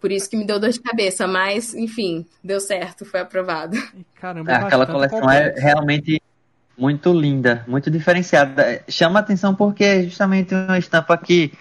Por 0.00 0.10
isso 0.10 0.30
que 0.30 0.36
me 0.36 0.46
deu 0.46 0.58
dor 0.58 0.70
de 0.70 0.80
cabeça, 0.80 1.26
mas, 1.26 1.74
enfim, 1.74 2.26
deu 2.42 2.58
certo, 2.58 3.04
foi 3.04 3.20
aprovado. 3.20 3.76
Caramba, 4.14 4.50
É, 4.50 4.54
aquela 4.56 4.86
coleção 4.86 5.18
é 5.30 5.50
complexo. 5.50 5.60
realmente 5.62 6.22
muito 6.80 7.12
linda, 7.12 7.64
muito 7.68 7.90
diferenciada. 7.90 8.82
Chama 8.88 9.20
atenção 9.20 9.54
porque 9.54 9.84
é 9.84 10.02
justamente 10.04 10.54
uma 10.54 10.78
estampa 10.78 11.16
que 11.18 11.52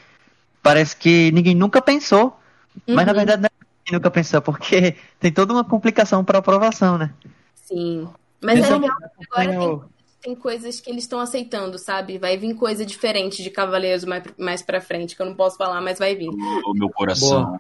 parece 0.63 0.95
que 0.95 1.32
ninguém 1.32 1.55
nunca 1.55 1.82
pensou, 1.82 2.39
mas 2.88 3.05
na 3.05 3.11
Uhum. 3.11 3.17
verdade 3.17 3.41
não 3.41 3.47
é 3.47 3.49
que 3.49 3.65
ninguém 3.86 3.99
nunca 3.99 4.11
pensou, 4.11 4.41
porque 4.41 4.95
tem 5.20 5.32
toda 5.32 5.53
uma 5.53 5.63
complicação 5.65 6.24
para 6.24 6.39
aprovação, 6.39 6.97
né? 6.97 7.11
Sim. 7.55 8.07
Mas 8.41 8.57
é 8.57 8.61
Esse 8.61 8.74
legal 8.74 8.95
que 8.97 9.26
agora 9.32 9.59
tem 9.59 9.82
tem 10.22 10.36
coisas 10.36 10.82
que 10.82 10.89
eles 10.89 11.03
estão 11.03 11.20
aceitando, 11.20 11.78
sabe? 11.80 12.17
Vai 12.17 12.38
vir 12.38 12.53
coisa 12.53 12.86
diferente 12.86 13.41
de 13.41 13.49
Cavaleiros 13.49 14.03
mais, 14.03 14.24
mais 14.38 14.61
pra 14.61 14.82
frente, 14.82 15.15
que 15.15 15.22
eu 15.22 15.26
não 15.26 15.34
posso 15.34 15.57
falar, 15.57 15.80
mas 15.82 15.97
vai 15.97 16.13
vir. 16.15 16.30
O 16.30 16.74
meu 16.74 16.89
coração. 16.89 17.59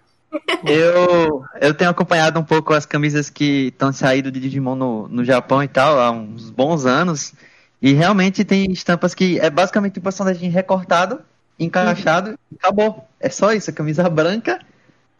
Eu, 0.65 1.43
eu 1.59 1.73
tenho 1.73 1.89
acompanhado 1.89 2.39
um 2.39 2.43
pouco 2.43 2.73
as 2.73 2.85
camisas 2.85 3.29
que 3.29 3.67
estão 3.67 3.91
saindo 3.91 4.31
de 4.31 4.39
Digimon 4.39 4.75
no, 4.75 5.07
no 5.07 5.23
Japão 5.23 5.63
e 5.63 5.67
tal, 5.67 5.99
há 5.99 6.11
uns 6.11 6.49
bons 6.49 6.85
anos. 6.85 7.33
E 7.81 7.93
realmente 7.93 8.43
tem 8.43 8.71
estampas 8.71 9.13
que 9.13 9.39
é 9.39 9.49
basicamente 9.49 9.99
um 9.99 10.03
personagem 10.03 10.49
recortado, 10.49 11.21
encaixado, 11.57 12.37
e 12.51 12.55
acabou. 12.55 13.07
É 13.19 13.29
só 13.29 13.53
isso, 13.53 13.69
a 13.69 13.73
camisa 13.73 14.09
branca 14.09 14.59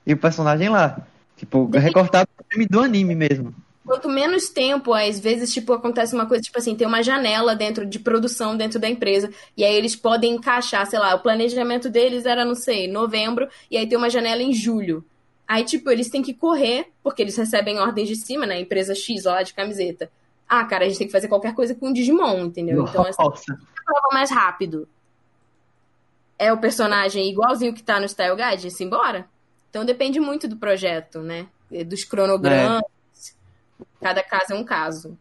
e 0.05 0.13
o 0.13 0.17
personagem 0.17 0.69
lá. 0.69 0.99
Tipo, 1.37 1.69
recortado 1.69 2.27
do 2.69 2.79
anime 2.81 3.15
mesmo. 3.15 3.55
Quanto 3.85 4.09
menos 4.09 4.49
tempo, 4.49 4.93
às 4.93 5.19
vezes, 5.19 5.51
tipo, 5.53 5.73
acontece 5.73 6.13
uma 6.13 6.25
coisa, 6.25 6.43
tipo 6.43 6.59
assim, 6.59 6.75
tem 6.75 6.85
uma 6.85 7.01
janela 7.01 7.55
dentro 7.55 7.85
de 7.85 7.97
produção 7.97 8.55
dentro 8.55 8.77
da 8.77 8.89
empresa, 8.89 9.31
e 9.57 9.63
aí 9.63 9.73
eles 9.73 9.95
podem 9.95 10.35
encaixar, 10.35 10.85
sei 10.85 10.99
lá, 10.99 11.15
o 11.15 11.21
planejamento 11.21 11.89
deles 11.89 12.25
era, 12.25 12.45
não 12.45 12.55
sei, 12.55 12.87
novembro, 12.87 13.47
e 13.71 13.77
aí 13.77 13.87
tem 13.87 13.97
uma 13.97 14.09
janela 14.09 14.43
em 14.43 14.53
julho. 14.53 15.03
Aí, 15.47 15.63
tipo, 15.63 15.89
eles 15.89 16.09
têm 16.09 16.21
que 16.21 16.35
correr, 16.35 16.87
porque 17.01 17.23
eles 17.23 17.35
recebem 17.35 17.79
ordens 17.79 18.07
de 18.07 18.15
cima, 18.15 18.45
né? 18.45 18.59
Empresa 18.59 18.93
X 18.93 19.23
lá 19.23 19.41
de 19.41 19.53
camiseta. 19.55 20.11
Ah, 20.49 20.65
cara, 20.65 20.83
a 20.83 20.87
gente 20.87 20.97
tem 20.97 21.07
que 21.07 21.13
fazer 21.13 21.27
qualquer 21.27 21.53
coisa 21.53 21.75
com 21.75 21.89
o 21.89 21.93
Digimon, 21.93 22.45
entendeu? 22.45 22.83
Então, 22.83 23.05
assim, 23.05 23.21
Nossa. 23.21 23.59
prova 23.85 24.09
mais 24.11 24.31
rápido. 24.31 24.89
É 26.39 26.51
o 26.51 26.57
personagem 26.57 27.29
igualzinho 27.29 27.73
que 27.73 27.83
tá 27.83 27.99
no 27.99 28.09
Style 28.09 28.35
Guide? 28.35 28.71
Simbora? 28.71 29.27
Então 29.69 29.85
depende 29.85 30.19
muito 30.19 30.47
do 30.47 30.57
projeto, 30.57 31.19
né? 31.19 31.45
Dos 31.85 32.03
cronogramas. 32.03 32.81
Cada 34.01 34.23
caso 34.23 34.53
é 34.53 34.55
um 34.55 34.63
caso. 34.63 35.15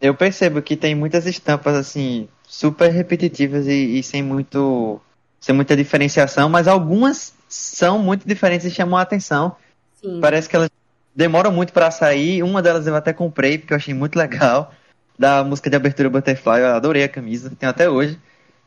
Eu 0.00 0.14
percebo 0.14 0.62
que 0.62 0.76
tem 0.76 0.94
muitas 0.94 1.26
estampas 1.26 1.74
assim 1.74 2.28
super 2.46 2.90
repetitivas 2.90 3.66
e, 3.66 3.98
e 3.98 4.02
sem 4.02 4.22
muito 4.22 5.00
sem 5.38 5.54
muita 5.54 5.76
diferenciação, 5.76 6.48
mas 6.48 6.68
algumas 6.68 7.34
são 7.48 7.98
muito 7.98 8.26
diferentes 8.26 8.64
e 8.66 8.70
chamam 8.70 8.96
a 8.96 9.02
atenção. 9.02 9.56
Sim. 10.00 10.20
Parece 10.20 10.48
que 10.48 10.56
elas 10.56 10.70
demoram 11.14 11.52
muito 11.52 11.72
pra 11.72 11.90
sair. 11.90 12.42
Uma 12.42 12.62
delas 12.62 12.86
eu 12.86 12.94
até 12.94 13.12
comprei 13.12 13.58
porque 13.58 13.72
eu 13.72 13.76
achei 13.76 13.94
muito 13.94 14.16
legal. 14.16 14.72
Da 15.18 15.44
música 15.44 15.68
de 15.70 15.76
abertura 15.76 16.10
Butterfly, 16.10 16.60
eu 16.60 16.74
adorei 16.74 17.04
a 17.04 17.08
camisa, 17.08 17.52
tenho 17.58 17.70
até 17.70 17.88
hoje. 17.88 18.18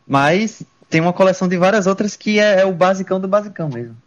Mas 0.08 0.62
tem 0.89 1.02
uma 1.02 1.12
coleção 1.12 1.48
de 1.48 1.58
várias 1.58 1.88
outras 1.88 2.16
que 2.16 2.39
é, 2.39 2.62
é 2.62 2.66
o 2.66 2.72
basicão 2.72 3.20
do 3.20 3.28
basicão 3.28 3.68
mesmo. 3.68 3.98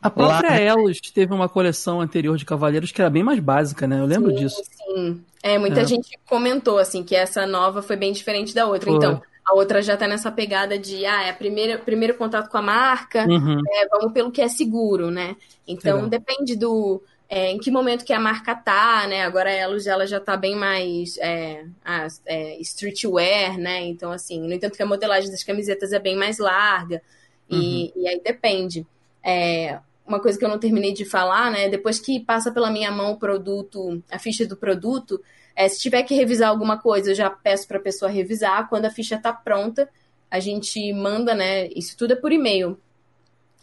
A 0.00 0.10
própria 0.10 0.50
Lá- 0.50 0.58
Elos 0.58 0.98
teve 1.14 1.32
uma 1.32 1.48
coleção 1.48 2.00
anterior 2.00 2.36
de 2.36 2.44
Cavaleiros 2.44 2.90
que 2.90 3.00
era 3.00 3.10
bem 3.10 3.22
mais 3.22 3.38
básica, 3.38 3.86
né? 3.86 4.00
Eu 4.00 4.06
lembro 4.06 4.30
Sim, 4.32 4.36
disso. 4.36 4.62
Sim. 4.64 5.22
É, 5.42 5.58
muita 5.58 5.82
É. 5.82 5.84
gente 5.84 6.18
comentou, 6.28 6.78
assim, 6.78 7.04
que 7.04 7.14
essa 7.14 7.46
nova 7.46 7.82
foi 7.82 7.94
bem 7.94 8.12
diferente 8.12 8.52
da 8.54 8.66
outra. 8.66 8.88
Foi. 8.88 8.96
Então, 8.96 9.22
a 9.44 9.54
outra 9.54 9.80
já 9.80 9.96
tá 9.96 10.08
nessa 10.08 10.32
pegada 10.32 10.76
de, 10.76 11.04
ah, 11.06 11.24
é 11.24 11.30
a 11.30 11.34
primeira, 11.34 11.78
primeiro 11.78 12.14
contato 12.14 12.48
com 12.50 12.56
a 12.56 12.62
marca, 12.62 13.24
Uhum. 13.28 13.60
é, 13.74 13.88
vamos 13.88 14.12
pelo 14.12 14.32
que 14.32 14.40
é 14.42 14.48
seguro, 14.48 15.08
né? 15.10 15.36
Então 15.68 15.96
Legal. 15.96 16.10
depende 16.10 16.56
do 16.56 17.00
é, 17.34 17.50
em 17.50 17.58
que 17.58 17.70
momento 17.70 18.04
que 18.04 18.12
a 18.12 18.20
marca 18.20 18.54
tá, 18.54 19.06
né? 19.06 19.22
Agora 19.22 19.50
ela 19.50 19.78
já, 19.80 19.92
ela 19.92 20.06
já 20.06 20.20
tá 20.20 20.36
bem 20.36 20.54
mais 20.54 21.16
é, 21.16 21.64
ah, 21.82 22.06
é, 22.26 22.60
streetwear, 22.60 23.56
né? 23.56 23.80
Então, 23.86 24.12
assim, 24.12 24.38
no 24.38 24.52
entanto 24.52 24.76
que 24.76 24.82
a 24.82 24.86
modelagem 24.86 25.30
das 25.30 25.42
camisetas 25.42 25.94
é 25.94 25.98
bem 25.98 26.14
mais 26.14 26.36
larga. 26.36 27.00
E, 27.48 27.90
e 27.96 28.06
aí 28.06 28.20
depende. 28.22 28.86
É, 29.24 29.78
uma 30.06 30.20
coisa 30.20 30.38
que 30.38 30.44
eu 30.44 30.48
não 30.50 30.58
terminei 30.58 30.92
de 30.92 31.06
falar, 31.06 31.50
né? 31.50 31.70
Depois 31.70 31.98
que 31.98 32.20
passa 32.20 32.52
pela 32.52 32.70
minha 32.70 32.90
mão 32.90 33.12
o 33.12 33.18
produto, 33.18 34.02
a 34.10 34.18
ficha 34.18 34.46
do 34.46 34.54
produto, 34.54 35.18
é, 35.56 35.66
se 35.70 35.80
tiver 35.80 36.02
que 36.02 36.14
revisar 36.14 36.50
alguma 36.50 36.76
coisa, 36.76 37.12
eu 37.12 37.14
já 37.14 37.30
peço 37.30 37.66
para 37.66 37.78
a 37.78 37.82
pessoa 37.82 38.10
revisar. 38.10 38.68
Quando 38.68 38.84
a 38.84 38.90
ficha 38.90 39.16
tá 39.16 39.32
pronta, 39.32 39.88
a 40.30 40.38
gente 40.38 40.92
manda, 40.92 41.34
né? 41.34 41.68
Isso 41.68 41.96
tudo 41.96 42.12
é 42.12 42.16
por 42.16 42.30
e-mail. 42.30 42.78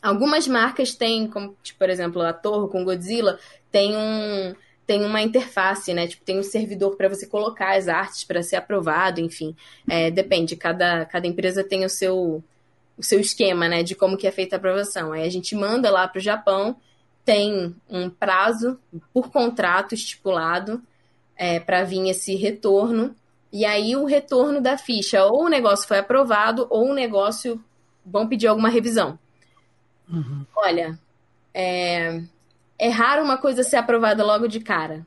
Algumas 0.01 0.47
marcas 0.47 0.93
têm, 0.93 1.27
como, 1.27 1.55
tipo, 1.61 1.79
por 1.79 1.89
exemplo, 1.89 2.21
a 2.21 2.33
Torre 2.33 2.69
com 2.69 2.83
Godzilla, 2.83 3.39
tem 3.71 3.95
um 3.95 4.55
tem 4.85 5.05
uma 5.05 5.21
interface, 5.21 5.93
né? 5.93 6.07
Tipo, 6.07 6.25
tem 6.25 6.39
um 6.39 6.43
servidor 6.43 6.95
para 6.95 7.07
você 7.07 7.27
colocar 7.27 7.77
as 7.77 7.87
artes 7.87 8.23
para 8.23 8.41
ser 8.41 8.55
aprovado, 8.55 9.21
enfim. 9.21 9.55
É, 9.87 10.09
depende, 10.09 10.55
cada, 10.55 11.05
cada 11.05 11.27
empresa 11.27 11.63
tem 11.63 11.85
o 11.85 11.89
seu 11.89 12.43
o 12.97 13.03
seu 13.03 13.19
esquema, 13.19 13.69
né, 13.69 13.81
de 13.81 13.95
como 13.95 14.17
que 14.17 14.27
é 14.27 14.31
feita 14.31 14.55
a 14.55 14.57
aprovação. 14.57 15.13
Aí 15.13 15.23
a 15.23 15.29
gente 15.29 15.55
manda 15.55 15.89
lá 15.89 16.05
para 16.05 16.19
o 16.19 16.21
Japão, 16.21 16.75
tem 17.23 17.73
um 17.89 18.09
prazo 18.09 18.77
por 19.13 19.31
contrato 19.31 19.95
estipulado 19.95 20.81
é, 21.37 21.59
para 21.59 21.83
vir 21.83 22.09
esse 22.09 22.35
retorno. 22.35 23.15
E 23.53 23.63
aí 23.63 23.95
o 23.95 24.03
retorno 24.03 24.59
da 24.59 24.77
ficha, 24.77 25.23
ou 25.23 25.45
o 25.45 25.49
negócio 25.49 25.87
foi 25.87 25.99
aprovado, 25.99 26.67
ou 26.69 26.89
o 26.89 26.93
negócio 26.93 27.63
vão 28.05 28.27
pedir 28.27 28.47
alguma 28.47 28.69
revisão. 28.69 29.17
Uhum. 30.09 30.45
Olha, 30.55 30.99
é, 31.53 32.21
é 32.77 32.89
raro 32.89 33.23
uma 33.23 33.37
coisa 33.37 33.63
ser 33.63 33.77
aprovada 33.77 34.23
logo 34.25 34.47
de 34.47 34.59
cara. 34.59 35.05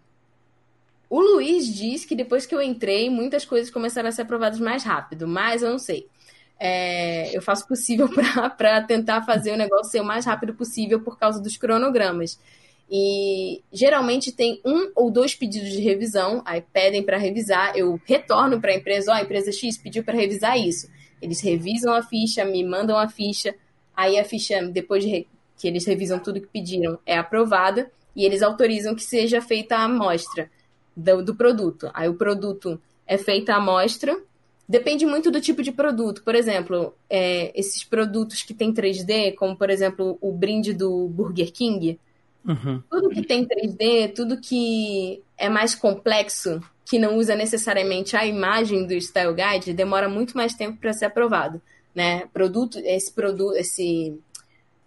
O 1.10 1.20
Luiz 1.20 1.66
diz 1.66 2.04
que 2.04 2.14
depois 2.14 2.46
que 2.46 2.54
eu 2.54 2.62
entrei, 2.62 3.10
muitas 3.10 3.44
coisas 3.44 3.70
começaram 3.70 4.08
a 4.08 4.12
ser 4.12 4.22
aprovadas 4.22 4.58
mais 4.58 4.82
rápido, 4.82 5.28
mas 5.28 5.62
eu 5.62 5.70
não 5.70 5.78
sei. 5.78 6.06
É, 6.58 7.36
eu 7.36 7.42
faço 7.42 7.64
o 7.64 7.68
possível 7.68 8.08
para 8.56 8.80
tentar 8.82 9.22
fazer 9.22 9.52
o 9.52 9.56
negócio 9.56 9.90
ser 9.90 10.00
o 10.00 10.04
mais 10.04 10.24
rápido 10.24 10.54
possível 10.54 11.00
por 11.00 11.18
causa 11.18 11.42
dos 11.42 11.56
cronogramas. 11.56 12.38
E 12.90 13.62
geralmente 13.72 14.32
tem 14.32 14.60
um 14.64 14.92
ou 14.94 15.10
dois 15.10 15.34
pedidos 15.34 15.70
de 15.70 15.80
revisão, 15.80 16.42
aí 16.44 16.62
pedem 16.72 17.02
para 17.02 17.16
revisar, 17.16 17.76
eu 17.76 18.00
retorno 18.06 18.60
para 18.60 18.70
a 18.70 18.76
empresa, 18.76 19.12
ó, 19.12 19.14
a 19.14 19.22
empresa 19.22 19.50
X 19.50 19.78
pediu 19.78 20.04
para 20.04 20.16
revisar 20.16 20.58
isso. 20.58 20.88
Eles 21.20 21.40
revisam 21.40 21.94
a 21.94 22.02
ficha, 22.02 22.44
me 22.44 22.62
mandam 22.64 22.98
a 22.98 23.08
ficha, 23.08 23.54
aí 23.96 24.18
a 24.18 24.24
ficha, 24.24 24.62
depois 24.62 25.04
de 25.04 25.26
que 25.56 25.68
eles 25.68 25.84
revisam 25.84 26.18
tudo 26.18 26.40
que 26.40 26.46
pediram, 26.48 26.98
é 27.06 27.16
aprovada 27.16 27.90
e 28.14 28.24
eles 28.24 28.42
autorizam 28.42 28.94
que 28.94 29.02
seja 29.02 29.40
feita 29.40 29.76
a 29.76 29.84
amostra 29.84 30.50
do, 30.96 31.22
do 31.22 31.34
produto. 31.34 31.90
Aí 31.94 32.08
o 32.08 32.14
produto 32.14 32.80
é 33.06 33.16
feita 33.16 33.52
a 33.52 33.56
amostra, 33.56 34.18
depende 34.68 35.06
muito 35.06 35.30
do 35.30 35.40
tipo 35.40 35.62
de 35.62 35.72
produto. 35.72 36.22
Por 36.22 36.34
exemplo, 36.34 36.94
é, 37.08 37.52
esses 37.58 37.84
produtos 37.84 38.42
que 38.42 38.54
tem 38.54 38.72
3D, 38.72 39.34
como 39.34 39.56
por 39.56 39.70
exemplo 39.70 40.18
o 40.20 40.32
brinde 40.32 40.72
do 40.72 41.08
Burger 41.08 41.52
King, 41.52 41.98
Uhum. 42.44 42.82
tudo 42.90 43.08
que 43.10 43.22
tem 43.22 43.46
3D, 43.46 44.14
tudo 44.14 44.40
que 44.40 45.22
é 45.38 45.48
mais 45.48 45.74
complexo, 45.74 46.60
que 46.84 46.98
não 46.98 47.16
usa 47.16 47.36
necessariamente 47.36 48.16
a 48.16 48.26
imagem 48.26 48.86
do 48.86 49.00
Style 49.00 49.34
Guide, 49.34 49.72
demora 49.72 50.08
muito 50.08 50.36
mais 50.36 50.54
tempo 50.54 50.78
para 50.78 50.92
ser 50.92 51.04
aprovado, 51.04 51.62
né? 51.94 52.26
Produto, 52.32 52.78
esse 52.78 53.12
produto, 53.12 53.56
esse 53.56 54.18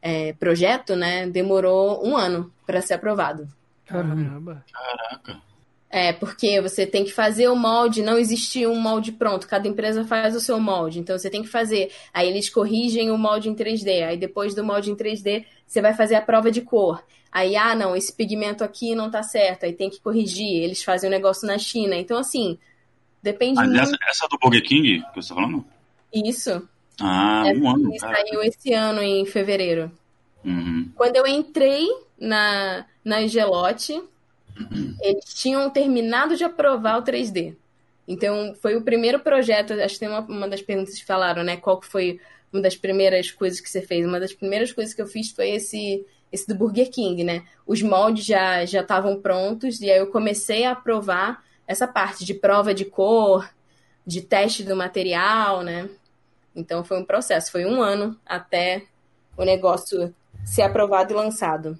é, 0.01 0.33
projeto, 0.33 0.95
né, 0.95 1.27
demorou 1.27 2.05
um 2.05 2.15
ano 2.15 2.53
para 2.63 2.79
ser 2.79 2.93
aprovado. 2.93 3.47
Caramba. 3.85 4.63
Caraca. 4.71 5.41
É, 5.89 6.13
porque 6.13 6.61
você 6.61 6.85
tem 6.85 7.03
que 7.03 7.11
fazer 7.11 7.47
o 7.47 7.55
molde, 7.55 8.03
não 8.03 8.17
existe 8.17 8.67
um 8.67 8.79
molde 8.79 9.11
pronto, 9.11 9.47
cada 9.47 9.67
empresa 9.67 10.03
faz 10.03 10.35
o 10.35 10.39
seu 10.39 10.59
molde, 10.59 10.99
então 10.99 11.17
você 11.17 11.29
tem 11.29 11.41
que 11.41 11.47
fazer. 11.47 11.91
Aí 12.13 12.27
eles 12.27 12.49
corrigem 12.49 13.09
o 13.09 13.17
molde 13.17 13.49
em 13.49 13.55
3D, 13.55 14.05
aí 14.05 14.17
depois 14.17 14.53
do 14.53 14.63
molde 14.63 14.91
em 14.91 14.95
3D 14.95 15.45
você 15.65 15.81
vai 15.81 15.93
fazer 15.93 16.15
a 16.15 16.21
prova 16.21 16.51
de 16.51 16.61
cor. 16.61 17.03
Aí, 17.31 17.55
ah, 17.55 17.75
não, 17.75 17.95
esse 17.95 18.13
pigmento 18.13 18.63
aqui 18.63 18.93
não 18.93 19.09
tá 19.09 19.23
certo, 19.23 19.65
aí 19.65 19.73
tem 19.73 19.89
que 19.89 19.99
corrigir. 19.99 20.63
Eles 20.63 20.83
fazem 20.83 21.09
o 21.09 21.11
um 21.11 21.15
negócio 21.15 21.47
na 21.47 21.57
China. 21.57 21.95
Então, 21.95 22.17
assim, 22.17 22.57
depende 23.21 23.55
Mas 23.55 23.67
muito. 23.67 23.81
essa, 23.81 23.97
essa 24.07 24.27
do 24.29 24.37
Burger 24.37 24.63
King 24.63 25.03
que 25.13 25.21
você 25.21 25.29
tá 25.29 25.35
falando? 25.35 25.65
Isso. 26.13 26.67
Ah, 27.01 27.43
Essa 27.47 27.59
um 27.59 27.69
ano. 27.69 27.99
saiu 27.99 28.43
esse 28.43 28.73
ano, 28.73 29.01
em 29.01 29.25
fevereiro. 29.25 29.91
Uhum. 30.43 30.91
Quando 30.95 31.15
eu 31.15 31.25
entrei 31.25 31.87
na, 32.19 32.85
na 33.03 33.25
Gelote, 33.27 34.01
eles 35.01 35.33
tinham 35.33 35.69
terminado 35.69 36.35
de 36.35 36.43
aprovar 36.43 36.99
o 36.99 37.03
3D. 37.03 37.55
Então, 38.07 38.55
foi 38.61 38.75
o 38.75 38.81
primeiro 38.81 39.19
projeto, 39.19 39.73
acho 39.73 39.95
que 39.95 40.01
tem 40.01 40.09
uma, 40.09 40.21
uma 40.21 40.47
das 40.47 40.61
perguntas 40.61 40.95
que 40.95 41.05
falaram, 41.05 41.43
né? 41.43 41.57
Qual 41.57 41.79
que 41.79 41.87
foi 41.87 42.19
uma 42.53 42.61
das 42.61 42.75
primeiras 42.75 43.31
coisas 43.31 43.59
que 43.59 43.69
você 43.69 43.81
fez? 43.81 44.05
Uma 44.05 44.19
das 44.19 44.33
primeiras 44.33 44.71
coisas 44.71 44.93
que 44.93 45.01
eu 45.01 45.07
fiz 45.07 45.31
foi 45.31 45.49
esse, 45.49 46.05
esse 46.31 46.47
do 46.47 46.55
Burger 46.55 46.89
King, 46.89 47.23
né? 47.23 47.43
Os 47.65 47.81
moldes 47.81 48.25
já 48.25 48.63
já 48.65 48.81
estavam 48.81 49.19
prontos 49.19 49.81
e 49.81 49.89
aí 49.89 49.97
eu 49.97 50.07
comecei 50.07 50.65
a 50.65 50.71
aprovar 50.71 51.43
essa 51.67 51.87
parte 51.87 52.23
de 52.23 52.35
prova 52.35 52.73
de 52.73 52.85
cor, 52.85 53.49
de 54.05 54.21
teste 54.21 54.63
do 54.63 54.75
material, 54.75 55.63
né? 55.63 55.89
Então, 56.55 56.83
foi 56.83 56.99
um 56.99 57.05
processo, 57.05 57.51
foi 57.51 57.65
um 57.65 57.81
ano 57.81 58.17
até 58.25 58.83
o 59.37 59.43
negócio 59.43 60.13
ser 60.45 60.61
aprovado 60.61 61.11
e 61.11 61.15
lançado. 61.15 61.77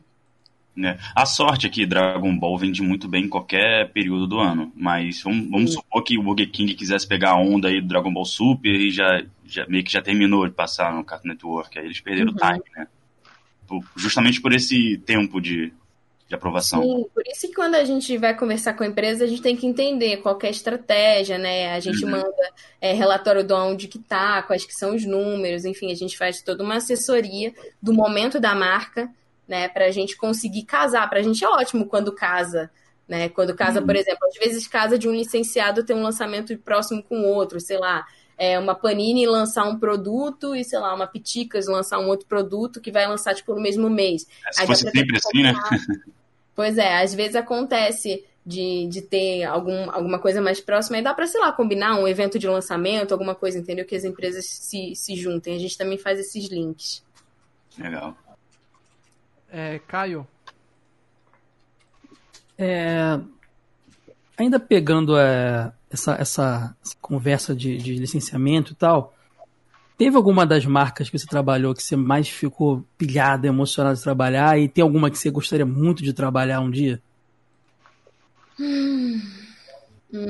né? 0.75 0.99
A 1.15 1.25
sorte 1.25 1.65
é 1.65 1.69
que 1.69 1.85
Dragon 1.85 2.37
Ball 2.37 2.57
vende 2.57 2.81
muito 2.81 3.07
bem 3.07 3.25
em 3.25 3.29
qualquer 3.29 3.91
período 3.93 4.27
do 4.27 4.39
ano, 4.39 4.71
mas 4.75 5.21
vamos, 5.23 5.49
vamos 5.49 5.73
supor 5.73 6.03
que 6.03 6.17
o 6.17 6.23
Burger 6.23 6.51
King 6.51 6.73
quisesse 6.73 7.07
pegar 7.07 7.31
a 7.31 7.37
onda 7.37 7.69
aí 7.69 7.79
do 7.79 7.87
Dragon 7.87 8.11
Ball 8.11 8.25
Super 8.25 8.75
e 8.75 8.91
já, 8.91 9.23
já 9.45 9.65
meio 9.67 9.83
que 9.85 9.91
já 9.93 10.01
terminou 10.01 10.45
de 10.45 10.53
passar 10.53 10.91
no 10.93 11.03
Cartoon 11.05 11.29
Network, 11.29 11.79
aí 11.79 11.85
eles 11.85 12.01
perderam 12.01 12.31
Uhum. 12.31 12.35
o 12.37 12.39
time, 12.39 12.63
né? 12.75 12.87
Por- 13.67 13.83
justamente 13.95 14.41
por 14.41 14.51
esse 14.53 14.97
tempo 14.97 15.39
de, 15.39 15.71
de 16.27 16.35
aprovação. 16.35 16.81
Sim, 16.81 17.05
por 17.13 17.23
isso 17.27 17.47
que 17.47 17.53
quando 17.53 17.75
a 17.75 17.85
gente 17.85 18.17
vai 18.17 18.35
conversar 18.35 18.73
com 18.73 18.83
a 18.83 18.87
empresa, 18.87 19.23
a 19.23 19.27
gente 19.27 19.41
tem 19.41 19.55
que 19.55 19.67
entender 19.67 20.17
qual 20.17 20.37
que 20.37 20.45
é 20.45 20.49
a 20.49 20.51
estratégia, 20.51 21.37
né? 21.37 21.71
A 21.73 21.79
gente 21.79 22.03
Uhum. 22.03 22.11
manda 22.11 22.51
é, 22.81 22.91
relatório 22.91 23.43
de 23.43 23.53
onde 23.53 23.87
que 23.87 23.99
tá, 23.99 24.41
quais 24.43 24.65
que 24.65 24.73
são 24.73 24.95
os 24.95 25.05
números, 25.05 25.63
enfim, 25.63 25.91
a 25.91 25.95
gente 25.95 26.17
faz 26.17 26.41
toda 26.41 26.63
uma 26.63 26.75
assessoria 26.77 27.53
do 27.81 27.93
momento 27.93 28.39
da 28.39 28.55
marca, 28.55 29.09
né? 29.47 29.69
Pra 29.69 29.91
gente 29.91 30.17
conseguir 30.17 30.63
casar. 30.63 31.09
Pra 31.09 31.21
gente 31.21 31.43
é 31.43 31.47
ótimo 31.47 31.85
quando 31.85 32.11
casa, 32.13 32.69
né? 33.07 33.29
Quando 33.29 33.55
casa, 33.55 33.81
por 33.81 33.95
exemplo, 33.95 34.27
às 34.27 34.35
vezes 34.35 34.67
casa 34.67 34.97
de 34.97 35.07
um 35.07 35.13
licenciado 35.13 35.83
ter 35.85 35.93
um 35.93 36.01
lançamento 36.03 36.57
próximo 36.57 37.03
com 37.03 37.19
o 37.21 37.27
outro, 37.27 37.59
sei 37.59 37.77
lá. 37.77 38.05
É 38.37 38.59
uma 38.59 38.75
Panini 38.75 39.25
lançar 39.25 39.63
um 39.65 39.79
produto 39.79 40.55
e, 40.55 40.63
sei 40.63 40.79
lá, 40.79 40.93
uma 40.93 41.07
Piticas 41.07 41.67
lançar 41.67 41.99
um 41.99 42.07
outro 42.07 42.27
produto 42.27 42.81
que 42.81 42.91
vai 42.91 43.07
lançar, 43.07 43.33
tipo, 43.33 43.55
no 43.55 43.61
mesmo 43.61 43.89
mês. 43.89 44.27
Se 44.51 44.61
Aí 44.61 44.67
fosse 44.67 44.89
sempre 44.91 45.17
assim, 45.17 45.41
né? 45.41 45.53
Pois 46.53 46.77
é, 46.77 47.01
às 47.01 47.13
vezes 47.13 47.35
acontece 47.35 48.23
de, 48.45 48.87
de 48.87 49.01
ter 49.01 49.43
algum, 49.43 49.89
alguma 49.91 50.19
coisa 50.19 50.41
mais 50.41 50.61
próxima, 50.61 50.97
e 50.97 51.01
dá 51.01 51.13
pra, 51.13 51.27
sei 51.27 51.41
lá, 51.41 51.51
combinar 51.51 51.95
um 51.99 52.07
evento 52.07 52.37
de 52.37 52.47
lançamento, 52.47 53.11
alguma 53.11 53.35
coisa, 53.35 53.57
entendeu? 53.57 53.85
Que 53.85 53.95
as 53.95 54.03
empresas 54.03 54.45
se, 54.45 54.95
se 54.95 55.15
juntem. 55.15 55.55
A 55.55 55.59
gente 55.59 55.77
também 55.77 55.97
faz 55.97 56.19
esses 56.19 56.47
links. 56.49 57.03
Legal. 57.77 58.15
É, 59.51 59.79
Caio, 59.87 60.27
É, 62.57 63.19
ainda 64.37 64.59
pegando 64.59 65.17
é, 65.17 65.71
essa, 65.95 66.13
essa, 66.19 66.75
essa 66.83 66.95
conversa 67.01 67.55
de, 67.55 67.77
de 67.77 67.95
licenciamento 67.95 68.73
e 68.73 68.75
tal, 68.75 69.13
teve 69.97 70.15
alguma 70.15 70.45
das 70.45 70.65
marcas 70.65 71.09
que 71.09 71.17
você 71.17 71.25
trabalhou 71.25 71.73
que 71.73 71.81
você 71.81 71.95
mais 71.95 72.29
ficou 72.29 72.83
pilhada, 72.97 73.47
emocionada 73.47 73.95
de 73.95 74.03
trabalhar 74.03 74.59
e 74.59 74.67
tem 74.67 74.81
alguma 74.83 75.09
que 75.09 75.17
você 75.17 75.29
gostaria 75.31 75.65
muito 75.65 76.03
de 76.03 76.13
trabalhar 76.13 76.59
um 76.59 76.69
dia? 76.69 77.01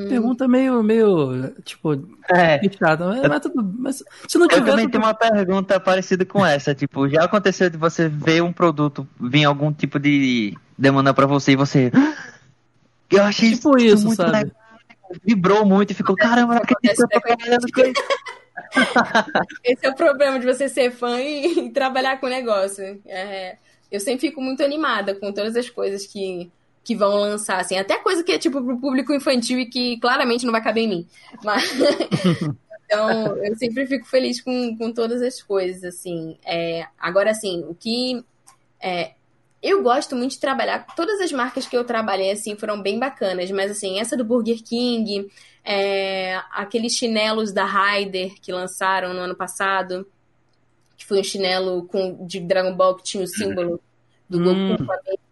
Pergunta 0.10 0.48
meio, 0.48 0.82
meio, 0.82 1.54
tipo, 1.64 1.94
É. 2.28 2.58
fechada. 2.60 3.06
Mas, 3.08 3.28
mas 3.30 3.40
tudo- 3.42 3.74
mas 3.78 4.04
se 4.28 4.38
não 4.38 4.46
Eu 4.46 4.50
tiver, 4.50 4.66
também 4.72 4.86
tudo- 4.86 4.92
tenho 4.94 5.04
uma 5.04 5.14
pergunta 5.14 5.80
parecida 5.80 6.26
com 6.26 6.44
essa. 6.44 6.74
Tipo, 6.74 7.08
já 7.08 7.24
aconteceu 7.26 7.70
de 7.70 7.78
você 7.78 8.10
ver 8.10 8.42
um 8.42 8.52
produto 8.52 9.08
vir 9.20 9.44
algum 9.46 9.72
tipo 9.72 10.00
de 10.00 10.58
demanda 10.76 11.14
pra 11.14 11.28
você 11.28 11.52
e 11.52 11.56
você. 11.56 11.92
"Ah, 11.94 12.16
Eu 13.12 13.24
achei 13.26 13.52
tipo 13.54 13.78
isso, 13.78 14.06
muito 14.08 14.16
sabe? 14.18 14.32
legal. 14.32 14.52
Vibrou 15.24 15.66
muito 15.66 15.92
e 15.92 15.94
ficou, 15.94 16.16
caramba, 16.16 16.56
não 16.56 16.62
acredito 16.62 16.96
que 16.96 17.04
eu 17.04 17.08
tô 17.10 17.20
trabalhando 17.20 17.72
com 17.72 17.82
isso. 17.82 18.04
Esse 19.64 19.86
é 19.86 19.90
o 19.90 19.96
problema 19.96 20.40
de 20.40 20.46
você 20.46 20.70
ser 20.70 20.92
fã 20.92 21.20
e, 21.20 21.60
e 21.68 21.70
trabalhar 21.72 22.20
com 22.20 22.26
o 22.26 22.30
negócio. 22.30 23.02
É, 23.06 23.58
eu 23.92 24.00
sempre 24.00 24.30
fico 24.30 24.42
muito 24.42 24.64
animada 24.64 25.16
com 25.16 25.32
todas 25.32 25.56
as 25.56 25.70
coisas 25.70 26.06
que, 26.06 26.52
que 26.84 26.96
vão 26.96 27.16
lançar, 27.16 27.60
assim. 27.60 27.78
Até 27.78 27.98
coisa 27.98 28.24
que 28.24 28.32
é, 28.32 28.40
tipo, 28.40 28.64
pro 28.64 28.80
público 28.80 29.14
infantil 29.14 29.60
e 29.60 29.66
que 29.66 30.00
claramente 30.00 30.46
não 30.46 30.52
vai 30.52 30.64
caber 30.64 30.84
em 30.84 30.90
mim. 30.90 31.08
Mas... 31.44 31.72
então, 32.86 33.38
eu 33.38 33.56
sempre 33.56 33.86
fico 33.86 34.06
feliz 34.06 34.42
com, 34.42 34.78
com 34.78 34.92
todas 34.92 35.22
as 35.22 35.42
coisas, 35.42 35.84
assim. 35.84 36.38
É, 36.46 36.88
agora, 36.98 37.32
assim, 37.32 37.64
o 37.68 37.76
que... 37.76 38.24
é, 38.82 39.14
eu 39.66 39.82
gosto 39.82 40.16
muito 40.16 40.32
de 40.32 40.40
trabalhar. 40.40 40.86
Todas 40.96 41.20
as 41.20 41.32
marcas 41.32 41.66
que 41.66 41.76
eu 41.76 41.84
trabalhei, 41.84 42.32
assim, 42.32 42.56
foram 42.56 42.80
bem 42.80 43.00
bacanas. 43.00 43.50
Mas, 43.50 43.72
assim, 43.72 44.00
essa 44.00 44.16
do 44.16 44.24
Burger 44.24 44.64
King, 44.64 45.28
é, 45.64 46.40
aqueles 46.52 46.94
chinelos 46.94 47.52
da 47.52 47.66
Ryder 47.66 48.36
que 48.40 48.52
lançaram 48.52 49.12
no 49.12 49.22
ano 49.22 49.36
passado, 49.36 50.08
que 50.96 51.04
foi 51.04 51.20
um 51.20 51.24
chinelo 51.24 51.88
com, 51.88 52.28
de 52.28 52.40
Dragon 52.40 52.76
Ball 52.76 52.96
que 52.96 53.04
tinha 53.04 53.24
o 53.24 53.28
símbolo 53.28 53.82
do 54.30 54.40
Hum. 54.40 54.76
Goku 54.78 54.84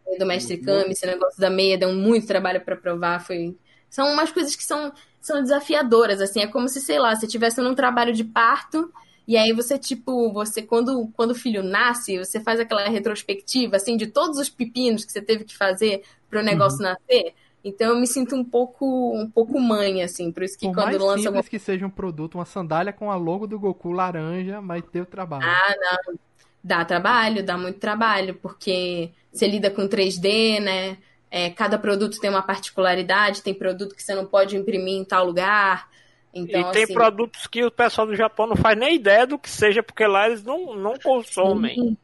meia 0.08 0.20
do 0.20 0.26
Mestre 0.26 0.58
Kami. 0.58 0.92
Esse 0.92 1.06
negócio 1.06 1.40
da 1.40 1.50
meia 1.50 1.78
deu 1.78 1.94
muito 1.94 2.26
trabalho 2.26 2.60
pra 2.62 2.76
provar. 2.76 3.20
Foi... 3.20 3.56
São 3.88 4.12
umas 4.12 4.32
coisas 4.32 4.56
que 4.56 4.64
são, 4.64 4.92
são 5.22 5.44
desafiadoras, 5.44 6.20
assim. 6.20 6.42
É 6.42 6.48
como 6.48 6.68
se, 6.68 6.82
sei 6.82 6.98
lá, 6.98 7.16
você 7.16 7.28
estivesse 7.28 7.62
num 7.62 7.76
trabalho 7.76 8.14
de 8.14 8.24
parto 8.24 8.92
e 9.28 9.38
aí 9.38 9.54
você, 9.54 9.78
tipo, 9.78 10.32
você, 10.32 10.62
quando, 10.62 11.10
quando 11.16 11.32
o 11.32 11.36
filho 11.36 11.64
nasce, 11.64 12.18
você 12.18 12.40
faz 12.40 12.60
aquela 12.60 12.88
retrospectiva, 12.90 13.78
assim, 13.78 13.96
de 13.96 14.08
todos 14.08 14.38
os 14.38 14.50
pepinos 14.50 15.06
que 15.06 15.12
você 15.12 15.22
teve 15.22 15.46
que 15.46 15.56
fazer 15.56 16.04
para 16.30 16.42
o 16.42 16.44
negócio 16.44 16.82
nascer. 16.82 17.34
Então 17.64 17.92
eu 17.92 18.00
me 18.00 18.06
sinto 18.06 18.36
um 18.36 18.44
pouco, 18.44 19.16
um 19.16 19.30
pouco 19.30 19.58
mãe, 19.60 20.04
assim, 20.04 20.32
por 20.32 20.44
isso 20.44 20.60
que 20.60 20.72
quando 20.74 20.98
lança 20.98 21.30
alguma 21.30 21.44
que 21.44 21.58
seja 21.58 21.86
um 21.86 21.90
produto, 21.90 22.36
uma 22.36 22.46
sandália 22.46 22.92
com 22.92 23.10
a 23.10 23.16
logo 23.16 23.48
do 23.48 23.58
Goku 23.58 23.92
laranja, 23.92 24.62
mas 24.62 24.84
deu 24.92 25.06
trabalho. 25.06 25.46
Ah, 25.46 25.76
não. 25.78 26.20
Dá 26.62 26.84
trabalho, 26.84 27.44
dá 27.44 27.58
muito 27.58 27.80
trabalho, 27.80 28.36
porque 28.36 29.12
você 29.32 29.48
lida 29.48 29.70
com 29.70 29.88
3D, 29.88 30.60
né? 30.60 30.98
É, 31.32 31.50
cada 31.50 31.78
produto 31.78 32.20
tem 32.20 32.30
uma 32.30 32.42
particularidade, 32.42 33.42
tem 33.42 33.54
produto 33.54 33.96
que 33.96 34.04
você 34.04 34.14
não 34.14 34.26
pode 34.26 34.56
imprimir 34.58 34.96
em 34.96 35.06
tal 35.06 35.26
lugar. 35.26 35.90
Então, 36.34 36.62
e 36.62 36.74
tem 36.74 36.84
assim, 36.84 36.94
produtos 36.94 37.46
que 37.48 37.64
o 37.64 37.72
pessoal 37.72 38.08
do 38.08 38.16
Japão 38.16 38.48
não 38.48 38.56
faz 38.56 38.78
nem 38.78 38.96
ideia 38.96 39.28
do 39.28 39.38
que 39.38 39.50
seja, 39.50 39.84
porque 39.84 40.06
lá 40.06 40.28
eles 40.28 40.44
não, 40.44 40.76
não 40.76 40.98
consomem. 40.98 41.96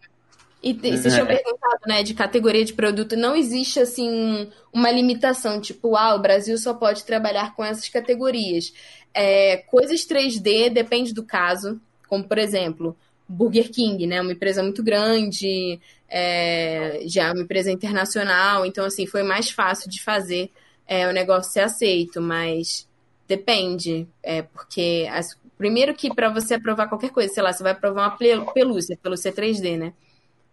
E 0.61 0.73
te- 0.73 0.91
vocês 0.97 1.13
tinham 1.13 1.25
perguntado, 1.25 1.79
né, 1.87 2.03
de 2.03 2.13
categoria 2.13 2.65
de 2.65 2.73
produto, 2.73 3.15
não 3.15 3.35
existe, 3.35 3.79
assim, 3.79 4.51
uma 4.73 4.91
limitação, 4.91 5.59
tipo, 5.59 5.95
ah, 5.95 6.13
o 6.15 6.19
Brasil 6.19 6.57
só 6.57 6.73
pode 6.73 7.05
trabalhar 7.05 7.55
com 7.55 7.63
essas 7.63 7.87
categorias. 7.87 8.73
É, 9.13 9.57
coisas 9.57 10.05
3D 10.05 10.69
depende 10.69 11.13
do 11.13 11.23
caso, 11.23 11.79
como, 12.07 12.25
por 12.25 12.37
exemplo, 12.37 12.95
Burger 13.27 13.71
King, 13.71 14.05
né, 14.05 14.21
uma 14.21 14.33
empresa 14.33 14.61
muito 14.61 14.83
grande, 14.83 15.79
é, 16.09 17.03
já 17.05 17.27
é 17.27 17.31
uma 17.31 17.43
empresa 17.43 17.71
internacional, 17.71 18.65
então, 18.65 18.83
assim, 18.85 19.07
foi 19.07 19.23
mais 19.23 19.49
fácil 19.49 19.89
de 19.89 20.03
fazer 20.03 20.51
é, 20.85 21.07
o 21.07 21.13
negócio 21.13 21.53
ser 21.53 21.61
aceito, 21.61 22.19
mas 22.19 22.88
depende, 23.29 24.07
é, 24.21 24.41
porque 24.41 25.07
as- 25.11 25.37
Primeiro 25.59 25.93
que 25.93 26.13
para 26.15 26.29
você 26.29 26.53
aprovar 26.53 26.87
qualquer 26.87 27.09
coisa, 27.11 27.33
sei 27.33 27.43
lá, 27.43 27.51
você 27.51 27.61
vai 27.61 27.73
aprovar 27.73 28.07
uma 28.07 28.53
pelúcia, 28.53 28.97
pelúcia 29.03 29.29
3D, 29.29 29.75
né? 29.75 29.93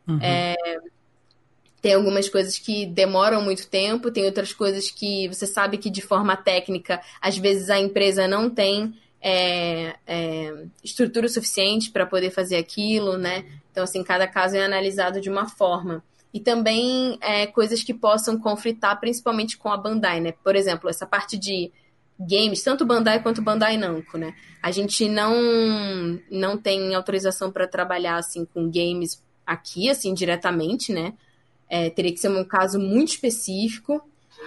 Uhum. 0.08 0.18
É, 0.20 0.56
tem 1.80 1.94
algumas 1.94 2.28
coisas 2.28 2.58
que 2.58 2.86
demoram 2.86 3.40
muito 3.42 3.68
tempo, 3.68 4.10
tem 4.10 4.24
outras 4.24 4.52
coisas 4.52 4.90
que 4.90 5.28
você 5.28 5.46
sabe 5.46 5.78
que 5.78 5.88
de 5.88 6.02
forma 6.02 6.36
técnica, 6.36 7.00
às 7.20 7.38
vezes 7.38 7.70
a 7.70 7.78
empresa 7.78 8.26
não 8.26 8.50
tem 8.50 8.94
é, 9.20 9.94
é, 10.06 10.64
estrutura 10.82 11.28
suficiente 11.28 11.90
para 11.90 12.04
poder 12.04 12.30
fazer 12.30 12.56
aquilo, 12.56 13.16
né? 13.16 13.44
Então, 13.70 13.84
assim, 13.84 14.02
cada 14.02 14.26
caso 14.26 14.56
é 14.56 14.64
analisado 14.64 15.20
de 15.20 15.30
uma 15.30 15.48
forma. 15.48 16.02
E 16.34 16.40
também 16.40 17.16
é, 17.20 17.46
coisas 17.46 17.82
que 17.84 17.94
possam 17.94 18.38
conflitar, 18.38 18.98
principalmente 18.98 19.56
com 19.56 19.68
a 19.68 19.76
Bandai, 19.76 20.20
né? 20.20 20.32
Por 20.42 20.56
exemplo, 20.56 20.90
essa 20.90 21.06
parte 21.06 21.38
de 21.38 21.70
games, 22.18 22.62
tanto 22.62 22.84
Bandai 22.84 23.22
quanto 23.22 23.42
Bandai 23.42 23.76
Namco, 23.76 24.16
né? 24.16 24.34
A 24.62 24.70
gente 24.70 25.08
não 25.08 26.20
não 26.30 26.56
tem 26.56 26.94
autorização 26.94 27.50
para 27.50 27.66
trabalhar 27.66 28.16
assim 28.16 28.44
com 28.44 28.70
games 28.70 29.22
aqui, 29.46 29.88
assim, 29.88 30.12
diretamente, 30.14 30.92
né? 30.92 31.14
É, 31.68 31.90
teria 31.90 32.12
que 32.12 32.18
ser 32.18 32.28
um 32.28 32.44
caso 32.44 32.78
muito 32.78 33.10
específico, 33.10 34.02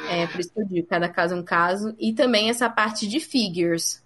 é, 0.09 0.27
por 0.27 0.39
isso 0.39 0.51
que 0.53 0.61
eu 0.61 0.65
digo, 0.65 0.87
cada 0.87 1.09
caso 1.09 1.33
é 1.33 1.37
um 1.37 1.43
caso. 1.43 1.95
E 1.99 2.13
também 2.13 2.49
essa 2.49 2.69
parte 2.69 3.07
de 3.07 3.19
figures, 3.19 4.03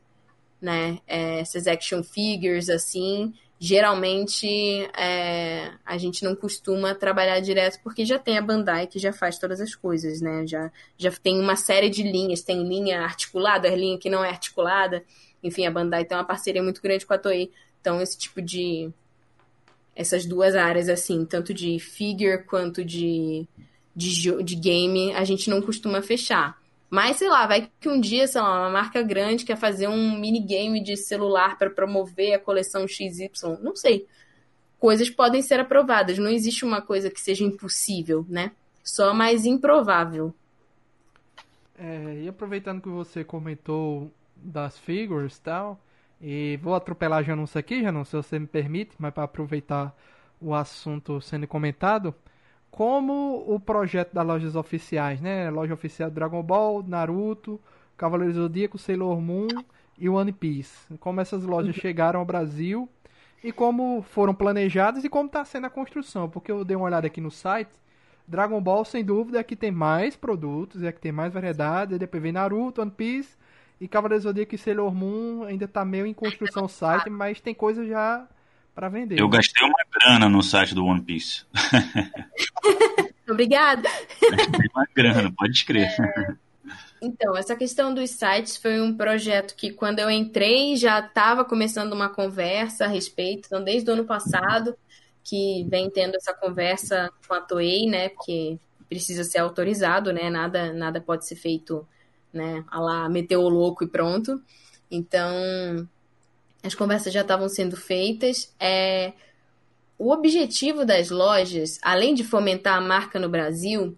né? 0.62 1.00
É, 1.08 1.40
essas 1.40 1.68
action 1.68 2.04
figures, 2.04 2.70
assim, 2.70 3.34
geralmente 3.64 4.46
é, 4.94 5.72
a 5.86 5.98
gente 5.98 6.22
não 6.22 6.36
costuma 6.36 6.94
trabalhar 6.94 7.40
direto 7.40 7.80
porque 7.82 8.04
já 8.04 8.20
tem 8.20 8.38
a 8.38 8.42
Bandai 8.42 8.88
que 8.88 9.00
já 9.00 9.14
faz 9.14 9.40
todas 9.40 9.62
as 9.62 9.74
coisas, 9.74 10.20
né? 10.20 10.46
Já, 10.46 10.70
já 10.98 11.10
tem 11.12 11.40
uma 11.40 11.56
série 11.56 11.90
de 11.90 12.04
linhas, 12.04 12.42
tem 12.42 12.62
linha 12.68 13.00
articulada, 13.00 13.74
linha 13.74 13.98
que 13.98 14.10
não 14.10 14.22
é 14.22 14.28
articulada. 14.28 15.02
Enfim, 15.42 15.66
a 15.66 15.72
Bandai 15.72 16.04
tem 16.04 16.18
uma 16.18 16.26
parceria 16.26 16.62
muito 16.62 16.82
grande 16.82 17.06
com 17.06 17.14
a 17.14 17.18
Toei. 17.18 17.54
Então, 17.80 18.02
esse 18.02 18.18
tipo 18.18 18.42
de. 18.42 18.92
Essas 19.96 20.26
duas 20.26 20.58
áreas, 20.58 20.90
assim, 20.90 21.24
tanto 21.24 21.54
de 21.54 21.80
figure 21.80 22.44
quanto 22.44 22.84
de, 22.84 23.48
de, 23.96 24.44
de 24.44 24.56
game, 24.56 25.14
a 25.14 25.24
gente 25.24 25.50
não 25.50 25.62
costuma 25.62 26.02
fechar. 26.02 26.62
Mas, 26.94 27.18
sei 27.18 27.28
lá, 27.28 27.48
vai 27.48 27.72
que 27.80 27.90
um 27.90 28.00
dia, 28.00 28.28
sei 28.28 28.40
lá, 28.40 28.60
uma 28.60 28.70
marca 28.70 29.02
grande 29.02 29.46
quer 29.46 29.58
fazer 29.58 29.88
um 29.88 30.16
minigame 30.16 30.80
de 30.80 30.96
celular 30.96 31.58
para 31.58 31.72
promover 31.72 32.36
a 32.36 32.40
coleção 32.40 32.88
XY. 32.88 33.32
Não 33.64 33.76
sei. 33.76 34.06
Coisas 34.78 35.10
podem 35.10 35.42
ser 35.42 35.60
aprovadas. 35.60 36.20
Não 36.20 36.30
existe 36.30 36.64
uma 36.64 36.84
coisa 36.84 37.10
que 37.10 37.20
seja 37.20 37.44
impossível, 37.44 38.24
né? 38.30 38.52
Só 38.84 39.12
mais 39.12 39.44
improvável. 39.44 40.36
É, 41.80 42.20
e 42.26 42.30
aproveitando 42.30 42.80
que 42.80 42.90
você 42.90 43.24
comentou 43.24 44.12
das 44.36 44.78
figures 44.78 45.38
e 45.38 45.42
tal, 45.42 45.80
e 46.22 46.60
vou 46.62 46.76
atropelar 46.76 47.24
Janus 47.24 47.56
aqui, 47.56 47.82
Janus, 47.82 48.10
se 48.10 48.16
você 48.16 48.38
me 48.38 48.46
permite, 48.46 48.92
mas 49.00 49.12
para 49.12 49.24
aproveitar 49.24 49.98
o 50.40 50.54
assunto 50.54 51.20
sendo 51.22 51.48
comentado, 51.48 52.14
como 52.74 53.44
o 53.48 53.60
projeto 53.60 54.14
das 54.14 54.26
lojas 54.26 54.56
oficiais, 54.56 55.22
né? 55.22 55.48
Loja 55.52 55.76
oficial 55.76 56.10
Dragon 56.10 56.42
Ball, 56.42 56.82
Naruto, 56.82 57.62
Cavaleiros 57.96 58.36
do 58.36 58.42
Zodíaco, 58.42 58.80
Sailor 58.80 59.22
Moon 59.22 59.48
e 59.96 60.10
One 60.10 60.32
Piece. 60.32 60.92
Como 61.00 61.22
essas 61.22 61.44
lojas 61.44 61.76
chegaram 61.76 62.20
ao 62.20 62.26
Brasil 62.26 62.90
e 63.44 63.52
como 63.52 64.02
foram 64.02 64.34
planejadas 64.34 65.04
e 65.04 65.10
como 65.10 65.28
está 65.28 65.46
sendo 65.46 65.68
a 65.68 65.70
construção. 65.70 66.28
Porque 66.28 66.52
eu 66.52 66.66
dei 66.66 66.76
uma 66.76 66.88
olhada 66.88 67.06
aqui 67.06 67.22
no 67.22 67.30
site. 67.30 67.70
Dragon 68.28 68.60
Ball, 68.60 68.84
sem 68.84 69.06
dúvida, 69.06 69.38
é 69.38 69.44
que 69.44 69.56
tem 69.56 69.70
mais 69.70 70.16
produtos, 70.16 70.82
é 70.82 70.92
que 70.92 71.00
tem 71.00 71.12
mais 71.12 71.32
variedade. 71.32 72.00
Depois 72.00 72.24
vem 72.24 72.32
Naruto, 72.32 72.82
One 72.82 72.90
Piece 72.90 73.38
e 73.80 73.88
Cavaleiros 73.88 74.24
do 74.24 74.30
Zodíaco 74.30 74.56
e 74.56 74.58
Sailor 74.58 74.96
Moon. 74.96 75.44
Ainda 75.44 75.66
está 75.66 75.86
meio 75.86 76.08
em 76.08 76.14
construção 76.14 76.66
o 76.66 76.70
site, 76.70 77.08
mas 77.08 77.40
tem 77.40 77.54
coisa 77.54 77.86
já 77.86 78.28
para 78.74 78.90
vender. 78.90 79.20
Eu 79.20 79.30
gastei 79.30 79.66
uma 79.66 79.84
grana 79.92 80.30
no 80.30 80.42
site 80.42 80.74
do 80.74 80.86
One 80.86 81.02
Piece. 81.02 81.46
Obrigada. 83.30 83.90
Gastei 84.32 84.70
uma 84.74 84.88
grana, 84.94 85.34
pode 85.36 85.54
escrever. 85.54 85.96
É, 86.00 86.36
então, 87.02 87.36
essa 87.36 87.56
questão 87.56 87.94
dos 87.94 88.10
sites 88.12 88.56
foi 88.56 88.80
um 88.80 88.96
projeto 88.96 89.56
que, 89.56 89.72
quando 89.72 90.00
eu 90.00 90.10
entrei, 90.10 90.76
já 90.78 91.00
estava 91.00 91.44
começando 91.44 91.92
uma 91.94 92.10
conversa 92.10 92.86
a 92.86 92.88
respeito. 92.88 93.48
Então, 93.48 93.64
desde 93.64 93.90
o 93.90 93.94
ano 93.94 94.06
passado, 94.06 94.76
que 95.24 95.66
vem 95.70 95.90
tendo 95.90 96.16
essa 96.16 96.34
conversa 96.34 97.12
com 97.28 97.34
a 97.34 97.42
Toei, 97.42 97.88
né? 97.88 98.10
Porque 98.10 98.58
precisa 98.88 99.24
ser 99.24 99.40
autorizado, 99.40 100.12
né? 100.14 100.30
Nada, 100.30 100.72
nada 100.74 101.02
pode 101.02 101.26
ser 101.28 101.36
feito, 101.36 101.88
né? 102.32 102.64
A 102.68 102.80
lá, 102.80 103.10
meteu 103.10 103.42
o 103.42 103.50
louco 103.50 103.84
e 103.84 103.88
pronto. 103.88 104.42
Então, 104.90 105.30
as 106.64 106.74
conversas 106.74 107.14
já 107.14 107.22
estavam 107.22 107.50
sendo 107.50 107.76
feitas. 107.76 108.54
É, 108.60 109.14
o 109.98 110.12
objetivo 110.12 110.86
das 110.86 111.10
lojas, 111.10 111.78
além 111.82 112.14
de 112.14 112.24
fomentar 112.24 112.78
a 112.78 112.82
marca 112.82 113.20
no 113.20 113.30
Brasil, 113.30 113.98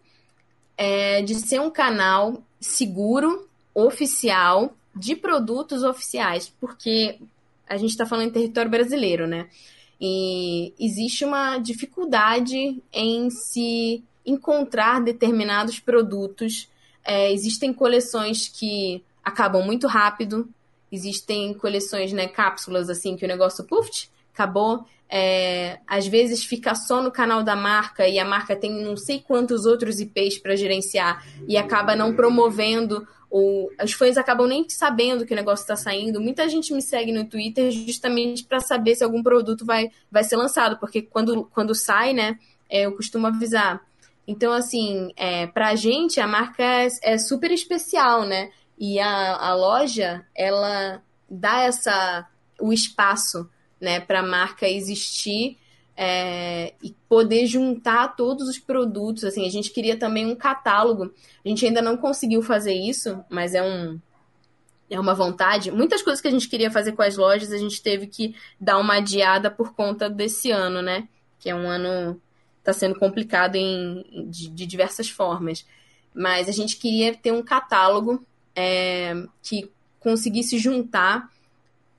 é 0.77 1.21
de 1.21 1.35
ser 1.35 1.61
um 1.61 1.69
canal 1.69 2.43
seguro, 2.59 3.47
oficial, 3.73 4.73
de 4.95 5.15
produtos 5.15 5.83
oficiais, 5.83 6.51
porque 6.59 7.19
a 7.67 7.77
gente 7.77 7.91
está 7.91 8.05
falando 8.05 8.27
em 8.27 8.31
território 8.31 8.71
brasileiro, 8.71 9.27
né? 9.27 9.47
E 9.99 10.73
existe 10.79 11.23
uma 11.23 11.57
dificuldade 11.57 12.81
em 12.91 13.29
se 13.29 14.03
encontrar 14.25 15.01
determinados 15.01 15.79
produtos. 15.79 16.69
É, 17.03 17.31
existem 17.31 17.73
coleções 17.73 18.47
que 18.47 19.03
acabam 19.23 19.63
muito 19.63 19.87
rápido, 19.87 20.49
Existem 20.91 21.53
coleções, 21.53 22.13
né, 22.13 22.27
cápsulas 22.27 22.89
assim 22.89 23.15
que 23.15 23.25
o 23.25 23.27
negócio 23.27 23.65
puff, 23.65 24.07
acabou. 24.33 24.85
É, 25.07 25.79
às 25.85 26.07
vezes 26.07 26.43
fica 26.43 26.73
só 26.73 27.01
no 27.01 27.11
canal 27.11 27.43
da 27.43 27.55
marca 27.55 28.07
e 28.07 28.17
a 28.17 28.25
marca 28.25 28.55
tem 28.55 28.71
não 28.83 28.97
sei 28.97 29.19
quantos 29.21 29.65
outros 29.65 29.99
IPs 29.99 30.39
para 30.39 30.55
gerenciar 30.55 31.23
e 31.47 31.57
acaba 31.57 31.95
não 31.95 32.15
promovendo 32.15 33.07
ou 33.29 33.69
os 33.83 33.93
fãs 33.93 34.17
acabam 34.17 34.47
nem 34.47 34.67
sabendo 34.69 35.25
que 35.25 35.33
o 35.33 35.35
negócio 35.35 35.63
está 35.63 35.75
saindo. 35.75 36.21
Muita 36.21 36.47
gente 36.47 36.73
me 36.73 36.81
segue 36.81 37.11
no 37.11 37.25
Twitter 37.25 37.69
justamente 37.69 38.45
para 38.45 38.59
saber 38.59 38.95
se 38.95 39.03
algum 39.03 39.21
produto 39.21 39.65
vai, 39.65 39.89
vai 40.09 40.23
ser 40.23 40.37
lançado, 40.37 40.79
porque 40.79 41.01
quando, 41.01 41.43
quando 41.53 41.75
sai, 41.75 42.13
né, 42.13 42.39
é, 42.69 42.85
eu 42.85 42.95
costumo 42.95 43.27
avisar. 43.27 43.81
Então, 44.27 44.51
assim, 44.53 45.11
é, 45.15 45.47
para 45.47 45.69
a 45.69 45.75
gente, 45.75 46.19
a 46.19 46.27
marca 46.27 46.63
é, 46.63 46.87
é 47.03 47.17
super 47.17 47.51
especial, 47.51 48.25
né? 48.25 48.49
E 48.77 48.99
a, 48.99 49.35
a 49.35 49.53
loja, 49.53 50.25
ela 50.35 51.01
dá 51.29 51.61
essa 51.61 52.27
o 52.59 52.71
espaço 52.71 53.49
né, 53.79 53.99
para 53.99 54.19
a 54.19 54.25
marca 54.25 54.67
existir 54.67 55.57
é, 55.97 56.73
e 56.83 56.93
poder 57.07 57.45
juntar 57.45 58.15
todos 58.15 58.47
os 58.47 58.59
produtos. 58.59 59.23
Assim, 59.23 59.45
a 59.45 59.51
gente 59.51 59.71
queria 59.71 59.97
também 59.97 60.25
um 60.25 60.35
catálogo. 60.35 61.13
A 61.43 61.47
gente 61.47 61.65
ainda 61.65 61.81
não 61.81 61.97
conseguiu 61.97 62.41
fazer 62.41 62.73
isso, 62.73 63.23
mas 63.29 63.53
é 63.53 63.63
um 63.63 63.99
é 64.87 64.99
uma 64.99 65.15
vontade. 65.15 65.71
Muitas 65.71 66.03
coisas 66.03 66.21
que 66.21 66.27
a 66.27 66.31
gente 66.31 66.47
queria 66.47 66.69
fazer 66.69 66.91
com 66.91 67.01
as 67.01 67.17
lojas, 67.17 67.51
a 67.51 67.57
gente 67.57 67.81
teve 67.81 68.05
que 68.05 68.35
dar 68.61 68.77
uma 68.77 68.97
adiada 68.97 69.49
por 69.49 69.73
conta 69.73 70.07
desse 70.07 70.51
ano, 70.51 70.79
né? 70.79 71.07
Que 71.39 71.49
é 71.49 71.55
um 71.55 71.67
ano 71.67 72.21
está 72.59 72.73
sendo 72.73 72.95
complicado 72.97 73.55
em, 73.55 74.03
de, 74.29 74.49
de 74.49 74.65
diversas 74.65 75.09
formas. 75.09 75.65
Mas 76.13 76.49
a 76.49 76.51
gente 76.51 76.77
queria 76.77 77.15
ter 77.15 77.31
um 77.31 77.43
catálogo 77.43 78.25
é, 78.55 79.13
que 79.43 79.69
conseguisse 79.99 80.57
juntar 80.57 81.29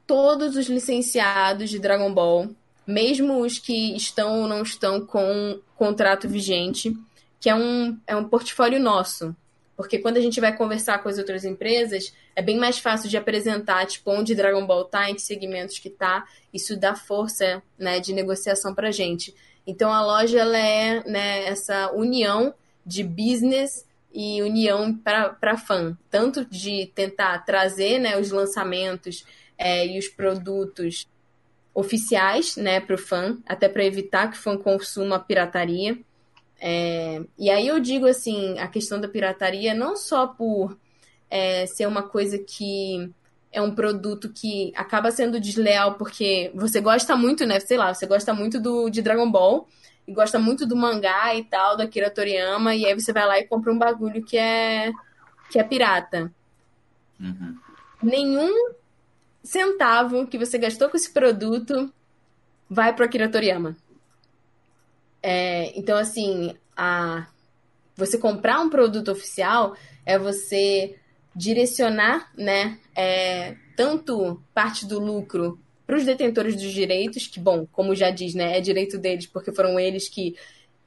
todos 0.06 0.56
os 0.56 0.66
licenciados 0.68 1.68
de 1.68 1.78
Dragon 1.78 2.12
Ball, 2.12 2.50
mesmo 2.86 3.40
os 3.40 3.58
que 3.58 3.96
estão 3.96 4.42
ou 4.42 4.48
não 4.48 4.62
estão 4.62 5.04
com 5.04 5.60
contrato 5.76 6.28
vigente, 6.28 6.96
que 7.40 7.50
é 7.50 7.54
um, 7.54 7.98
é 8.06 8.14
um 8.14 8.28
portfólio 8.28 8.78
nosso. 8.78 9.34
Porque 9.76 9.98
quando 9.98 10.16
a 10.16 10.20
gente 10.20 10.40
vai 10.40 10.56
conversar 10.56 11.02
com 11.02 11.08
as 11.08 11.18
outras 11.18 11.44
empresas, 11.44 12.12
é 12.34 12.40
bem 12.40 12.56
mais 12.56 12.78
fácil 12.78 13.10
de 13.10 13.16
apresentar, 13.16 13.84
tipo, 13.86 14.10
onde 14.10 14.34
Dragon 14.34 14.66
Ball 14.66 14.84
tá, 14.84 15.10
em 15.10 15.14
que 15.14 15.20
segmentos 15.20 15.78
que 15.78 15.90
tá. 15.90 16.26
Isso 16.54 16.76
dá 16.78 16.94
força, 16.94 17.62
né, 17.78 18.00
de 18.00 18.14
negociação 18.14 18.74
pra 18.74 18.90
gente. 18.90 19.34
Então 19.66 19.92
a 19.92 20.02
loja, 20.02 20.38
ela 20.38 20.56
é, 20.56 21.02
né, 21.04 21.44
essa 21.44 21.90
união 21.92 22.54
de 22.86 23.02
business 23.02 23.84
e 24.18 24.40
união 24.40 24.96
para 24.96 25.58
fã, 25.58 25.94
tanto 26.10 26.42
de 26.46 26.90
tentar 26.94 27.38
trazer 27.44 27.98
né, 27.98 28.18
os 28.18 28.30
lançamentos 28.30 29.26
é, 29.58 29.86
e 29.86 29.98
os 29.98 30.08
produtos 30.08 31.06
oficiais 31.74 32.56
né, 32.56 32.80
para 32.80 32.94
o 32.94 32.98
fã, 32.98 33.36
até 33.46 33.68
para 33.68 33.84
evitar 33.84 34.30
que 34.30 34.38
o 34.38 34.40
fã 34.40 34.56
consuma 34.56 35.18
pirataria. 35.18 35.98
É, 36.58 37.20
e 37.38 37.50
aí 37.50 37.68
eu 37.68 37.78
digo 37.78 38.06
assim, 38.06 38.58
a 38.58 38.66
questão 38.66 38.98
da 38.98 39.06
pirataria 39.06 39.74
não 39.74 39.94
só 39.94 40.26
por 40.26 40.78
é, 41.28 41.66
ser 41.66 41.86
uma 41.86 42.02
coisa 42.02 42.38
que 42.38 43.12
é 43.52 43.60
um 43.60 43.74
produto 43.74 44.32
que 44.32 44.72
acaba 44.74 45.10
sendo 45.10 45.38
desleal 45.38 45.96
porque 45.96 46.50
você 46.54 46.80
gosta 46.80 47.14
muito, 47.14 47.44
né? 47.44 47.60
Sei 47.60 47.76
lá, 47.76 47.92
você 47.92 48.06
gosta 48.06 48.32
muito 48.32 48.58
do, 48.58 48.88
de 48.88 49.02
Dragon 49.02 49.30
Ball 49.30 49.68
e 50.06 50.12
gosta 50.12 50.38
muito 50.38 50.66
do 50.66 50.76
mangá 50.76 51.34
e 51.34 51.44
tal, 51.44 51.76
da 51.76 51.84
Akira 51.84 52.10
Toriyama, 52.10 52.74
e 52.74 52.86
aí 52.86 52.94
você 52.94 53.12
vai 53.12 53.26
lá 53.26 53.38
e 53.38 53.46
compra 53.46 53.72
um 53.72 53.78
bagulho 53.78 54.24
que 54.24 54.38
é, 54.38 54.92
que 55.50 55.58
é 55.58 55.64
pirata. 55.64 56.32
Uhum. 57.18 57.56
Nenhum 58.02 58.74
centavo 59.42 60.26
que 60.26 60.38
você 60.38 60.58
gastou 60.58 60.88
com 60.88 60.96
esse 60.96 61.10
produto 61.10 61.92
vai 62.68 62.94
pro 62.94 63.04
Akira 63.04 63.28
Toriyama. 63.28 63.76
É, 65.22 65.76
então, 65.78 65.98
assim, 65.98 66.56
a, 66.76 67.26
você 67.96 68.18
comprar 68.18 68.60
um 68.60 68.70
produto 68.70 69.10
oficial 69.10 69.76
é 70.04 70.18
você 70.18 70.96
direcionar, 71.34 72.30
né, 72.36 72.78
é, 72.94 73.56
tanto 73.76 74.40
parte 74.54 74.86
do 74.86 74.98
lucro 74.98 75.58
para 75.86 75.96
os 75.96 76.04
detentores 76.04 76.56
dos 76.56 76.72
direitos, 76.72 77.26
que, 77.26 77.38
bom, 77.38 77.66
como 77.70 77.94
já 77.94 78.10
diz, 78.10 78.34
né, 78.34 78.58
é 78.58 78.60
direito 78.60 78.98
deles, 78.98 79.26
porque 79.26 79.52
foram 79.52 79.78
eles 79.78 80.08
que 80.08 80.34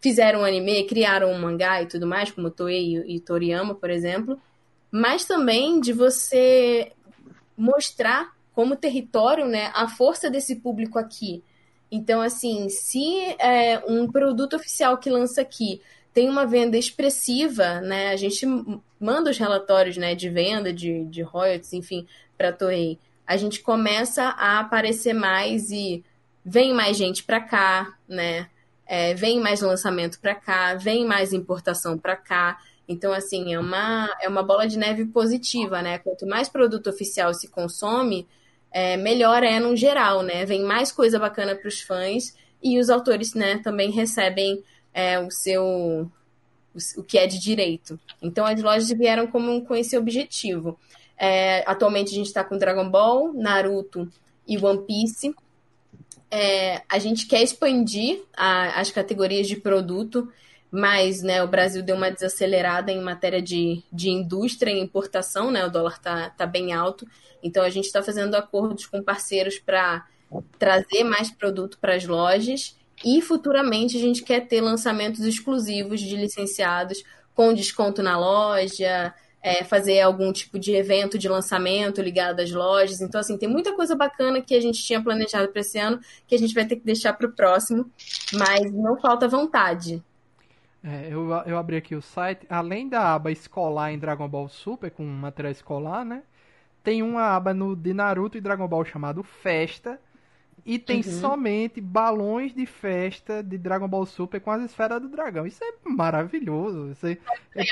fizeram 0.02 0.42
o 0.42 0.46
anime, 0.46 0.84
criaram 0.86 1.32
um 1.32 1.40
mangá 1.40 1.82
e 1.82 1.86
tudo 1.86 2.06
mais, 2.06 2.32
como 2.32 2.50
Toei 2.50 2.98
e 3.08 3.20
Toriyama, 3.20 3.76
por 3.76 3.90
exemplo, 3.90 4.40
mas 4.92 5.26
também 5.26 5.80
de 5.80 5.94
você 5.94 6.92
mostrar 7.58 8.34
como 8.54 8.76
território, 8.76 9.48
né, 9.48 9.72
a 9.74 9.88
força 9.88 10.30
desse 10.30 10.58
público 10.58 11.00
aqui. 11.00 11.44
Então, 11.92 12.22
assim, 12.22 12.68
se 12.70 13.36
é, 13.40 13.82
um 13.88 14.12
produto 14.12 14.56
oficial 14.56 14.98
que 14.98 15.10
lança 15.10 15.42
aqui 15.42 15.82
tem 16.14 16.30
uma 16.30 16.46
venda 16.46 16.78
expressiva, 16.78 17.80
né, 17.82 18.10
a 18.10 18.16
gente 18.16 18.46
manda 19.00 19.30
os 19.30 19.38
relatórios, 19.38 19.96
né, 19.96 20.14
de 20.16 20.30
venda, 20.30 20.74
de, 20.74 21.06
de 21.06 21.22
royalties, 21.22 21.74
enfim, 21.74 22.06
para 22.38 22.50
a 22.50 22.54
Toei. 22.54 23.00
A 23.30 23.38
gente 23.38 23.62
começa 23.62 24.24
a 24.24 24.60
aparecer 24.60 25.14
mais 25.14 25.70
e 25.72 26.04
vem 26.44 26.74
mais 26.74 26.98
gente 26.98 27.24
para 27.24 27.40
cá, 27.40 27.94
né? 28.08 28.50
é, 28.90 29.14
vem 29.14 29.40
mais 29.40 29.62
lançamento 29.62 30.20
para 30.20 30.34
cá, 30.34 30.74
vem 30.74 31.06
mais 31.06 31.32
importação 31.32 31.96
para 31.96 32.16
cá. 32.16 32.60
Então, 32.88 33.14
assim, 33.14 33.54
é 33.54 33.60
uma, 33.60 34.10
é 34.20 34.28
uma 34.28 34.42
bola 34.42 34.68
de 34.68 34.80
neve 34.80 35.06
positiva, 35.06 35.80
né? 35.80 36.00
Quanto 36.00 36.26
mais 36.26 36.50
produto 36.50 36.90
oficial 36.90 37.32
se 37.36 37.48
consome, 37.48 38.28
é, 38.72 38.98
melhor 38.98 39.44
é 39.44 39.60
no 39.60 39.76
geral, 39.76 40.24
né? 40.24 40.44
Vem 40.44 40.64
mais 40.64 40.92
coisa 40.92 41.20
bacana 41.20 41.56
para 41.56 41.68
os 41.68 41.80
fãs 41.82 42.36
e 42.64 42.80
os 42.80 42.90
autores, 42.90 43.36
né, 43.36 43.60
também 43.60 43.92
recebem 43.92 44.62
é, 44.92 45.20
o 45.20 45.30
seu 45.30 45.64
o, 45.64 46.80
o, 46.98 47.04
que 47.04 47.20
é 47.20 47.28
de 47.28 47.40
direito. 47.40 47.98
Então, 48.20 48.44
as 48.44 48.60
lojas 48.60 48.90
vieram 48.90 49.28
como, 49.28 49.64
com 49.66 49.76
esse 49.76 49.96
objetivo. 49.96 50.80
É, 51.20 51.64
atualmente, 51.70 52.12
a 52.12 52.16
gente 52.16 52.28
está 52.28 52.44
com 52.44 52.58
Dragon 52.58 52.90
Ball, 52.90 53.34
Naruto 53.34 54.08
e 54.48 54.58
One 54.58 54.86
Piece 54.86 55.36
é, 56.32 56.84
a 56.88 57.00
gente 57.00 57.26
quer 57.26 57.42
expandir 57.42 58.22
a, 58.36 58.80
as 58.80 58.92
categorias 58.92 59.48
de 59.48 59.56
produto, 59.56 60.32
mas 60.72 61.24
né, 61.24 61.44
o 61.44 61.48
Brasil 61.48 61.82
deu 61.82 61.96
uma 61.96 62.12
desacelerada 62.12 62.92
em 62.92 63.02
matéria 63.02 63.42
de, 63.42 63.84
de 63.92 64.10
indústria 64.10 64.72
e 64.72 64.80
importação, 64.80 65.50
né? 65.50 65.66
O 65.66 65.72
dólar 65.72 65.94
está 65.94 66.30
tá 66.30 66.46
bem 66.46 66.74
alto. 66.74 67.08
Então 67.42 67.64
a 67.64 67.70
gente 67.70 67.86
está 67.86 68.04
fazendo 68.04 68.36
acordos 68.36 68.86
com 68.86 69.02
parceiros 69.02 69.58
para 69.58 70.06
trazer 70.60 71.04
mais 71.04 71.32
produto 71.32 71.80
para 71.80 71.96
as 71.96 72.06
lojas 72.06 72.78
e 73.04 73.20
futuramente 73.22 73.98
a 73.98 74.00
gente 74.00 74.22
quer 74.22 74.42
ter 74.42 74.62
lançamentos 74.62 75.22
exclusivos 75.22 76.00
de 76.00 76.16
licenciados 76.16 77.04
com 77.34 77.54
desconto 77.54 78.04
na 78.04 78.20
loja, 78.20 79.14
é, 79.42 79.64
fazer 79.64 80.02
algum 80.02 80.32
tipo 80.32 80.60
de 80.60 80.74
evento 80.74 81.18
de 81.18 81.30
lançamento 81.30 82.02
ligado 82.02 82.40
às 82.42 82.52
lojas. 82.52 83.02
Então, 83.02 83.20
assim, 83.20 83.38
tem 83.38 83.50
muita 83.50 83.74
coisa 83.74 83.96
bacana 83.96 84.42
que 84.42 84.54
a 84.56 84.62
gente 84.62 84.84
tinha 84.84 85.02
planejado 85.02 85.50
para 85.50 85.62
esse 85.62 85.80
ano 85.80 86.00
que 86.28 86.36
a 86.36 86.38
gente 86.38 86.54
vai 86.54 86.66
ter 86.66 86.76
que 86.76 86.86
deixar 86.86 87.14
para 87.14 87.28
o 87.28 87.32
próximo, 87.32 87.90
mas 88.34 88.72
não 88.74 89.00
falta 89.00 89.28
vontade. 89.28 90.04
É, 90.84 91.08
eu, 91.12 91.30
eu 91.46 91.58
abri 91.58 91.76
aqui 91.76 91.96
o 91.96 92.02
site, 92.02 92.46
além 92.50 92.88
da 92.88 93.14
aba 93.14 93.32
escolar 93.32 93.92
em 93.92 94.00
Dragon 94.00 94.28
Ball 94.28 94.48
Super, 94.48 94.90
com 94.90 95.04
material 95.04 95.52
escolar, 95.52 96.06
né? 96.06 96.24
Tem 96.82 97.04
uma 97.04 97.36
aba 97.36 97.54
no, 97.54 97.76
de 97.76 97.94
Naruto 97.94 98.38
e 98.38 98.42
Dragon 98.42 98.68
Ball 98.68 98.86
chamado 98.86 99.22
Festa, 99.22 100.00
e 100.66 100.78
tem 100.78 100.98
uhum. 100.98 101.04
somente 101.04 101.82
balões 101.82 102.54
de 102.54 102.66
festa 102.66 103.44
de 103.44 103.58
Dragon 103.58 103.88
Ball 103.88 104.06
Super 104.06 104.40
com 104.40 104.52
as 104.52 104.64
esferas 104.64 105.02
do 105.02 105.08
dragão. 105.08 105.46
Isso 105.46 105.64
é 105.64 105.72
maravilhoso. 105.84 106.92
Isso 106.92 107.08
é... 107.08 107.18
eu, 107.56 107.66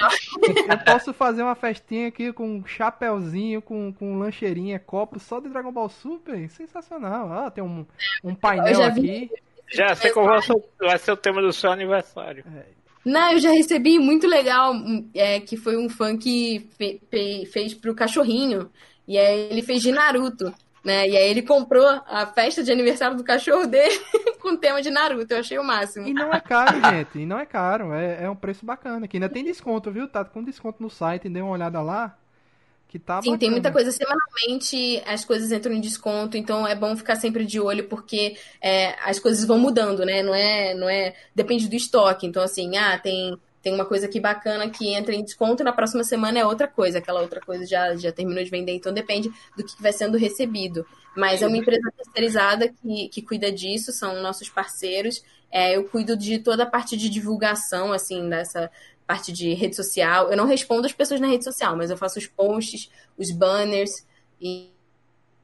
eu, 0.69 0.77
posso 0.85 1.13
fazer 1.13 1.43
uma 1.43 1.55
festinha 1.55 2.07
aqui 2.07 2.31
com 2.33 2.57
um 2.57 2.65
chapéuzinho, 2.65 3.61
com, 3.61 3.93
com 3.93 4.17
lancheirinha, 4.17 4.79
copo 4.79 5.19
só 5.19 5.39
de 5.39 5.49
Dragon 5.49 5.71
Ball 5.71 5.89
Super. 5.89 6.49
Sensacional. 6.49 7.31
Ah, 7.31 7.51
tem 7.51 7.63
um, 7.63 7.85
um 8.23 8.35
painel 8.35 8.83
aqui. 8.83 9.29
Já 9.69 9.95
sei 9.95 10.11
qual 10.11 10.25
vai 10.25 10.41
ser, 10.41 10.55
vai 10.79 10.97
ser 10.97 11.11
o 11.11 11.17
tema 11.17 11.41
do 11.41 11.51
seu 11.51 11.71
aniversário. 11.71 12.43
É. 12.55 12.77
Não, 13.03 13.31
eu 13.31 13.39
já 13.39 13.51
recebi 13.51 13.97
muito 13.99 14.27
legal, 14.27 14.73
é, 15.13 15.39
que 15.39 15.55
foi 15.55 15.77
um 15.77 15.87
fã 15.87 16.17
que 16.17 16.67
fe, 16.77 17.01
fe, 17.09 17.45
fez 17.45 17.73
pro 17.73 17.95
cachorrinho. 17.95 18.69
E 19.07 19.17
aí 19.17 19.47
ele 19.49 19.61
fez 19.61 19.81
de 19.81 19.91
Naruto. 19.91 20.53
Né? 20.83 21.09
E 21.09 21.17
aí 21.17 21.29
ele 21.29 21.41
comprou 21.41 21.85
a 21.85 22.25
festa 22.27 22.63
de 22.63 22.71
aniversário 22.71 23.17
do 23.17 23.23
cachorro 23.23 23.67
dele 23.67 23.99
com 24.41 24.55
tema 24.55 24.81
de 24.81 24.89
Naruto. 24.89 25.33
Eu 25.33 25.39
achei 25.39 25.57
o 25.57 25.63
máximo. 25.63 26.07
E 26.07 26.13
não 26.13 26.31
é 26.31 26.39
caro, 26.39 26.79
gente. 26.79 27.19
E 27.19 27.25
não 27.25 27.39
é 27.39 27.45
caro. 27.45 27.93
É, 27.93 28.23
é 28.23 28.29
um 28.29 28.35
preço 28.35 28.65
bacana. 28.65 29.07
Que 29.07 29.17
ainda 29.17 29.29
tem 29.29 29.43
desconto, 29.43 29.91
viu? 29.91 30.07
Tá 30.07 30.23
com 30.23 30.43
desconto 30.43 30.81
no 30.81 30.89
site. 30.89 31.29
Dê 31.29 31.41
uma 31.41 31.51
olhada 31.51 31.81
lá. 31.81 32.17
Que 32.87 32.97
tá 32.97 33.15
Sim, 33.15 33.31
bacana. 33.31 33.37
tem 33.39 33.51
muita 33.51 33.71
coisa. 33.71 33.91
Semanalmente 33.91 35.03
as 35.05 35.25
coisas 35.25 35.51
entram 35.51 35.73
em 35.73 35.81
desconto, 35.81 36.37
então 36.37 36.65
é 36.65 36.73
bom 36.73 36.95
ficar 36.95 37.17
sempre 37.17 37.45
de 37.45 37.59
olho, 37.59 37.83
porque 37.89 38.37
é, 38.61 38.95
as 39.03 39.19
coisas 39.19 39.43
vão 39.45 39.59
mudando, 39.59 40.05
né? 40.05 40.23
Não 40.23 40.33
é, 40.33 40.73
não 40.73 40.87
é. 40.87 41.13
Depende 41.35 41.67
do 41.67 41.75
estoque. 41.75 42.25
Então, 42.25 42.41
assim, 42.41 42.77
ah, 42.77 42.97
tem 42.97 43.37
tem 43.67 43.73
uma 43.73 43.85
coisa 43.85 44.05
aqui 44.05 44.17
bacana 44.17 44.69
que 44.69 44.93
entra 44.93 45.13
em 45.13 45.21
desconto 45.21 45.61
na 45.61 45.73
próxima 45.73 46.01
semana 46.01 46.39
é 46.39 46.45
outra 46.45 46.69
coisa, 46.69 46.99
aquela 46.99 47.19
outra 47.19 47.41
coisa 47.41 47.65
já, 47.65 47.93
já 47.97 48.13
terminou 48.13 48.41
de 48.41 48.49
vender, 48.49 48.71
então 48.71 48.93
depende 48.93 49.29
do 49.57 49.63
que 49.65 49.81
vai 49.81 49.91
sendo 49.91 50.17
recebido. 50.17 50.85
Mas 51.17 51.41
é 51.41 51.47
uma 51.47 51.57
empresa 51.57 51.91
terceirizada 51.97 52.69
que, 52.69 53.09
que 53.09 53.21
cuida 53.21 53.51
disso, 53.51 53.91
são 53.91 54.21
nossos 54.21 54.47
parceiros. 54.47 55.21
É, 55.51 55.75
eu 55.75 55.83
cuido 55.83 56.15
de 56.15 56.39
toda 56.39 56.63
a 56.63 56.65
parte 56.65 56.95
de 56.95 57.09
divulgação, 57.09 57.91
assim, 57.91 58.29
dessa 58.29 58.71
parte 59.05 59.33
de 59.33 59.53
rede 59.53 59.75
social. 59.75 60.29
Eu 60.29 60.37
não 60.37 60.45
respondo 60.45 60.85
as 60.85 60.93
pessoas 60.93 61.19
na 61.19 61.27
rede 61.27 61.43
social, 61.43 61.75
mas 61.75 61.89
eu 61.89 61.97
faço 61.97 62.19
os 62.19 62.27
posts, 62.27 62.89
os 63.17 63.31
banners 63.31 64.05
e, 64.39 64.69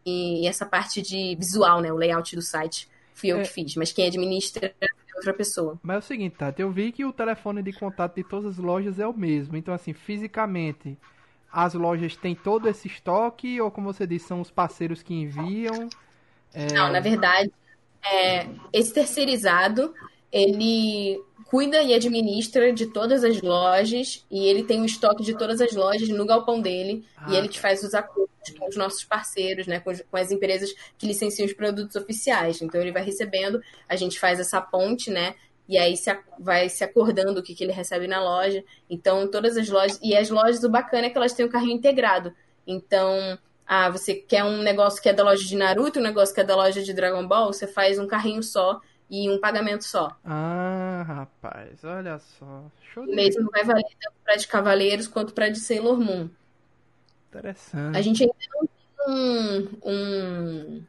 e 0.05 0.47
essa 0.47 0.65
parte 0.65 1.01
de 1.01 1.36
visual, 1.36 1.82
né? 1.82 1.91
O 1.91 1.97
layout 1.97 2.34
do 2.38 2.41
site. 2.41 2.88
Fui 3.13 3.32
eu 3.32 3.39
é. 3.39 3.43
que 3.43 3.49
fiz, 3.49 3.76
mas 3.76 3.91
quem 3.91 4.07
administra 4.07 4.74
outra 5.16 5.34
pessoa. 5.34 5.80
Mas 5.82 5.95
é 5.95 5.99
o 5.99 6.01
seguinte, 6.01 6.36
Tati, 6.38 6.61
eu 6.61 6.72
vi 6.72 6.91
que 6.91 7.05
o 7.05 7.14
telefone 7.14 7.61
de 7.61 7.74
contato 7.74 8.16
de 8.16 8.24
todas 8.24 8.57
as 8.57 8.57
lojas 8.57 8.99
é 8.99 9.07
o 9.07 9.14
mesmo. 9.14 9.57
Então, 9.57 9.74
assim, 9.74 9.93
fisicamente, 9.93 10.97
as 11.51 11.74
lojas 11.74 12.16
têm 12.16 12.36
todo 12.36 12.68
esse 12.68 12.88
estoque, 12.88 13.61
ou 13.61 13.70
como 13.70 13.93
você 13.93 14.07
disse, 14.07 14.28
são 14.28 14.41
os 14.41 14.49
parceiros 14.49 15.03
que 15.03 15.14
enviam? 15.14 15.88
É... 16.53 16.74
Não, 16.74 16.91
na 16.91 16.99
verdade, 16.99 17.51
é, 18.03 18.47
esse 18.72 18.93
terceirizado, 18.93 19.93
ele 20.34 21.22
cuida 21.46 21.84
e 21.84 21.94
administra 21.94 22.74
de 22.74 22.88
todas 22.88 23.24
as 23.24 23.40
lojas 23.40 24.26
e 24.32 24.48
ele 24.48 24.64
tem 24.64 24.82
o 24.82 24.86
estoque 24.86 25.24
de 25.24 25.38
todas 25.38 25.62
as 25.62 25.72
lojas 25.74 26.10
no 26.10 26.26
galpão 26.26 26.60
dele 26.60 27.06
ah, 27.16 27.28
e 27.30 27.36
ele 27.36 27.48
que 27.48 27.60
faz 27.60 27.84
os 27.84 27.94
acordos 27.94 28.34
com 28.58 28.68
os 28.68 28.76
nossos 28.76 29.04
parceiros, 29.04 29.68
né, 29.68 29.80
com, 29.80 29.94
com, 29.96 30.18
as 30.18 30.32
empresas 30.32 30.74
que 30.98 31.06
licenciam 31.06 31.46
os 31.46 31.54
produtos 31.54 31.96
oficiais. 31.96 32.60
Então 32.60 32.82
ele 32.82 32.92
vai 32.92 33.04
recebendo, 33.04 33.62
a 33.88 33.96
gente 33.96 34.20
faz 34.20 34.40
essa 34.40 34.60
ponte, 34.60 35.12
né, 35.12 35.36
e 35.70 35.78
aí 35.78 35.96
se, 35.96 36.10
vai 36.40 36.68
se 36.70 36.84
acordando 36.84 37.40
o 37.40 37.44
que, 37.44 37.54
que 37.54 37.64
ele 37.64 37.72
recebe 37.72 38.08
na 38.08 38.20
loja. 38.20 38.64
Então 38.90 39.30
todas 39.30 39.56
as 39.56 39.70
lojas 39.70 40.00
e 40.02 40.18
as 40.18 40.32
lojas 40.32 40.64
o 40.64 40.70
bacana 40.70 41.06
é 41.06 41.10
que 41.12 41.18
elas 41.18 41.34
têm 41.34 41.46
o 41.46 41.50
carrinho 41.50 41.78
integrado. 41.78 42.34
Então 42.66 43.38
ah, 43.68 43.92
você 43.92 44.16
quer 44.16 44.44
um 44.44 44.64
negócio 44.64 45.00
que 45.00 45.08
é 45.08 45.14
da 45.14 45.24
loja 45.24 45.46
de 45.46 45.56
Naruto, 45.56 46.00
um 46.00 46.04
negócio 46.04 46.34
que 46.34 46.42
é 46.42 46.44
da 46.44 46.56
loja 46.56 46.82
de 46.82 46.94
Dragon 46.94 47.28
Ball, 47.28 47.54
você 47.54 47.68
faz 47.68 48.00
um 48.00 48.08
carrinho 48.08 48.42
só 48.42 48.82
e 49.14 49.30
um 49.30 49.39
pagamento 49.39 49.84
só. 49.84 50.18
Ah, 50.26 51.03
rapaz, 51.05 51.84
olha 51.84 52.18
só. 52.18 52.64
Show 52.91 53.05
de 53.05 53.14
Mesmo 53.14 53.47
vai 53.51 53.64
valer 53.64 53.86
tanto 54.01 54.16
para 54.26 54.36
de 54.36 54.47
Cavaleiros 54.47 55.07
quanto 55.07 55.34
para 55.36 55.49
de 55.49 55.59
Sailor 55.59 55.99
Moon. 55.99 56.28
Interessante. 57.30 57.95
A 57.95 58.01
gente 58.01 58.24
ainda 58.24 58.36
não 58.55 58.68
tem 58.68 59.07
um, 59.07 59.70
um, 59.86 60.84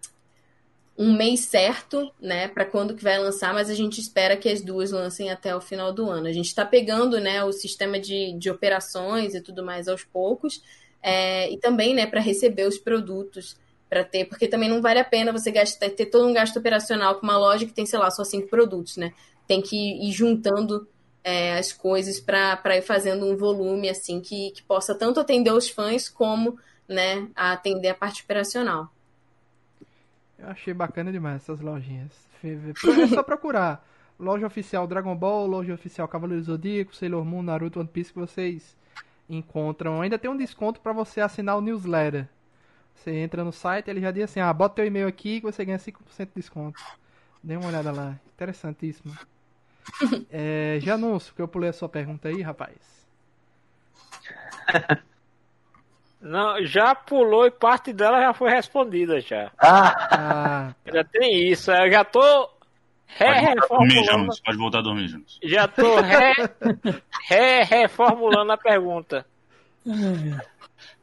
um 0.97 1.14
mês 1.14 1.41
certo, 1.41 2.11
né, 2.18 2.49
para 2.49 2.64
quando 2.64 2.95
que 2.95 3.05
vai 3.05 3.18
lançar, 3.18 3.53
mas 3.53 3.68
a 3.68 3.75
gente 3.75 4.01
espera 4.01 4.39
que 4.39 4.49
as 4.49 4.62
duas 4.62 4.91
lancem 4.91 5.31
até 5.31 5.55
o 5.55 5.61
final 5.61 5.93
do 5.93 6.09
ano. 6.09 6.27
A 6.27 6.33
gente 6.33 6.47
está 6.47 6.64
pegando, 6.64 7.20
né, 7.20 7.45
o 7.45 7.53
sistema 7.53 8.01
de, 8.01 8.33
de 8.39 8.51
operações 8.51 9.35
e 9.35 9.41
tudo 9.43 9.62
mais 9.62 9.87
aos 9.87 10.03
poucos, 10.03 10.62
é, 11.03 11.51
e 11.53 11.59
também, 11.59 11.93
né, 11.93 12.07
para 12.07 12.22
receber 12.22 12.66
os 12.66 12.79
produtos 12.79 13.55
para 13.95 14.03
ter, 14.03 14.25
porque 14.25 14.49
também 14.49 14.69
não 14.69 14.83
vale 14.83 14.99
a 14.99 15.05
pena 15.05 15.31
você 15.31 15.53
gastar, 15.53 15.89
ter 15.91 16.07
todo 16.07 16.27
um 16.27 16.33
gasto 16.33 16.59
operacional 16.59 17.15
com 17.15 17.23
uma 17.23 17.39
loja 17.39 17.65
que 17.65 17.73
tem, 17.73 17.87
sei 17.87 17.97
lá, 17.97 18.11
só 18.11 18.25
cinco 18.25 18.49
produtos, 18.49 18.97
né? 18.97 19.13
Tem 19.47 19.63
que 19.63 19.77
ir 19.77 20.11
juntando 20.11 20.89
é, 21.23 21.57
as 21.57 21.73
coisas 21.73 22.19
para 22.19 22.77
ir 22.77 22.83
fazendo 22.83 23.25
um 23.25 23.37
volume 23.37 23.89
assim 23.89 24.21
que, 24.21 24.51
que 24.51 24.65
possa 24.65 24.97
tanto 24.97 25.21
atender 25.21 25.53
os 25.53 25.69
fãs 25.71 26.09
como 26.09 26.59
né, 26.89 27.29
atender 27.37 27.91
a 27.91 27.95
parte 27.95 28.25
operacional. 28.25 28.93
Eu 30.37 30.49
achei 30.49 30.75
bacana 30.75 31.13
demais 31.13 31.37
essas 31.37 31.61
lojinhas. 31.61 32.11
É 32.43 33.07
só 33.07 33.23
procurar. 33.23 33.87
Loja 34.19 34.47
oficial 34.47 34.89
Dragon 34.89 35.15
Ball, 35.15 35.47
loja 35.47 35.73
oficial 35.73 36.09
Cavaleiro 36.09 36.43
Zodíaco, 36.43 36.97
Sailor 36.97 37.25
Moon, 37.25 37.43
Naruto, 37.43 37.79
One 37.79 37.89
Piece 37.89 38.13
que 38.13 38.19
vocês 38.19 38.77
encontram. 39.31 40.03
Ainda 40.03 40.19
tem 40.19 40.29
um 40.29 40.37
desconto 40.37 40.81
para 40.81 40.93
você 40.93 41.21
assinar 41.21 41.57
o 41.57 41.61
newsletter 41.61 42.29
Você 42.95 43.11
entra 43.17 43.45
no 43.45 43.53
site, 43.53 43.89
ele 43.89 44.01
já 44.01 44.11
diz 44.11 44.25
assim, 44.25 44.41
ah, 44.41 44.53
bota 44.53 44.77
teu 44.77 44.87
e-mail 44.87 45.07
aqui 45.07 45.41
que 45.41 45.47
você 45.47 45.65
ganha 45.65 45.79
5% 45.79 46.27
de 46.29 46.35
desconto. 46.37 46.81
Dê 47.43 47.57
uma 47.57 47.67
olhada 47.69 47.93
lá. 47.93 48.17
Interessantíssimo. 48.35 49.15
É, 50.31 50.79
Janúncio, 50.81 51.35
que 51.35 51.43
eu 51.43 51.47
pulei 51.47 51.69
a 51.69 51.73
sua 51.73 51.91
pergunta 51.91 52.29
aí, 52.29 52.41
rapaz. 52.41 52.75
Não, 56.21 56.65
já 56.65 56.95
pulou 56.95 57.47
e 57.47 57.51
parte 57.51 57.93
dela 57.93 58.19
já 58.19 58.33
foi 58.33 58.51
respondida 58.51 59.21
já. 59.21 59.51
Ah, 59.59 60.75
Já 60.91 61.05
tem 61.05 61.51
isso. 61.51 61.71
Eu 61.71 61.93
já 61.93 62.03
tô 62.03 62.51
reformulando. 63.07 64.33
Pode 64.43 64.57
voltar 64.59 64.79
a 64.79 64.83
dormir, 64.83 65.07
Jonas. 65.09 65.39
Já 65.43 65.69
tô 65.69 66.01
re, 66.01 66.33
re- 67.29 67.63
reformulando 67.65 68.53
a 68.53 68.57
pergunta. 68.57 69.27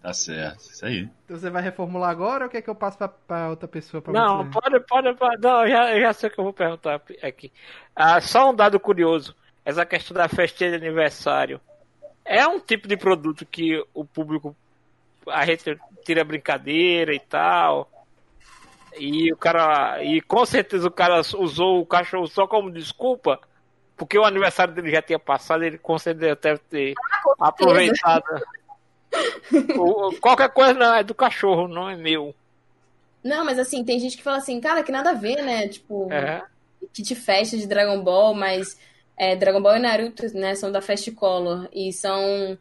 Tá 0.02 0.14
certo. 0.14 0.60
Isso 0.60 0.86
aí. 0.86 1.10
então 1.26 1.38
você 1.38 1.50
vai 1.50 1.62
reformular 1.62 2.10
agora 2.10 2.46
ou 2.46 2.50
quer 2.50 2.62
que 2.62 2.70
eu 2.70 2.76
passe 2.76 2.98
pra, 2.98 3.08
pra 3.08 3.50
outra 3.50 3.68
pessoa 3.68 4.02
pra 4.02 4.12
Não, 4.12 4.46
você? 4.46 4.60
pode, 4.60 4.80
pode, 4.82 5.14
pode. 5.16 5.42
Não, 5.42 5.64
eu 5.64 5.70
já, 5.70 6.00
já 6.00 6.14
sei 6.14 6.30
o 6.30 6.34
que 6.34 6.40
eu 6.40 6.44
vou 6.44 6.54
perguntar 6.54 7.02
aqui. 7.22 7.52
Ah, 7.96 8.20
só 8.20 8.50
um 8.50 8.56
dado 8.56 8.80
curioso. 8.80 9.36
Essa 9.64 9.86
questão 9.86 10.16
da 10.16 10.28
festinha 10.28 10.72
de 10.72 10.76
aniversário. 10.78 11.62
É 12.26 12.48
um 12.48 12.60
tipo 12.60 12.88
de 12.88 12.98
produto 12.98 13.46
que 13.46 13.84
o 13.94 14.04
público. 14.04 14.56
A 15.28 15.46
gente 15.46 15.78
tira 16.04 16.24
brincadeira 16.24 17.14
e 17.14 17.20
tal. 17.20 17.90
E 18.98 19.32
o 19.32 19.38
cara. 19.38 20.04
E 20.04 20.20
com 20.22 20.44
certeza 20.46 20.88
o 20.88 20.92
cara 20.92 21.22
usou 21.38 21.80
o 21.80 21.86
cachorro 21.86 22.28
só 22.28 22.48
como 22.48 22.72
desculpa. 22.72 23.40
Porque 23.96 24.18
o 24.18 24.26
aniversário 24.26 24.74
dele 24.74 24.90
já 24.90 25.02
tinha 25.02 25.20
passado, 25.20 25.64
ele 25.64 25.78
com 25.78 25.96
certeza 26.00 26.36
deve 26.42 26.60
ter 26.70 26.94
aproveitado. 27.40 28.24
Qualquer 30.20 30.50
coisa 30.50 30.74
não, 30.74 30.96
é 30.96 31.04
do 31.04 31.14
cachorro, 31.14 31.68
não 31.68 31.90
é 31.90 31.96
meu. 31.96 32.34
Não, 33.24 33.46
mas 33.46 33.60
assim, 33.60 33.84
tem 33.84 34.00
gente 34.00 34.18
que 34.18 34.24
fala 34.24 34.38
assim, 34.38 34.60
cara, 34.60 34.84
que 34.84 34.92
nada 34.92 35.12
a 35.12 35.16
ver, 35.16 35.42
né? 35.44 35.68
Tipo, 35.68 36.12
É. 36.12 36.42
kit 36.94 37.14
festa 37.16 37.56
de 37.58 37.68
Dragon 37.68 38.02
Ball, 38.04 38.34
mas 38.34 38.80
é, 39.18 39.36
Dragon 39.36 39.62
Ball 39.62 39.78
e 39.78 39.80
Naruto, 39.80 40.24
né, 40.36 40.56
são 40.56 40.72
da 40.72 40.82
Fast 40.82 41.12
Color 41.12 41.68
e 41.72 41.94
são 41.94 42.58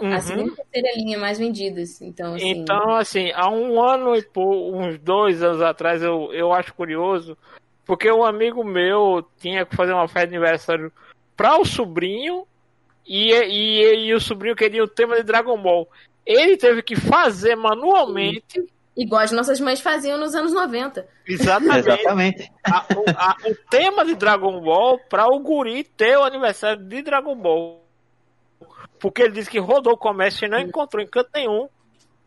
Uhum. 0.00 0.12
a 0.14 0.20
segunda 0.20 0.52
e 0.52 0.56
terceira 0.56 0.88
linha 0.96 1.18
mais 1.18 1.38
vendidas. 1.38 2.00
Então, 2.02 2.34
assim, 2.34 2.50
Então, 2.50 2.90
assim, 2.96 3.30
há 3.32 3.48
um 3.50 3.80
ano 3.80 4.16
e 4.16 4.22
pou- 4.22 4.74
uns 4.74 4.98
dois 4.98 5.42
anos 5.42 5.60
atrás, 5.62 6.02
eu, 6.02 6.32
eu 6.32 6.52
acho 6.52 6.74
curioso, 6.74 7.36
porque 7.84 8.10
um 8.10 8.24
amigo 8.24 8.64
meu 8.64 9.24
tinha 9.38 9.64
que 9.66 9.76
fazer 9.76 9.92
uma 9.92 10.08
festa 10.08 10.28
de 10.28 10.36
aniversário 10.36 10.92
para 11.36 11.58
o 11.58 11.64
sobrinho 11.64 12.46
e, 13.06 13.32
e, 13.32 14.06
e 14.06 14.14
o 14.14 14.20
sobrinho 14.20 14.56
queria 14.56 14.82
o 14.82 14.88
tema 14.88 15.16
de 15.16 15.22
Dragon 15.22 15.60
Ball. 15.60 15.88
Ele 16.24 16.56
teve 16.56 16.82
que 16.82 16.94
fazer 16.96 17.56
manualmente, 17.56 18.62
igual 18.96 19.22
as 19.22 19.32
nossas 19.32 19.58
mães 19.60 19.80
faziam 19.80 20.18
nos 20.18 20.34
anos 20.34 20.52
90. 20.52 21.06
exatamente, 21.26 21.88
exatamente. 21.88 22.52
a- 22.64 22.86
o, 22.96 23.04
a- 23.16 23.36
o 23.50 23.54
tema 23.70 24.04
de 24.04 24.14
Dragon 24.14 24.60
Ball 24.60 24.98
para 25.08 25.26
o 25.26 25.40
guri 25.40 25.82
ter 25.84 26.16
o 26.16 26.22
aniversário 26.24 26.82
de 26.84 27.02
Dragon 27.02 27.34
Ball. 27.34 27.82
Porque 29.00 29.22
ele 29.22 29.32
disse 29.32 29.50
que 29.50 29.58
rodou 29.58 29.94
o 29.94 29.98
comércio 29.98 30.44
e 30.44 30.48
não 30.48 30.60
encontrou 30.60 31.02
em 31.02 31.08
canto 31.08 31.30
nenhum. 31.34 31.68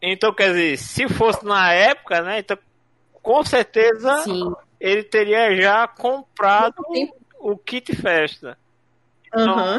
Então, 0.01 0.33
quer 0.33 0.47
dizer, 0.51 0.77
se 0.77 1.07
fosse 1.07 1.45
na 1.45 1.71
época, 1.71 2.21
né? 2.21 2.39
Então, 2.39 2.57
com 3.23 3.43
certeza 3.45 4.17
Sim. 4.23 4.53
ele 4.79 5.03
teria 5.03 5.55
já 5.55 5.87
comprado 5.87 6.75
o 7.39 7.57
kit 7.57 7.95
festa. 7.95 8.57
Aham. 9.33 9.77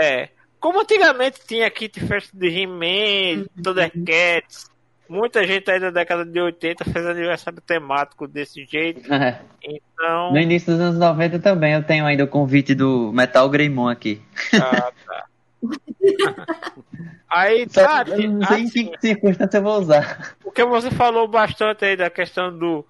É. 0.00 0.28
Como 0.64 0.80
antigamente 0.80 1.40
tinha 1.46 1.70
kit 1.70 2.00
festa 2.00 2.34
de 2.34 2.48
He-Man, 2.48 3.44
Thundercats, 3.62 4.70
muita 5.06 5.46
gente 5.46 5.70
aí 5.70 5.78
da 5.78 5.90
década 5.90 6.24
de 6.24 6.40
80 6.40 6.86
fez 6.86 7.04
aniversário 7.04 7.60
temático 7.60 8.26
desse 8.26 8.64
jeito. 8.64 9.12
É. 9.12 9.42
Então. 9.62 10.32
No 10.32 10.38
início 10.38 10.72
dos 10.72 10.80
anos 10.80 10.98
90 10.98 11.38
também 11.40 11.74
eu 11.74 11.82
tenho 11.82 12.06
ainda 12.06 12.24
o 12.24 12.28
convite 12.28 12.74
do 12.74 13.12
Metal 13.12 13.46
Greymon 13.50 13.88
aqui. 13.88 14.22
Ah, 14.54 14.90
tá. 15.06 15.26
Aí, 17.28 17.66
Só 17.68 17.86
tá, 17.86 18.04
eu 18.08 18.30
não 18.30 18.46
sei 18.46 18.60
em 18.60 18.64
assim, 18.64 18.86
que 18.86 19.00
circunstância 19.02 19.58
eu 19.58 19.62
vou 19.62 19.78
usar. 19.78 20.34
porque 20.42 20.64
você 20.64 20.90
falou 20.90 21.28
bastante 21.28 21.84
aí 21.84 21.94
da 21.94 22.08
questão 22.08 22.56
do, 22.56 22.86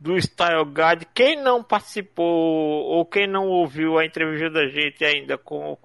do 0.00 0.16
Style 0.16 0.64
Guide. 0.64 1.06
Quem 1.12 1.36
não 1.36 1.62
participou 1.62 2.86
ou 2.86 3.04
quem 3.04 3.26
não 3.26 3.48
ouviu 3.48 3.98
a 3.98 4.06
entrevista 4.06 4.48
da 4.48 4.66
gente 4.66 5.04
ainda 5.04 5.36
com 5.36 5.76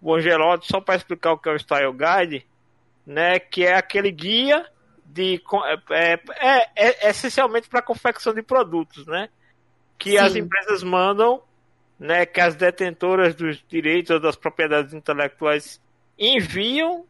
o 0.00 0.14
Angelotti, 0.14 0.66
só 0.66 0.80
para 0.80 0.96
explicar 0.96 1.32
o 1.32 1.38
que 1.38 1.48
é 1.48 1.52
o 1.52 1.58
Style 1.58 1.92
Guide, 1.92 2.46
né? 3.06 3.38
Que 3.38 3.64
é 3.64 3.74
aquele 3.74 4.10
guia 4.10 4.66
de 5.04 5.38
co- 5.38 5.64
é, 5.66 5.78
é, 5.90 6.68
é- 6.76 7.06
é 7.06 7.10
essencialmente 7.10 7.68
para 7.68 7.80
confecção 7.82 8.34
de 8.34 8.42
produtos, 8.42 9.06
né? 9.06 9.28
Que 9.98 10.10
Sim. 10.12 10.18
as 10.18 10.36
empresas 10.36 10.82
mandam, 10.82 11.42
né? 11.98 12.26
Que 12.26 12.40
as 12.40 12.54
detentoras 12.54 13.34
dos 13.34 13.62
direitos 13.68 14.10
ou 14.10 14.20
das 14.20 14.36
propriedades 14.36 14.92
intelectuais 14.92 15.80
enviam 16.18 17.04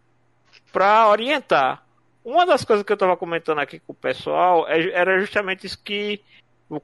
para 0.73 1.09
orientar. 1.09 1.83
Uma 2.25 2.45
das 2.45 2.65
coisas 2.65 2.85
que 2.85 2.93
eu 2.93 2.95
estava 2.97 3.17
comentando 3.17 3.59
aqui 3.61 3.79
com 3.81 3.93
o 3.93 3.97
pessoal 3.97 4.69
é- 4.69 4.91
era 4.91 5.19
justamente 5.21 5.67
isso 5.67 5.81
que 5.83 6.21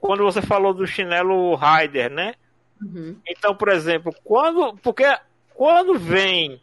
quando 0.00 0.22
você 0.22 0.40
falou 0.40 0.72
do 0.72 0.86
chinelo 0.86 1.57
Rider, 1.57 2.11
né? 2.11 2.34
Uhum. 2.80 3.16
Então, 3.26 3.55
por 3.55 3.68
exemplo, 3.68 4.14
quando 4.24 4.76
porque 4.78 5.05
quando 5.55 5.98
vem 5.98 6.61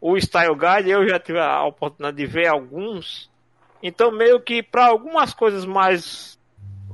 o 0.00 0.16
Style 0.18 0.54
Guide, 0.54 0.90
eu 0.90 1.08
já 1.08 1.18
tive 1.18 1.38
a 1.40 1.64
oportunidade 1.64 2.16
de 2.16 2.26
ver 2.26 2.46
alguns. 2.46 3.30
Então, 3.82 4.10
meio 4.10 4.40
que 4.40 4.62
para 4.62 4.86
algumas 4.86 5.32
coisas 5.34 5.64
mais, 5.64 6.38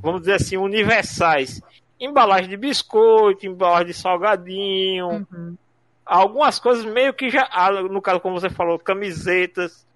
vamos 0.03 0.21
dizer 0.21 0.35
assim, 0.35 0.57
universais, 0.57 1.61
embalagem 2.01 2.49
de 2.49 2.57
biscoito, 2.57 3.47
embalagem 3.47 3.87
de 3.89 3.95
salgadinho, 3.95 5.27
Uhum. 5.33 5.57
algumas 6.05 6.59
coisas 6.59 6.85
meio 6.85 7.15
que 7.15 7.31
já, 7.31 7.49
ah, 7.51 7.71
no 7.71 8.03
caso 8.03 8.21
como 8.21 8.39
você 8.39 8.51
falou, 8.51 8.79
camisetas. 8.79 9.87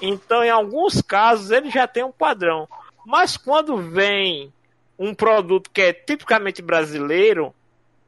Então, 0.00 0.42
em 0.44 0.50
alguns 0.50 1.00
casos 1.00 1.50
ele 1.50 1.70
já 1.70 1.86
tem 1.86 2.04
um 2.04 2.12
padrão. 2.12 2.68
Mas 3.06 3.36
quando 3.36 3.76
vem 3.76 4.52
um 4.98 5.14
produto 5.14 5.70
que 5.70 5.80
é 5.80 5.92
tipicamente 5.92 6.60
brasileiro, 6.62 7.54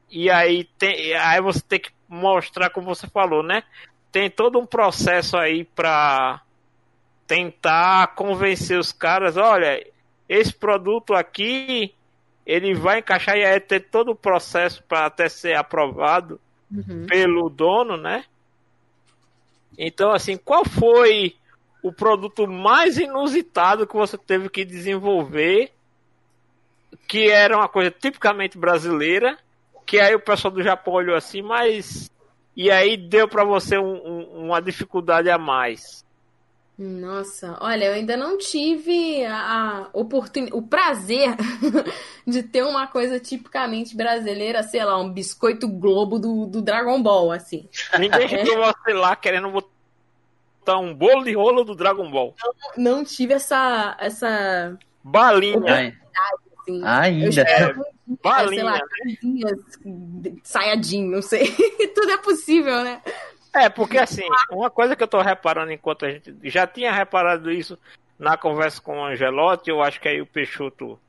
e 0.09 0.29
aí 0.29 0.63
tem, 0.77 1.13
aí 1.15 1.41
você 1.41 1.61
tem 1.61 1.79
que 1.79 1.91
mostrar 2.07 2.69
como 2.69 2.87
você 2.87 3.07
falou, 3.07 3.43
né? 3.43 3.63
Tem 4.11 4.29
todo 4.29 4.57
um 4.59 4.65
processo 4.65 5.37
aí 5.37 5.63
para 5.63 6.41
tentar 7.27 8.15
convencer 8.15 8.79
os 8.79 8.91
caras, 8.91 9.35
olha, 9.35 9.85
esse 10.29 10.53
produto 10.53 11.13
aqui 11.13 11.93
ele 12.45 12.73
vai 12.73 12.99
encaixar 12.99 13.35
e 13.37 13.43
aí 13.45 13.59
ter 13.59 13.81
todo 13.81 14.11
o 14.11 14.15
processo 14.15 14.81
para 14.83 15.05
até 15.05 15.27
ser 15.27 15.55
aprovado 15.55 16.39
Uhum. 16.69 17.05
pelo 17.07 17.49
dono, 17.49 17.95
né? 17.95 18.25
Então, 19.77 20.11
assim, 20.11 20.35
qual 20.35 20.65
foi 20.65 21.35
o 21.81 21.93
produto 21.93 22.47
mais 22.47 22.97
inusitado 22.97 23.87
que 23.87 23.95
você 23.95 24.17
teve 24.17 24.49
que 24.49 24.65
desenvolver, 24.65 25.71
que 27.07 27.29
era 27.29 27.55
uma 27.55 27.69
coisa 27.69 27.89
tipicamente 27.91 28.57
brasileira, 28.57 29.37
que 29.87 29.99
aí 29.99 30.13
o 30.13 30.19
pessoal 30.19 30.53
do 30.53 30.61
Japão 30.61 30.93
olhou 30.93 31.15
assim, 31.15 31.41
mas 31.41 32.11
e 32.55 32.69
aí 32.69 32.97
deu 32.97 33.27
para 33.27 33.43
você 33.43 33.77
um- 33.77 34.05
um- 34.05 34.45
uma 34.45 34.61
dificuldade 34.61 35.29
a 35.29 35.37
mais? 35.37 36.05
Nossa, 36.77 37.57
olha, 37.59 37.85
eu 37.85 37.93
ainda 37.93 38.15
não 38.15 38.37
tive 38.37 39.25
a 39.25 39.89
oportunidade, 39.93 40.55
o 40.55 40.61
prazer 40.61 41.35
de 42.27 42.43
ter 42.43 42.63
uma 42.63 42.85
coisa 42.85 43.19
tipicamente 43.19 43.95
brasileira, 43.97 44.61
sei 44.61 44.85
lá, 44.85 44.95
um 44.99 45.09
biscoito 45.11 45.67
globo 45.67 46.19
do, 46.19 46.45
do 46.45 46.61
Dragon 46.61 47.01
Ball, 47.01 47.31
assim. 47.31 47.67
Ninguém 47.97 48.27
chegou 48.27 48.57
você 48.63 48.93
lá 48.93 49.15
querendo 49.15 49.49
botar 49.49 50.77
um 50.77 50.93
bolo 50.93 51.23
de 51.23 51.33
rolo 51.33 51.63
do 51.63 51.73
Dragon 51.73 52.11
Ball. 52.11 52.35
Não 52.77 53.03
tive 53.03 53.33
essa, 53.33 53.97
essa, 53.99 54.77
Balinha, 55.03 55.95
assim, 56.59 56.79
eu 56.81 56.85
ainda. 56.85 57.27
espero 57.29 57.85
um 58.07 58.15
dia, 58.15 58.19
sei 58.23 58.31
balinha. 58.31 58.63
lá, 58.63 58.81
coisinhas, 59.03 59.59
saiadinho, 60.43 61.11
não 61.11 61.21
sei. 61.21 61.47
Tudo 61.93 62.11
é 62.11 62.17
possível, 62.17 62.83
né? 62.83 63.01
É, 63.53 63.69
porque 63.69 63.97
assim, 63.97 64.27
uma 64.51 64.69
coisa 64.69 64.95
que 64.95 65.03
eu 65.03 65.07
tô 65.07 65.21
reparando 65.21 65.71
enquanto 65.71 66.05
a 66.05 66.11
gente 66.11 66.35
já 66.43 66.67
tinha 66.67 66.91
reparado 66.91 67.51
isso 67.51 67.77
na 68.17 68.37
conversa 68.37 68.81
com 68.81 68.99
o 68.99 69.05
Angelotti, 69.05 69.69
eu 69.69 69.81
acho 69.81 69.99
que 69.99 70.07
aí 70.07 70.21
o 70.21 70.25
Peixoto 70.25 70.99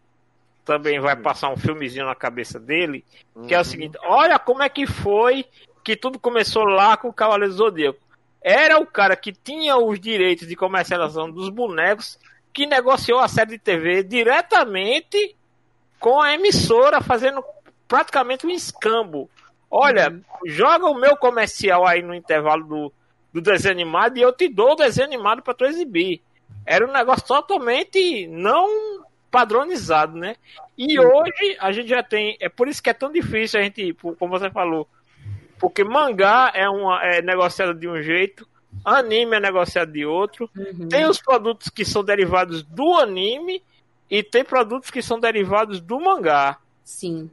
também 0.64 1.00
vai 1.00 1.16
passar 1.16 1.50
um 1.50 1.56
filmezinho 1.56 2.04
na 2.04 2.14
cabeça 2.14 2.58
dele, 2.58 3.04
que 3.46 3.54
é 3.54 3.60
o 3.60 3.64
seguinte, 3.64 3.96
olha 4.02 4.38
como 4.38 4.62
é 4.62 4.68
que 4.68 4.86
foi 4.86 5.46
que 5.82 5.96
tudo 5.96 6.18
começou 6.18 6.64
lá 6.64 6.96
com 6.96 7.08
o 7.08 7.12
Cavaleiro 7.12 7.52
do 7.52 7.56
Zodíaco. 7.56 7.98
Era 8.42 8.78
o 8.78 8.86
cara 8.86 9.16
que 9.16 9.32
tinha 9.32 9.76
os 9.78 9.98
direitos 9.98 10.46
de 10.46 10.54
comercialização 10.54 11.30
dos 11.30 11.48
bonecos 11.48 12.18
que 12.52 12.66
negociou 12.66 13.18
a 13.18 13.28
série 13.28 13.52
de 13.52 13.58
TV 13.58 14.02
diretamente 14.02 15.36
com 15.98 16.20
a 16.20 16.34
emissora, 16.34 17.00
fazendo 17.00 17.42
praticamente 17.86 18.46
um 18.46 18.50
escambo. 18.50 19.28
Olha, 19.70 20.18
joga 20.46 20.86
o 20.86 20.94
meu 20.94 21.16
comercial 21.16 21.86
aí 21.86 22.02
no 22.02 22.14
intervalo 22.14 22.64
do, 22.64 22.92
do 23.32 23.40
desenho 23.40 23.74
animado 23.74 24.16
e 24.16 24.22
eu 24.22 24.32
te 24.32 24.48
dou 24.48 24.72
o 24.72 24.76
desenho 24.76 25.06
animado 25.06 25.42
para 25.42 25.54
tu 25.54 25.64
exibir. 25.64 26.20
era 26.64 26.86
um 26.86 26.92
negócio 26.92 27.26
totalmente 27.26 28.26
não 28.28 28.66
padronizado, 29.30 30.16
né? 30.16 30.36
E 30.76 30.98
hoje 30.98 31.56
a 31.60 31.72
gente 31.72 31.88
já 31.88 32.02
tem. 32.02 32.36
É 32.40 32.48
por 32.48 32.68
isso 32.68 32.82
que 32.82 32.90
é 32.90 32.94
tão 32.94 33.12
difícil 33.12 33.60
a 33.60 33.62
gente, 33.62 33.92
como 33.94 34.38
você 34.38 34.50
falou. 34.50 34.88
Porque 35.58 35.84
mangá 35.84 36.52
é, 36.54 36.68
uma, 36.68 37.04
é 37.04 37.20
negociado 37.20 37.74
de 37.74 37.88
um 37.88 38.00
jeito, 38.00 38.46
anime 38.84 39.36
é 39.36 39.40
negociado 39.40 39.92
de 39.92 40.06
outro. 40.06 40.48
Uhum. 40.56 40.88
Tem 40.88 41.04
os 41.04 41.20
produtos 41.20 41.68
que 41.68 41.84
são 41.84 42.04
derivados 42.04 42.62
do 42.62 42.94
anime 42.94 43.62
e 44.10 44.22
tem 44.22 44.44
produtos 44.44 44.90
que 44.90 45.02
são 45.02 45.18
derivados 45.18 45.80
do 45.80 46.00
mangá. 46.00 46.58
Sim. 46.84 47.30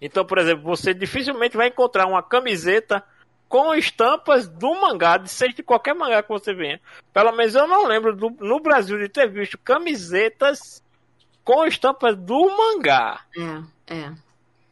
Então, 0.00 0.24
por 0.24 0.38
exemplo, 0.38 0.64
você 0.64 0.92
dificilmente 0.92 1.56
vai 1.56 1.68
encontrar 1.68 2.06
uma 2.06 2.22
camiseta 2.22 3.02
com 3.48 3.74
estampas 3.74 4.48
do 4.48 4.74
mangá, 4.74 5.16
de 5.16 5.28
seja 5.28 5.54
de 5.54 5.62
qualquer 5.62 5.94
mangá 5.94 6.22
que 6.22 6.28
você 6.28 6.52
venha. 6.52 6.80
Pelo 7.12 7.32
menos 7.32 7.54
eu 7.54 7.66
não 7.66 7.86
lembro 7.86 8.14
do, 8.14 8.30
no 8.30 8.60
Brasil 8.60 8.98
de 8.98 9.08
ter 9.08 9.28
visto 9.28 9.56
camisetas 9.58 10.82
com 11.44 11.64
estampas 11.64 12.16
do 12.16 12.48
mangá. 12.56 13.20
É, 13.88 13.94
é. 13.94 14.12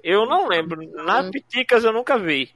Eu 0.02 0.26
não 0.26 0.48
lembro. 0.48 0.82
Nas 1.04 1.30
piticas 1.30 1.84
eu 1.84 1.92
nunca 1.92 2.18
vi. 2.18 2.52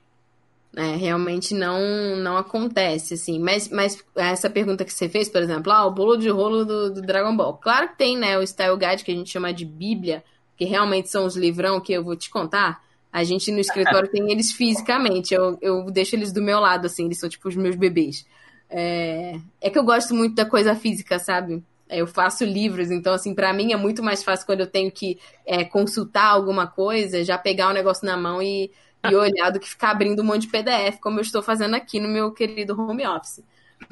É, 0.76 0.96
realmente 0.96 1.54
não 1.54 2.16
não 2.16 2.36
acontece, 2.36 3.14
assim. 3.14 3.38
Mas, 3.38 3.68
mas 3.68 4.04
essa 4.14 4.50
pergunta 4.50 4.84
que 4.84 4.92
você 4.92 5.08
fez, 5.08 5.28
por 5.28 5.42
exemplo, 5.42 5.72
ah, 5.72 5.86
o 5.86 5.90
bolo 5.90 6.16
de 6.16 6.28
rolo 6.28 6.64
do, 6.64 6.92
do 6.94 7.02
Dragon 7.02 7.36
Ball. 7.36 7.54
Claro 7.54 7.88
que 7.88 7.98
tem, 7.98 8.16
né, 8.16 8.38
o 8.38 8.46
Style 8.46 8.76
Guide, 8.76 9.04
que 9.04 9.10
a 9.10 9.14
gente 9.14 9.30
chama 9.30 9.52
de 9.52 9.64
Bíblia, 9.64 10.22
que 10.56 10.64
realmente 10.64 11.08
são 11.08 11.24
os 11.24 11.36
livrão 11.36 11.80
que 11.80 11.92
eu 11.92 12.04
vou 12.04 12.16
te 12.16 12.30
contar. 12.30 12.82
A 13.10 13.24
gente 13.24 13.50
no 13.50 13.58
escritório 13.58 14.10
tem 14.10 14.30
eles 14.30 14.52
fisicamente. 14.52 15.32
Eu, 15.34 15.58
eu 15.62 15.90
deixo 15.90 16.14
eles 16.14 16.32
do 16.32 16.42
meu 16.42 16.60
lado, 16.60 16.86
assim, 16.86 17.06
eles 17.06 17.18
são 17.18 17.28
tipo 17.28 17.48
os 17.48 17.56
meus 17.56 17.74
bebês. 17.74 18.26
É, 18.68 19.40
é 19.60 19.70
que 19.70 19.78
eu 19.78 19.84
gosto 19.84 20.14
muito 20.14 20.34
da 20.34 20.44
coisa 20.44 20.74
física, 20.74 21.18
sabe? 21.18 21.62
Eu 21.88 22.06
faço 22.06 22.44
livros, 22.44 22.90
então, 22.90 23.14
assim, 23.14 23.34
para 23.34 23.50
mim 23.54 23.72
é 23.72 23.76
muito 23.76 24.02
mais 24.02 24.22
fácil 24.22 24.44
quando 24.44 24.60
eu 24.60 24.66
tenho 24.66 24.92
que 24.92 25.18
é, 25.46 25.64
consultar 25.64 26.26
alguma 26.26 26.66
coisa, 26.66 27.24
já 27.24 27.38
pegar 27.38 27.70
o 27.70 27.72
negócio 27.72 28.04
na 28.04 28.14
mão 28.14 28.42
e, 28.42 28.70
e 29.04 29.14
olhar 29.14 29.50
do 29.50 29.60
que 29.60 29.68
ficar 29.68 29.90
abrindo 29.90 30.22
um 30.22 30.24
monte 30.24 30.42
de 30.42 30.48
PDF, 30.48 30.98
como 31.00 31.18
eu 31.18 31.22
estou 31.22 31.42
fazendo 31.42 31.74
aqui 31.74 32.00
no 32.00 32.08
meu 32.08 32.32
querido 32.32 32.78
home 32.80 33.06
office. 33.06 33.42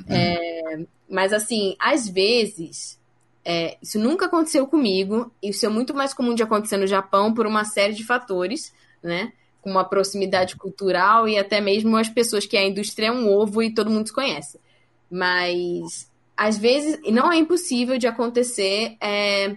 É, 0.08 0.80
mas, 1.08 1.32
assim, 1.32 1.76
às 1.78 2.08
vezes, 2.08 2.98
é, 3.44 3.76
isso 3.80 3.98
nunca 3.98 4.26
aconteceu 4.26 4.66
comigo, 4.66 5.32
isso 5.42 5.64
é 5.64 5.68
muito 5.68 5.94
mais 5.94 6.12
comum 6.12 6.34
de 6.34 6.42
acontecer 6.42 6.76
no 6.76 6.86
Japão 6.86 7.32
por 7.32 7.46
uma 7.46 7.64
série 7.64 7.94
de 7.94 8.04
fatores, 8.04 8.74
né? 9.02 9.32
Com 9.62 9.70
uma 9.70 9.84
proximidade 9.84 10.56
cultural 10.56 11.28
e 11.28 11.38
até 11.38 11.60
mesmo 11.60 11.96
as 11.96 12.08
pessoas 12.08 12.46
que 12.46 12.56
a 12.56 12.66
indústria 12.66 13.06
é 13.06 13.12
um 13.12 13.32
ovo 13.32 13.62
e 13.62 13.72
todo 13.72 13.90
mundo 13.90 14.08
se 14.08 14.12
conhece. 14.12 14.58
Mas 15.10 16.10
às 16.36 16.58
vezes 16.58 17.00
não 17.10 17.32
é 17.32 17.36
impossível 17.36 17.96
de 17.98 18.06
acontecer. 18.06 18.96
É, 19.00 19.56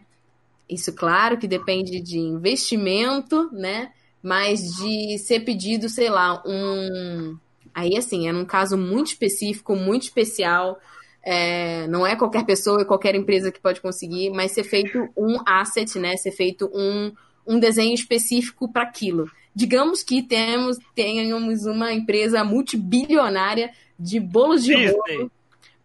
isso, 0.69 0.93
claro, 0.93 1.37
que 1.37 1.47
depende 1.47 1.99
de 1.99 2.19
investimento, 2.19 3.49
né? 3.51 3.91
Mas 4.21 4.59
de 4.77 5.17
ser 5.19 5.41
pedido, 5.41 5.87
sei 5.89 6.09
lá, 6.09 6.41
um. 6.45 7.37
Aí, 7.73 7.97
assim, 7.97 8.27
é 8.27 8.31
num 8.31 8.45
caso 8.45 8.77
muito 8.77 9.07
específico, 9.07 9.75
muito 9.75 10.03
especial. 10.03 10.79
É, 11.23 11.87
não 11.87 12.05
é 12.05 12.15
qualquer 12.15 12.45
pessoa 12.45 12.81
e 12.81 12.85
qualquer 12.85 13.15
empresa 13.15 13.51
que 13.51 13.59
pode 13.59 13.81
conseguir, 13.81 14.29
mas 14.31 14.51
ser 14.51 14.63
feito 14.63 15.09
um 15.15 15.37
asset, 15.45 15.97
né? 15.99 16.17
Ser 16.17 16.31
feito 16.31 16.69
um, 16.73 17.13
um 17.45 17.59
desenho 17.59 17.93
específico 17.93 18.71
para 18.71 18.83
aquilo. 18.83 19.29
Digamos 19.55 20.03
que 20.03 20.21
temos, 20.21 20.77
tenhamos 20.95 21.65
uma 21.65 21.93
empresa 21.93 22.43
multibilionária 22.43 23.71
de 23.99 24.19
bolos 24.19 24.63
de 24.63 24.75
Disney. 24.75 25.17
rolo, 25.17 25.31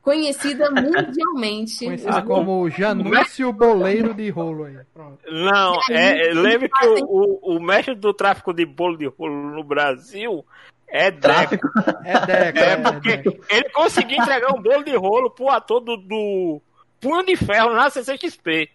conhecida 0.04 0.70
mundialmente. 0.70 1.84
Conhecida 1.86 2.22
como 2.22 2.68
Janúncio 2.70 3.52
Boleiro 3.52 4.12
de 4.14 4.28
Rolo 4.30 4.64
aí. 4.64 4.76
Pronto. 4.92 5.18
Não, 5.30 5.76
é, 5.90 6.28
é, 6.28 6.34
lembre 6.34 6.68
que 6.68 6.86
o, 6.86 7.04
o, 7.42 7.56
o 7.56 7.60
mestre 7.62 7.94
do 7.94 8.12
tráfico 8.12 8.52
de 8.52 8.66
bolo 8.66 8.96
de 8.98 9.06
rolo 9.06 9.50
no 9.50 9.64
Brasil 9.64 10.44
é 10.86 11.10
Deco. 11.10 11.22
Tráfico. 11.22 11.68
É 12.04 12.20
Deca, 12.26 12.60
É 12.60 12.70
é, 12.72 12.76
porque 12.76 13.16
Deca. 13.16 13.38
ele 13.50 13.68
conseguiu 13.70 14.18
entregar 14.18 14.52
um 14.54 14.62
bolo 14.62 14.84
de 14.84 14.94
rolo 14.94 15.30
pro 15.30 15.48
ator 15.48 15.80
do, 15.80 15.96
do 15.96 16.60
Punho 17.00 17.24
de 17.24 17.34
Ferro 17.36 17.72
na 17.74 17.88
CCXP. 17.90 18.68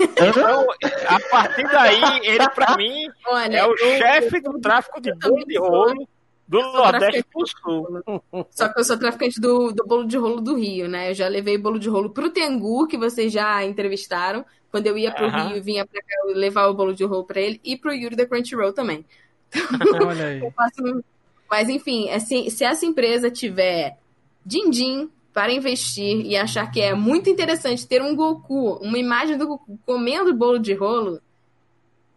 Então, 0.00 0.66
a 1.08 1.20
partir 1.30 1.64
daí, 1.64 2.20
ele 2.22 2.48
pra 2.54 2.74
mim 2.78 3.06
Olha, 3.26 3.56
é 3.58 3.66
o 3.66 3.70
eu- 3.72 3.98
chefe 3.98 4.40
do 4.40 4.58
tráfico 4.60 4.98
de 5.00 5.12
bolo 5.14 5.44
de 5.44 5.58
rolo 5.58 6.08
do 6.48 6.60
Nordeste 6.60 7.24
pro 7.30 7.46
Sul. 7.46 8.02
Só 8.50 8.68
que 8.72 8.80
eu 8.80 8.84
sou 8.84 8.98
traficante 8.98 9.38
do, 9.40 9.70
do 9.70 9.84
bolo 9.86 10.06
de 10.06 10.16
rolo 10.16 10.40
do 10.40 10.56
Rio, 10.56 10.88
né? 10.88 11.10
Eu 11.10 11.14
já 11.14 11.28
levei 11.28 11.58
bolo 11.58 11.78
de 11.78 11.88
rolo 11.88 12.10
pro 12.10 12.30
Tengu, 12.30 12.86
que 12.86 12.96
vocês 12.96 13.32
já 13.32 13.62
entrevistaram. 13.64 14.44
Quando 14.70 14.86
eu 14.86 14.96
ia 14.98 15.12
pro 15.12 15.26
Aham. 15.26 15.48
Rio 15.48 15.62
vinha 15.62 15.86
pra 15.86 16.00
cá, 16.00 16.14
eu 16.26 16.34
levava 16.34 16.70
o 16.70 16.74
bolo 16.74 16.94
de 16.94 17.04
rolo 17.04 17.24
pra 17.24 17.40
ele. 17.40 17.60
E 17.64 17.76
pro 17.76 17.92
Yuri 17.92 18.16
da 18.16 18.26
Crunchyroll 18.26 18.72
também. 18.72 19.04
Olha 20.06 20.26
aí. 20.26 20.40
Eu 20.40 20.50
faço- 20.52 21.04
Mas 21.50 21.68
enfim, 21.68 22.10
assim, 22.10 22.48
se 22.50 22.64
essa 22.64 22.84
empresa 22.84 23.30
tiver 23.30 23.96
din-din 24.44 25.10
para 25.32 25.52
investir 25.52 26.24
e 26.26 26.36
achar 26.36 26.70
que 26.70 26.80
é 26.80 26.94
muito 26.94 27.30
interessante 27.30 27.86
ter 27.86 28.02
um 28.02 28.14
Goku, 28.16 28.74
uma 28.82 28.98
imagem 28.98 29.36
do 29.38 29.46
Goku 29.46 29.78
comendo 29.86 30.34
bolo 30.34 30.58
de 30.58 30.74
rolo, 30.74 31.20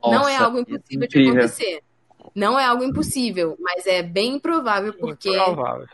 não 0.03 0.27
é 0.27 0.33
Nossa, 0.33 0.43
algo 0.45 0.59
impossível 0.59 1.07
de 1.07 1.29
acontecer. 1.29 1.81
Não 2.33 2.59
é 2.59 2.65
algo 2.65 2.83
impossível, 2.83 3.57
mas 3.59 3.85
é 3.85 4.01
bem 4.01 4.35
improvável 4.35 4.93
porque 4.93 5.29
Improvável. 5.29 5.87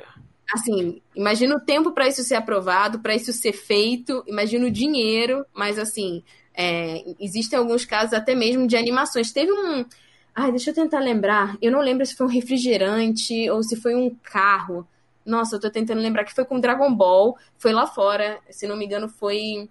assim, 0.54 1.02
imagina 1.16 1.56
o 1.56 1.60
tempo 1.60 1.92
para 1.92 2.08
isso 2.08 2.24
ser 2.24 2.36
aprovado, 2.36 3.00
para 3.00 3.16
isso 3.16 3.34
ser 3.34 3.54
feito, 3.54 4.24
imagina 4.28 4.68
o 4.68 4.72
dinheiro, 4.72 5.46
mas 5.54 5.80
assim, 5.80 6.24
é, 6.58 7.04
existem 7.20 7.58
alguns 7.60 7.86
casos 7.86 8.14
até 8.14 8.34
mesmo 8.34 8.68
de 8.68 8.76
animações. 8.76 9.32
Teve 9.32 9.52
um. 9.52 9.86
Ai, 10.36 10.50
deixa 10.50 10.72
eu 10.72 10.74
tentar 10.74 11.00
lembrar. 11.00 11.56
Eu 11.62 11.72
não 11.72 11.82
lembro 11.82 12.04
se 12.06 12.16
foi 12.16 12.26
um 12.26 12.30
refrigerante 12.30 13.48
ou 13.52 13.62
se 13.62 13.76
foi 13.76 13.96
um 13.96 14.10
carro. 14.24 14.88
Nossa, 15.24 15.56
eu 15.56 15.60
tô 15.60 15.70
tentando 15.70 16.02
lembrar 16.02 16.24
que 16.24 16.34
foi 16.34 16.46
com 16.46 16.60
Dragon 16.60 16.94
Ball. 16.94 17.38
Foi 17.60 17.72
lá 17.72 17.86
fora, 17.86 18.40
se 18.50 18.66
não 18.68 18.76
me 18.76 18.86
engano, 18.86 19.08
foi. 19.08 19.70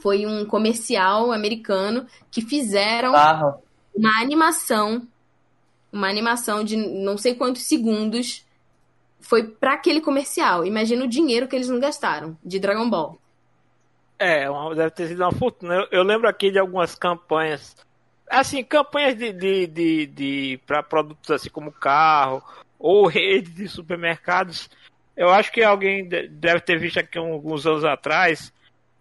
Foi 0.00 0.24
um 0.24 0.44
comercial 0.44 1.32
americano 1.32 2.06
que 2.30 2.40
fizeram 2.40 3.10
Barro. 3.10 3.60
uma 3.92 4.20
animação, 4.20 5.02
uma 5.92 6.08
animação 6.08 6.62
de 6.64 6.76
não 6.76 7.16
sei 7.16 7.34
quantos 7.34 7.62
segundos 7.62 8.44
foi 9.20 9.44
para 9.48 9.74
aquele 9.74 10.00
comercial. 10.00 10.64
Imagina 10.64 11.04
o 11.04 11.08
dinheiro 11.08 11.48
que 11.48 11.56
eles 11.56 11.68
não 11.68 11.80
gastaram 11.80 12.36
de 12.44 12.58
Dragon 12.58 12.88
Ball. 12.88 13.18
É, 14.18 14.48
uma- 14.50 14.74
deve 14.74 14.90
ter 14.90 15.08
sido 15.08 15.22
uma 15.22 15.32
fortuna. 15.32 15.74
Eu, 15.74 15.88
eu 15.90 16.02
lembro 16.02 16.28
aqui 16.28 16.50
de 16.50 16.58
algumas 16.58 16.94
campanhas. 16.94 17.76
Assim, 18.28 18.62
campanhas 18.62 19.16
de, 19.16 19.32
de, 19.32 19.66
de, 19.66 20.06
de 20.06 20.60
para 20.66 20.82
produtos 20.82 21.30
assim 21.30 21.48
como 21.50 21.72
carro 21.72 22.42
ou 22.78 23.06
rede 23.08 23.50
de 23.50 23.68
supermercados. 23.68 24.68
Eu 25.16 25.30
acho 25.30 25.50
que 25.50 25.62
alguém 25.62 26.06
de- 26.08 26.28
deve 26.28 26.60
ter 26.60 26.78
visto 26.78 26.98
aqui 27.00 27.18
alguns 27.18 27.66
anos 27.66 27.84
atrás 27.84 28.52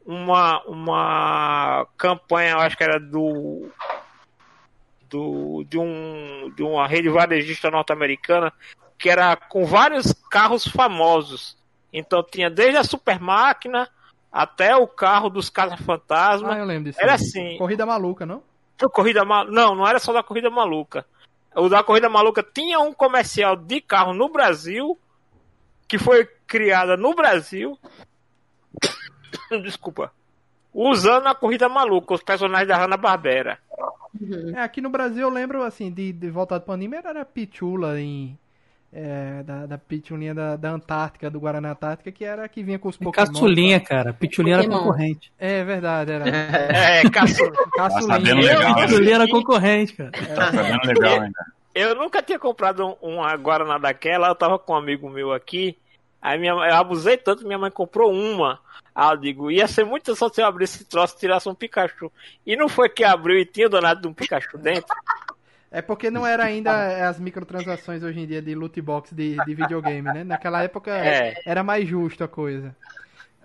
uma, 0.05 0.63
uma 0.65 1.85
campanha, 1.97 2.51
eu 2.51 2.59
acho 2.59 2.77
que 2.77 2.83
era 2.83 2.97
do, 2.99 3.69
do 5.09 5.63
de, 5.67 5.77
um, 5.77 6.51
de 6.55 6.63
uma 6.63 6.87
rede 6.87 7.09
varejista 7.09 7.69
norte-americana 7.71 8.51
que 8.97 9.09
era 9.09 9.35
com 9.35 9.65
vários 9.65 10.11
carros 10.31 10.67
famosos. 10.67 11.57
Então 11.93 12.23
tinha 12.23 12.49
desde 12.49 12.77
a 12.77 12.83
super 12.83 13.19
máquina 13.19 13.89
até 14.31 14.75
o 14.75 14.87
carro 14.87 15.29
dos 15.29 15.49
caça-fantasma. 15.49 16.53
Ah, 16.53 16.59
eu 16.59 16.65
lembro 16.65 16.85
disso. 16.85 17.01
Era 17.01 17.13
assim. 17.13 17.57
Corrida 17.57 17.85
maluca, 17.85 18.25
não? 18.25 18.43
Corrida 18.91 19.25
Ma- 19.25 19.45
Não, 19.45 19.73
não 19.73 19.87
era 19.87 19.97
só 19.99 20.13
da 20.13 20.21
Corrida 20.21 20.49
Maluca. 20.51 21.05
O 21.55 21.67
da 21.67 21.83
Corrida 21.83 22.07
Maluca 22.07 22.43
tinha 22.43 22.79
um 22.79 22.93
comercial 22.93 23.55
de 23.55 23.81
carro 23.81 24.13
no 24.13 24.29
Brasil, 24.29 24.95
que 25.87 25.97
foi 25.97 26.25
criada 26.45 26.95
no 26.95 27.15
Brasil. 27.15 27.79
Desculpa. 29.63 30.11
Usando 30.71 31.25
a 31.27 31.33
Corrida 31.33 31.67
Maluca, 31.67 32.13
os 32.13 32.21
personagens 32.21 32.67
da 32.67 32.77
Hanna-Barbera. 34.25 34.57
É, 34.59 34.63
aqui 34.63 34.81
no 34.81 34.89
Brasil 34.89 35.21
eu 35.23 35.29
lembro, 35.29 35.63
assim, 35.63 35.91
de, 35.91 36.11
de 36.13 36.29
voltado 36.29 36.63
pro 36.63 36.73
anime, 36.73 36.95
era 36.97 37.21
a 37.21 37.25
Pichula 37.25 37.99
em. 37.99 38.37
é, 38.91 39.43
da, 39.43 39.65
da 39.65 39.77
Pichulinha 39.77 40.33
da, 40.33 40.55
da 40.55 40.71
Antártica, 40.71 41.29
do 41.29 41.39
Guaraná 41.39 41.71
Antártica, 41.71 42.11
que 42.11 42.23
era 42.23 42.45
a 42.45 42.47
que 42.49 42.63
vinha 42.63 42.79
com 42.79 42.87
os 42.89 42.97
Pokémon. 42.97 43.27
Caçulinha, 43.27 43.79
cara. 43.79 44.13
Pitulinha 44.13 44.55
era 44.57 44.67
concorrente. 44.67 45.31
É 45.37 45.63
verdade, 45.63 46.11
era. 46.11 46.27
É. 46.29 47.03
Tá 47.11 47.27
sabendo 47.27 47.71
Caçulinha. 47.71 48.35
legal, 48.35 48.75
né? 48.75 48.87
Pitulinha 48.87 49.15
era 49.15 49.27
concorrente, 49.29 49.93
cara. 49.93 50.11
Tá 50.11 50.51
sabendo 50.51 50.79
legal 50.87 51.21
ainda. 51.21 51.45
Eu 51.75 51.93
nunca 51.95 52.23
tinha 52.23 52.39
comprado 52.39 52.83
um- 52.87 52.95
uma 53.17 53.35
Guaraná 53.35 53.77
daquela, 53.77 54.29
eu 54.29 54.35
tava 54.35 54.57
com 54.57 54.73
um 54.73 54.77
amigo 54.77 55.07
meu 55.09 55.31
aqui, 55.31 55.77
aí 56.19 56.39
minha, 56.39 56.53
eu 56.53 56.73
abusei 56.75 57.17
tanto, 57.17 57.45
minha 57.45 57.59
mãe 57.59 57.69
comprou 57.69 58.11
uma. 58.11 58.59
Aí 58.99 59.11
eu 59.11 59.17
digo, 59.17 59.51
ia 59.51 59.67
ser 59.67 59.85
muito 59.85 60.15
só 60.15 60.27
se 60.27 60.41
eu 60.41 60.47
abrisse 60.47 60.77
esse 60.77 60.85
troço 60.85 61.15
e 61.15 61.19
tirasse 61.19 61.47
um 61.47 61.53
Pikachu. 61.53 62.11
E 62.43 62.55
não 62.55 62.67
foi 62.67 62.89
que 62.89 63.03
abriu 63.03 63.37
e 63.37 63.45
tinha 63.45 63.67
o 63.67 63.69
danado 63.69 64.01
de 64.01 64.07
um 64.07 64.13
Pikachu 64.13 64.57
dentro? 64.57 64.87
É 65.69 65.83
porque 65.83 66.09
não 66.09 66.25
era 66.25 66.45
ainda 66.45 67.07
as 67.07 67.19
microtransações 67.19 68.01
hoje 68.01 68.19
em 68.21 68.25
dia 68.25 68.41
de 68.41 68.55
loot 68.55 68.81
box 68.81 69.13
de, 69.13 69.35
de 69.45 69.53
videogame, 69.53 70.01
né? 70.01 70.23
Naquela 70.23 70.63
época 70.63 70.89
É. 70.97 71.35
era 71.45 71.63
mais 71.63 71.87
justo 71.87 72.23
a 72.23 72.27
coisa. 72.27 72.75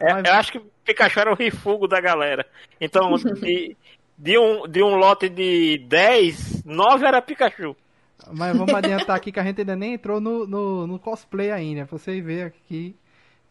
É, 0.01 0.15
Mas- 0.15 0.25
eu 0.25 0.33
acho 0.33 0.53
que 0.53 0.61
Pikachu 0.87 1.21
era 1.21 1.31
o 1.33 1.37
rifugo 1.37 1.87
da 1.87 2.01
galera. 2.01 2.47
Então, 2.81 3.13
de, 3.43 3.77
de, 4.17 4.39
um, 4.39 4.67
de 4.67 4.83
um 4.83 4.97
lote 4.97 5.29
de 5.29 5.85
10, 5.87 6.65
9 6.65 7.05
era 7.07 7.21
Pikachu. 7.21 7.77
Mas 8.33 8.57
vamos 8.57 8.73
adiantar 8.73 9.17
aqui 9.17 9.31
que 9.31 9.39
a 9.41 9.45
gente 9.45 9.61
ainda 9.61 9.77
nem 9.77 9.93
entrou 9.95 10.19
no, 10.19 10.47
no, 10.47 10.87
no 10.87 10.99
cosplay 10.99 11.51
ainda, 11.51 11.85
pra 11.85 11.99
você 11.99 12.23
ver 12.23 12.47
aqui. 12.47 12.97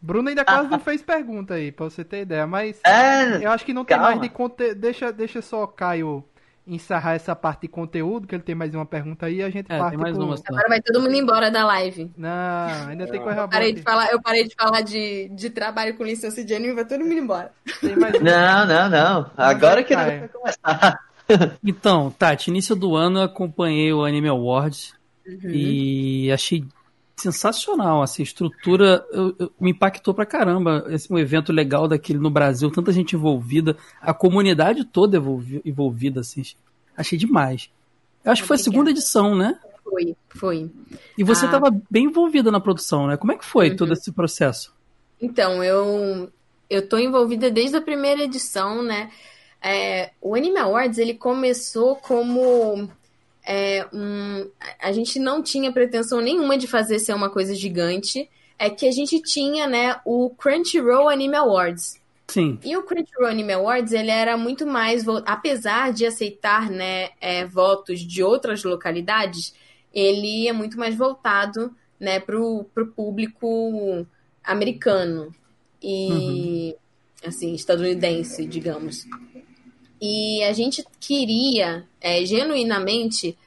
Bruno 0.02 0.28
ainda 0.28 0.44
quase 0.44 0.68
não 0.68 0.78
fez 0.80 1.00
pergunta 1.00 1.54
aí, 1.54 1.70
pra 1.70 1.84
você 1.88 2.04
ter 2.04 2.22
ideia, 2.22 2.46
mas 2.46 2.80
É, 2.84 3.44
eu 3.46 3.50
acho 3.52 3.64
que 3.64 3.72
não 3.72 3.84
tem 3.84 3.96
calma. 3.96 4.10
mais 4.10 4.20
de 4.20 4.28
conteúdo. 4.28 4.74
Deixa, 4.74 5.12
deixa 5.12 5.40
só 5.40 5.62
o 5.62 5.68
Caio 5.68 6.24
encerrar 6.66 7.14
essa 7.14 7.34
parte 7.34 7.62
de 7.62 7.68
conteúdo, 7.68 8.26
que 8.26 8.34
ele 8.36 8.42
tem 8.42 8.54
mais 8.54 8.72
uma 8.74 8.86
pergunta 8.86 9.26
aí 9.26 9.36
e 9.36 9.42
a 9.42 9.50
gente 9.50 9.66
É, 9.70 9.78
parte 9.78 9.90
tem 9.92 9.98
mais 9.98 10.16
pro... 10.16 10.24
uma. 10.26 10.34
Agora 10.46 10.68
vai 10.68 10.80
todo 10.80 11.00
mundo 11.00 11.14
embora 11.14 11.50
da 11.50 11.64
live. 11.66 12.10
Não, 12.16 12.88
ainda 12.88 13.06
tem 13.06 13.20
coisa 13.20 13.30
Eu 13.32 13.36
boa 13.36 13.48
parei 13.48 13.72
de 13.72 13.82
falar, 13.82 14.12
eu 14.12 14.22
parei 14.22 14.46
de 14.46 14.54
falar 14.54 14.80
de, 14.82 15.28
de 15.30 15.50
trabalho 15.50 15.96
com 15.96 16.04
licença 16.04 16.44
de 16.44 16.54
anime, 16.54 16.74
vai 16.74 16.84
todo 16.84 17.00
mundo 17.00 17.14
embora. 17.14 17.52
Tem 17.80 17.96
mais. 17.96 18.12
Não, 18.20 18.66
não, 18.66 18.88
não. 18.90 19.30
Agora 19.36 19.82
que 19.82 19.94
vai 19.94 20.28
começar. 20.28 20.98
Então, 21.64 22.10
Tati, 22.10 22.50
início 22.50 22.76
do 22.76 22.94
ano 22.94 23.20
eu 23.20 23.22
acompanhei 23.22 23.90
o 23.92 24.04
Anime 24.04 24.28
Awards 24.28 24.92
e 25.44 26.30
achei 26.30 26.64
sensacional, 27.22 28.02
assim, 28.02 28.22
estrutura 28.22 29.04
eu- 29.12 29.34
eu- 29.38 29.52
me 29.60 29.70
impactou 29.70 30.12
pra 30.12 30.26
caramba, 30.26 30.84
esse 30.88 31.12
um 31.12 31.18
evento 31.18 31.52
legal 31.52 31.86
daquele 31.88 32.18
no 32.18 32.30
Brasil, 32.30 32.70
tanta 32.70 32.92
gente 32.92 33.14
envolvida, 33.16 33.76
a 34.00 34.12
comunidade 34.12 34.84
toda 34.84 35.16
envolvi- 35.16 35.62
envolvida, 35.64 36.20
assim, 36.20 36.42
achei 36.96 37.16
demais. 37.18 37.70
Eu 38.24 38.32
acho 38.32 38.42
que 38.42 38.48
foi 38.48 38.56
a 38.56 38.60
segunda 38.60 38.90
edição, 38.90 39.34
né? 39.34 39.58
Foi, 39.84 40.16
foi. 40.30 40.70
E 41.18 41.24
você 41.24 41.44
Ah. 41.44 41.48
estava 41.48 41.70
bem 41.90 42.04
envolvida 42.06 42.50
na 42.50 42.60
produção, 42.60 43.06
né? 43.06 43.16
Como 43.16 43.32
é 43.32 43.36
que 43.36 43.44
foi 43.44 43.70
Uhum. 43.70 43.76
todo 43.76 43.92
esse 43.92 44.10
processo? 44.12 44.72
Então, 45.20 45.62
eu 45.62 46.30
eu 46.70 46.88
tô 46.88 46.96
envolvida 46.96 47.50
desde 47.50 47.76
a 47.76 47.82
primeira 47.82 48.22
edição, 48.22 48.82
né? 48.82 49.10
É, 49.60 50.10
o 50.22 50.34
Anime 50.34 50.56
Awards, 50.58 50.96
ele 50.98 51.12
começou 51.14 51.96
como 51.96 52.88
é, 53.44 53.86
um, 53.92 54.48
a 54.80 54.92
gente 54.92 55.18
não 55.18 55.42
tinha 55.42 55.72
pretensão 55.72 56.20
nenhuma 56.20 56.56
de 56.56 56.66
fazer 56.66 56.98
ser 56.98 57.14
uma 57.14 57.30
coisa 57.30 57.54
gigante, 57.54 58.28
é 58.58 58.70
que 58.70 58.86
a 58.86 58.92
gente 58.92 59.20
tinha, 59.20 59.66
né, 59.66 60.00
o 60.04 60.30
Crunchyroll 60.30 61.08
Anime 61.08 61.36
Awards. 61.36 62.00
Sim. 62.28 62.58
E 62.64 62.76
o 62.76 62.84
Crunchyroll 62.84 63.28
Anime 63.28 63.52
Awards, 63.52 63.92
ele 63.92 64.10
era 64.10 64.36
muito 64.36 64.66
mais, 64.66 65.04
apesar 65.26 65.92
de 65.92 66.06
aceitar, 66.06 66.70
né, 66.70 67.10
é, 67.20 67.44
votos 67.44 68.00
de 68.00 68.22
outras 68.22 68.62
localidades, 68.62 69.52
ele 69.92 70.48
é 70.48 70.52
muito 70.52 70.78
mais 70.78 70.94
voltado, 70.94 71.74
né, 71.98 72.20
pro, 72.20 72.64
pro 72.72 72.86
público 72.86 74.06
americano 74.42 75.34
e, 75.82 76.74
assim, 77.24 77.54
estadunidense, 77.54 78.46
digamos. 78.46 79.04
E 80.04 80.42
a 80.42 80.52
gente 80.52 80.84
queria, 80.98 81.86
é, 82.00 82.26
genuinamente, 82.26 83.38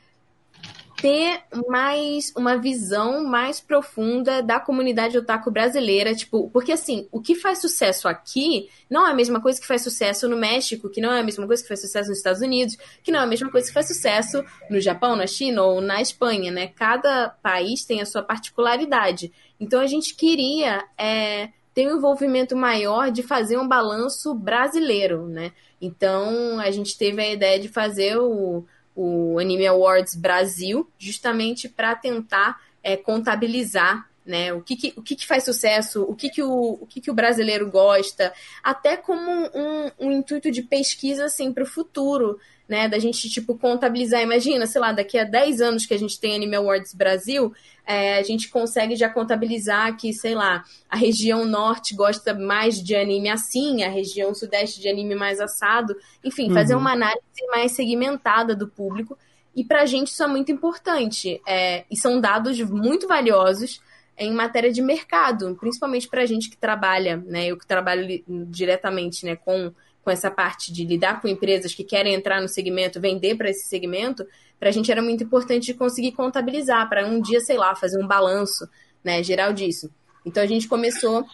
ter 1.01 1.41
mais 1.67 2.31
uma 2.33 2.55
visão 2.55 3.25
mais 3.25 3.59
profunda 3.59 4.41
da 4.41 4.57
comunidade 4.57 5.17
otaku 5.17 5.51
brasileira, 5.51 6.15
tipo, 6.15 6.49
porque 6.51 6.71
assim, 6.71 7.09
o 7.11 7.19
que 7.19 7.35
faz 7.35 7.59
sucesso 7.59 8.07
aqui 8.07 8.69
não 8.89 9.05
é 9.05 9.11
a 9.11 9.13
mesma 9.13 9.41
coisa 9.41 9.59
que 9.59 9.67
faz 9.67 9.81
sucesso 9.81 10.29
no 10.29 10.37
México, 10.37 10.89
que 10.89 11.01
não 11.01 11.11
é 11.11 11.19
a 11.19 11.23
mesma 11.23 11.45
coisa 11.45 11.61
que 11.61 11.67
faz 11.67 11.81
sucesso 11.81 12.07
nos 12.07 12.19
Estados 12.19 12.41
Unidos, 12.41 12.77
que 13.03 13.11
não 13.11 13.19
é 13.19 13.23
a 13.23 13.27
mesma 13.27 13.51
coisa 13.51 13.67
que 13.67 13.73
faz 13.73 13.87
sucesso 13.87 14.41
no 14.69 14.79
Japão, 14.79 15.17
na 15.17 15.27
China 15.27 15.63
ou 15.63 15.81
na 15.81 16.01
Espanha, 16.01 16.53
né? 16.53 16.67
Cada 16.67 17.31
país 17.43 17.83
tem 17.83 17.99
a 17.99 18.05
sua 18.05 18.23
particularidade. 18.23 19.29
Então 19.59 19.81
a 19.81 19.87
gente 19.87 20.15
queria 20.15 20.85
é, 20.97 21.49
ter 21.73 21.91
um 21.91 21.97
envolvimento 21.97 22.55
maior 22.55 23.11
de 23.11 23.21
fazer 23.21 23.57
um 23.57 23.67
balanço 23.67 24.33
brasileiro, 24.33 25.27
né? 25.27 25.51
Então 25.81 26.59
a 26.59 26.71
gente 26.71 26.97
teve 26.97 27.21
a 27.21 27.31
ideia 27.33 27.59
de 27.59 27.67
fazer 27.67 28.17
o, 28.17 28.65
o 28.95 29.37
Anime 29.39 29.67
Awards 29.67 30.15
Brasil, 30.15 30.89
justamente 30.97 31.67
para 31.69 31.95
tentar 31.95 32.61
é, 32.83 32.95
contabilizar 32.97 34.07
né, 34.25 34.51
o, 34.53 34.61
que, 34.61 34.75
que- 34.75 34.93
o 34.97 35.03
que, 35.03 35.15
que 35.15 35.27
faz 35.27 35.43
sucesso, 35.43 36.01
o 36.03 36.15
que, 36.15 36.29
que, 36.29 36.41
o, 36.41 36.79
o 36.81 36.87
que, 36.87 36.99
que 36.99 37.11
o 37.11 37.13
brasileiro 37.13 37.69
gosta, 37.69 38.33
até 38.63 38.97
como 38.97 39.29
um, 39.53 39.91
um 39.99 40.11
intuito 40.11 40.49
de 40.49 40.63
pesquisa 40.63 41.25
assim, 41.25 41.53
para 41.53 41.63
o 41.63 41.67
futuro, 41.67 42.39
né, 42.67 42.87
da 42.89 42.97
gente 42.99 43.29
tipo 43.29 43.57
contabilizar. 43.57 44.21
Imagina, 44.21 44.65
sei 44.65 44.81
lá, 44.81 44.91
daqui 44.91 45.17
a 45.17 45.23
10 45.23 45.61
anos 45.61 45.85
que 45.85 45.93
a 45.93 45.99
gente 45.99 46.19
tem 46.19 46.35
Anime 46.35 46.55
Awards 46.55 46.93
Brasil, 46.93 47.53
é, 47.85 48.17
a 48.17 48.23
gente 48.23 48.49
consegue 48.49 48.95
já 48.95 49.09
contabilizar 49.09 49.95
que, 49.95 50.11
sei 50.13 50.33
lá, 50.33 50.63
a 50.89 50.95
região 50.97 51.45
norte 51.45 51.95
gosta 51.95 52.33
mais 52.33 52.81
de 52.81 52.95
anime 52.95 53.29
assim, 53.29 53.83
a 53.83 53.89
região 53.89 54.33
sudeste 54.33 54.81
de 54.81 54.87
anime 54.89 55.13
mais 55.15 55.39
assado. 55.39 55.95
Enfim, 56.23 56.51
fazer 56.51 56.73
Uhum. 56.73 56.81
uma 56.81 56.93
análise 56.93 57.21
mais 57.51 57.73
segmentada 57.73 58.55
do 58.55 58.67
público. 58.67 59.17
E 59.55 59.63
pra 59.63 59.85
gente 59.85 60.07
isso 60.07 60.23
é 60.23 60.27
muito 60.27 60.51
importante. 60.51 61.39
É, 61.47 61.85
e 61.89 61.95
são 61.97 62.19
dados 62.19 62.59
muito 62.61 63.07
valiosos 63.07 63.79
em 64.17 64.33
matéria 64.33 64.71
de 64.71 64.81
mercado, 64.81 65.55
principalmente 65.59 66.07
pra 66.07 66.25
gente 66.25 66.49
que 66.49 66.57
trabalha, 66.57 67.17
né? 67.25 67.47
Eu 67.47 67.57
que 67.57 67.67
trabalho 67.67 68.23
diretamente 68.27 69.25
né, 69.25 69.35
com, 69.35 69.71
com 70.05 70.11
essa 70.11 70.29
parte 70.29 70.71
de 70.71 70.85
lidar 70.85 71.19
com 71.19 71.27
empresas 71.27 71.73
que 71.73 71.83
querem 71.83 72.13
entrar 72.13 72.39
no 72.39 72.47
segmento, 72.47 73.01
vender 73.01 73.35
para 73.35 73.49
esse 73.49 73.67
segmento, 73.67 74.23
pra 74.59 74.69
gente 74.69 74.91
era 74.91 75.01
muito 75.01 75.23
importante 75.23 75.65
de 75.65 75.73
conseguir 75.73 76.11
contabilizar, 76.11 76.87
para 76.87 77.07
um 77.07 77.19
dia, 77.19 77.41
sei 77.41 77.57
lá, 77.57 77.75
fazer 77.75 78.01
um 78.01 78.07
balanço 78.07 78.69
né, 79.03 79.23
geral 79.23 79.51
disso. 79.51 79.89
Então 80.23 80.43
a 80.43 80.45
gente 80.45 80.67
começou 80.67 81.25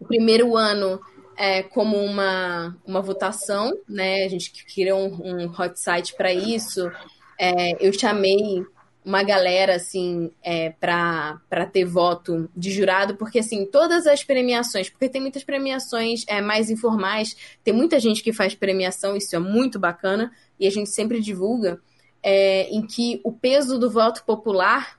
o 0.00 0.04
primeiro 0.04 0.56
ano 0.56 1.00
é, 1.36 1.62
como 1.62 1.96
uma, 1.96 2.76
uma 2.84 3.00
votação, 3.00 3.72
né? 3.88 4.24
A 4.24 4.28
gente 4.28 4.52
criou 4.66 4.98
um, 5.00 5.44
um 5.44 5.50
hot 5.50 5.78
site 5.78 6.14
para 6.16 6.32
isso. 6.32 6.90
É, 7.38 7.86
eu 7.86 7.92
chamei 7.92 8.64
uma 9.04 9.22
galera 9.22 9.76
assim 9.76 10.30
é, 10.42 10.70
para 10.70 11.66
ter 11.70 11.84
voto 11.84 12.48
de 12.56 12.70
jurado, 12.70 13.16
porque 13.16 13.38
assim 13.38 13.66
todas 13.66 14.06
as 14.06 14.24
premiações, 14.24 14.88
porque 14.88 15.08
tem 15.08 15.20
muitas 15.20 15.44
premiações 15.44 16.24
é, 16.26 16.40
mais 16.40 16.70
informais, 16.70 17.36
tem 17.62 17.74
muita 17.74 18.00
gente 18.00 18.22
que 18.22 18.32
faz 18.32 18.54
premiação, 18.54 19.16
isso 19.16 19.36
é 19.36 19.38
muito 19.38 19.78
bacana 19.78 20.32
e 20.58 20.66
a 20.66 20.70
gente 20.70 20.88
sempre 20.88 21.20
divulga, 21.20 21.80
é, 22.22 22.68
em 22.70 22.86
que 22.86 23.20
o 23.22 23.30
peso 23.30 23.78
do 23.78 23.90
voto 23.90 24.24
popular 24.24 24.98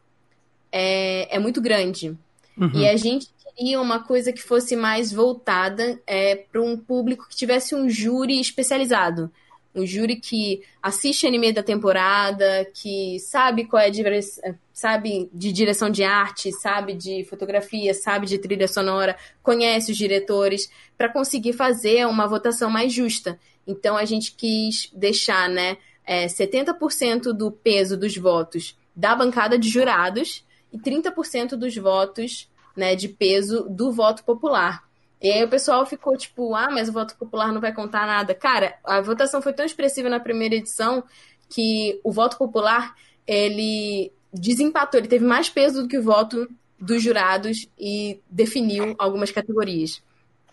é, 0.72 1.36
é 1.36 1.40
muito 1.40 1.60
grande. 1.60 2.16
Uhum. 2.58 2.72
E 2.76 2.88
a 2.88 2.96
gente 2.96 3.28
queria 3.56 3.82
uma 3.82 4.00
coisa 4.00 4.32
que 4.32 4.42
fosse 4.42 4.76
mais 4.76 5.12
voltada 5.12 6.00
é, 6.06 6.36
para 6.36 6.62
um 6.62 6.78
público 6.78 7.28
que 7.28 7.36
tivesse 7.36 7.74
um 7.74 7.90
júri 7.90 8.40
especializado. 8.40 9.32
Um 9.76 9.86
júri 9.86 10.16
que 10.16 10.62
assiste 10.82 11.28
anime 11.28 11.52
da 11.52 11.62
temporada, 11.62 12.66
que 12.74 13.20
sabe 13.20 13.66
qual 13.66 13.82
é 13.82 13.88
a 13.88 13.90
direção, 13.90 14.56
sabe 14.72 15.30
de 15.34 15.52
direção 15.52 15.90
de 15.90 16.04
arte, 16.04 16.52
sabe 16.54 16.94
de 16.94 17.26
fotografia, 17.26 17.94
sabe 17.94 18.26
de 18.26 18.38
trilha 18.38 18.68
sonora, 18.68 19.18
conhece 19.44 19.92
os 19.92 19.98
diretores, 19.98 20.72
para 20.98 21.12
conseguir 21.12 21.54
fazer 21.54 22.08
uma 22.08 22.26
votação 22.28 22.70
mais 22.70 22.94
justa. 22.94 23.38
Então 23.68 23.98
a 23.98 24.06
gente 24.06 24.32
quis 24.32 24.90
deixar, 24.94 25.50
né, 25.50 25.78
é, 26.06 26.28
70% 26.28 27.34
do 27.34 27.52
peso 27.52 27.98
dos 27.98 28.16
votos 28.16 28.78
da 28.96 29.14
bancada 29.14 29.60
de 29.60 29.68
jurados 29.68 30.46
e 30.72 30.78
30% 30.80 31.56
dos 31.56 31.76
votos 31.76 32.50
né, 32.76 32.96
de 32.96 33.10
peso 33.10 33.68
do 33.70 33.92
voto 33.92 34.24
popular. 34.24 34.84
E 35.22 35.32
aí 35.32 35.44
o 35.44 35.50
pessoal 35.50 35.86
ficou 35.86 36.18
tipo, 36.18 36.54
ah, 36.56 36.70
mas 36.72 36.90
o 36.90 36.94
voto 36.94 37.16
popular 37.18 37.52
não 37.52 37.62
vai 37.62 37.74
contar 37.74 38.06
nada. 38.06 38.36
Cara, 38.36 38.78
a 38.84 39.02
votação 39.02 39.42
foi 39.42 39.54
tão 39.54 39.66
expressiva 39.66 40.10
na 40.10 40.20
primeira 40.20 40.56
edição 40.56 41.04
que 41.50 42.00
o 42.04 42.12
voto 42.12 42.38
popular, 42.38 42.96
ele 43.26 44.12
desempatou, 44.34 45.00
ele 45.00 45.08
teve 45.08 45.26
mais 45.26 45.50
peso 45.50 45.84
do 45.84 45.88
que 45.88 45.98
o 45.98 46.04
voto 46.04 46.48
dos 46.80 47.02
jurados 47.02 47.68
e 47.80 48.22
definiu 48.30 48.96
algumas 48.98 49.32
categorias. 49.32 50.02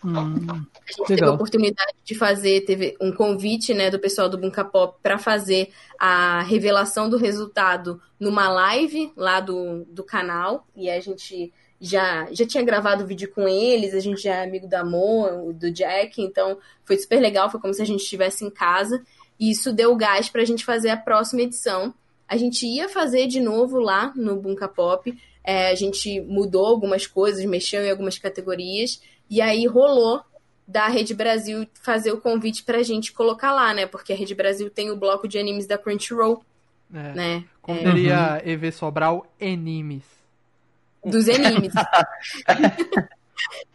Hum, 0.03 0.63
A 0.85 0.91
gente 0.91 1.05
teve 1.07 1.23
a 1.23 1.27
Legal. 1.27 1.35
oportunidade 1.35 1.93
de 2.03 2.15
fazer, 2.15 2.65
teve 2.65 2.95
um 2.99 3.11
convite 3.11 3.73
né, 3.73 3.89
do 3.89 3.99
pessoal 3.99 4.27
do 4.27 4.37
Bunka 4.37 4.63
Pop 4.65 4.97
para 5.01 5.17
fazer 5.17 5.71
a 5.97 6.41
revelação 6.41 7.09
do 7.09 7.17
resultado 7.17 8.01
numa 8.19 8.49
live 8.49 9.13
lá 9.15 9.39
do, 9.39 9.85
do 9.85 10.03
canal. 10.03 10.67
E 10.75 10.89
a 10.89 10.99
gente 10.99 11.53
já, 11.85 12.27
já 12.31 12.47
tinha 12.47 12.63
gravado 12.63 13.05
vídeo 13.05 13.29
com 13.33 13.47
eles, 13.47 13.93
a 13.93 13.99
gente 13.99 14.21
já 14.21 14.35
é 14.35 14.43
amigo 14.45 14.67
da 14.67 14.83
Mo, 14.85 15.51
do 15.53 15.69
Jack, 15.71 16.21
então 16.21 16.57
foi 16.85 16.97
super 16.97 17.19
legal, 17.19 17.49
foi 17.51 17.59
como 17.59 17.73
se 17.73 17.81
a 17.81 17.85
gente 17.85 18.01
estivesse 18.01 18.45
em 18.45 18.49
casa. 18.49 19.03
E 19.39 19.51
isso 19.51 19.73
deu 19.73 19.95
gás 19.95 20.29
para 20.29 20.41
a 20.41 20.45
gente 20.45 20.63
fazer 20.63 20.89
a 20.89 20.97
próxima 20.97 21.41
edição. 21.41 21.93
A 22.27 22.37
gente 22.37 22.65
ia 22.65 22.87
fazer 22.87 23.27
de 23.27 23.41
novo 23.41 23.79
lá 23.79 24.13
no 24.15 24.35
Bunka 24.37 24.67
Pop. 24.67 25.13
é, 25.43 25.69
a 25.71 25.75
gente 25.75 26.21
mudou 26.21 26.65
algumas 26.65 27.05
coisas, 27.05 27.43
mexeu 27.43 27.83
em 27.83 27.91
algumas 27.91 28.17
categorias. 28.17 29.01
E 29.29 29.41
aí 29.41 29.65
rolou 29.67 30.21
da 30.65 30.87
Rede 30.87 31.13
Brasil 31.13 31.67
fazer 31.81 32.13
o 32.13 32.21
convite 32.21 32.63
pra 32.63 32.81
gente 32.81 33.11
colocar 33.11 33.51
lá, 33.51 33.73
né? 33.73 33.85
Porque 33.85 34.13
a 34.13 34.15
Rede 34.15 34.33
Brasil 34.33 34.69
tem 34.69 34.89
o 34.89 34.95
bloco 34.95 35.27
de 35.27 35.37
animes 35.37 35.67
da 35.67 35.77
Crunchyroll, 35.77 36.41
É, 36.93 37.13
né? 37.13 37.43
como 37.61 37.77
É, 37.79 37.83
diria 37.83 38.41
EV 38.45 38.71
Sobral, 38.71 39.25
animes. 39.41 40.22
Dos 41.05 41.27
animes. 41.29 41.73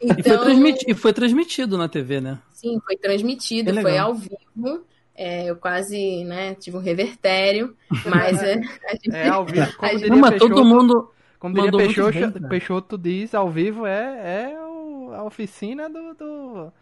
E, 0.01 0.07
foi 0.09 0.17
Então, 0.21 0.45
transmiti- 0.45 0.85
e 0.89 0.95
foi 0.95 1.13
transmitido 1.13 1.77
na 1.77 1.89
TV, 1.89 2.21
né? 2.21 2.39
sim, 2.53 2.81
foi 2.87 2.97
transmitido, 2.97 3.71
É 3.77 3.83
foi 3.83 3.99
ao 3.99 4.15
vivo. 4.15 4.85
É, 5.15 5.51
eu 5.51 5.57
quase, 5.57 6.25
né, 6.25 6.55
tive 6.55 6.77
um 6.77 6.81
revertério, 6.81 7.77
mas 8.07 8.41
é, 8.43 8.55
a 8.87 8.93
gente- 8.93 9.11
É 9.15 9.29
ao 9.29 9.45
vivo. 9.45 9.67
Como 9.77 9.93
gente- 9.99 10.09
Não, 10.11 10.21
Peixoto, 10.23 10.49
todo 10.55 10.65
mundo. 10.65 11.11
como 11.41 11.55
diria 11.55 11.73
Peixoto, 11.73 12.13
bem, 12.13 12.31
cara. 12.33 12.49
Peixoto 12.49 12.97
diz, 12.99 13.35
ao 13.35 13.51
vivo 13.51 13.85
é, 13.85 14.53
é 14.53 14.61
o- 14.61 15.13
a 15.13 15.25
oficina 15.25 15.91
do, 15.91 16.15
do, 16.15 16.73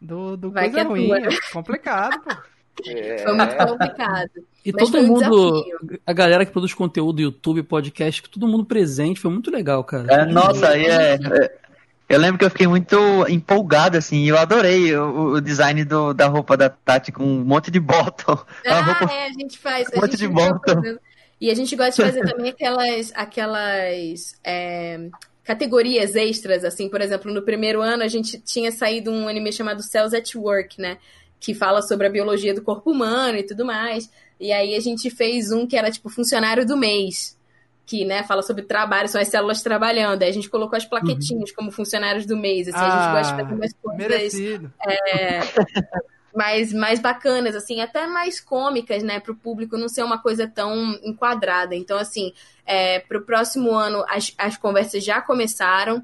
do, 0.00 0.36
do 0.36 0.50
Vai 0.52 0.64
coisa 0.70 0.80
é 0.80 0.82
ruim. 0.84 1.12
É 1.12 1.28
complicado, 1.52 2.20
pô. 2.22 2.30
É, 2.88 3.18
foi 3.18 3.32
muito 3.34 3.56
complicado. 3.56 4.30
E 4.64 4.72
Mas 4.72 4.90
todo 4.90 4.98
um 5.02 5.06
mundo. 5.06 5.18
desafio. 5.20 6.00
A 6.06 6.12
galera 6.12 6.44
que 6.46 6.52
produz 6.52 6.74
conteúdo, 6.74 7.20
YouTube, 7.20 7.62
podcast, 7.62 8.22
todo 8.28 8.46
mundo 8.46 8.64
presente. 8.64 9.18
Foi 9.20 9.30
muito 9.30 9.50
legal, 9.50 9.82
cara. 9.84 10.06
É, 10.12 10.24
nossa, 10.26 10.68
aí 10.68 10.86
é, 10.86 11.14
é- 11.14 11.60
Eu 12.08 12.18
lembro 12.18 12.38
que 12.38 12.44
eu 12.44 12.50
fiquei 12.50 12.66
muito 12.66 12.96
empolgado, 13.28 13.96
assim, 13.96 14.24
eu 14.28 14.36
adorei 14.36 14.94
o, 14.96 15.34
o 15.34 15.40
design 15.40 15.84
do, 15.84 16.12
da 16.12 16.26
roupa 16.26 16.56
da 16.56 16.68
Tati 16.68 17.12
com 17.12 17.22
um 17.24 17.44
monte 17.44 17.70
de 17.70 17.78
bottom. 17.80 18.32
A 18.66 18.78
Ah, 18.78 18.80
roupa 18.82 19.12
é, 19.14 19.26
a 19.26 19.32
gente 19.32 19.58
faz. 19.58 19.86
Um 19.94 19.98
A 19.98 20.00
monte 20.02 20.16
gente 20.16 20.28
de 20.28 20.34
fazendo- 20.34 21.00
E 21.40 21.50
a 21.50 21.54
gente 21.54 21.74
gosta 21.76 22.02
de 22.04 22.10
fazer 22.12 22.28
também 22.30 22.50
aquelas, 22.50 23.12
aquelas 23.14 24.34
é, 24.44 25.08
categorias 25.44 26.14
extras, 26.16 26.64
assim, 26.64 26.88
por 26.88 27.00
exemplo, 27.00 27.32
no 27.32 27.42
primeiro 27.42 27.80
ano 27.80 28.02
a 28.02 28.08
gente 28.08 28.38
tinha 28.40 28.70
saído 28.70 29.10
um 29.10 29.26
anime 29.28 29.52
chamado 29.52 29.82
Cells 29.82 30.14
at 30.14 30.34
Work, 30.34 30.80
né? 30.80 30.98
Que 31.40 31.54
fala 31.54 31.82
sobre 31.82 32.06
a 32.06 32.10
biologia 32.10 32.54
do 32.54 32.62
corpo 32.62 32.92
humano 32.92 33.38
e 33.38 33.42
tudo 33.42 33.64
mais. 33.64 34.10
E 34.38 34.52
aí 34.52 34.76
a 34.76 34.80
gente 34.80 35.10
fez 35.10 35.50
um 35.50 35.66
que 35.66 35.76
era 35.76 35.90
tipo 35.90 36.08
funcionário 36.08 36.66
do 36.66 36.76
mês. 36.76 37.38
Que, 37.86 38.04
né, 38.04 38.22
fala 38.22 38.42
sobre 38.42 38.62
trabalho, 38.62 39.08
são 39.08 39.20
as 39.20 39.26
células 39.26 39.62
trabalhando. 39.62 40.22
Aí 40.22 40.28
a 40.28 40.32
gente 40.32 40.48
colocou 40.48 40.76
as 40.76 40.84
plaquetinhas 40.84 41.50
como 41.50 41.72
funcionários 41.72 42.24
do 42.24 42.36
mês. 42.36 42.68
Assim, 42.68 42.78
a 42.78 42.90
gente 42.90 43.12
gosta 43.18 43.34
de 43.34 43.42
fazer 43.42 43.54
umas 43.54 43.72
coisas 43.82 44.34
é, 44.86 45.40
mais, 46.34 46.72
mais 46.72 47.00
bacanas, 47.00 47.54
assim, 47.56 47.80
até 47.80 48.06
mais 48.06 48.40
cômicas, 48.40 49.02
né, 49.02 49.20
para 49.20 49.32
o 49.32 49.36
público 49.36 49.76
não 49.76 49.88
ser 49.88 50.02
uma 50.02 50.18
coisa 50.18 50.46
tão 50.46 50.92
enquadrada. 51.02 51.74
Então, 51.74 51.98
assim, 51.98 52.32
é, 52.64 53.00
para 53.00 53.18
o 53.18 53.22
próximo 53.22 53.72
ano 53.72 54.04
as, 54.08 54.32
as 54.38 54.56
conversas 54.56 55.04
já 55.04 55.20
começaram. 55.20 56.02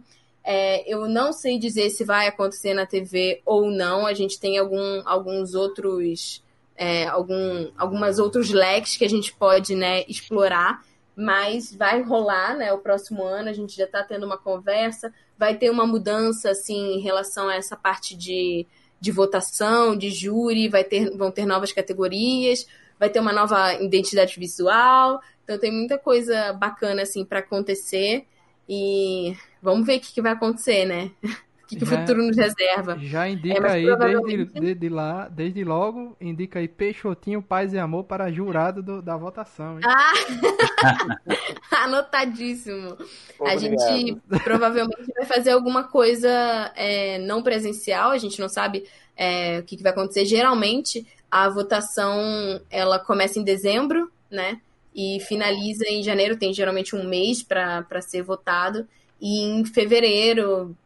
É, 0.48 0.89
eu 0.89 1.09
não 1.09 1.32
sei 1.32 1.59
dizer 1.59 1.90
se 1.90 2.05
vai 2.05 2.28
acontecer 2.28 2.73
na 2.73 2.86
TV 2.86 3.43
ou 3.44 3.68
não. 3.68 4.06
A 4.06 4.14
gente 4.14 4.39
tem 4.39 4.56
algum, 4.56 5.02
alguns 5.05 5.55
outros. 5.55 6.40
É, 6.77 7.06
algum, 7.06 7.70
algumas 7.77 8.18
outros 8.18 8.51
leques 8.51 8.97
que 8.97 9.05
a 9.05 9.09
gente 9.09 9.32
pode 9.32 9.74
né, 9.74 10.05
explorar, 10.06 10.85
mas 11.16 11.74
vai 11.74 12.02
rolar 12.02 12.55
né, 12.55 12.70
o 12.73 12.78
próximo 12.78 13.24
ano. 13.24 13.48
A 13.48 13.52
gente 13.52 13.74
já 13.74 13.85
está 13.85 14.05
tendo 14.05 14.27
uma 14.27 14.36
conversa, 14.36 15.12
vai 15.39 15.56
ter 15.56 15.70
uma 15.70 15.86
mudança 15.86 16.51
assim 16.51 16.97
em 16.97 17.01
relação 17.01 17.48
a 17.48 17.56
essa 17.56 17.74
parte 17.74 18.14
de, 18.14 18.66
de 19.01 19.10
votação, 19.10 19.97
de 19.97 20.10
júri, 20.10 20.68
vai 20.68 20.85
ter, 20.85 21.16
vão 21.16 21.31
ter 21.31 21.47
novas 21.47 21.73
categorias, 21.73 22.66
vai 23.01 23.09
ter 23.09 23.20
uma 23.20 23.32
nova 23.32 23.74
identidade 23.82 24.39
visual. 24.39 25.20
Então 25.43 25.59
tem 25.59 25.73
muita 25.73 25.98
coisa 25.98 26.52
bacana 26.52 27.02
assim 27.02 27.24
para 27.24 27.39
acontecer 27.39 28.27
e 28.68 29.35
vamos 29.72 29.86
ver 29.86 29.98
o 29.98 30.01
que, 30.01 30.12
que 30.14 30.22
vai 30.22 30.32
acontecer, 30.32 30.84
né? 30.86 31.10
O 31.66 31.68
que, 31.68 31.74
que 31.78 31.82
o 31.82 31.86
Já- 31.88 31.98
futuro 31.98 32.22
nos 32.24 32.36
reserva. 32.36 32.97
Já 33.01 33.28
indica 33.28 33.66
É, 33.66 33.72
aí, 33.72 33.82
desde, 33.86 33.97
provavelmente- 33.97 34.52
desde 34.60 34.88
lá, 34.88 35.26
desde 35.28 35.64
logo, 35.64 36.16
indica 36.20 36.60
aí 36.60 36.68
Peixotinho, 36.68 37.43
Paz 37.43 37.72
e 37.72 37.78
Amor 37.80 38.05
para 38.05 38.30
jurado 38.30 38.84
do- 38.84 39.02
da 39.02 39.16
votação. 39.16 39.74
hein? 39.74 39.80
Ah! 39.84 40.12
Anotadíssimo. 41.82 42.97
A 43.40 43.55
Obrigado. 43.55 43.60
gente 43.60 44.20
provavelmente 44.44 45.12
vai 45.14 45.24
fazer 45.24 45.51
alguma 45.51 45.84
coisa 45.84 46.72
é, 46.76 47.18
não 47.18 47.43
presencial, 47.43 48.10
a 48.10 48.18
gente 48.18 48.40
não 48.40 48.48
sabe 48.48 48.84
é, 49.16 49.59
o 49.59 49.62
que, 49.64 49.76
que 49.76 49.82
vai 49.82 49.90
acontecer. 49.93 50.24
Geralmente, 50.24 51.06
a 51.28 51.48
votação 51.48 52.60
ela 52.70 52.98
começa 52.98 53.38
em 53.38 53.43
dezembro, 53.44 54.10
né? 54.30 54.60
E 54.94 55.18
finaliza 55.20 55.84
em 55.88 56.02
janeiro, 56.02 56.36
tem 56.36 56.55
geralmente 56.55 56.94
um 56.97 57.05
mês 57.09 57.43
para 57.43 58.01
ser 58.01 58.22
votado. 58.22 58.86
E 59.20 59.40
em 59.40 59.64
fevereiro, 59.64 60.76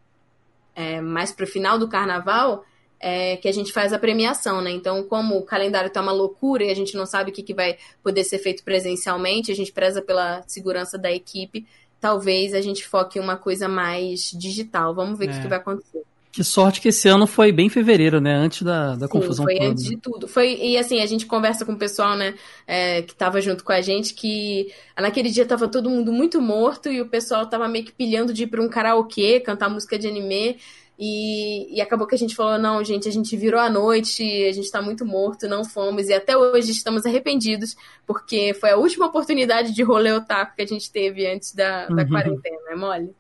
é, 0.75 1.01
mais 1.01 1.33
para 1.33 1.45
o 1.45 1.49
final 1.49 1.79
do 1.79 1.89
carnaval, 1.89 2.65
é 2.99 3.37
que 3.39 3.49
a 3.49 3.53
gente 3.53 3.73
faz 3.73 3.93
a 3.93 3.99
premiação, 3.99 4.61
né? 4.61 4.71
Então, 4.71 5.03
como 5.05 5.37
o 5.39 5.43
calendário 5.43 5.91
tá 5.91 6.03
uma 6.03 6.13
loucura 6.13 6.65
e 6.65 6.71
a 6.71 6.75
gente 6.75 6.95
não 6.97 7.07
sabe 7.07 7.31
o 7.31 7.35
que, 7.35 7.43
que 7.43 7.55
vai 7.55 7.79
poder 8.03 8.25
ser 8.25 8.39
feito 8.39 8.63
presencialmente, 8.63 9.51
a 9.51 9.55
gente 9.55 9.73
preza 9.73 10.03
pela 10.03 10.43
segurança 10.47 10.99
da 10.99 11.11
equipe, 11.11 11.67
talvez 12.01 12.53
a 12.55 12.61
gente 12.61 12.87
foque 12.87 13.19
em 13.19 13.23
uma 13.23 13.37
coisa 13.37 13.69
mais 13.69 14.31
digital. 14.33 14.95
Vamos 14.95 15.19
ver 15.19 15.27
o 15.27 15.29
que, 15.31 15.39
É. 15.39 15.43
que 15.43 15.49
vai 15.49 15.59
acontecer. 15.59 16.03
Que 16.33 16.45
sorte 16.45 16.81
que 16.81 16.89
esse 16.89 17.09
ano 17.09 17.27
foi 17.27 17.51
bem 17.51 17.67
em 17.67 17.71
fevereiro, 17.71 18.21
né? 18.21 18.33
Antes 18.35 18.63
da, 18.63 18.95
da 18.95 19.09
Sim, 19.09 19.13
confusão 19.13 19.45
foi 19.45 19.57
toda. 19.57 19.71
antes 19.71 19.85
de 19.85 19.97
tudo. 19.97 20.29
Foi, 20.29 20.55
e 20.55 20.79
assim, 20.79 21.01
a 21.01 21.07
gente 21.07 21.27
conversa 21.27 21.65
com 21.65 21.73
o 21.73 21.79
pessoal, 21.79 22.17
né, 22.17 22.35
é, 22.67 23.03
que 23.03 23.15
tava 23.15 23.41
junto 23.41 23.65
com 23.65 23.73
a 23.73 23.81
gente, 23.81 24.15
que 24.15 24.73
naquele 24.97 25.29
dia 25.31 25.45
tava 25.45 25.67
todo 25.69 25.91
mundo 25.91 26.13
muito 26.13 26.41
morto 26.41 26.89
e 26.89 27.01
o 27.01 27.09
pessoal 27.09 27.49
tava 27.49 27.67
meio 27.69 27.85
que 27.85 27.93
pilhando 27.93 28.33
de 28.33 28.45
ir 28.45 28.47
pra 28.47 28.63
um 28.63 28.69
karaokê, 28.69 29.41
cantar 29.41 29.69
música 29.69 29.99
de 29.99 30.07
anime. 30.07 30.57
E, 31.03 31.75
e 31.75 31.81
acabou 31.81 32.07
que 32.07 32.15
a 32.15 32.19
gente 32.19 32.37
falou: 32.37 32.59
não, 32.59 32.85
gente, 32.85 33.09
a 33.09 33.13
gente 33.13 33.35
virou 33.37 33.59
a 33.59 33.71
noite, 33.71 34.23
a 34.23 34.53
gente 34.53 34.71
tá 34.71 34.83
muito 34.83 35.05
morto, 35.07 35.49
não 35.49 35.65
fomos. 35.65 36.09
E 36.09 36.13
até 36.13 36.37
hoje 36.37 36.71
estamos 36.73 37.07
arrependidos, 37.07 37.75
porque 38.07 38.53
foi 38.55 38.71
a 38.71 38.77
última 38.77 39.07
oportunidade 39.07 39.73
de 39.75 39.83
rolê 39.83 40.13
otaku 40.13 40.55
que 40.57 40.63
a 40.63 40.67
gente 40.67 40.93
teve 40.93 41.27
antes 41.27 41.55
da, 41.55 41.91
da 41.91 42.03
Uhum. 42.03 42.09
quarentena, 42.09 42.71
é 42.71 42.77
mole? 42.77 43.15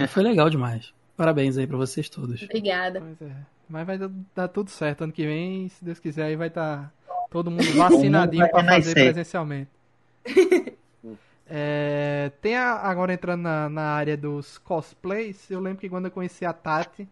É, 0.00 0.06
foi 0.06 0.22
legal 0.22 0.48
demais. 0.48 0.92
Parabéns 1.20 1.58
aí 1.58 1.66
pra 1.66 1.76
vocês 1.76 2.08
todos. 2.08 2.42
Obrigada. 2.44 2.98
Pois 2.98 3.30
é. 3.30 3.36
Mas 3.68 3.86
vai 3.86 3.98
dar, 4.34 4.48
tudo 4.48 4.70
certo. 4.70 5.04
Ano 5.04 5.12
que 5.12 5.26
vem, 5.26 5.68
se 5.68 5.84
Deus 5.84 5.98
quiser, 5.98 6.22
aí 6.24 6.34
vai 6.34 6.48
estar 6.48 6.90
todo 7.30 7.50
mundo 7.50 7.70
vacinadinho 7.74 8.48
para 8.50 8.64
fazer 8.64 8.94
presencialmente. 8.94 9.70
É, 11.52 12.30
tem 12.40 12.56
a- 12.56 12.76
agora 12.76 13.12
entrando 13.12 13.42
na, 13.42 13.68
na 13.68 13.82
área 13.82 14.16
dos 14.16 14.56
cosplays, 14.58 15.50
eu 15.50 15.58
lembro 15.58 15.80
que 15.80 15.88
quando 15.88 16.04
eu 16.04 16.10
conheci 16.12 16.44
a 16.44 16.52
Tati 16.52 17.08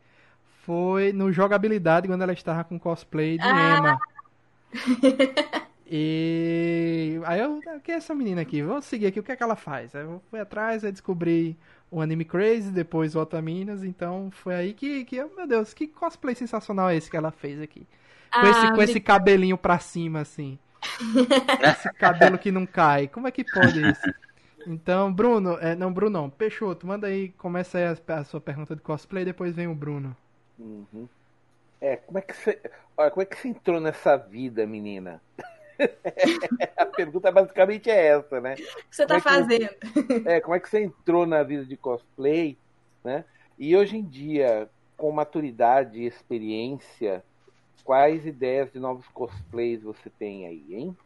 foi 0.64 1.12
no 1.12 1.32
jogabilidade 1.32 2.06
quando 2.06 2.22
ela 2.22 2.32
estava 2.32 2.62
com 2.62 2.78
cosplay 2.78 3.36
de 3.36 3.42
Ah! 3.44 3.78
Emma. 3.78 4.00
E 5.90 7.18
aí 7.24 7.40
eu, 7.40 7.60
quem 7.82 7.94
é 7.94 7.98
essa 7.98 8.14
menina 8.14 8.42
aqui? 8.42 8.62
Vamos 8.62 8.84
seguir 8.84 9.06
aqui, 9.06 9.18
o 9.18 9.22
que 9.22 9.32
é 9.32 9.36
que 9.36 9.42
ela 9.42 9.56
faz? 9.56 9.94
Aí 9.94 10.02
eu 10.04 10.22
fui 10.30 10.38
atrás, 10.38 10.84
aí 10.84 10.92
descobri 10.92 11.56
o 11.90 12.00
Anime 12.00 12.24
Crazy, 12.24 12.70
depois 12.72 13.14
o 13.14 13.20
Otaminas, 13.20 13.84
então 13.84 14.30
foi 14.32 14.54
aí 14.54 14.74
que, 14.74 15.04
que, 15.04 15.16
eu- 15.16 15.34
meu 15.36 15.46
Deus, 15.46 15.74
que 15.74 15.86
cosplay 15.88 16.34
sensacional 16.34 16.90
é 16.90 16.96
esse 16.96 17.10
que 17.10 17.16
ela 17.16 17.30
fez 17.32 17.60
aqui? 17.60 17.86
Com, 18.38 18.46
esse, 18.46 18.70
Ah, 18.70 18.72
com 18.72 18.82
esse 18.82 19.00
cabelinho 19.00 19.58
pra 19.58 19.78
cima, 19.78 20.20
assim. 20.20 20.58
esse 21.58 21.90
cabelo 21.90 22.38
que 22.38 22.50
não 22.52 22.66
cai. 22.66 23.08
Como 23.08 23.26
é 23.28 23.30
que 23.30 23.44
pode 23.44 23.80
isso? 23.80 24.12
Então, 24.66 25.12
Bruno, 25.12 25.58
é, 25.60 25.74
não, 25.76 25.92
Bruno 25.92 26.22
não, 26.22 26.30
Peixoto, 26.30 26.86
manda 26.86 27.06
aí, 27.06 27.30
começa 27.30 27.78
aí 27.78 27.84
a, 27.86 28.14
a 28.20 28.24
sua 28.24 28.40
pergunta 28.40 28.76
de 28.76 28.82
cosplay, 28.82 29.24
depois 29.24 29.54
vem 29.54 29.68
o 29.68 29.74
Bruno. 29.74 30.16
Uhum. 30.58 31.08
É, 31.80 31.96
como 31.98 32.18
é 32.18 32.22
que 32.22 32.34
você. 32.34 32.60
Olha, 32.96 33.10
como 33.10 33.22
é 33.22 33.26
que 33.26 33.36
você 33.36 33.48
entrou 33.48 33.80
nessa 33.80 34.16
vida, 34.16 34.66
menina? 34.66 35.22
A 36.76 36.86
pergunta 36.86 37.30
basicamente 37.30 37.90
é 37.90 38.06
essa, 38.08 38.40
né? 38.40 38.54
O 38.54 38.56
que 38.56 38.66
você 38.90 39.06
tá 39.06 39.20
Como 39.20 39.34
é 39.34 39.40
fazendo? 39.40 39.70
É, 40.26 40.40
como 40.40 40.54
é 40.54 40.60
que 40.60 40.68
você 40.68 40.82
entrou 40.82 41.26
na 41.26 41.42
vida 41.42 41.64
de 41.64 41.76
cosplay, 41.76 42.56
né? 43.04 43.24
E 43.58 43.76
hoje 43.76 43.96
em 43.96 44.04
dia, 44.04 44.68
com 44.96 45.10
maturidade 45.10 46.00
e 46.00 46.06
experiência, 46.06 47.24
quais 47.84 48.26
ideias 48.26 48.72
de 48.72 48.78
novos 48.78 49.06
cosplays 49.08 49.82
você 49.82 50.10
tem 50.10 50.46
aí, 50.46 50.64
hein? 50.70 50.96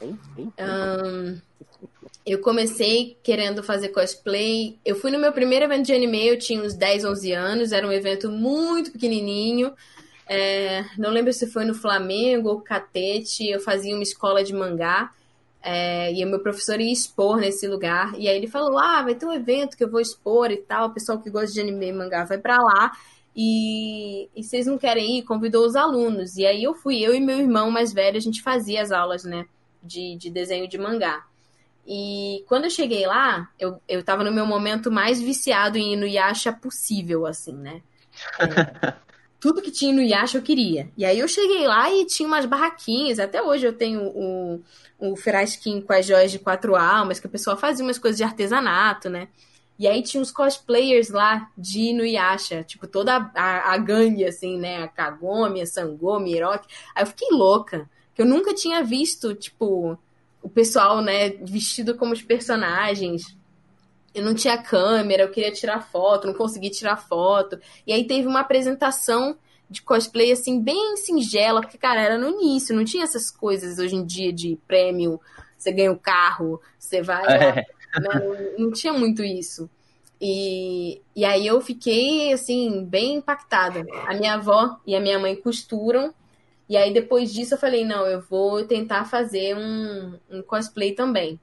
Hein? 0.00 0.18
Hein? 0.36 0.52
Ahn, 0.58 1.40
eu 2.24 2.40
comecei 2.40 3.16
querendo 3.22 3.62
fazer 3.62 3.88
cosplay. 3.88 4.78
Eu 4.84 4.94
fui 4.96 5.10
no 5.10 5.18
meu 5.18 5.32
primeiro 5.32 5.64
evento 5.64 5.86
de 5.86 5.92
anime, 5.92 6.26
eu 6.26 6.38
tinha 6.38 6.62
uns 6.62 6.74
10, 6.74 7.04
11 7.04 7.32
anos. 7.32 7.72
Era 7.72 7.86
um 7.86 7.92
evento 7.92 8.30
muito 8.30 8.92
pequenininho. 8.92 9.74
É, 10.28 10.84
não 10.98 11.10
lembro 11.10 11.32
se 11.32 11.46
foi 11.46 11.64
no 11.64 11.74
Flamengo 11.74 12.48
ou 12.50 12.60
Catete. 12.60 13.48
Eu 13.48 13.60
fazia 13.60 13.94
uma 13.94 14.02
escola 14.02 14.44
de 14.44 14.52
mangá. 14.54 15.10
é, 15.62 16.12
e 16.14 16.24
o 16.24 16.28
meu 16.28 16.40
professor 16.40 16.80
ia 16.80 16.92
expor 16.92 17.38
nesse 17.38 17.66
lugar. 17.66 18.14
E 18.18 18.28
aí 18.28 18.36
ele 18.36 18.46
falou: 18.46 18.78
Ah, 18.78 19.02
vai 19.02 19.14
ter 19.14 19.26
um 19.26 19.32
evento 19.32 19.76
que 19.76 19.84
eu 19.84 19.90
vou 19.90 20.00
expor 20.00 20.50
e 20.50 20.58
tal. 20.58 20.88
O 20.88 20.94
pessoal 20.94 21.20
que 21.20 21.30
gosta 21.30 21.52
de 21.52 21.60
anime 21.60 21.88
e 21.88 21.92
mangá 21.92 22.24
vai 22.24 22.38
pra 22.38 22.58
lá. 22.58 22.92
E, 23.36 24.28
e 24.34 24.42
vocês 24.42 24.66
não 24.66 24.78
querem 24.78 25.18
ir? 25.18 25.22
Convidou 25.24 25.64
os 25.64 25.76
alunos. 25.76 26.36
E 26.36 26.46
aí 26.46 26.64
eu 26.64 26.74
fui, 26.74 27.00
eu 27.00 27.14
e 27.14 27.20
meu 27.20 27.38
irmão 27.38 27.70
mais 27.70 27.92
velho, 27.92 28.16
a 28.16 28.20
gente 28.20 28.42
fazia 28.42 28.82
as 28.82 28.90
aulas, 28.92 29.24
né? 29.24 29.46
de, 29.82 30.16
de 30.16 30.30
desenho 30.30 30.68
de 30.68 30.78
mangá. 30.78 31.24
E 31.86 32.44
quando 32.46 32.64
eu 32.64 32.70
cheguei 32.70 33.06
lá, 33.06 33.48
eu, 33.58 33.80
eu 33.88 34.02
tava 34.04 34.22
no 34.22 34.32
meu 34.32 34.46
momento 34.46 34.90
mais 34.90 35.20
viciado 35.20 35.78
em 35.78 35.94
ir 35.94 35.96
no 35.96 36.06
Yasha 36.06 36.52
possível, 36.52 37.24
assim, 37.26 37.54
né? 37.54 37.82
tudo 39.40 39.62
que 39.62 39.70
tinha 39.70 39.92
no 39.92 40.02
Yasha 40.02 40.38
eu 40.38 40.42
queria. 40.42 40.90
E 40.96 41.04
aí 41.04 41.18
eu 41.18 41.28
cheguei 41.28 41.66
lá 41.66 41.92
e 41.92 42.04
tinha 42.04 42.26
umas 42.26 42.44
barraquinhas. 42.44 43.18
Até 43.18 43.42
hoje 43.42 43.66
eu 43.66 43.72
tenho 43.72 44.02
o, 44.02 44.60
o 44.98 45.16
Feraskin 45.16 45.80
com 45.80 45.92
as 45.92 46.06
joias 46.06 46.30
de 46.30 46.38
quatro 46.38 46.74
almas, 46.74 47.20
que 47.20 47.26
o 47.26 47.30
pessoal 47.30 47.56
fazia 47.56 47.84
umas 47.84 47.98
coisas 47.98 48.18
de 48.18 48.24
artesanato, 48.24 49.08
né? 49.08 49.28
E 49.78 49.86
aí 49.86 50.02
tinha 50.02 50.20
uns 50.20 50.32
cosplayers 50.32 51.08
lá 51.08 51.48
de 51.56 51.90
Inuyasha, 51.90 52.64
tipo, 52.64 52.88
toda 52.88 53.16
a, 53.16 53.30
a, 53.34 53.74
a 53.74 53.78
gangue, 53.78 54.24
assim, 54.24 54.58
né? 54.58 54.82
A 54.82 54.88
Kagome, 54.88 55.62
a 55.62 55.66
Sangome, 55.66 56.34
Hiroki. 56.34 56.66
Aí 56.94 57.04
eu 57.04 57.06
fiquei 57.06 57.28
louca, 57.30 57.88
que 58.12 58.20
eu 58.20 58.26
nunca 58.26 58.52
tinha 58.52 58.82
visto, 58.82 59.36
tipo, 59.36 59.96
o 60.42 60.48
pessoal, 60.48 61.00
né, 61.00 61.30
vestido 61.30 61.94
como 61.94 62.12
os 62.12 62.22
personagens. 62.22 63.37
Eu 64.14 64.24
não 64.24 64.34
tinha 64.34 64.56
câmera, 64.56 65.22
eu 65.22 65.30
queria 65.30 65.52
tirar 65.52 65.80
foto, 65.80 66.26
não 66.26 66.34
consegui 66.34 66.70
tirar 66.70 66.96
foto. 66.96 67.58
E 67.86 67.92
aí 67.92 68.06
teve 68.06 68.26
uma 68.26 68.40
apresentação 68.40 69.36
de 69.70 69.82
cosplay, 69.82 70.32
assim, 70.32 70.60
bem 70.60 70.96
singela, 70.96 71.60
porque, 71.60 71.76
cara, 71.76 72.00
era 72.00 72.18
no 72.18 72.28
início, 72.28 72.74
não 72.74 72.84
tinha 72.84 73.04
essas 73.04 73.30
coisas 73.30 73.78
hoje 73.78 73.96
em 73.96 74.04
dia 74.04 74.32
de 74.32 74.58
prêmio, 74.66 75.20
você 75.56 75.70
ganha 75.70 75.90
o 75.90 75.94
um 75.94 75.98
carro, 75.98 76.60
você 76.78 77.02
vai. 77.02 77.24
É. 77.26 77.66
Não, 78.00 78.66
não, 78.66 78.72
tinha 78.72 78.92
muito 78.92 79.22
isso. 79.22 79.68
E, 80.20 81.00
e 81.14 81.24
aí 81.24 81.46
eu 81.46 81.60
fiquei, 81.60 82.32
assim, 82.32 82.84
bem 82.84 83.16
impactada. 83.16 83.86
A 84.06 84.14
minha 84.14 84.34
avó 84.34 84.78
e 84.86 84.94
a 84.94 85.00
minha 85.00 85.18
mãe 85.18 85.34
costuram. 85.34 86.12
E 86.68 86.76
aí 86.76 86.92
depois 86.92 87.32
disso 87.32 87.54
eu 87.54 87.58
falei, 87.58 87.84
não, 87.84 88.06
eu 88.06 88.20
vou 88.20 88.64
tentar 88.64 89.06
fazer 89.06 89.56
um, 89.56 90.18
um 90.30 90.42
cosplay 90.42 90.92
também. 90.92 91.40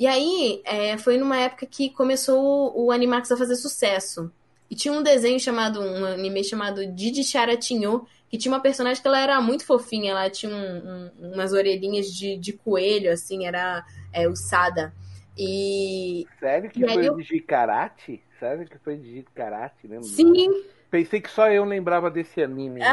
E 0.00 0.06
aí 0.06 0.62
é, 0.64 0.96
foi 0.96 1.18
numa 1.18 1.36
época 1.36 1.66
que 1.66 1.90
começou 1.90 2.72
o, 2.74 2.90
Animax 2.90 3.30
a 3.32 3.36
fazer 3.36 3.54
sucesso. 3.56 4.32
E 4.70 4.74
tinha 4.74 4.94
um 4.94 5.02
desenho 5.02 5.38
chamado, 5.38 5.78
um 5.78 6.06
anime 6.06 6.42
chamado 6.42 6.86
Didi 6.86 7.22
Charatinho, 7.22 8.06
que 8.30 8.38
tinha 8.38 8.50
uma 8.50 8.62
personagem 8.62 9.02
que 9.02 9.06
ela 9.06 9.20
era 9.20 9.38
muito 9.42 9.66
fofinha, 9.66 10.12
ela 10.12 10.30
tinha 10.30 10.50
um, 10.50 11.10
um, 11.20 11.32
umas 11.34 11.52
orelhinhas 11.52 12.06
de, 12.06 12.38
de 12.38 12.54
coelho, 12.54 13.12
assim, 13.12 13.44
era 13.44 13.84
é, 14.10 14.26
o 14.26 14.34
Sada. 14.34 14.94
E. 15.36 16.26
Sério 16.38 16.70
que 16.70 16.82
e 16.82 16.88
foi 16.88 17.06
eu... 17.06 17.16
de 17.16 17.40
karate? 17.40 18.22
Sério 18.38 18.66
que 18.66 18.78
foi 18.78 18.96
de 18.96 19.22
karate, 19.34 19.86
lembra? 19.86 20.04
Sim. 20.04 20.64
Pensei 20.90 21.20
que 21.20 21.30
só 21.30 21.50
eu 21.50 21.66
lembrava 21.66 22.10
desse 22.10 22.42
anime. 22.42 22.80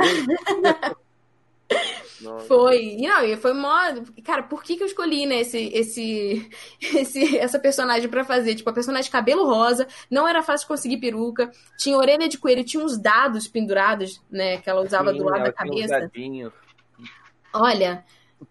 Foi. 2.47 2.95
E 2.95 3.07
não, 3.07 3.23
e 3.23 3.37
foi 3.37 3.53
mó. 3.53 3.75
Cara, 4.23 4.43
por 4.43 4.63
que, 4.63 4.75
que 4.75 4.83
eu 4.83 4.87
escolhi, 4.87 5.25
né, 5.25 5.41
esse, 5.41 5.69
esse, 5.73 6.49
esse, 6.81 7.37
essa 7.37 7.59
personagem 7.59 8.09
para 8.09 8.23
fazer? 8.23 8.55
Tipo, 8.55 8.69
a 8.69 8.73
personagem 8.73 9.05
de 9.05 9.11
cabelo 9.11 9.45
rosa, 9.45 9.87
não 10.09 10.27
era 10.27 10.41
fácil 10.41 10.65
de 10.65 10.69
conseguir 10.69 10.97
peruca, 10.97 11.51
tinha 11.77 11.97
orelha 11.97 12.27
de 12.27 12.37
coelho, 12.37 12.63
tinha 12.63 12.83
uns 12.83 12.97
dados 12.97 13.47
pendurados, 13.47 14.21
né, 14.29 14.57
que 14.57 14.69
ela 14.69 14.81
usava 14.81 15.11
Sim, 15.11 15.17
do 15.17 15.23
lado 15.25 15.43
da 15.43 15.53
cabeça. 15.53 16.11
Olha, 17.53 18.03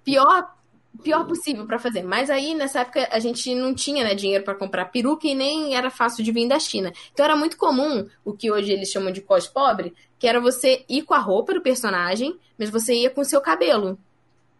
pior 0.02 0.55
pior 0.96 1.26
possível 1.26 1.66
para 1.66 1.78
fazer. 1.78 2.02
Mas 2.02 2.30
aí, 2.30 2.54
nessa 2.54 2.80
época, 2.80 3.08
a 3.10 3.18
gente 3.18 3.54
não 3.54 3.74
tinha 3.74 4.04
né, 4.04 4.14
dinheiro 4.14 4.44
para 4.44 4.54
comprar 4.54 4.86
peruca 4.86 5.26
e 5.26 5.34
nem 5.34 5.74
era 5.74 5.90
fácil 5.90 6.24
de 6.24 6.32
vir 6.32 6.48
da 6.48 6.58
China. 6.58 6.92
Então 7.12 7.24
era 7.24 7.36
muito 7.36 7.56
comum 7.56 8.06
o 8.24 8.32
que 8.32 8.50
hoje 8.50 8.72
eles 8.72 8.90
chamam 8.90 9.12
de 9.12 9.20
cos 9.20 9.46
pobre, 9.46 9.94
que 10.18 10.26
era 10.26 10.40
você 10.40 10.84
ir 10.88 11.02
com 11.02 11.14
a 11.14 11.18
roupa 11.18 11.54
do 11.54 11.60
personagem, 11.60 12.36
mas 12.58 12.70
você 12.70 12.94
ia 12.94 13.10
com 13.10 13.20
o 13.20 13.24
seu 13.24 13.40
cabelo. 13.40 13.98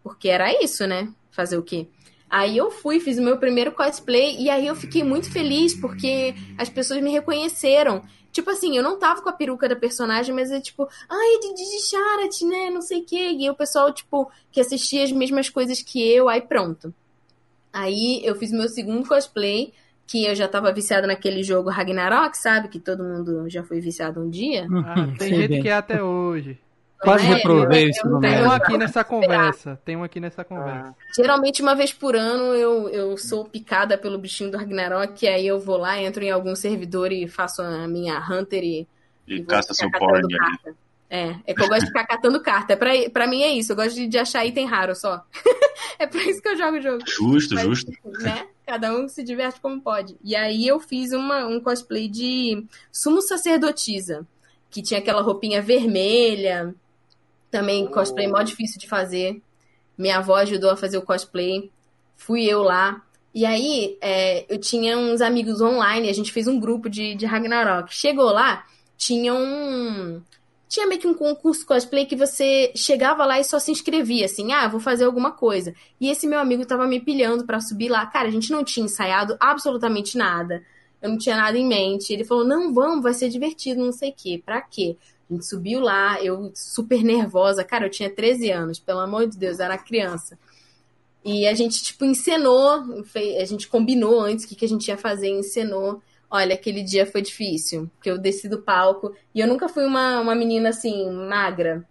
Porque 0.03 0.29
era 0.29 0.63
isso, 0.63 0.85
né? 0.87 1.09
Fazer 1.31 1.57
o 1.57 1.63
quê? 1.63 1.87
Aí 2.29 2.57
eu 2.57 2.69
fui, 2.69 2.99
fiz 2.99 3.17
o 3.17 3.23
meu 3.23 3.37
primeiro 3.37 3.71
cosplay 3.71 4.37
e 4.37 4.49
aí 4.49 4.67
eu 4.67 4.75
fiquei 4.75 5.03
muito 5.03 5.31
feliz 5.31 5.73
porque 5.73 6.35
as 6.57 6.69
pessoas 6.69 7.01
me 7.01 7.11
reconheceram. 7.11 8.03
Tipo 8.37 8.51
assim, 8.51 8.77
eu 8.77 8.83
não 8.83 8.99
tava 8.99 9.19
com 9.19 9.29
a 9.29 9.33
peruca 9.33 9.67
da 9.67 9.75
personagem, 9.75 10.33
mas 10.33 10.51
é 10.51 10.61
tipo, 10.61 10.87
ai, 11.09 11.35
é 11.37 11.53
de 11.55 11.89
Charat, 11.89 12.45
né? 12.45 12.69
Não 12.69 12.83
sei 12.83 13.01
o 13.01 13.03
quê. 13.03 13.31
E 13.31 13.49
o 13.49 13.55
pessoal, 13.55 13.91
tipo, 13.91 14.31
que 14.51 14.61
assistia 14.61 15.03
as 15.03 15.11
mesmas 15.11 15.49
coisas 15.49 15.81
que 15.81 16.07
eu, 16.07 16.29
aí 16.29 16.39
pronto. 16.39 16.93
Aí 17.73 18.21
eu 18.23 18.35
fiz 18.35 18.51
meu 18.51 18.69
segundo 18.69 19.07
cosplay, 19.07 19.73
que 20.05 20.23
eu 20.23 20.35
já 20.35 20.47
tava 20.47 20.71
viciada 20.71 21.07
naquele 21.07 21.41
jogo 21.41 21.71
Ragnarok, 21.71 22.37
sabe? 22.37 22.67
Que 22.67 22.79
todo 22.79 23.03
mundo 23.03 23.49
já 23.49 23.63
foi 23.63 23.79
viciado 23.79 24.21
um 24.21 24.29
dia. 24.29 24.67
Ah, 24.85 25.07
tem 25.17 25.33
gente 25.33 25.59
que 25.59 25.69
é 25.69 25.73
até 25.73 26.03
hoje. 26.03 26.59
Quase 26.99 27.25
é, 27.25 27.35
reprovei 27.35 27.89
isso 27.89 28.07
no 28.07 28.19
Tem 28.19 28.41
um 28.41 28.51
aqui 28.51 28.77
nessa 28.77 29.03
conversa. 29.03 29.79
Tem 29.85 29.95
um 29.95 30.03
aqui 30.03 30.19
nessa 30.19 30.43
conversa. 30.43 30.89
Ah. 30.89 31.13
Geralmente, 31.15 31.61
uma 31.61 31.75
vez 31.75 31.93
por 31.93 32.15
ano, 32.15 32.55
eu, 32.55 32.89
eu 32.89 33.17
sou 33.17 33.45
picada 33.45 33.97
pelo 33.97 34.17
bichinho 34.17 34.51
do 34.51 34.57
Ragnarok, 34.57 35.23
e 35.23 35.27
aí 35.27 35.45
eu 35.45 35.59
vou 35.59 35.77
lá, 35.77 36.01
entro 36.01 36.23
em 36.23 36.31
algum 36.31 36.55
servidor 36.55 37.11
e 37.11 37.27
faço 37.27 37.61
a 37.61 37.87
minha 37.87 38.19
Hunter 38.19 38.63
e. 38.63 38.87
E, 39.27 39.35
e 39.35 39.43
caça 39.43 39.73
seu 39.73 39.91
porn 39.91 40.25
É, 41.09 41.35
é 41.45 41.53
que 41.53 41.61
eu 41.61 41.67
gosto 41.67 41.81
de 41.81 41.87
ficar 41.87 42.07
catando 42.07 42.41
carta. 42.41 42.75
Pra, 42.75 42.91
pra 43.13 43.27
mim 43.27 43.43
é 43.43 43.51
isso, 43.51 43.73
eu 43.73 43.75
gosto 43.75 43.93
de, 43.93 44.07
de 44.07 44.17
achar 44.17 44.45
item 44.45 44.65
raro 44.65 44.95
só. 44.95 45.23
é 45.99 46.07
pra 46.07 46.21
isso 46.23 46.41
que 46.41 46.49
eu 46.49 46.57
jogo 46.57 46.77
o 46.77 46.81
jogo. 46.81 47.03
Justo, 47.05 47.53
Mas, 47.53 47.63
justo. 47.63 47.91
Né? 48.21 48.47
Cada 48.65 48.91
um 48.91 49.07
se 49.07 49.23
diverte 49.23 49.61
como 49.61 49.79
pode. 49.79 50.17
E 50.23 50.35
aí 50.35 50.67
eu 50.67 50.79
fiz 50.79 51.11
uma, 51.11 51.45
um 51.45 51.59
cosplay 51.59 52.07
de 52.07 52.65
sumo 52.91 53.21
sacerdotisa, 53.21 54.25
que 54.69 54.81
tinha 54.81 54.99
aquela 54.99 55.21
roupinha 55.21 55.61
vermelha, 55.61 56.73
também 57.49 57.87
cosplay 57.87 58.27
mó 58.27 58.41
difícil 58.41 58.79
de 58.79 58.87
fazer. 58.87 59.41
Minha 59.97 60.17
avó 60.17 60.35
ajudou 60.35 60.69
a 60.69 60.77
fazer 60.77 60.97
o 60.97 61.01
cosplay. 61.01 61.71
Fui 62.15 62.43
eu 62.45 62.61
lá. 62.61 63.01
E 63.33 63.45
aí, 63.45 63.97
é, 64.01 64.45
eu 64.51 64.59
tinha 64.59 64.97
uns 64.97 65.21
amigos 65.21 65.61
online, 65.61 66.09
a 66.09 66.13
gente 66.13 66.31
fez 66.31 66.47
um 66.47 66.59
grupo 66.59 66.89
de, 66.89 67.15
de 67.15 67.25
Ragnarok. 67.25 67.93
Chegou 67.93 68.31
lá, 68.31 68.65
tinha 68.97 69.33
um. 69.33 70.21
Tinha 70.67 70.85
meio 70.85 70.99
que 70.99 71.07
um 71.07 71.13
concurso 71.13 71.65
cosplay 71.65 72.05
que 72.05 72.15
você 72.15 72.73
chegava 72.75 73.25
lá 73.25 73.39
e 73.39 73.43
só 73.43 73.57
se 73.57 73.71
inscrevia, 73.71 74.25
assim, 74.25 74.51
ah, 74.51 74.67
vou 74.67 74.81
fazer 74.81 75.05
alguma 75.05 75.31
coisa. 75.31 75.73
E 76.01 76.09
esse 76.09 76.27
meu 76.27 76.39
amigo 76.39 76.65
tava 76.65 76.85
me 76.87 76.99
pilhando 76.99 77.45
para 77.45 77.61
subir 77.61 77.87
lá. 77.87 78.05
Cara, 78.05 78.27
a 78.27 78.31
gente 78.31 78.51
não 78.51 78.65
tinha 78.65 78.85
ensaiado 78.85 79.37
absolutamente 79.39 80.17
nada. 80.17 80.61
Eu 81.01 81.09
não 81.09 81.17
tinha 81.17 81.37
nada 81.37 81.57
em 81.57 81.65
mente. 81.65 82.11
Ele 82.11 82.25
falou: 82.25 82.43
não, 82.43 82.73
vamos, 82.73 83.03
vai 83.03 83.13
ser 83.13 83.29
divertido, 83.29 83.83
não 83.83 83.91
sei 83.91 84.09
o 84.09 84.13
quê. 84.15 84.41
Pra 84.43 84.61
quê? 84.61 84.97
A 85.29 85.33
gente 85.33 85.45
subiu 85.45 85.79
lá, 85.79 86.21
eu 86.23 86.51
super 86.55 87.03
nervosa. 87.03 87.63
Cara, 87.63 87.85
eu 87.85 87.89
tinha 87.89 88.09
13 88.09 88.49
anos, 88.51 88.79
pelo 88.79 88.99
amor 88.99 89.27
de 89.27 89.37
Deus, 89.37 89.59
era 89.59 89.77
criança. 89.77 90.37
E 91.23 91.45
a 91.45 91.53
gente, 91.53 91.83
tipo, 91.83 92.05
encenou, 92.05 93.03
a 93.41 93.45
gente 93.45 93.67
combinou 93.67 94.21
antes 94.21 94.45
o 94.45 94.47
que, 94.47 94.55
que 94.55 94.65
a 94.65 94.69
gente 94.69 94.87
ia 94.87 94.97
fazer, 94.97 95.27
encenou. 95.27 96.01
Olha, 96.31 96.55
aquele 96.55 96.81
dia 96.81 97.05
foi 97.05 97.21
difícil, 97.21 97.89
porque 97.95 98.09
eu 98.09 98.17
desci 98.17 98.47
do 98.47 98.61
palco 98.61 99.13
e 99.35 99.41
eu 99.41 99.47
nunca 99.47 99.67
fui 99.67 99.85
uma, 99.85 100.19
uma 100.21 100.35
menina 100.35 100.69
assim, 100.69 101.09
magra. 101.11 101.85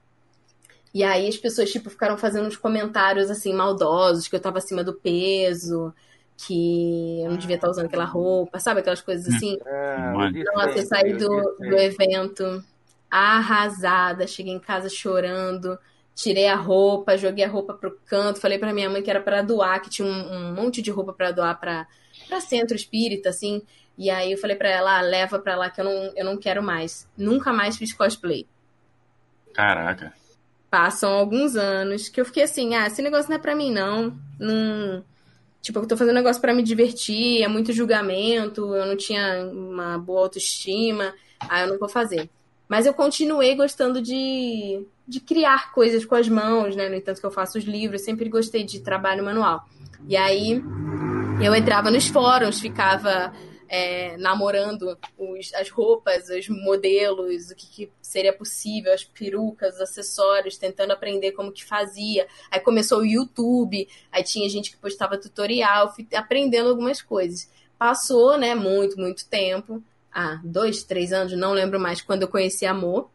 E 0.92 1.04
aí 1.04 1.28
as 1.28 1.36
pessoas, 1.36 1.70
tipo, 1.70 1.90
ficaram 1.90 2.16
fazendo 2.16 2.46
uns 2.46 2.56
comentários 2.56 3.30
assim, 3.30 3.52
maldosos, 3.52 4.28
que 4.28 4.34
eu 4.34 4.40
tava 4.40 4.56
acima 4.56 4.82
do 4.82 4.94
peso, 4.94 5.92
que 6.38 7.20
eu 7.22 7.30
não 7.30 7.36
devia 7.36 7.56
estar 7.56 7.68
usando 7.68 7.86
aquela 7.86 8.04
roupa, 8.04 8.58
sabe? 8.58 8.80
Aquelas 8.80 9.02
coisas 9.02 9.34
assim. 9.34 9.58
É, 9.66 10.12
Nossa, 10.54 10.78
eu 10.78 10.86
saí 10.86 11.12
do, 11.14 11.56
do 11.58 11.76
evento 11.76 12.64
arrasada. 13.10 14.26
Cheguei 14.26 14.52
em 14.52 14.60
casa 14.60 14.88
chorando, 14.88 15.78
tirei 16.14 16.48
a 16.48 16.56
roupa, 16.56 17.16
joguei 17.16 17.44
a 17.44 17.48
roupa 17.48 17.74
pro 17.74 17.98
canto, 18.06 18.40
falei 18.40 18.58
para 18.58 18.72
minha 18.72 18.90
mãe 18.90 19.02
que 19.02 19.10
era 19.10 19.20
para 19.20 19.42
doar, 19.42 19.80
que 19.80 19.90
tinha 19.90 20.06
um, 20.06 20.32
um 20.32 20.54
monte 20.54 20.80
de 20.82 20.90
roupa 20.90 21.12
para 21.12 21.30
doar 21.30 21.58
para 21.60 21.86
para 22.28 22.40
centro 22.40 22.76
espírita, 22.76 23.28
assim. 23.28 23.62
E 23.98 24.10
aí 24.10 24.32
eu 24.32 24.38
falei 24.38 24.56
para 24.56 24.68
ela, 24.68 24.98
ah, 24.98 25.00
leva 25.00 25.38
para 25.38 25.56
lá 25.56 25.70
que 25.70 25.80
eu 25.80 25.84
não, 25.84 26.12
eu 26.16 26.24
não 26.24 26.36
quero 26.36 26.62
mais. 26.62 27.08
Nunca 27.16 27.52
mais 27.52 27.76
fiz 27.76 27.92
cosplay. 27.92 28.46
Caraca. 29.54 30.12
Passam 30.70 31.10
alguns 31.10 31.56
anos 31.56 32.08
que 32.08 32.20
eu 32.20 32.24
fiquei 32.24 32.42
assim, 32.42 32.74
ah, 32.74 32.86
esse 32.86 33.00
negócio 33.00 33.30
não 33.30 33.36
é 33.36 33.40
pra 33.40 33.54
mim, 33.54 33.72
não. 33.72 34.18
Não. 34.38 35.04
Tipo, 35.62 35.80
eu 35.80 35.86
tô 35.86 35.96
fazendo 35.96 36.14
um 36.14 36.18
negócio 36.18 36.40
para 36.40 36.54
me 36.54 36.62
divertir, 36.62 37.42
é 37.42 37.48
muito 37.48 37.72
julgamento, 37.72 38.74
eu 38.74 38.86
não 38.86 38.96
tinha 38.96 39.44
uma 39.46 39.98
boa 39.98 40.22
autoestima, 40.22 41.14
aí 41.40 41.62
eu 41.62 41.68
não 41.68 41.78
vou 41.78 41.88
fazer. 41.88 42.30
Mas 42.68 42.86
eu 42.86 42.94
continuei 42.94 43.54
gostando 43.54 44.02
de, 44.02 44.84
de 45.06 45.20
criar 45.20 45.72
coisas 45.72 46.04
com 46.04 46.14
as 46.14 46.28
mãos, 46.28 46.74
né? 46.74 46.88
No 46.88 46.96
entanto 46.96 47.20
que 47.20 47.26
eu 47.26 47.30
faço 47.30 47.58
os 47.58 47.64
livros, 47.64 48.02
sempre 48.02 48.28
gostei 48.28 48.64
de 48.64 48.80
trabalho 48.80 49.24
manual. 49.24 49.64
E 50.08 50.16
aí 50.16 50.62
eu 51.42 51.54
entrava 51.54 51.90
nos 51.90 52.08
fóruns, 52.08 52.60
ficava 52.60 53.32
é, 53.68 54.16
namorando 54.16 54.98
os, 55.16 55.54
as 55.54 55.70
roupas, 55.70 56.28
os 56.28 56.48
modelos, 56.48 57.50
o 57.50 57.54
que, 57.54 57.66
que, 57.66 57.92
seria 58.00 58.32
possível, 58.32 58.92
as 58.92 59.04
perucas, 59.04 59.74
os 59.76 59.80
acessórios, 59.80 60.56
tentando 60.56 60.92
aprender 60.92 61.32
como 61.32 61.52
que 61.52 61.64
fazia. 61.64 62.26
Aí 62.50 62.60
começou 62.60 63.00
o 63.00 63.06
YouTube, 63.06 63.88
aí 64.10 64.22
tinha 64.22 64.48
gente 64.48 64.70
que 64.70 64.76
postava 64.76 65.18
tutorial, 65.18 65.94
fui 65.94 66.06
aprendendo 66.14 66.68
algumas 66.68 67.00
coisas. 67.00 67.48
Passou, 67.78 68.38
né, 68.38 68.54
muito, 68.54 68.98
muito 68.98 69.28
tempo 69.28 69.82
há 70.16 70.40
dois, 70.42 70.82
três 70.82 71.12
anos, 71.12 71.34
não 71.34 71.52
lembro 71.52 71.78
mais, 71.78 72.00
quando 72.00 72.22
eu 72.22 72.28
conheci 72.28 72.64
Amor. 72.64 73.10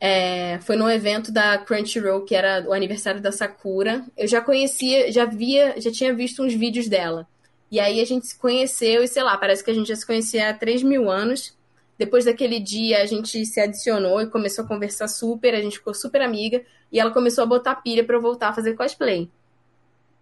É, 0.00 0.58
foi 0.60 0.74
num 0.74 0.88
evento 0.88 1.30
da 1.30 1.58
Crunchyroll, 1.58 2.24
que 2.24 2.34
era 2.34 2.64
o 2.66 2.72
aniversário 2.72 3.20
da 3.20 3.30
Sakura. 3.30 4.06
Eu 4.16 4.26
já 4.26 4.40
conhecia, 4.40 5.12
já 5.12 5.26
via, 5.26 5.78
já 5.78 5.92
tinha 5.92 6.14
visto 6.14 6.42
uns 6.42 6.54
vídeos 6.54 6.88
dela. 6.88 7.28
E 7.70 7.78
aí 7.78 8.00
a 8.00 8.06
gente 8.06 8.26
se 8.26 8.38
conheceu, 8.38 9.02
e 9.02 9.08
sei 9.08 9.22
lá, 9.22 9.36
parece 9.36 9.62
que 9.62 9.70
a 9.70 9.74
gente 9.74 9.88
já 9.88 9.96
se 9.96 10.06
conhecia 10.06 10.48
há 10.48 10.54
3 10.54 10.82
mil 10.82 11.10
anos. 11.10 11.54
Depois 11.98 12.24
daquele 12.24 12.58
dia, 12.58 13.02
a 13.02 13.06
gente 13.06 13.44
se 13.44 13.60
adicionou 13.60 14.22
e 14.22 14.30
começou 14.30 14.64
a 14.64 14.68
conversar 14.68 15.08
super, 15.08 15.54
a 15.54 15.60
gente 15.60 15.76
ficou 15.76 15.92
super 15.92 16.22
amiga, 16.22 16.62
e 16.90 16.98
ela 16.98 17.10
começou 17.10 17.44
a 17.44 17.46
botar 17.46 17.74
pilha 17.74 18.02
para 18.02 18.16
eu 18.16 18.22
voltar 18.22 18.48
a 18.48 18.52
fazer 18.54 18.74
cosplay. 18.74 19.28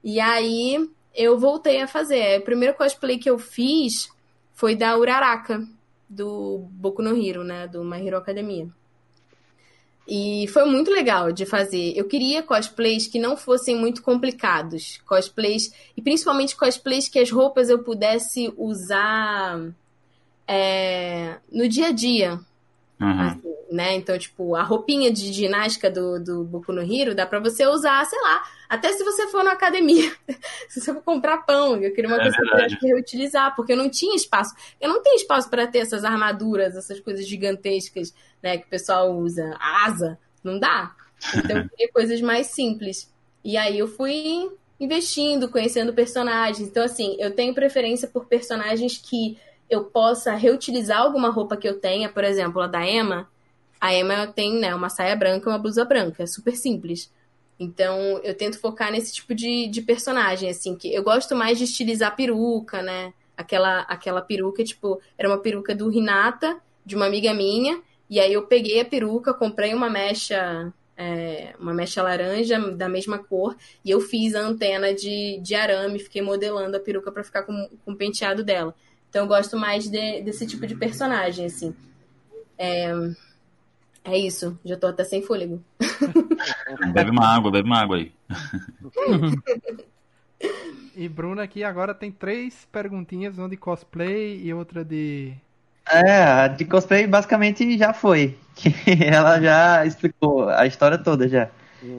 E 0.02 0.18
aí 0.18 0.90
eu 1.14 1.38
voltei 1.38 1.80
a 1.80 1.86
fazer. 1.86 2.40
O 2.40 2.44
primeiro 2.44 2.74
cosplay 2.74 3.18
que 3.18 3.30
eu 3.30 3.38
fiz 3.38 4.08
foi 4.56 4.74
da 4.74 4.96
Uraraka, 4.96 5.62
do 6.08 6.66
Boku 6.70 7.02
no 7.02 7.14
Hero, 7.14 7.44
né? 7.44 7.68
Do 7.68 7.84
My 7.84 8.04
Hero 8.04 8.16
Academia. 8.16 8.66
E 10.08 10.46
foi 10.48 10.64
muito 10.64 10.90
legal 10.90 11.30
de 11.30 11.44
fazer. 11.44 11.92
Eu 11.94 12.06
queria 12.08 12.42
cosplays 12.42 13.06
que 13.06 13.18
não 13.18 13.36
fossem 13.36 13.76
muito 13.76 14.02
complicados. 14.02 14.98
Cosplays, 15.04 15.74
e 15.94 16.00
principalmente 16.00 16.56
cosplays 16.56 17.06
que 17.06 17.18
as 17.18 17.30
roupas 17.30 17.68
eu 17.68 17.80
pudesse 17.80 18.50
usar 18.56 19.60
é, 20.48 21.36
no 21.52 21.68
dia 21.68 21.88
a 21.88 21.92
dia. 21.92 22.40
Uhum. 22.98 23.20
Assim, 23.20 23.55
né? 23.70 23.94
Então, 23.94 24.18
tipo, 24.18 24.54
a 24.54 24.62
roupinha 24.62 25.10
de 25.12 25.32
ginástica 25.32 25.90
do, 25.90 26.22
do 26.22 26.44
Boku 26.44 26.72
no 26.72 26.82
Hero 26.82 27.14
dá 27.14 27.26
pra 27.26 27.40
você 27.40 27.66
usar, 27.66 28.04
sei 28.06 28.20
lá, 28.20 28.42
até 28.68 28.92
se 28.92 29.04
você 29.04 29.26
for 29.28 29.42
na 29.44 29.52
academia. 29.52 30.10
se 30.68 30.80
você 30.80 30.92
for 30.94 31.02
comprar 31.02 31.38
pão, 31.38 31.76
eu 31.76 31.92
queria 31.92 32.08
uma 32.10 32.18
É 32.18 32.20
coisa 32.20 32.36
que 32.36 32.44
eu 32.44 32.48
verdade. 32.48 32.76
pudesse 32.76 32.86
reutilizar, 32.86 33.54
porque 33.56 33.72
eu 33.72 33.76
não 33.76 33.90
tinha 33.90 34.14
espaço. 34.16 34.54
Eu 34.80 34.88
não 34.88 35.02
tenho 35.02 35.16
espaço 35.16 35.48
para 35.50 35.66
ter 35.66 35.78
essas 35.78 36.04
armaduras, 36.04 36.76
essas 36.76 37.00
coisas 37.00 37.26
gigantescas, 37.26 38.14
né, 38.42 38.58
que 38.58 38.66
o 38.66 38.70
pessoal 38.70 39.12
usa. 39.16 39.56
A 39.58 39.86
asa, 39.86 40.18
não 40.42 40.58
dá. 40.58 40.94
Então, 41.34 41.56
eu 41.58 41.64
queria 41.70 41.92
coisas 41.92 42.20
mais 42.20 42.48
simples. 42.48 43.12
E 43.44 43.56
aí 43.56 43.78
eu 43.78 43.88
fui 43.88 44.50
investindo, 44.78 45.48
conhecendo 45.48 45.92
personagens. 45.94 46.68
Então, 46.68 46.84
assim, 46.84 47.16
eu 47.18 47.30
tenho 47.34 47.54
preferência 47.54 48.08
por 48.08 48.26
personagens 48.26 48.98
que 48.98 49.38
eu 49.68 49.84
possa 49.84 50.34
reutilizar 50.34 51.00
alguma 51.00 51.30
roupa 51.30 51.56
que 51.56 51.68
eu 51.68 51.80
tenha. 51.80 52.08
Por 52.08 52.24
exemplo, 52.24 52.60
a 52.60 52.66
da 52.66 52.86
Emma. 52.86 53.28
A 53.86 53.94
Emma 53.94 54.26
tem, 54.26 54.58
né, 54.58 54.74
uma 54.74 54.88
saia 54.88 55.14
branca 55.16 55.48
e 55.48 55.52
uma 55.52 55.58
blusa 55.58 55.84
branca. 55.84 56.22
É 56.22 56.26
super 56.26 56.56
simples. 56.56 57.10
Então, 57.58 58.20
eu 58.22 58.34
tento 58.36 58.58
focar 58.58 58.90
nesse 58.92 59.12
tipo 59.14 59.34
de, 59.34 59.66
de 59.68 59.80
personagem, 59.80 60.50
assim, 60.50 60.74
que 60.76 60.92
eu 60.92 61.02
gosto 61.02 61.34
mais 61.34 61.56
de 61.58 61.64
estilizar 61.64 62.14
peruca, 62.16 62.82
né? 62.82 63.12
Aquela, 63.36 63.80
aquela 63.82 64.20
peruca, 64.20 64.62
tipo, 64.64 65.00
era 65.16 65.28
uma 65.28 65.38
peruca 65.38 65.74
do 65.74 65.88
Renata, 65.88 66.58
de 66.84 66.96
uma 66.96 67.06
amiga 67.06 67.32
minha, 67.32 67.80
e 68.10 68.20
aí 68.20 68.32
eu 68.32 68.46
peguei 68.46 68.80
a 68.80 68.84
peruca, 68.84 69.32
comprei 69.32 69.72
uma 69.74 69.88
mecha, 69.88 70.72
é, 70.96 71.54
uma 71.58 71.72
mecha 71.74 72.02
laranja 72.02 72.58
da 72.72 72.88
mesma 72.88 73.18
cor, 73.18 73.56
e 73.84 73.90
eu 73.90 74.00
fiz 74.00 74.34
a 74.34 74.40
antena 74.40 74.92
de, 74.94 75.38
de 75.42 75.54
arame, 75.54 75.98
fiquei 75.98 76.22
modelando 76.22 76.76
a 76.76 76.80
peruca 76.80 77.10
pra 77.12 77.24
ficar 77.24 77.42
com, 77.44 77.68
com 77.84 77.92
o 77.92 77.96
penteado 77.96 78.42
dela. 78.44 78.74
Então 79.08 79.22
eu 79.24 79.28
gosto 79.28 79.56
mais 79.56 79.88
de- 79.88 80.20
desse 80.22 80.46
tipo 80.46 80.66
de 80.66 80.74
personagem, 80.74 81.46
assim. 81.46 81.74
É, 82.58 82.92
é 84.06 84.18
isso, 84.18 84.58
já 84.64 84.76
tô 84.76 84.86
até 84.86 85.04
sem 85.04 85.22
fôlego. 85.22 85.62
Bebe 86.92 87.10
uma 87.10 87.26
água, 87.26 87.50
bebe 87.50 87.66
uma 87.66 87.80
água 87.80 87.96
aí. 87.96 88.12
E 90.98 91.10
Bruna 91.10 91.42
aqui 91.42 91.62
agora 91.62 91.94
tem 91.94 92.10
três 92.10 92.66
perguntinhas, 92.72 93.36
uma 93.36 93.50
de 93.50 93.56
cosplay 93.58 94.40
e 94.42 94.54
outra 94.54 94.82
de. 94.82 95.34
É, 95.86 96.22
a 96.22 96.48
de 96.48 96.64
cosplay 96.64 97.06
basicamente 97.06 97.76
já 97.76 97.92
foi. 97.92 98.34
Que 98.54 98.74
ela 99.04 99.38
já 99.38 99.84
explicou 99.84 100.48
a 100.48 100.66
história 100.66 100.96
toda 100.96 101.28
já. 101.28 101.50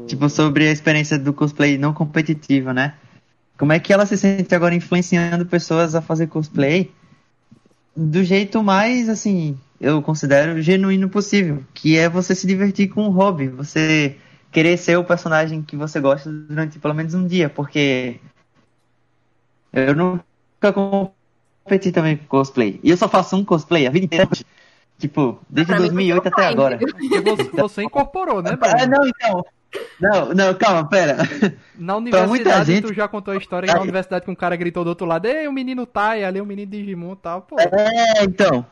Tipo, 0.07 0.27
sobre 0.29 0.67
a 0.67 0.71
experiência 0.71 1.19
do 1.19 1.31
cosplay 1.31 1.77
não 1.77 1.93
competitivo, 1.93 2.73
né? 2.73 2.95
Como 3.55 3.71
é 3.71 3.79
que 3.79 3.93
ela 3.93 4.07
se 4.07 4.17
sente 4.17 4.53
agora 4.55 4.73
influenciando 4.73 5.45
pessoas 5.45 5.93
a 5.93 6.01
fazer 6.01 6.25
cosplay 6.25 6.91
do 7.95 8.23
jeito 8.23 8.63
mais, 8.63 9.09
assim, 9.09 9.57
eu 9.79 10.01
considero 10.01 10.61
genuíno 10.61 11.09
possível, 11.09 11.63
que 11.73 11.97
é 11.97 12.09
você 12.09 12.33
se 12.33 12.47
divertir 12.47 12.89
com 12.89 13.07
o 13.07 13.11
hobby, 13.11 13.47
você 13.47 14.17
querer 14.51 14.77
ser 14.77 14.97
o 14.97 15.03
personagem 15.03 15.61
que 15.61 15.75
você 15.75 15.99
gosta 15.99 16.31
durante 16.31 16.79
pelo 16.79 16.93
menos 16.93 17.13
um 17.13 17.27
dia, 17.27 17.49
porque 17.49 18.19
eu 19.71 19.95
nunca 19.95 20.73
competi 20.73 21.91
também 21.91 22.17
com 22.17 22.25
cosplay. 22.25 22.79
E 22.83 22.89
eu 22.89 22.97
só 22.97 23.07
faço 23.07 23.35
um 23.35 23.45
cosplay 23.45 23.85
a 23.85 23.91
vida 23.91 24.05
inteira. 24.05 24.27
Tipo, 24.97 25.39
desde 25.47 25.71
Pra 25.73 25.79
mim, 25.79 25.87
2008 25.89 26.21
foi 26.23 26.31
até 26.31 26.47
agora. 26.47 26.79
você, 27.23 27.43
você 27.51 27.83
incorporou, 27.83 28.41
né, 28.41 28.55
Bruna? 28.55 28.87
não, 28.87 29.07
então. 29.07 29.45
Não, 29.99 30.33
não, 30.33 30.53
calma, 30.53 30.87
pera. 30.87 31.17
Na 31.77 31.99
muita 31.99 32.17
universidade, 32.23 32.71
gente- 32.73 32.87
tu 32.87 32.93
já 32.93 33.07
contou 33.07 33.33
a 33.33 33.37
história 33.37 33.71
na 33.73 33.81
universidade 33.81 34.25
que 34.25 34.31
um 34.31 34.35
cara 34.35 34.55
gritou 34.55 34.83
do 34.83 34.89
outro 34.89 35.05
lado, 35.05 35.25
ei, 35.25 35.47
o 35.47 35.51
menino 35.51 35.85
Tai, 35.85 36.23
ali 36.23 36.39
o 36.39 36.45
menino 36.45 36.71
Digimon 36.71 37.13
e 37.13 37.17
tal, 37.17 37.41
pô. 37.41 37.57
É, 37.59 38.23
então. 38.23 38.65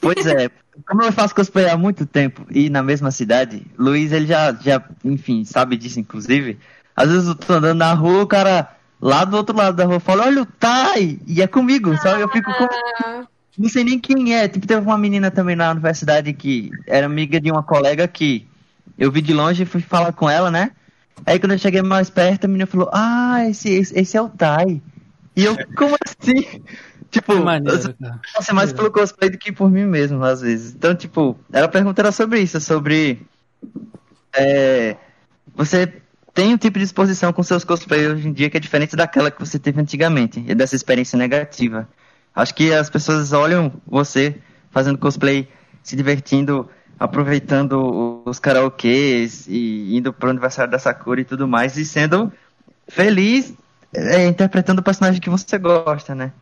Pois 0.00 0.26
é. 0.26 0.48
Como 0.86 1.02
eu 1.02 1.10
faço 1.12 1.34
cosplay 1.34 1.68
há 1.68 1.76
muito 1.76 2.04
tempo 2.06 2.46
e 2.50 2.68
na 2.68 2.82
mesma 2.82 3.10
cidade, 3.10 3.62
Luiz, 3.78 4.12
ele 4.12 4.26
já, 4.26 4.52
já, 4.52 4.82
enfim, 5.04 5.44
sabe 5.44 5.76
disso, 5.76 5.98
inclusive. 5.98 6.58
Às 6.94 7.10
vezes 7.10 7.28
eu 7.28 7.34
tô 7.34 7.54
andando 7.54 7.78
na 7.78 7.92
rua, 7.94 8.22
o 8.22 8.26
cara 8.26 8.68
lá 9.00 9.24
do 9.24 9.36
outro 9.36 9.56
lado 9.56 9.76
da 9.76 9.84
rua 9.84 9.98
fala, 10.00 10.26
olha 10.26 10.42
o 10.42 10.46
Tai! 10.46 11.18
E 11.26 11.40
é 11.42 11.46
comigo, 11.46 11.96
sabe? 11.98 12.20
Eu 12.20 12.28
fico 12.28 12.52
com. 12.54 12.64
Ah, 13.04 13.24
Não 13.58 13.68
sei 13.70 13.84
nem 13.84 13.98
quem 13.98 14.34
é. 14.34 14.46
Tipo, 14.48 14.66
teve 14.66 14.80
uma 14.82 14.98
menina 14.98 15.30
também 15.30 15.56
na 15.56 15.70
universidade 15.70 16.32
que 16.34 16.70
era 16.86 17.06
amiga 17.06 17.40
de 17.40 17.50
uma 17.50 17.62
colega 17.62 18.06
que 18.06 18.46
eu 18.98 19.10
vi 19.10 19.20
de 19.20 19.32
longe 19.32 19.62
e 19.62 19.66
fui 19.66 19.80
falar 19.80 20.12
com 20.12 20.28
ela, 20.28 20.50
né? 20.50 20.72
Aí 21.24 21.38
quando 21.38 21.52
eu 21.52 21.58
cheguei 21.58 21.82
mais 21.82 22.10
perto, 22.10 22.44
a 22.44 22.48
menina 22.48 22.66
falou, 22.66 22.90
ah, 22.92 23.48
esse, 23.48 23.70
esse, 23.70 23.98
esse 23.98 24.16
é 24.16 24.20
o 24.20 24.28
Tai. 24.28 24.80
E 25.34 25.44
eu, 25.44 25.56
como 25.76 25.96
assim? 26.04 26.62
Tipo, 27.08 27.36
maneiro, 27.36 27.94
faço 28.34 28.54
mais 28.54 28.72
pelo 28.72 28.90
cosplay 28.90 29.30
do 29.30 29.38
que 29.38 29.52
por 29.52 29.70
mim 29.70 29.86
mesmo, 29.86 30.22
às 30.22 30.40
vezes. 30.40 30.74
Então, 30.74 30.94
tipo, 30.94 31.38
ela 31.52 31.68
pergunta 31.68 32.02
era 32.02 32.12
sobre 32.12 32.40
isso, 32.40 32.60
sobre. 32.60 33.24
é, 34.34 34.96
você 35.54 35.90
tem 36.34 36.52
um 36.52 36.58
tipo 36.58 36.78
de 36.78 36.84
exposição 36.84 37.32
com 37.32 37.42
seus 37.42 37.64
cosplays 37.64 38.08
hoje 38.08 38.28
em 38.28 38.32
dia 38.32 38.50
que 38.50 38.56
é 38.56 38.60
diferente 38.60 38.94
daquela 38.96 39.30
que 39.30 39.40
você 39.40 39.58
teve 39.58 39.80
antigamente, 39.80 40.44
e 40.46 40.54
dessa 40.54 40.76
experiência 40.76 41.16
negativa. 41.16 41.88
Acho 42.34 42.54
que 42.54 42.74
as 42.74 42.90
pessoas 42.90 43.32
olham 43.32 43.72
você 43.86 44.36
fazendo 44.70 44.98
cosplay, 44.98 45.48
se 45.82 45.96
divertindo, 45.96 46.68
aproveitando 46.98 48.22
os 48.24 48.38
karaokês 48.38 49.46
e 49.48 49.96
indo 49.96 50.12
pro 50.12 50.30
aniversário 50.30 50.70
da 50.70 50.78
Sakura 50.78 51.20
e 51.20 51.24
tudo 51.24 51.46
mais, 51.46 51.76
e 51.76 51.84
sendo 51.84 52.32
feliz 52.88 53.52
é, 53.94 54.26
interpretando 54.26 54.80
o 54.80 54.82
personagem 54.82 55.20
que 55.20 55.30
você 55.30 55.58
gosta, 55.58 56.14
né? 56.14 56.32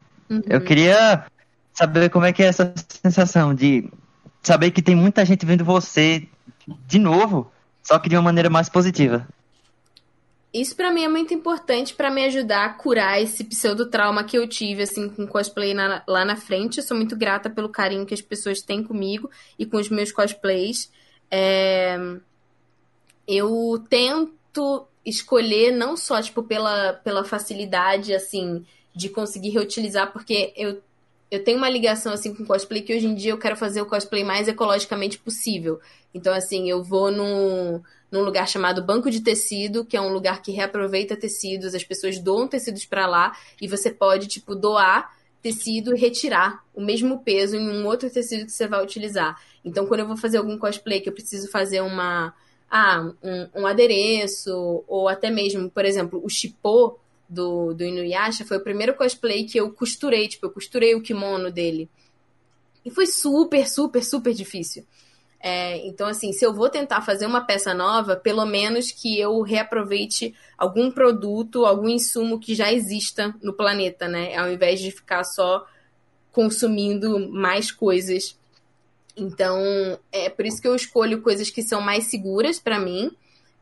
Eu 0.46 0.60
queria 0.60 1.24
saber 1.72 2.08
como 2.10 2.24
é 2.24 2.32
que 2.32 2.42
é 2.42 2.46
essa 2.46 2.72
sensação 3.02 3.54
de 3.54 3.90
saber 4.42 4.70
que 4.70 4.82
tem 4.82 4.94
muita 4.94 5.24
gente 5.24 5.44
vendo 5.44 5.64
você 5.64 6.26
de 6.86 6.98
novo, 6.98 7.50
só 7.82 7.98
que 7.98 8.08
de 8.08 8.16
uma 8.16 8.22
maneira 8.22 8.48
mais 8.48 8.68
positiva. 8.68 9.26
Isso 10.54 10.76
pra 10.76 10.90
mim 10.92 11.02
é 11.04 11.08
muito 11.08 11.34
importante 11.34 11.94
pra 11.94 12.10
me 12.10 12.24
ajudar 12.26 12.64
a 12.64 12.68
curar 12.74 13.20
esse 13.20 13.42
pseudo-trauma 13.44 14.22
que 14.24 14.38
eu 14.38 14.46
tive, 14.48 14.82
assim, 14.84 15.08
com 15.08 15.26
cosplay 15.26 15.74
na- 15.74 16.02
lá 16.06 16.24
na 16.24 16.36
frente. 16.36 16.78
Eu 16.78 16.84
sou 16.84 16.96
muito 16.96 17.16
grata 17.16 17.50
pelo 17.50 17.68
carinho 17.68 18.06
que 18.06 18.14
as 18.14 18.22
pessoas 18.22 18.62
têm 18.62 18.82
comigo 18.84 19.28
e 19.58 19.66
com 19.66 19.78
os 19.78 19.88
meus 19.88 20.12
cosplays. 20.12 20.90
É, 21.30 21.98
Eu 23.26 23.82
tento 23.88 24.86
escolher 25.04 25.72
não 25.72 25.96
só, 25.96 26.20
tipo, 26.22 26.42
pela, 26.42 26.92
pela 26.94 27.24
facilidade, 27.24 28.14
assim, 28.14 28.64
de 28.94 29.08
conseguir 29.08 29.50
reutilizar, 29.50 30.12
porque 30.12 30.52
eu, 30.56 30.82
eu 31.30 31.42
tenho 31.42 31.58
uma 31.58 31.68
ligação, 31.70 32.12
assim, 32.12 32.34
com 32.34 32.44
cosplay 32.44 32.82
que 32.82 32.94
hoje 32.94 33.06
em 33.06 33.14
dia 33.14 33.32
eu 33.32 33.38
quero 33.38 33.56
fazer 33.56 33.80
o 33.80 33.86
cosplay 33.86 34.22
mais 34.24 34.46
ecologicamente 34.48 35.18
possível. 35.18 35.80
Então, 36.12 36.32
assim, 36.34 36.68
eu 36.70 36.82
vou 36.82 37.10
num, 37.10 37.82
num 38.10 38.22
lugar 38.22 38.48
chamado 38.48 38.84
Banco 38.84 39.10
de 39.10 39.20
Tecido, 39.20 39.84
que 39.84 39.96
é 39.96 40.00
um 40.00 40.12
lugar 40.12 40.42
que 40.42 40.52
reaproveita 40.52 41.16
tecidos, 41.16 41.74
as 41.74 41.84
pessoas 41.84 42.18
doam 42.18 42.46
tecidos 42.46 42.84
pra 42.84 43.06
lá 43.06 43.36
e 43.60 43.66
você 43.66 43.90
pode, 43.90 44.28
tipo, 44.28 44.54
doar 44.54 45.12
tecido 45.42 45.94
e 45.94 46.00
retirar 46.00 46.64
o 46.74 46.80
mesmo 46.80 47.18
peso 47.22 47.56
em 47.56 47.68
um 47.68 47.86
outro 47.86 48.08
tecido 48.08 48.46
que 48.46 48.52
você 48.52 48.66
vai 48.66 48.82
utilizar. 48.82 49.38
Então, 49.64 49.86
quando 49.86 50.00
eu 50.00 50.06
vou 50.06 50.16
fazer 50.16 50.38
algum 50.38 50.56
cosplay 50.56 51.00
que 51.00 51.08
eu 51.08 51.12
preciso 51.12 51.50
fazer 51.50 51.80
uma 51.82 52.34
ah, 52.70 53.12
um, 53.22 53.62
um 53.62 53.66
adereço, 53.66 54.82
ou 54.88 55.08
até 55.08 55.30
mesmo, 55.30 55.70
por 55.70 55.84
exemplo, 55.84 56.20
o 56.24 56.28
chipô 56.28 56.98
do, 57.28 57.74
do 57.74 57.84
Inuyasha 57.84 58.44
foi 58.44 58.56
o 58.56 58.62
primeiro 58.62 58.94
cosplay 58.94 59.44
que 59.44 59.58
eu 59.58 59.70
costurei, 59.70 60.28
tipo, 60.28 60.46
eu 60.46 60.50
costurei 60.50 60.94
o 60.94 61.02
kimono 61.02 61.50
dele. 61.50 61.88
E 62.84 62.90
foi 62.90 63.06
super, 63.06 63.68
super, 63.68 64.04
super 64.04 64.34
difícil. 64.34 64.84
É, 65.46 65.86
então, 65.86 66.08
assim, 66.08 66.32
se 66.32 66.42
eu 66.42 66.54
vou 66.54 66.70
tentar 66.70 67.02
fazer 67.02 67.26
uma 67.26 67.42
peça 67.42 67.74
nova, 67.74 68.16
pelo 68.16 68.46
menos 68.46 68.90
que 68.90 69.20
eu 69.20 69.42
reaproveite 69.42 70.34
algum 70.56 70.90
produto, 70.90 71.66
algum 71.66 71.86
insumo 71.86 72.40
que 72.40 72.54
já 72.54 72.72
exista 72.72 73.34
no 73.42 73.52
planeta, 73.52 74.08
né? 74.08 74.34
Ao 74.38 74.50
invés 74.50 74.80
de 74.80 74.90
ficar 74.90 75.22
só 75.22 75.66
consumindo 76.32 77.30
mais 77.30 77.70
coisas. 77.70 78.38
Então, 79.14 79.60
é 80.10 80.30
por 80.30 80.46
isso 80.46 80.62
que 80.62 80.66
eu 80.66 80.74
escolho 80.74 81.20
coisas 81.20 81.50
que 81.50 81.62
são 81.62 81.82
mais 81.82 82.04
seguras 82.04 82.58
pra 82.58 82.80
mim. 82.80 83.14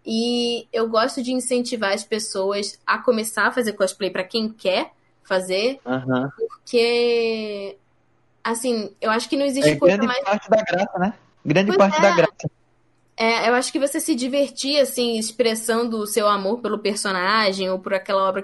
E 0.07 0.69
eu 0.73 0.89
gosto 0.89 1.21
de 1.21 1.33
incentivar 1.33 1.95
as 1.95 2.05
pessoas 2.05 2.79
a 2.87 2.99
começar 2.99 3.49
a 3.49 3.53
fazer 3.53 3.73
cosplay 3.73 4.09
pra 4.09 4.23
quem 4.23 4.49
quer 4.49 4.93
fazer, 5.25 5.81
Aham. 5.85 6.31
porque 6.37 7.77
assim, 8.45 8.93
eu 9.01 9.11
acho 9.11 9.29
que 9.29 9.37
não 9.37 9.47
existe 9.47 9.71
É 9.71 9.77
coisa 9.77 10.03
mais 10.03 10.25
parte 10.25 10.49
da 10.49 10.63
graça, 10.63 10.99
né? 11.01 11.15
Grande 11.45 11.69
Pois 11.69 11.79
parte 11.79 11.99
é. 11.99 12.01
da 12.01 12.17
graça. 12.17 12.51
É, 13.17 13.49
eu 13.49 13.55
acho 13.55 13.71
que 13.71 13.79
você 13.79 14.01
se 14.01 14.15
divertir, 14.15 14.79
assim, 14.81 15.19
expressando 15.19 15.99
o 15.99 16.07
seu 16.07 16.27
amor 16.27 16.61
pelo 16.61 16.79
personagem 16.79 17.71
ou 17.71 17.79
por 17.79 17.95
aquela 17.95 18.29
obra 18.29 18.43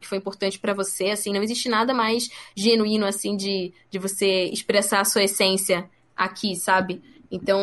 que 0.00 0.06
foi 0.06 0.18
importante 0.18 0.58
para 0.58 0.74
você, 0.74 1.06
assim, 1.06 1.32
não 1.32 1.42
existe 1.42 1.68
nada 1.68 1.92
mais 1.92 2.28
genuíno, 2.54 3.06
assim, 3.06 3.36
de, 3.36 3.72
de 3.90 3.98
você 3.98 4.44
expressar 4.44 5.00
a 5.00 5.04
sua 5.04 5.24
essência 5.24 5.88
aqui, 6.16 6.54
sabe? 6.54 7.02
Então, 7.30 7.60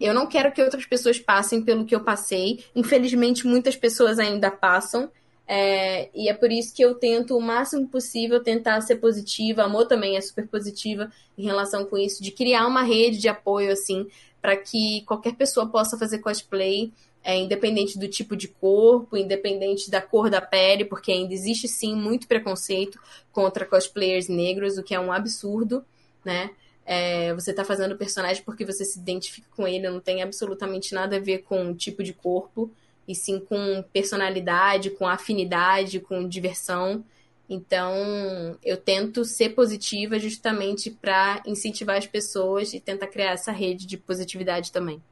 eu 0.00 0.14
não 0.14 0.26
quero 0.26 0.52
que 0.52 0.62
outras 0.62 0.86
pessoas 0.86 1.18
passem 1.18 1.62
pelo 1.62 1.84
que 1.84 1.94
eu 1.94 2.00
passei. 2.00 2.64
Infelizmente, 2.74 3.46
muitas 3.46 3.76
pessoas 3.76 4.18
ainda 4.18 4.50
passam. 4.50 5.10
É, 5.52 6.08
e 6.14 6.28
é 6.28 6.32
por 6.32 6.52
isso 6.52 6.72
que 6.72 6.80
eu 6.80 6.94
tento 6.94 7.36
o 7.36 7.40
máximo 7.40 7.88
possível 7.88 8.40
tentar 8.40 8.80
ser 8.82 8.96
positiva. 8.96 9.62
A 9.62 9.64
Amor 9.64 9.84
também 9.86 10.16
é 10.16 10.20
super 10.20 10.46
positiva 10.46 11.10
em 11.36 11.42
relação 11.42 11.84
com 11.84 11.98
isso, 11.98 12.22
de 12.22 12.30
criar 12.30 12.68
uma 12.68 12.84
rede 12.84 13.18
de 13.18 13.28
apoio, 13.28 13.72
assim, 13.72 14.06
para 14.40 14.56
que 14.56 15.02
qualquer 15.06 15.34
pessoa 15.34 15.66
possa 15.66 15.98
fazer 15.98 16.20
cosplay 16.20 16.92
é, 17.24 17.36
independente 17.36 17.98
do 17.98 18.06
tipo 18.06 18.36
de 18.36 18.46
corpo, 18.46 19.16
independente 19.16 19.90
da 19.90 20.00
cor 20.00 20.30
da 20.30 20.40
pele, 20.40 20.84
porque 20.84 21.10
ainda 21.10 21.34
existe 21.34 21.66
sim 21.66 21.96
muito 21.96 22.28
preconceito 22.28 23.00
contra 23.32 23.66
cosplayers 23.66 24.28
negros, 24.28 24.78
o 24.78 24.84
que 24.84 24.94
é 24.94 25.00
um 25.00 25.12
absurdo, 25.12 25.84
né? 26.24 26.50
É, 26.86 27.34
você 27.34 27.52
tá 27.52 27.64
fazendo 27.64 27.92
o 27.92 27.98
personagem 27.98 28.40
porque 28.44 28.64
você 28.64 28.84
se 28.84 29.00
identifica 29.00 29.48
com 29.56 29.66
ele, 29.66 29.90
não 29.90 29.98
tem 29.98 30.22
absolutamente 30.22 30.94
nada 30.94 31.16
a 31.16 31.20
ver 31.20 31.38
com 31.38 31.72
o 31.72 31.74
tipo 31.74 32.04
de 32.04 32.12
corpo, 32.12 32.70
e 33.10 33.14
sim 33.14 33.40
com 33.40 33.84
personalidade, 33.92 34.90
com 34.90 35.04
afinidade, 35.06 35.98
com 35.98 36.28
diversão. 36.28 37.04
Então, 37.48 38.56
eu 38.64 38.76
tento 38.76 39.24
ser 39.24 39.50
positiva 39.50 40.16
justamente 40.20 40.88
para 40.88 41.42
incentivar 41.44 41.96
as 41.96 42.06
pessoas 42.06 42.72
e 42.72 42.78
tentar 42.78 43.08
criar 43.08 43.32
essa 43.32 43.50
rede 43.50 43.84
de 43.84 43.96
positividade 43.96 44.70
também. 44.70 45.02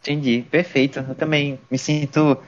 Entendi, 0.00 0.46
perfeito. 0.48 1.00
Eu 1.00 1.16
também 1.16 1.58
me 1.68 1.76
sinto 1.76 2.38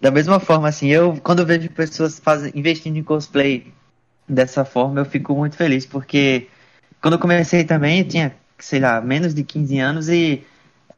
da 0.00 0.12
mesma 0.12 0.38
forma, 0.38 0.68
assim. 0.68 0.88
Eu, 0.88 1.20
quando 1.20 1.40
eu 1.40 1.46
vejo 1.46 1.68
pessoas 1.70 2.20
faz, 2.20 2.54
investindo 2.54 2.96
em 2.96 3.02
cosplay 3.02 3.74
dessa 4.28 4.64
forma, 4.64 5.00
eu 5.00 5.04
fico 5.04 5.34
muito 5.34 5.56
feliz, 5.56 5.84
porque 5.84 6.46
quando 7.02 7.14
eu 7.14 7.20
comecei 7.20 7.64
também, 7.64 7.98
eu 7.98 8.08
tinha, 8.08 8.36
sei 8.60 8.78
lá, 8.78 9.00
menos 9.00 9.34
de 9.34 9.42
15 9.42 9.78
anos 9.80 10.08
e 10.08 10.44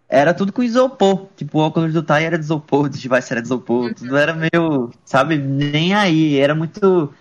era 0.08 0.32
tudo 0.32 0.52
com 0.52 0.62
isopor. 0.62 1.26
Tipo, 1.36 1.58
o 1.58 1.62
óculos 1.62 1.92
do 1.92 2.02
Tai 2.02 2.24
era 2.24 2.38
de 2.38 2.44
isopor, 2.44 2.86
o 2.86 2.88
device 2.88 3.32
era 3.32 3.40
de 3.40 3.48
isopor, 3.48 3.92
tudo 3.94 4.16
era 4.16 4.34
meio, 4.34 4.90
sabe, 5.04 5.36
nem 5.38 5.94
aí. 5.94 6.38
Era 6.38 6.54
muito. 6.54 7.12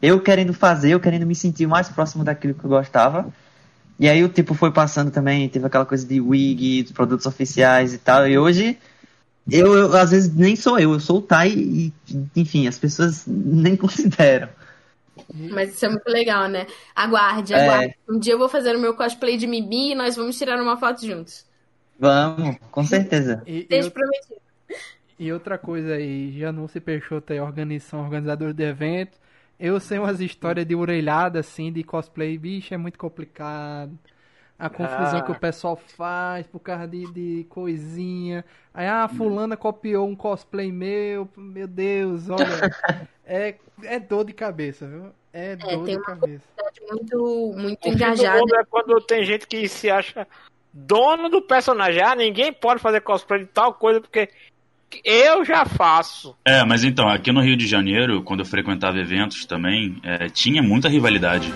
Eu 0.00 0.20
querendo 0.20 0.52
fazer, 0.52 0.90
eu 0.92 1.00
querendo 1.00 1.26
me 1.26 1.34
sentir 1.34 1.66
mais 1.66 1.88
próximo 1.88 2.24
daquilo 2.24 2.54
que 2.54 2.64
eu 2.64 2.70
gostava. 2.70 3.32
E 3.98 4.08
aí 4.08 4.22
o 4.24 4.28
tipo 4.28 4.54
foi 4.54 4.72
passando 4.72 5.10
também, 5.10 5.48
teve 5.48 5.66
aquela 5.66 5.86
coisa 5.86 6.04
de 6.06 6.20
wig, 6.20 6.82
dos 6.82 6.92
produtos 6.92 7.24
oficiais 7.26 7.94
e 7.94 7.98
tal. 7.98 8.26
E 8.26 8.36
hoje, 8.36 8.76
eu, 9.50 9.74
eu 9.74 9.96
às 9.96 10.10
vezes 10.10 10.34
nem 10.34 10.56
sou 10.56 10.78
eu, 10.78 10.92
eu 10.92 11.00
sou 11.00 11.18
o 11.18 11.22
Tai 11.22 11.50
e, 11.50 11.92
enfim, 12.34 12.66
as 12.66 12.78
pessoas 12.78 13.24
nem 13.28 13.76
consideram. 13.76 14.48
Mas 15.32 15.74
isso 15.74 15.86
é 15.86 15.88
muito 15.88 16.08
legal, 16.08 16.48
né? 16.48 16.66
Aguarde, 16.94 17.54
É. 17.54 17.62
aguarde. 17.64 17.94
Um 18.08 18.18
dia 18.18 18.32
eu 18.34 18.38
vou 18.38 18.48
fazer 18.48 18.74
o 18.74 18.80
meu 18.80 18.94
cosplay 18.94 19.36
de 19.36 19.46
Mibi 19.46 19.92
e 19.92 19.94
nós 19.94 20.16
vamos 20.16 20.36
tirar 20.36 20.60
uma 20.60 20.76
foto 20.76 21.06
juntos. 21.06 21.44
Vamos, 22.02 22.56
com 22.72 22.84
certeza. 22.84 23.42
E, 23.46 23.66
e, 23.70 23.90
prometido. 23.90 24.40
e 25.18 25.32
outra 25.32 25.56
coisa 25.58 25.94
aí, 25.94 26.36
Janúncio 26.38 26.80
Peixoto 26.82 27.32
aí, 27.32 27.40
organização, 27.40 28.00
organizador 28.02 28.52
de 28.52 28.64
evento. 28.64 29.18
Eu 29.58 29.78
sei 29.78 29.98
umas 29.98 30.20
histórias 30.20 30.66
de 30.66 30.74
orelhada, 30.74 31.38
assim, 31.40 31.72
de 31.72 31.84
cosplay, 31.84 32.36
bicho, 32.36 32.74
é 32.74 32.76
muito 32.76 32.98
complicado. 32.98 33.96
A 34.58 34.70
confusão 34.70 35.20
Ah. 35.20 35.22
que 35.22 35.32
o 35.32 35.38
pessoal 35.38 35.76
faz 35.76 36.46
por 36.46 36.60
causa 36.60 36.88
de, 36.88 37.06
de 37.12 37.44
coisinha. 37.48 38.44
Aí, 38.74 38.86
ah, 38.88 39.08
fulana 39.08 39.56
copiou 39.56 40.08
um 40.08 40.16
cosplay 40.16 40.72
meu, 40.72 41.28
meu 41.36 41.68
Deus, 41.68 42.28
olha. 42.28 42.38
é, 43.24 43.56
é 43.84 44.00
dor 44.00 44.24
de 44.24 44.32
cabeça, 44.32 44.86
viu? 44.88 45.12
É 45.32 45.56
dor 45.56 45.84
tem 45.84 45.96
de 45.96 45.96
uma 45.96 46.02
cabeça. 46.02 46.44
Muito, 46.90 47.54
muito 47.56 47.88
O 47.88 47.88
engajada. 47.88 48.56
é 48.60 48.64
quando 48.64 49.00
tem 49.02 49.24
gente 49.24 49.46
que 49.46 49.68
se 49.68 49.90
acha 49.90 50.26
dono 50.72 51.28
do 51.28 51.42
personagem. 51.42 52.02
Ah, 52.02 52.14
ninguém 52.14 52.52
pode 52.52 52.80
fazer 52.80 53.00
cosplay 53.00 53.40
de 53.40 53.46
tal 53.46 53.74
coisa 53.74 54.00
porque 54.00 54.28
eu 55.04 55.44
já 55.44 55.64
faço. 55.64 56.36
É, 56.44 56.64
mas 56.64 56.84
então, 56.84 57.08
aqui 57.08 57.32
no 57.32 57.40
Rio 57.40 57.56
de 57.56 57.66
Janeiro, 57.66 58.22
quando 58.22 58.40
eu 58.40 58.46
frequentava 58.46 58.98
eventos 58.98 59.44
também, 59.46 59.98
é, 60.02 60.28
tinha 60.28 60.62
muita 60.62 60.88
rivalidade. 60.88 61.52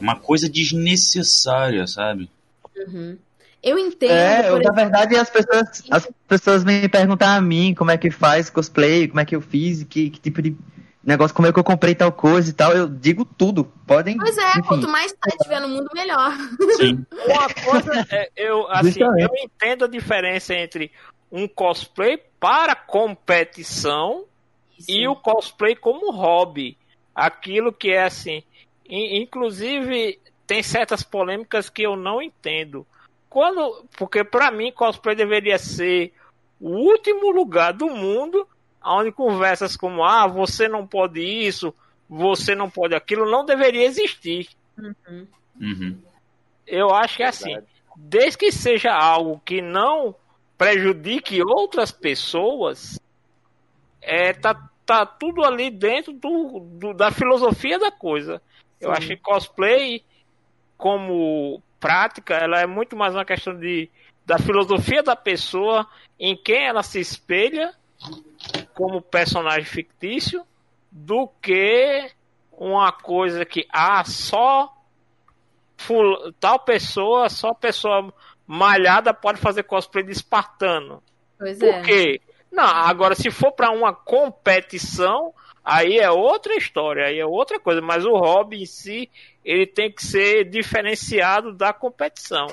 Uma 0.00 0.16
coisa 0.16 0.48
desnecessária, 0.48 1.86
sabe? 1.86 2.30
Uhum. 2.76 3.18
Eu 3.62 3.78
entendo. 3.78 4.12
É, 4.12 4.48
eu, 4.48 4.58
na 4.58 4.72
verdade, 4.72 5.14
as 5.16 5.28
pessoas, 5.28 5.82
as 5.90 6.08
pessoas 6.26 6.64
vêm 6.64 6.88
perguntar 6.88 7.36
a 7.36 7.40
mim 7.40 7.74
como 7.74 7.90
é 7.90 7.98
que 7.98 8.10
faz 8.10 8.48
cosplay, 8.48 9.06
como 9.06 9.20
é 9.20 9.24
que 9.24 9.36
eu 9.36 9.42
fiz, 9.42 9.84
que, 9.84 10.08
que 10.08 10.18
tipo 10.18 10.40
de 10.40 10.56
negócio, 11.02 11.34
como 11.34 11.48
é 11.48 11.52
que 11.52 11.58
eu 11.58 11.64
comprei 11.64 11.94
tal 11.94 12.12
coisa 12.12 12.50
e 12.50 12.52
tal. 12.52 12.72
Eu 12.72 12.88
digo 12.88 13.24
tudo. 13.24 13.64
Podem. 13.86 14.16
Pois 14.16 14.36
é, 14.36 14.50
enfim. 14.50 14.62
quanto 14.62 14.88
mais 14.88 15.12
tá 15.12 15.30
tiver 15.42 15.60
no 15.60 15.68
mundo, 15.68 15.88
melhor. 15.94 16.32
Sim. 16.76 17.04
Uma 17.26 17.48
coisa 17.54 18.06
é, 18.10 18.30
eu, 18.36 18.70
assim, 18.70 18.88
Justamente. 18.92 19.22
eu 19.22 19.44
entendo 19.44 19.84
a 19.84 19.88
diferença 19.88 20.54
entre 20.54 20.90
um 21.32 21.46
cosplay 21.48 22.18
para 22.38 22.74
competição 22.74 24.24
e 24.88 25.06
o 25.06 25.14
cosplay 25.16 25.74
como 25.76 26.12
hobby. 26.12 26.76
Aquilo 27.14 27.72
que 27.72 27.90
é 27.90 28.04
assim. 28.04 28.42
in- 28.88 29.22
inclusive, 29.22 30.18
tem 30.46 30.62
certas 30.62 31.02
polêmicas 31.02 31.68
que 31.68 31.82
eu 31.82 31.96
não 31.96 32.20
entendo. 32.22 32.86
Quando, 33.28 33.84
porque 33.96 34.24
para 34.24 34.50
mim, 34.50 34.72
cosplay 34.72 35.14
deveria 35.14 35.58
ser 35.58 36.12
o 36.60 36.70
último 36.70 37.30
lugar 37.30 37.72
do 37.72 37.88
mundo 37.88 38.46
onde 38.84 39.12
conversas 39.12 39.76
como 39.76 40.04
ah, 40.04 40.26
você 40.26 40.68
não 40.68 40.86
pode 40.86 41.20
isso, 41.20 41.74
você 42.08 42.54
não 42.54 42.68
pode 42.70 42.94
aquilo, 42.94 43.30
não 43.30 43.44
deveria 43.44 43.84
existir. 43.86 44.48
Uhum. 45.60 45.98
Eu 46.66 46.94
acho 46.94 47.16
que 47.16 47.22
é 47.22 47.26
assim, 47.28 47.56
desde 47.96 48.38
que 48.38 48.50
seja 48.52 48.92
algo 48.92 49.40
que 49.44 49.60
não 49.60 50.14
prejudique 50.56 51.42
outras 51.42 51.90
pessoas, 51.90 52.98
é, 54.00 54.32
tá, 54.32 54.68
tá 54.86 55.04
tudo 55.06 55.44
ali 55.44 55.70
dentro 55.70 56.12
do, 56.12 56.60
do- 56.60 56.94
da 56.94 57.10
filosofia 57.10 57.78
da 57.78 57.90
coisa. 57.90 58.40
Eu 58.80 58.90
acho 58.92 59.08
que 59.08 59.16
cosplay, 59.16 60.02
como 60.76 61.62
prática, 61.78 62.34
ela 62.34 62.60
é 62.60 62.66
muito 62.66 62.96
mais 62.96 63.14
uma 63.14 63.24
questão 63.24 63.54
de, 63.58 63.90
da 64.24 64.38
filosofia 64.38 65.02
da 65.02 65.14
pessoa, 65.16 65.86
em 66.18 66.36
quem 66.36 66.66
ela 66.66 66.82
se 66.82 66.98
espelha 67.00 67.74
como 68.74 69.02
personagem 69.02 69.64
fictício, 69.64 70.44
do 70.90 71.28
que 71.40 72.10
uma 72.52 72.92
coisa 72.92 73.44
que, 73.44 73.66
ah, 73.70 74.04
só 74.04 74.72
ful- 75.76 76.32
tal 76.38 76.58
pessoa, 76.58 77.28
só 77.28 77.54
pessoa 77.54 78.12
malhada 78.46 79.14
pode 79.14 79.38
fazer 79.40 79.62
cosplay 79.62 80.04
de 80.04 80.12
espartano. 80.12 81.02
Pois 81.38 81.58
Por 81.58 81.68
é. 81.68 81.82
quê? 81.82 82.20
Não, 82.50 82.64
agora 82.64 83.14
se 83.14 83.30
for 83.30 83.52
para 83.52 83.70
uma 83.70 83.94
competição, 83.94 85.32
aí 85.64 85.98
é 85.98 86.10
outra 86.10 86.54
história, 86.56 87.06
aí 87.06 87.18
é 87.18 87.24
outra 87.24 87.60
coisa, 87.60 87.80
mas 87.80 88.04
o 88.04 88.12
hobby 88.16 88.62
em 88.62 88.66
si, 88.66 89.08
ele 89.44 89.66
tem 89.66 89.90
que 89.90 90.04
ser 90.04 90.44
diferenciado 90.50 91.52
da 91.52 91.72
competição. 91.72 92.46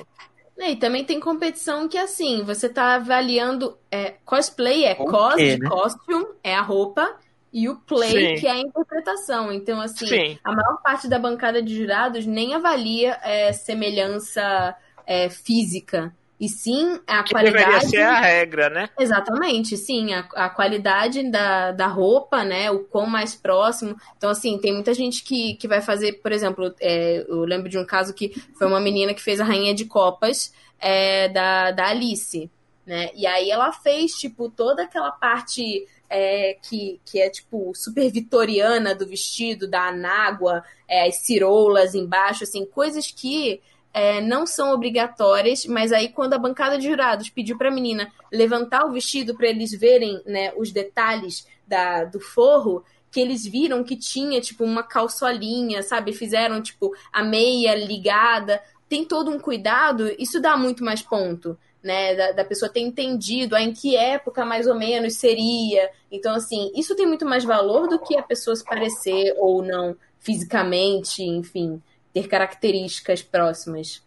E 0.58 0.76
também 0.76 1.04
tem 1.04 1.20
competição 1.20 1.88
que, 1.88 1.96
assim, 1.96 2.42
você 2.42 2.68
tá 2.68 2.96
avaliando. 2.96 3.78
É, 3.90 4.16
cosplay 4.24 4.84
é 4.84 4.94
cos 4.94 5.34
quê, 5.36 5.56
né? 5.56 5.68
costume, 5.68 6.26
é 6.42 6.54
a 6.54 6.60
roupa, 6.60 7.16
e 7.52 7.68
o 7.68 7.76
play, 7.76 8.36
Sim. 8.36 8.40
que 8.40 8.46
é 8.46 8.50
a 8.50 8.58
interpretação. 8.58 9.52
Então, 9.52 9.80
assim, 9.80 10.06
Sim. 10.06 10.38
a 10.44 10.52
maior 10.52 10.82
parte 10.82 11.08
da 11.08 11.18
bancada 11.18 11.62
de 11.62 11.74
jurados 11.74 12.26
nem 12.26 12.54
avalia 12.54 13.18
é, 13.22 13.52
semelhança 13.52 14.76
é, 15.06 15.28
física. 15.30 16.14
E 16.40 16.48
sim 16.48 17.00
a 17.06 17.24
Que 17.24 17.34
deveria 17.34 17.64
qualidade. 17.64 17.90
ser 17.90 18.02
a 18.02 18.20
regra, 18.20 18.70
né? 18.70 18.88
Exatamente, 18.98 19.76
sim, 19.76 20.14
a, 20.14 20.20
a 20.36 20.48
qualidade 20.48 21.28
da, 21.30 21.72
da 21.72 21.88
roupa, 21.88 22.44
né, 22.44 22.70
o 22.70 22.84
quão 22.84 23.06
mais 23.06 23.34
próximo. 23.34 23.96
Então, 24.16 24.30
assim, 24.30 24.56
tem 24.58 24.72
muita 24.72 24.94
gente 24.94 25.24
que, 25.24 25.54
que 25.54 25.66
vai 25.66 25.80
fazer, 25.80 26.14
por 26.22 26.30
exemplo, 26.30 26.72
é, 26.80 27.24
eu 27.28 27.40
lembro 27.40 27.68
de 27.68 27.76
um 27.76 27.84
caso 27.84 28.14
que 28.14 28.30
foi 28.56 28.68
uma 28.68 28.78
menina 28.78 29.12
que 29.12 29.22
fez 29.22 29.40
a 29.40 29.44
Rainha 29.44 29.74
de 29.74 29.84
Copas 29.84 30.52
é, 30.78 31.28
da, 31.28 31.72
da 31.72 31.88
Alice, 31.88 32.48
né, 32.86 33.10
e 33.14 33.26
aí 33.26 33.50
ela 33.50 33.72
fez, 33.72 34.12
tipo, 34.12 34.48
toda 34.48 34.84
aquela 34.84 35.10
parte 35.10 35.86
é, 36.08 36.56
que, 36.62 37.00
que 37.04 37.20
é, 37.20 37.28
tipo, 37.28 37.72
super 37.74 38.10
vitoriana 38.10 38.94
do 38.94 39.06
vestido, 39.06 39.68
da 39.68 39.88
anágua, 39.88 40.62
é, 40.88 41.08
as 41.08 41.16
ciroulas 41.16 41.94
embaixo, 41.94 42.44
assim, 42.44 42.64
coisas 42.64 43.10
que 43.10 43.60
é, 43.98 44.20
não 44.20 44.46
são 44.46 44.72
obrigatórias, 44.72 45.66
mas 45.66 45.92
aí 45.92 46.08
quando 46.08 46.34
a 46.34 46.38
bancada 46.38 46.78
de 46.78 46.86
jurados 46.86 47.28
pediu 47.28 47.58
para 47.58 47.68
a 47.68 47.74
menina 47.74 48.10
levantar 48.32 48.84
o 48.84 48.92
vestido 48.92 49.34
para 49.34 49.48
eles 49.48 49.72
verem 49.72 50.22
né, 50.24 50.52
os 50.56 50.70
detalhes 50.70 51.46
da, 51.66 52.04
do 52.04 52.20
forro, 52.20 52.84
que 53.10 53.20
eles 53.20 53.44
viram 53.44 53.82
que 53.82 53.96
tinha 53.96 54.40
tipo 54.40 54.64
uma 54.64 54.82
calçolinha, 54.82 55.82
sabe? 55.82 56.12
Fizeram 56.12 56.62
tipo 56.62 56.94
a 57.12 57.24
meia 57.24 57.74
ligada, 57.74 58.62
tem 58.88 59.04
todo 59.04 59.30
um 59.30 59.38
cuidado, 59.38 60.14
isso 60.18 60.40
dá 60.40 60.56
muito 60.56 60.84
mais 60.84 61.02
ponto. 61.02 61.58
né? 61.82 62.14
Da, 62.14 62.32
da, 62.32 62.44
pessoa 62.44 62.70
ter 62.70 62.80
entendido 62.80 63.56
em 63.56 63.72
que 63.72 63.96
época 63.96 64.44
mais 64.44 64.66
ou 64.66 64.74
menos 64.74 65.16
seria. 65.16 65.90
Então, 66.10 66.34
assim, 66.34 66.70
isso 66.74 66.94
tem 66.94 67.06
muito 67.06 67.26
mais 67.26 67.44
valor 67.44 67.88
do 67.88 67.98
que 67.98 68.16
a 68.16 68.22
pessoa 68.22 68.54
se 68.54 68.64
parecer 68.64 69.34
ou 69.38 69.62
não 69.62 69.96
fisicamente, 70.18 71.22
enfim, 71.22 71.80
ter 72.12 72.28
características 72.28 73.22
próximas. 73.22 74.02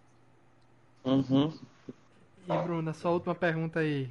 Uhum. 1.03 1.53
E, 2.47 2.57
Bruna, 2.63 2.93
sua 2.93 3.11
última 3.11 3.35
pergunta 3.35 3.79
aí. 3.79 4.09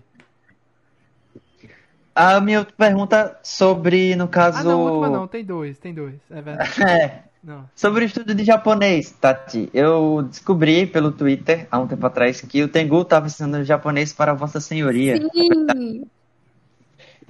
A 2.15 2.41
minha 2.41 2.65
pergunta 2.65 3.39
sobre, 3.43 4.17
no 4.17 4.29
caso. 4.29 4.59
Ah, 4.59 4.65
não, 4.65 4.83
última 4.83 5.09
não, 5.09 5.27
tem 5.27 5.45
dois, 5.45 5.79
tem 5.79 5.95
dois, 5.95 6.17
é 6.31 6.43
verdade. 6.43 6.83
é. 6.83 7.25
Não. 7.43 7.69
Sobre 7.75 8.05
o 8.05 8.07
estudo 8.07 8.35
de 8.35 8.45
japonês, 8.45 9.13
Tati, 9.13 9.71
eu 9.73 10.23
descobri 10.29 10.87
pelo 10.87 11.11
Twitter 11.11 11.67
há 11.71 11.79
um 11.79 11.87
tempo 11.87 12.05
atrás 12.07 12.43
que 12.43 12.63
o 12.63 12.69
Tengu 12.69 13.01
estava 13.01 13.27
ensinando 13.27 13.65
japonês 13.65 14.13
para 14.13 14.35
Vossa 14.35 14.61
Senhoria. 14.61 15.17
Sim. 15.17 16.05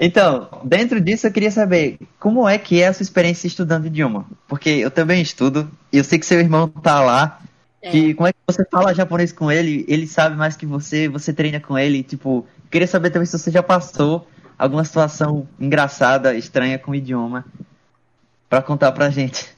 Então, 0.03 0.49
dentro 0.65 0.99
disso 0.99 1.27
eu 1.27 1.31
queria 1.31 1.51
saber 1.51 1.99
como 2.19 2.49
é 2.49 2.57
que 2.57 2.81
é 2.81 2.89
a 2.89 2.93
sua 2.95 3.03
experiência 3.03 3.47
estudando 3.47 3.85
idioma. 3.85 4.25
Porque 4.49 4.71
eu 4.71 4.91
também 4.91 5.21
estudo, 5.21 5.71
e 5.93 5.99
eu 5.99 6.05
sei 6.05 6.19
que 6.19 6.25
seu 6.25 6.41
irmão 6.41 6.69
tá 6.69 7.03
lá. 7.03 7.39
É. 7.83 7.91
Que, 7.91 8.15
como 8.15 8.27
é 8.27 8.33
que 8.33 8.39
você 8.47 8.65
fala 8.65 8.95
japonês 8.95 9.31
com 9.31 9.53
ele? 9.53 9.85
Ele 9.87 10.07
sabe 10.07 10.37
mais 10.37 10.57
que 10.57 10.65
você, 10.65 11.07
você 11.07 11.35
treina 11.35 11.61
com 11.61 11.79
ele. 11.79 12.03
Tipo, 12.03 12.47
queria 12.71 12.87
saber 12.87 13.11
também 13.11 13.27
se 13.27 13.39
você 13.39 13.51
já 13.51 13.63
passou 13.63 14.27
alguma 14.59 14.85
situação 14.85 15.47
engraçada, 15.61 16.35
estranha 16.35 16.79
com 16.79 16.93
o 16.93 16.95
idioma, 16.95 17.45
para 18.49 18.63
contar 18.63 18.93
pra 18.93 19.11
gente. 19.11 19.55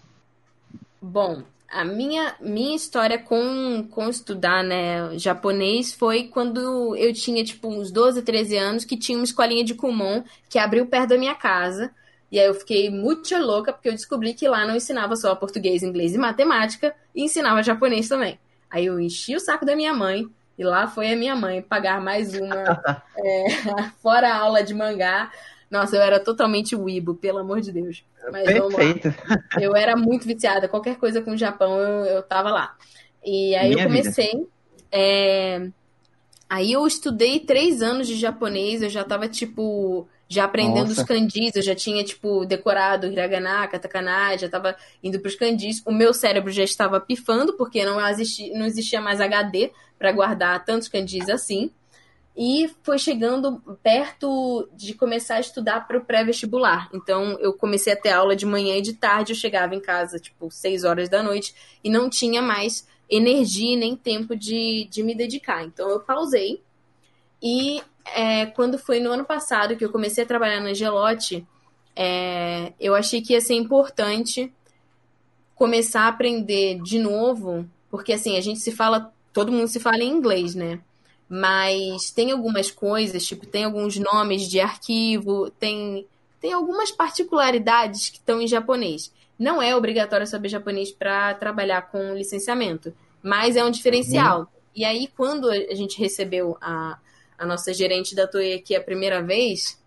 Bom, 1.01 1.44
a 1.73 1.85
minha, 1.85 2.35
minha 2.39 2.77
história 2.77 3.19
com, 3.19 3.86
com 3.90 4.09
estudar 4.09 4.62
né, 4.62 5.19
japonês 5.19 5.93
foi 5.93 6.24
quando 6.24 6.94
eu 6.97 7.12
tinha 7.15 7.43
tipo 7.43 7.69
uns 7.69 7.90
12, 7.90 8.23
13 8.23 8.57
anos, 8.57 8.85
que 8.85 8.97
tinha 8.97 9.16
uma 9.16 9.24
escolinha 9.24 9.65
de 9.65 9.74
Kumon 9.74 10.23
que 10.51 10.59
abriu 10.59 10.86
perto 10.86 11.11
da 11.11 11.19
minha 11.19 11.35
casa. 11.35 11.90
E 12.31 12.39
aí 12.39 12.47
eu 12.47 12.55
fiquei 12.55 12.90
muito 12.90 13.35
louca 13.39 13.73
porque 13.73 13.89
eu 13.89 13.93
descobri 13.93 14.35
que 14.35 14.47
lá 14.47 14.66
não 14.66 14.77
ensinava 14.77 15.16
só 15.16 15.35
português, 15.35 15.82
inglês 15.82 16.15
e 16.15 16.19
matemática, 16.19 16.94
e 17.15 17.24
ensinava 17.24 17.62
japonês 17.62 18.09
também. 18.09 18.39
Aí 18.70 18.86
eu 18.86 19.01
enchi 19.01 19.35
o 19.35 19.40
saco 19.40 19.65
da 19.65 19.74
minha 19.74 19.93
mãe, 19.93 20.27
e 20.59 20.65
lá 20.65 20.86
foi 20.86 21.12
a 21.12 21.16
minha 21.16 21.35
mãe 21.35 21.62
pagar 21.62 22.01
mais 22.01 22.35
uma, 22.35 22.55
é, 23.16 23.47
fora 24.03 24.28
a 24.28 24.36
aula 24.36 24.62
de 24.62 24.74
mangá. 24.74 25.31
Nossa, 25.73 25.97
eu 25.97 26.03
era 26.03 26.20
totalmente 26.20 26.77
wibo, 26.77 27.15
pelo 27.15 27.39
amor 27.39 27.62
de 27.62 27.73
Deus. 27.73 28.05
Mas 28.31 28.44
Perfeito. 28.44 29.09
Eu 29.59 29.74
era 29.74 29.97
muito 29.97 30.27
viciada. 30.27 30.69
Qualquer 30.69 30.97
coisa 30.97 31.23
com 31.23 31.31
o 31.31 31.36
Japão, 31.36 31.81
eu, 31.81 32.05
eu 32.05 32.23
tava 32.23 32.51
lá. 32.51 32.77
E 33.24 33.55
aí 33.57 33.70
Minha 33.70 33.85
eu 33.85 33.89
comecei. 33.89 34.47
É... 34.93 35.66
Aí 36.47 36.73
eu 36.73 36.86
estudei 36.86 37.40
três 37.40 37.81
anos 37.81 38.07
de 38.07 38.16
japonês. 38.16 38.82
Eu 38.82 38.90
já 38.90 39.03
tava, 39.03 39.27
tipo, 39.28 40.07
já 40.28 40.44
aprendendo 40.44 40.89
Nossa. 40.89 41.01
os 41.01 41.09
kanjis. 41.09 41.57
Eu 41.57 41.62
já 41.62 41.74
tinha, 41.74 42.05
tipo, 42.05 42.44
decorado 42.44 43.07
hiragana, 43.07 43.66
katakana, 43.66 44.36
já 44.36 44.51
tava 44.51 44.77
indo 45.03 45.20
pros 45.20 45.36
kanjis. 45.36 45.82
O 45.86 45.90
meu 45.93 46.12
cérebro 46.12 46.53
já 46.53 46.65
estava 46.65 47.01
pifando, 47.01 47.57
porque 47.57 47.82
não 47.82 47.99
existia, 48.11 48.53
não 48.59 48.66
existia 48.66 49.01
mais 49.01 49.23
HD 49.23 49.73
para 49.99 50.12
guardar 50.12 50.62
tantos 50.66 50.89
kanjis 50.89 51.31
assim 51.31 51.70
e 52.37 52.71
foi 52.83 52.99
chegando 52.99 53.61
perto 53.83 54.69
de 54.75 54.95
começar 54.95 55.37
a 55.37 55.41
estudar 55.41 55.87
para 55.87 55.99
o 55.99 56.05
pré-vestibular. 56.05 56.89
Então, 56.95 57.39
eu 57.41 57.53
comecei 57.53 57.93
a 57.93 57.97
ter 57.97 58.11
aula 58.11 58.35
de 58.35 58.47
manhã 58.47 58.77
e 58.77 58.83
de 58.83 58.95
tarde, 58.95 59.33
eu 59.33 59.37
chegava 59.37 59.75
em 59.75 59.81
casa, 59.81 60.19
tipo, 60.19 60.51
6 60.51 60.85
horas 60.85 61.09
da 61.09 61.23
noite, 61.23 61.55
e 61.85 61.91
não 61.91 62.09
tinha 62.09 62.41
mais 62.41 62.89
energia 63.09 63.77
nem 63.77 63.95
tempo 63.95 64.35
de, 64.35 64.89
de 64.91 65.03
me 65.03 65.15
dedicar. 65.15 65.63
Então, 65.63 65.91
eu 65.91 66.01
pausei. 66.01 66.63
E 67.43 67.83
é, 68.15 68.47
quando 68.47 68.79
foi 68.79 68.99
no 68.99 69.11
ano 69.11 69.25
passado 69.25 69.77
que 69.77 69.85
eu 69.85 69.93
comecei 69.93 70.25
a 70.25 70.27
trabalhar 70.27 70.61
na 70.61 70.73
Gelote, 70.73 71.47
é, 71.95 72.73
eu 72.81 72.95
achei 72.95 73.21
que 73.21 73.35
ia 73.35 73.41
ser 73.43 73.55
importante 73.55 74.51
começar 75.55 76.03
a 76.03 76.09
aprender 76.09 76.81
de 76.83 76.99
novo, 76.99 77.69
porque 77.91 78.15
assim, 78.15 78.39
a 78.39 78.41
gente 78.41 78.61
se 78.61 78.73
fala, 78.73 79.13
todo 79.33 79.53
mundo 79.53 79.69
se 79.69 79.79
fala 79.79 80.03
em 80.03 80.09
inglês, 80.09 80.55
né? 80.55 80.81
Mas 81.35 82.11
tem 82.11 82.31
algumas 82.31 82.71
coisas, 82.71 83.25
tipo, 83.25 83.47
tem 83.47 83.65
alguns 83.65 83.97
nomes 83.97 84.43
de 84.51 84.61
arquivo, 84.61 85.49
tem, 85.53 86.07
tem 86.39 86.53
algumas 86.53 86.91
particularidades 86.91 88.11
que 88.11 88.19
estão 88.19 88.39
em 88.39 88.47
japonês. 88.47 89.11
Não 89.39 89.63
é 89.63 89.75
obrigatório 89.75 90.27
saber 90.27 90.51
japonês 90.51 90.93
para 90.93 91.33
trabalhar 91.33 91.91
com 91.91 92.13
licenciamento, 92.13 92.93
mas 93.23 93.57
é 93.57 93.65
um 93.65 93.71
diferencial. 93.71 94.41
Uhum. 94.41 94.47
E 94.77 94.85
aí, 94.85 95.09
quando 95.17 95.49
a 95.49 95.75
gente 95.75 95.99
recebeu 95.99 96.59
a, 96.61 96.99
a 97.39 97.47
nossa 97.47 97.73
gerente 97.73 98.15
da 98.15 98.27
Toei 98.27 98.53
aqui 98.53 98.77
a 98.77 98.83
primeira 98.83 99.23
vez, 99.23 99.83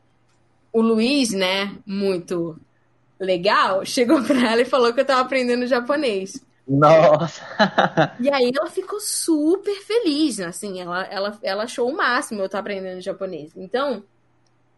o 0.73 0.81
Luiz, 0.81 1.29
né, 1.29 1.77
muito 1.85 2.59
legal, 3.19 3.85
chegou 3.85 4.19
para 4.23 4.51
ela 4.51 4.61
e 4.61 4.65
falou 4.65 4.91
que 4.91 4.99
eu 4.99 5.03
estava 5.03 5.21
aprendendo 5.21 5.67
japonês. 5.67 6.43
Nossa! 6.67 7.41
e 8.19 8.29
aí 8.31 8.51
ela 8.55 8.69
ficou 8.69 8.99
super 8.99 9.75
feliz, 9.81 10.39
assim, 10.39 10.81
ela, 10.81 11.03
ela, 11.05 11.39
ela 11.43 11.63
achou 11.63 11.89
o 11.89 11.95
máximo 11.95 12.41
eu 12.41 12.47
estar 12.47 12.59
aprendendo 12.59 13.01
japonês. 13.01 13.51
Então, 13.55 14.03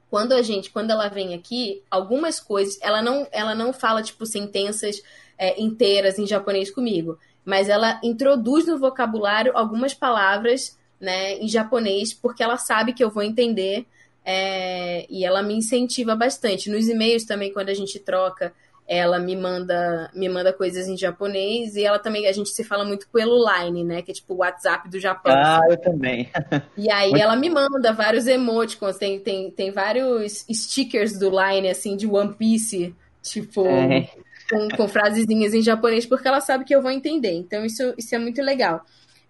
quando 0.09 0.33
a 0.33 0.41
gente, 0.41 0.69
quando 0.69 0.91
ela 0.91 1.07
vem 1.07 1.33
aqui, 1.33 1.81
algumas 1.89 2.39
coisas, 2.39 2.77
ela 2.81 3.01
não, 3.01 3.27
ela 3.31 3.55
não 3.55 3.71
fala, 3.71 4.03
tipo, 4.03 4.25
sentenças 4.25 5.01
é, 5.37 5.61
inteiras 5.61 6.19
em 6.19 6.27
japonês 6.27 6.69
comigo, 6.69 7.17
mas 7.45 7.69
ela 7.69 7.99
introduz 8.03 8.65
no 8.67 8.77
vocabulário 8.77 9.51
algumas 9.55 9.93
palavras, 9.93 10.77
né, 10.99 11.35
em 11.35 11.47
japonês, 11.47 12.13
porque 12.13 12.43
ela 12.43 12.57
sabe 12.57 12.93
que 12.93 13.03
eu 13.03 13.09
vou 13.09 13.23
entender, 13.23 13.85
é, 14.25 15.05
e 15.09 15.23
ela 15.23 15.41
me 15.41 15.53
incentiva 15.53 16.13
bastante. 16.15 16.69
Nos 16.69 16.89
e-mails 16.89 17.23
também, 17.23 17.53
quando 17.53 17.69
a 17.69 17.73
gente 17.73 17.97
troca 17.99 18.53
ela 18.87 19.19
me 19.19 19.35
manda 19.35 20.09
me 20.13 20.29
manda 20.29 20.53
coisas 20.53 20.87
em 20.87 20.95
japonês 20.95 21.75
e 21.75 21.83
ela 21.83 21.99
também 21.99 22.25
a 22.25 22.31
gente 22.31 22.49
se 22.49 22.63
fala 22.63 22.85
muito 22.85 23.09
pelo 23.09 23.45
Line, 23.45 23.83
né, 23.83 24.01
que 24.01 24.11
é 24.11 24.13
tipo 24.13 24.33
o 24.33 24.37
WhatsApp 24.37 24.89
do 24.89 24.99
Japão. 24.99 25.33
Ah, 25.35 25.61
eu 25.69 25.77
também. 25.77 26.29
E 26.77 26.89
aí 26.89 27.09
muito... 27.09 27.21
ela 27.21 27.35
me 27.35 27.49
manda 27.49 27.91
vários 27.91 28.27
emoticons, 28.27 28.97
tem, 28.97 29.19
tem, 29.19 29.51
tem 29.51 29.71
vários 29.71 30.45
stickers 30.49 31.19
do 31.19 31.29
Line 31.29 31.69
assim 31.69 31.97
de 31.97 32.07
One 32.07 32.33
Piece, 32.33 32.95
tipo 33.21 33.67
é. 33.67 34.09
com, 34.49 34.69
com 34.69 34.87
frasezinhas 34.87 35.53
em 35.53 35.61
japonês 35.61 36.05
porque 36.05 36.27
ela 36.27 36.39
sabe 36.39 36.63
que 36.63 36.73
eu 36.73 36.81
vou 36.81 36.91
entender. 36.91 37.33
Então 37.33 37.65
isso 37.65 37.93
isso 37.97 38.15
é 38.15 38.17
muito 38.17 38.41
legal. 38.41 38.85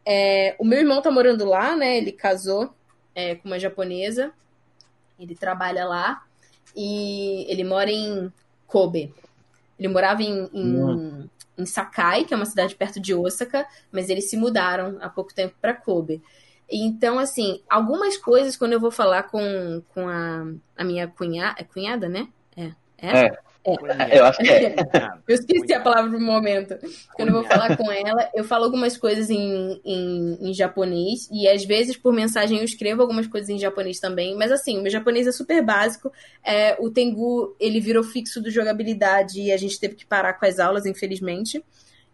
É, 0.06 0.56
o 0.60 0.64
meu 0.64 0.80
irmão 0.80 1.02
tá 1.02 1.10
morando 1.10 1.44
lá, 1.46 1.76
né? 1.76 1.98
Ele 1.98 2.12
casou 2.12 2.70
é, 3.16 3.36
com 3.36 3.48
uma 3.48 3.60
japonesa. 3.60 4.32
Ele 5.20 5.36
trabalha 5.36 5.84
lá 5.86 6.24
e 6.76 7.46
ele 7.52 7.64
mora 7.64 7.92
em 7.92 8.32
Kobe. 8.68 9.12
Ele 9.78 9.88
morava 9.88 10.24
em, 10.24 10.50
em, 10.54 11.30
em, 11.58 11.66
Sakai, 11.66 12.26
que 12.26 12.34
é 12.34 12.38
uma 12.38 12.46
cidade 12.46 12.76
perto 12.76 13.00
de 13.00 13.14
Osaka, 13.14 13.68
mas 13.92 14.10
eles 14.10 14.30
se 14.30 14.38
mudaram 14.38 14.98
há 15.02 15.10
pouco 15.10 15.34
tempo 15.34 15.56
para 15.62 15.74
Kobe. 15.74 16.22
Então, 16.70 17.18
assim, 17.18 17.62
algumas 17.70 18.18
coisas, 18.18 18.58
quando 18.58 18.74
eu 18.74 18.80
vou 18.80 18.92
falar 18.92 19.24
com, 19.24 19.82
com 19.94 20.08
a, 20.10 20.46
a 20.76 20.84
minha 20.84 21.08
cunhada, 21.08 21.56
é 21.60 21.64
cunhada, 21.64 22.10
né? 22.10 22.28
É. 22.56 22.72
É? 22.98 23.26
é. 23.28 23.40
É. 23.68 24.20
Eu 24.20 24.26
acho 24.26 24.40
que 24.40 24.50
é. 24.50 24.76
eu 25.28 25.36
esqueci 25.36 25.74
a 25.74 25.82
palavra 25.82 26.10
no 26.10 26.20
momento. 26.20 26.78
Quando 27.16 27.30
eu 27.30 27.36
vou 27.36 27.44
falar 27.44 27.76
com 27.76 27.92
ela, 27.92 28.30
eu 28.34 28.44
falo 28.46 28.64
algumas 28.64 28.96
coisas 28.96 29.30
em, 29.30 29.82
em, 29.84 30.38
em, 30.50 30.54
japonês 30.54 31.28
e 31.32 31.48
às 31.50 31.66
vezes 31.66 31.98
por 31.98 32.14
mensagem 32.14 32.60
eu 32.60 32.64
escrevo 32.64 33.02
algumas 33.02 33.28
coisas 33.28 33.50
em 33.50 33.58
japonês 33.58 34.00
também. 34.00 34.38
Mas 34.38 34.52
assim, 34.52 34.78
o 34.80 34.82
meu 34.82 34.92
japonês 34.92 35.28
é 35.28 35.32
super 35.34 35.62
básico. 35.62 36.12
É, 36.44 36.78
o 36.80 36.90
Tengu, 36.90 37.56
ele 37.60 37.82
virou 37.82 38.04
fixo 38.04 38.42
do 38.42 38.50
jogabilidade 38.50 39.42
e 39.42 39.52
a 39.52 39.58
gente 39.58 39.80
teve 39.80 39.96
que 39.96 40.06
parar 40.06 40.34
com 40.34 40.46
as 40.46 40.60
aulas, 40.60 40.86
infelizmente. 40.86 41.64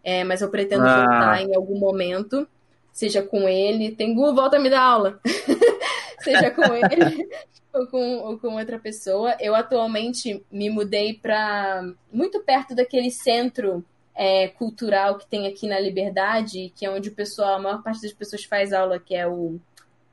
É, 0.02 0.24
mas 0.24 0.42
eu 0.42 0.50
pretendo 0.50 0.84
ah. 0.84 0.96
voltar 0.96 1.42
em 1.42 1.54
algum 1.54 1.78
momento, 1.78 2.48
seja 2.92 3.22
com 3.22 3.48
ele. 3.48 3.92
Tengu, 3.92 4.34
volta 4.34 4.56
a 4.56 4.60
me 4.60 4.68
dar 4.68 4.82
aula. 4.82 5.20
seja 6.20 6.50
com 6.50 6.74
ele 6.74 7.28
ou 7.74 7.86
com, 7.86 8.18
ou 8.18 8.38
com 8.38 8.56
outra 8.56 8.78
pessoa. 8.78 9.36
Eu 9.40 9.54
atualmente 9.54 10.44
me 10.50 10.70
mudei 10.70 11.14
para 11.14 11.82
muito 12.12 12.40
perto 12.40 12.74
daquele 12.74 13.10
centro 13.10 13.84
é, 14.14 14.48
cultural 14.48 15.18
que 15.18 15.26
tem 15.26 15.46
aqui 15.46 15.66
na 15.66 15.80
Liberdade, 15.80 16.72
que 16.76 16.86
é 16.86 16.90
onde 16.90 17.08
o 17.08 17.14
pessoal, 17.14 17.56
a 17.56 17.58
maior 17.58 17.82
parte 17.82 18.02
das 18.02 18.12
pessoas 18.12 18.44
faz 18.44 18.72
aula, 18.72 18.98
que 18.98 19.14
é 19.14 19.26
o 19.26 19.58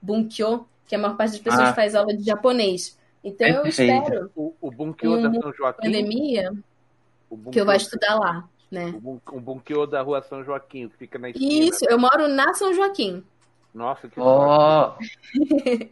Bunkyo, 0.02 0.66
que 0.88 0.96
a 0.96 0.98
maior 0.98 1.16
parte 1.16 1.34
das 1.34 1.42
pessoas 1.42 1.70
ah. 1.70 1.74
faz 1.74 1.96
aula 1.96 2.16
de 2.16 2.24
japonês. 2.24 3.00
Então 3.24 3.48
eu 3.48 3.66
espero 3.68 4.32
o, 4.36 4.54
o 4.60 4.72
Bunkyo 4.72 5.22
da 5.22 5.32
São 5.40 5.54
Joaquim, 5.54 5.84
pandemia 5.84 6.52
que 7.52 7.60
eu 7.60 7.66
vá 7.66 7.76
estudar 7.76 8.16
lá, 8.16 8.50
né? 8.70 8.94
O 9.04 9.40
Bunkyo 9.40 9.86
da 9.86 10.02
Rua 10.02 10.22
São 10.22 10.44
Joaquim, 10.44 10.90
que 10.90 10.98
fica 10.98 11.18
na 11.18 11.30
esquina. 11.30 11.66
Isso, 11.66 11.86
eu 11.90 12.00
moro 12.00 12.28
na 12.28 12.54
São 12.54 12.74
Joaquim. 12.74 13.24
Nossa, 13.74 14.08
que 14.08 14.20
oh. 14.20 14.94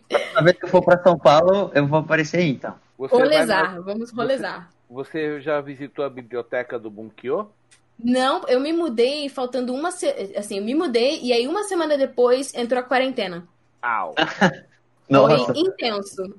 Toda 0.10 0.44
vez 0.44 0.58
que 0.58 0.66
eu 0.66 0.70
for 0.70 0.84
para 0.84 1.02
São 1.02 1.18
Paulo, 1.18 1.72
eu 1.74 1.88
vou 1.88 2.00
aparecer 2.00 2.38
aí, 2.38 2.50
então. 2.52 2.76
Você 2.98 3.16
rolezar, 3.16 3.76
vai... 3.76 3.82
vamos 3.82 4.12
rolezar. 4.12 4.70
Você, 4.90 5.36
você, 5.36 5.42
já 5.42 5.62
visitou 5.62 6.04
a 6.04 6.10
biblioteca 6.10 6.78
do 6.78 6.90
Bunkyo? 6.90 7.50
Não, 7.98 8.46
eu 8.48 8.60
me 8.60 8.74
mudei 8.74 9.30
faltando 9.30 9.74
uma. 9.74 9.92
Se... 9.92 10.08
Assim, 10.38 10.58
eu 10.58 10.64
me 10.64 10.76
mudei 10.76 11.20
e 11.22 11.32
aí 11.32 11.48
uma 11.48 11.64
semana 11.64 11.98
depois 11.98 12.54
entrou 12.54 12.80
a 12.80 12.84
quarentena. 12.84 13.48
Au. 13.82 14.14
Nossa. 15.10 15.54
Foi 15.54 15.60
intenso. 15.60 16.36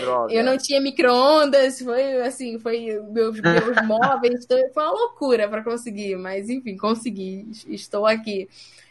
Droga. 0.00 0.34
Eu 0.34 0.42
não 0.42 0.58
tinha 0.58 0.80
micro-ondas, 0.80 1.80
foi 1.80 2.20
assim, 2.22 2.58
foi 2.58 3.00
meus, 3.12 3.40
meus 3.40 3.76
móveis, 3.86 4.44
foi 4.46 4.82
uma 4.82 4.90
loucura 4.90 5.48
para 5.48 5.62
conseguir, 5.62 6.16
mas 6.16 6.50
enfim, 6.50 6.76
consegui, 6.76 7.46
estou 7.68 8.04
aqui. 8.04 8.48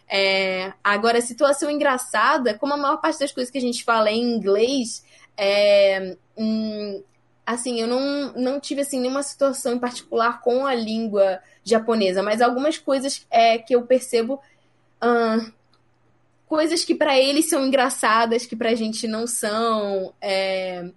É, 0.07 0.73
agora, 0.83 1.21
situação 1.21 1.69
engraçada, 1.69 2.53
como 2.57 2.73
a 2.73 2.77
maior 2.77 2.97
parte 2.97 3.19
das 3.19 3.31
coisas 3.31 3.51
que 3.51 3.57
a 3.57 3.61
gente 3.61 3.83
fala 3.83 4.09
é 4.09 4.13
em 4.13 4.35
inglês, 4.35 5.03
é, 5.37 6.15
hum, 6.37 7.03
assim, 7.45 7.79
eu 7.81 7.87
não, 7.87 8.33
não 8.33 8.59
tive 8.59 8.81
assim, 8.81 8.99
nenhuma 8.99 9.23
situação 9.23 9.73
em 9.73 9.79
particular 9.79 10.41
com 10.41 10.65
a 10.65 10.75
língua 10.75 11.39
japonesa, 11.63 12.21
mas 12.23 12.41
algumas 12.41 12.77
coisas 12.77 13.25
é, 13.29 13.57
que 13.57 13.75
eu 13.75 13.83
percebo. 13.83 14.41
hum, 15.03 15.51
coisas 16.47 16.85
que 16.85 16.93
para 16.93 17.17
eles 17.19 17.49
são 17.49 17.65
engraçadas, 17.65 18.45
que 18.45 18.55
pra 18.55 18.75
gente 18.75 19.07
não 19.07 19.25
são, 19.25 20.13
é, 20.21 20.89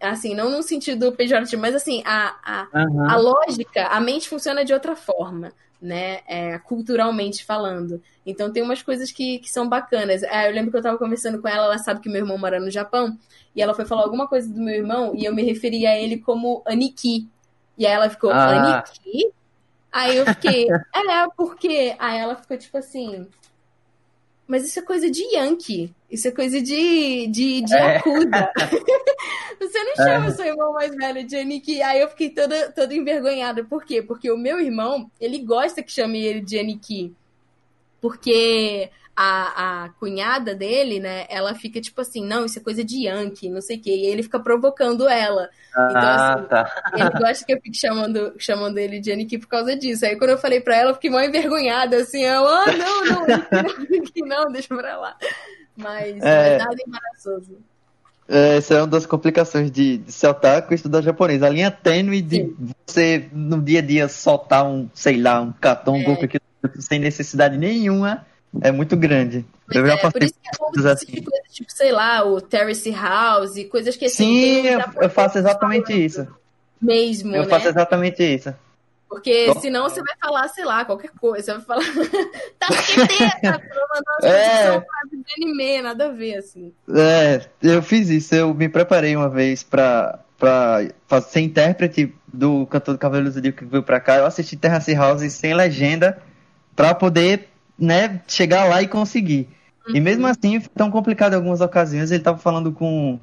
assim, 0.00 0.34
não 0.34 0.50
no 0.50 0.62
sentido 0.62 1.12
pejorativo, 1.12 1.62
mas 1.62 1.74
assim, 1.74 2.02
a, 2.04 2.34
a, 2.44 2.68
Aham. 2.74 3.10
a 3.10 3.16
lógica, 3.16 3.86
a 3.86 4.00
mente 4.00 4.28
funciona 4.28 4.64
de 4.64 4.72
outra 4.72 4.96
forma, 4.96 5.52
né? 5.80 6.20
É, 6.26 6.58
culturalmente 6.58 7.44
falando. 7.44 8.02
Então 8.24 8.52
tem 8.52 8.62
umas 8.62 8.82
coisas 8.82 9.12
que, 9.12 9.38
que 9.38 9.48
são 9.48 9.68
bacanas. 9.68 10.22
É, 10.24 10.48
eu 10.48 10.52
lembro 10.52 10.70
que 10.72 10.76
eu 10.76 10.82
tava 10.82 10.98
conversando 10.98 11.40
com 11.40 11.48
ela, 11.48 11.66
ela 11.66 11.78
sabe 11.78 12.00
que 12.00 12.08
meu 12.08 12.22
irmão 12.22 12.36
mora 12.38 12.58
no 12.58 12.70
Japão, 12.70 13.16
e 13.54 13.62
ela 13.62 13.74
foi 13.74 13.84
falar 13.84 14.02
alguma 14.02 14.26
coisa 14.26 14.52
do 14.52 14.60
meu 14.60 14.74
irmão, 14.74 15.12
e 15.14 15.24
eu 15.24 15.34
me 15.34 15.42
referi 15.44 15.86
a 15.86 15.96
ele 15.98 16.18
como 16.18 16.62
Aniki. 16.66 17.28
E 17.78 17.86
aí 17.86 17.92
ela 17.92 18.10
ficou, 18.10 18.30
Ah. 18.32 18.82
Aniki? 18.82 19.32
Aí 19.92 20.16
eu 20.16 20.26
fiquei, 20.26 20.66
é, 20.94 21.26
porque. 21.36 21.94
Aí 21.98 22.18
ela 22.18 22.34
ficou 22.36 22.58
tipo 22.58 22.76
assim. 22.76 23.26
Mas 24.46 24.64
isso 24.64 24.78
é 24.78 24.82
coisa 24.82 25.10
de 25.10 25.22
Yankee. 25.34 25.92
Isso 26.10 26.28
é 26.28 26.30
coisa 26.30 26.62
de, 26.62 27.26
de, 27.26 27.62
de 27.62 27.74
É. 27.74 27.94
Yakuza. 27.96 28.52
Você 29.58 29.84
não 29.84 29.96
chama 29.96 30.30
seu 30.30 30.44
irmão 30.46 30.72
mais 30.72 30.94
velho 30.94 31.26
de 31.26 31.36
Aniki. 31.36 31.82
Aí 31.82 32.00
eu 32.00 32.08
fiquei 32.08 32.30
toda, 32.30 32.70
toda 32.70 32.94
envergonhada. 32.94 33.64
Por 33.64 33.84
quê? 33.84 34.02
Porque 34.02 34.30
o 34.30 34.36
meu 34.36 34.60
irmão, 34.60 35.10
ele 35.20 35.38
gosta 35.38 35.82
que 35.82 35.90
chame 35.90 36.22
ele 36.22 36.40
de 36.40 36.58
Aniki. 36.58 37.12
Porque 38.00 38.90
a, 39.16 39.84
a 39.84 39.88
cunhada 39.98 40.54
dele, 40.54 41.00
né, 41.00 41.24
ela 41.30 41.54
fica 41.54 41.80
tipo 41.80 42.00
assim, 42.02 42.22
não, 42.24 42.44
isso 42.44 42.58
é 42.58 42.62
coisa 42.62 42.84
de 42.84 43.06
Yankee, 43.06 43.48
não 43.48 43.62
sei 43.62 43.78
o 43.78 43.80
quê. 43.80 43.90
E 43.90 44.06
ele 44.06 44.22
fica 44.22 44.38
provocando 44.38 45.08
ela. 45.08 45.48
Então, 45.70 45.96
Ah, 45.96 46.34
assim, 46.34 46.44
tá. 46.48 46.82
ele 46.94 47.10
gosta 47.18 47.44
que 47.46 47.52
eu 47.54 47.60
fique 47.62 47.76
chamando, 47.78 48.34
chamando 48.38 48.76
ele 48.78 49.00
de 49.00 49.10
Aniki 49.10 49.38
por 49.38 49.48
causa 49.48 49.74
disso. 49.74 50.04
Aí 50.04 50.16
quando 50.16 50.30
eu 50.30 50.38
falei 50.38 50.60
pra 50.60 50.76
ela, 50.76 50.90
eu 50.90 50.94
fiquei 50.94 51.10
mal 51.10 51.22
envergonhada, 51.22 51.96
assim, 51.96 52.22
eu, 52.22 52.46
ah, 52.46 52.64
não, 52.66 53.04
não, 53.06 53.22
Aniki 53.96 54.20
não, 54.20 54.28
não, 54.44 54.52
deixa 54.52 54.68
pra 54.74 54.98
lá. 54.98 55.16
Mas, 55.76 56.22
É. 56.22 56.58
nada 56.58 56.76
embaraçoso. 56.86 57.58
É, 58.28 58.56
Essa 58.56 58.74
é 58.74 58.80
uma 58.80 58.86
das 58.88 59.06
complicações 59.06 59.70
de, 59.70 59.98
de 59.98 60.10
ser 60.12 60.26
otaku 60.26 60.72
e 60.72 60.74
estudar 60.74 61.00
japonês. 61.00 61.42
A 61.42 61.48
linha 61.48 61.70
tênue 61.70 62.20
de 62.20 62.52
você, 62.86 63.28
no 63.32 63.62
dia 63.62 63.78
a 63.78 63.82
dia, 63.82 64.08
soltar 64.08 64.66
um, 64.66 64.90
sei 64.92 65.16
lá, 65.20 65.40
um 65.40 65.52
cartão, 65.52 65.94
um 65.94 66.00
É. 66.12 66.80
sem 66.80 66.98
necessidade 66.98 67.56
nenhuma 67.56 68.26
é 68.60 68.70
muito 68.72 68.96
grande. 68.96 69.44
Eu 69.72 69.86
já 69.86 69.94
É, 69.94 69.96
por 69.96 70.12
passei 70.12 70.26
isso 70.28 70.34
que 70.42 70.48
é 70.48 70.58
bom 70.58 70.70
você 70.74 70.88
assim. 70.88 71.06
coisas 71.22 71.52
tipo, 71.52 71.72
sei 71.72 71.92
lá, 71.92 72.24
o 72.24 72.40
Terrace 72.40 72.90
House, 72.90 73.54
coisas 73.70 73.96
que 73.96 74.04
assim. 74.06 74.24
Sim, 74.62 74.66
eu, 74.66 74.80
eu 75.02 75.10
faço 75.10 75.38
exatamente 75.38 75.92
isso. 75.92 76.26
Mesmo, 76.80 77.34
Eu 77.34 77.42
né? 77.42 77.48
faço 77.48 77.68
exatamente 77.68 78.22
isso. 78.22 78.54
Porque 79.08 79.52
senão 79.60 79.84
você 79.84 80.02
vai 80.02 80.14
falar, 80.20 80.48
sei 80.48 80.64
lá, 80.64 80.84
qualquer 80.84 81.10
coisa. 81.20 81.44
Você 81.44 81.52
vai 81.54 81.62
falar. 81.62 81.84
tá! 82.58 82.66
Pra 82.68 83.52
mandar 83.52 84.12
umas 84.12 84.20
coisas 84.20 84.36
É. 84.36 84.78
de 85.12 85.44
anime, 85.44 85.82
nada 85.82 86.06
a 86.06 86.10
ver, 86.12 86.36
assim. 86.36 86.72
É, 86.94 87.40
eu 87.62 87.82
fiz 87.82 88.08
isso. 88.10 88.34
Eu 88.34 88.52
me 88.52 88.68
preparei 88.68 89.14
uma 89.16 89.28
vez 89.28 89.62
pra, 89.62 90.18
pra 90.38 90.88
fa- 91.06 91.20
ser 91.20 91.40
intérprete 91.40 92.12
do 92.32 92.66
cantor 92.66 92.94
do 92.94 92.98
Cavaleiro 92.98 93.30
do 93.30 93.34
Zodíaco 93.34 93.58
que 93.58 93.64
veio 93.64 93.82
pra 93.82 94.00
cá. 94.00 94.16
Eu 94.16 94.26
assisti 94.26 94.56
Terrace 94.56 94.92
House 94.94 95.32
sem 95.32 95.54
legenda 95.54 96.18
pra 96.74 96.92
poder, 96.94 97.48
né, 97.78 98.20
chegar 98.26 98.64
lá 98.64 98.82
e 98.82 98.88
conseguir. 98.88 99.48
E 99.88 100.00
mesmo 100.00 100.26
assim, 100.26 100.58
foi 100.60 100.70
tão 100.74 100.90
complicado 100.90 101.34
em 101.34 101.36
algumas 101.36 101.60
ocasiões. 101.60 102.10
Ele 102.10 102.22
tava 102.22 102.38
falando 102.38 102.72
com 102.72 103.20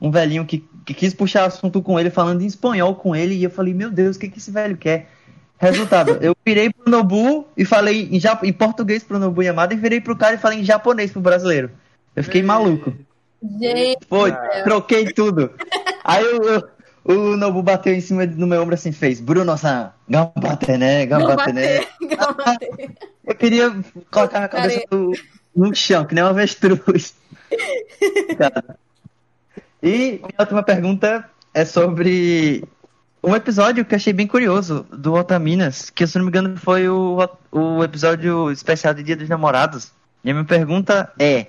um 0.00 0.10
velhinho 0.10 0.46
que, 0.46 0.64
que 0.84 0.94
quis 0.94 1.12
puxar 1.12 1.44
assunto 1.44 1.82
com 1.82 2.00
ele, 2.00 2.10
falando 2.10 2.42
em 2.42 2.46
espanhol 2.46 2.94
com 2.94 3.14
ele. 3.14 3.34
E 3.34 3.44
eu 3.44 3.50
falei, 3.50 3.74
meu 3.74 3.90
Deus, 3.90 4.16
o 4.16 4.20
que, 4.20 4.28
que 4.28 4.38
esse 4.38 4.50
velho 4.50 4.76
quer? 4.76 5.10
Resultado, 5.58 6.18
eu 6.20 6.36
virei 6.44 6.70
pro 6.70 6.90
Nobu 6.90 7.46
e 7.56 7.64
falei 7.64 8.08
em, 8.12 8.20
em 8.42 8.52
português 8.52 9.02
pro 9.02 9.18
Nobu 9.18 9.42
Yamada 9.42 9.72
e 9.72 9.76
virei 9.76 10.00
pro 10.00 10.16
cara 10.16 10.34
e 10.34 10.38
falei 10.38 10.60
em 10.60 10.64
japonês 10.64 11.10
pro 11.10 11.20
brasileiro. 11.20 11.70
Eu 12.14 12.22
fiquei 12.24 12.42
maluco. 12.42 12.94
Gente, 13.60 14.06
Foi, 14.08 14.32
troquei 14.64 15.12
tudo. 15.12 15.50
Aí 16.04 16.24
o, 16.24 16.58
o, 16.58 16.62
o 17.08 17.36
Nobu 17.36 17.62
bateu 17.62 17.94
em 17.94 18.00
cima 18.00 18.26
do 18.26 18.46
meu 18.46 18.62
ombro 18.62 18.74
assim, 18.74 18.90
fez, 18.90 19.20
Bruno-san, 19.20 19.92
gambate, 20.08 20.76
né? 20.76 21.06
Gambate, 21.06 21.52
né? 21.52 21.86
Eu 23.24 23.34
queria 23.34 23.74
colocar 24.10 24.38
minha 24.38 24.48
cabeça 24.48 24.82
no, 24.90 25.12
no 25.54 25.74
chão, 25.74 26.04
que 26.04 26.14
nem 26.14 26.24
uma 26.24 26.30
avestruz. 26.30 27.14
Cara. 28.36 28.76
E 29.82 30.18
minha 30.18 30.40
última 30.40 30.62
pergunta 30.62 31.28
é 31.54 31.64
sobre 31.64 32.64
um 33.22 33.36
episódio 33.36 33.84
que 33.84 33.94
eu 33.94 33.96
achei 33.96 34.12
bem 34.12 34.26
curioso 34.26 34.86
do 34.90 35.12
Otaminas, 35.14 35.90
que 35.90 36.06
se 36.06 36.16
não 36.16 36.24
me 36.24 36.30
engano 36.30 36.56
foi 36.56 36.88
o, 36.88 37.18
o 37.52 37.84
episódio 37.84 38.50
especial 38.50 38.94
de 38.94 39.02
Dia 39.02 39.16
dos 39.16 39.28
Namorados. 39.28 39.92
E 40.24 40.30
a 40.30 40.34
minha 40.34 40.46
pergunta 40.46 41.12
é: 41.18 41.46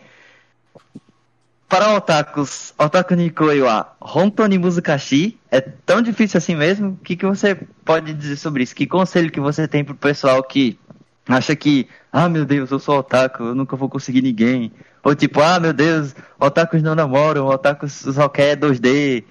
Para 1.70 1.96
otakus, 1.96 2.74
otaku 2.80 3.14
ni 3.16 3.30
koi 3.30 3.62
wa 3.62 3.94
hontou 4.00 4.48
ni 4.48 4.58
muzukashi? 4.58 5.38
É 5.52 5.60
tão 5.60 6.02
difícil 6.02 6.38
assim 6.38 6.56
mesmo? 6.56 6.92
O 6.92 6.98
que, 6.98 7.18
que 7.18 7.26
você 7.26 7.56
pode 7.84 8.14
dizer 8.14 8.38
sobre 8.38 8.64
isso? 8.64 8.74
Que 8.74 8.88
conselho 8.88 9.30
que 9.30 9.40
você 9.40 9.68
tem 9.68 9.84
pro 9.84 9.94
pessoal 9.94 10.42
que 10.44 10.80
acha 11.28 11.56
que, 11.58 11.90
ah 12.10 12.30
meu 12.30 12.46
Deus, 12.46 12.72
eu 12.72 12.80
sou 12.80 13.00
otaku, 13.00 13.44
eu 13.44 13.56
nunca 13.56 13.76
vou 13.76 13.90
conseguir 13.90 14.22
ninguém. 14.22 14.72
Ou 15.04 15.14
tipo, 15.14 15.42
ah 15.42 15.60
meu 15.60 15.74
Deus, 15.74 16.16
otakus 16.40 16.82
não 16.82 16.96
namoram, 16.96 17.48
otakus 17.48 17.92
só 17.94 18.30
quer 18.30 18.56
2D. 18.56 19.24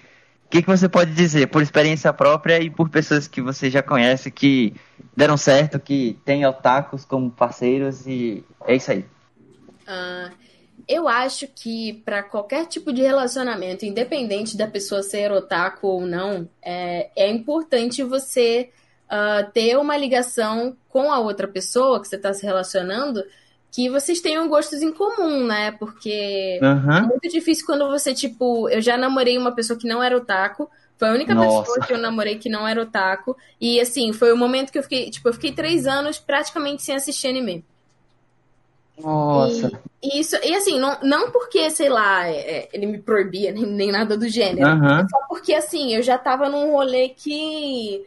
O 0.45 0.49
que, 0.51 0.63
que 0.63 0.69
você 0.69 0.89
pode 0.91 1.13
dizer 1.13 1.49
por 1.49 1.63
experiência 1.63 2.13
própria 2.13 2.61
e 2.61 2.69
por 2.69 2.91
pessoas 2.91 3.27
que 3.27 3.41
você 3.41 3.71
já 3.71 3.83
conhece 3.83 4.31
que 4.31 4.75
deram 5.17 5.39
certo, 5.39 5.81
que 5.81 6.19
tem 6.25 6.45
otakus 6.47 7.05
como 7.05 7.31
parceiros 7.31 8.07
e 8.07 8.45
é 8.67 8.77
isso 8.77 8.93
aí. 8.93 9.05
Ah, 9.89 10.31
eu 10.89 11.09
acho 11.09 11.49
que 11.49 11.95
para 12.05 12.23
qualquer 12.23 12.67
tipo 12.67 12.93
de 12.93 13.03
relacionamento, 13.03 13.85
independente 13.85 14.57
da 14.57 14.67
pessoa 14.67 15.03
ser 15.03 15.33
otaku 15.33 15.87
ou 15.87 16.07
não, 16.07 16.49
é, 16.63 17.11
é 17.17 17.31
importante 17.31 18.03
você 18.03 18.71
ah, 19.09 19.49
ter 19.55 19.77
uma 19.77 19.97
ligação 19.97 20.77
com 20.89 21.13
a 21.13 21.21
outra 21.21 21.47
pessoa 21.47 22.01
que 22.01 22.09
você 22.09 22.17
está 22.17 22.33
se 22.33 22.45
relacionando, 22.45 23.23
que 23.71 23.89
vocês 23.89 24.21
tenham 24.21 24.49
gostos 24.49 24.83
em 24.83 24.93
comum, 24.93 25.47
né? 25.47 25.71
Porque 25.73 26.59
é 26.61 26.65
Aham. 26.65 27.03
muito 27.03 27.29
difícil 27.29 27.65
quando 27.67 27.89
você, 27.89 28.13
tipo, 28.15 28.69
eu 28.69 28.81
já 28.81 28.97
namorei 28.97 29.39
uma 29.39 29.53
pessoa 29.53 29.79
que 29.79 29.87
não 29.87 30.03
era 30.03 30.17
otaku. 30.17 30.69
Foi 30.99 31.09
a 31.09 31.13
única 31.13 31.35
Nossa. 31.35 31.61
pessoa 31.61 31.87
que 31.87 31.93
eu 31.93 31.99
namorei 31.99 32.39
que 32.39 32.49
não 32.49 32.67
era 32.67 32.81
otaku. 32.81 33.37
E 33.61 33.79
assim, 33.81 34.13
foi 34.13 34.33
o 34.33 34.37
momento 34.37 34.73
que 34.73 34.79
eu 34.79 34.83
fiquei, 34.83 35.11
tipo, 35.11 35.29
eu 35.29 35.35
fiquei 35.35 35.53
três 35.53 35.87
anos 35.87 36.19
praticamente 36.19 36.83
sem 36.83 36.97
assistir 36.97 37.29
anime. 37.29 37.65
Nossa. 38.99 39.71
E, 40.03 40.21
isso, 40.21 40.37
e 40.43 40.55
assim, 40.55 40.79
não, 40.79 40.99
não 41.03 41.31
porque, 41.31 41.69
sei 41.71 41.89
lá, 41.89 42.29
é, 42.29 42.69
ele 42.73 42.87
me 42.87 42.99
proibia, 42.99 43.53
nem, 43.53 43.65
nem 43.67 43.93
nada 43.93 44.17
do 44.17 44.29
gênero. 44.29 44.67
Aham. 44.69 45.07
Só 45.09 45.19
porque, 45.29 45.53
assim, 45.53 45.95
eu 45.95 46.03
já 46.03 46.17
tava 46.19 46.49
num 46.49 46.71
rolê 46.73 47.11
que, 47.11 48.05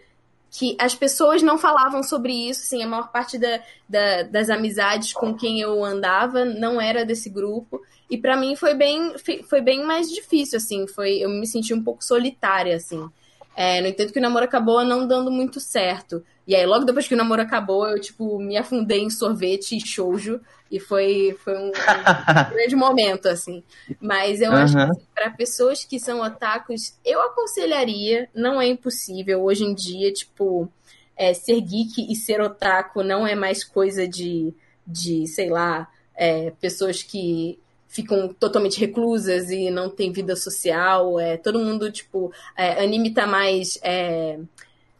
que 0.51 0.75
as 0.79 0.95
pessoas 0.95 1.41
não 1.43 1.57
falavam 1.57 2.01
sobre 2.01 2.33
isso, 2.33 2.61
assim, 2.61 2.83
a 2.83 2.87
maior 2.87 3.11
parte 3.11 3.37
da, 3.37 3.59
da- 3.87 4.23
das 4.23 4.49
amizades 4.49 5.13
com 5.13 5.33
quem 5.33 5.59
eu 5.61 5.83
andava 5.83 6.45
não 6.45 6.79
era 6.81 7.05
desse 7.05 7.29
grupo. 7.29 7.81
E 8.09 8.17
pra 8.17 8.35
mim 8.35 8.55
foi 8.55 8.73
bem, 8.73 9.13
foi 9.47 9.61
bem 9.61 9.83
mais 9.83 10.09
difícil, 10.09 10.57
assim, 10.57 10.87
foi, 10.87 11.17
eu 11.19 11.29
me 11.29 11.45
senti 11.45 11.73
um 11.73 11.83
pouco 11.83 12.03
solitária, 12.03 12.75
assim. 12.75 13.07
É, 13.55 13.81
no 13.81 13.87
entanto, 13.87 14.13
que 14.13 14.19
o 14.19 14.21
namoro 14.21 14.45
acabou 14.45 14.83
não 14.85 15.05
dando 15.05 15.29
muito 15.29 15.59
certo. 15.59 16.23
E 16.49 16.55
aí, 16.55 16.65
logo 16.65 16.83
depois 16.83 17.07
que 17.07 17.13
o 17.13 17.17
namoro 17.17 17.43
acabou, 17.43 17.87
eu, 17.87 18.01
tipo, 18.01 18.39
me 18.39 18.57
afundei 18.57 19.01
em 19.01 19.09
sorvete 19.11 19.77
e 19.77 19.87
shoujo. 19.87 20.41
E 20.71 20.79
foi, 20.79 21.37
foi 21.43 21.55
um, 21.55 21.67
um 21.67 21.71
grande 22.51 22.75
momento, 22.75 23.27
assim. 23.27 23.63
Mas 24.01 24.41
eu 24.41 24.51
acho 24.53 24.73
que 24.73 24.81
assim, 24.81 25.01
para 25.13 25.29
pessoas 25.29 25.85
que 25.85 25.99
são 25.99 26.21
otakus, 26.21 26.97
eu 27.05 27.21
aconselharia, 27.21 28.27
não 28.33 28.59
é 28.59 28.65
impossível. 28.65 29.43
Hoje 29.43 29.63
em 29.63 29.75
dia, 29.75 30.11
tipo, 30.11 30.67
é, 31.15 31.35
ser 31.35 31.61
geek 31.61 32.11
e 32.11 32.15
ser 32.15 32.41
otaku 32.41 33.03
não 33.03 33.27
é 33.27 33.35
mais 33.35 33.63
coisa 33.63 34.07
de, 34.07 34.51
de 34.87 35.27
sei 35.27 35.51
lá, 35.51 35.87
é, 36.15 36.51
pessoas 36.59 37.03
que 37.03 37.59
ficam 37.87 38.27
totalmente 38.27 38.79
reclusas 38.79 39.51
e 39.51 39.69
não 39.69 39.87
tem 39.87 40.11
vida 40.11 40.35
social. 40.35 41.19
É, 41.19 41.37
todo 41.37 41.59
mundo, 41.59 41.91
tipo, 41.91 42.33
é, 42.57 42.83
anime 42.83 43.13
tá 43.13 43.27
mais, 43.27 43.77
é, 43.83 44.39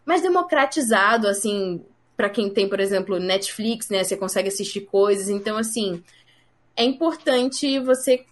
mais 0.10 0.24
democratizado, 0.24 1.28
assim, 1.28 1.86
para 2.18 2.32
quem 2.32 2.50
tem, 2.50 2.68
por 2.68 2.80
exemplo, 2.80 3.20
Netflix, 3.20 3.90
né? 3.90 4.04
Você 4.04 4.18
consegue 4.18 4.48
assistir 4.48 4.82
coisas. 4.82 5.30
Então, 5.30 5.56
assim, 5.56 6.04
é 6.76 6.84
importante 6.84 7.78
você 7.78 8.26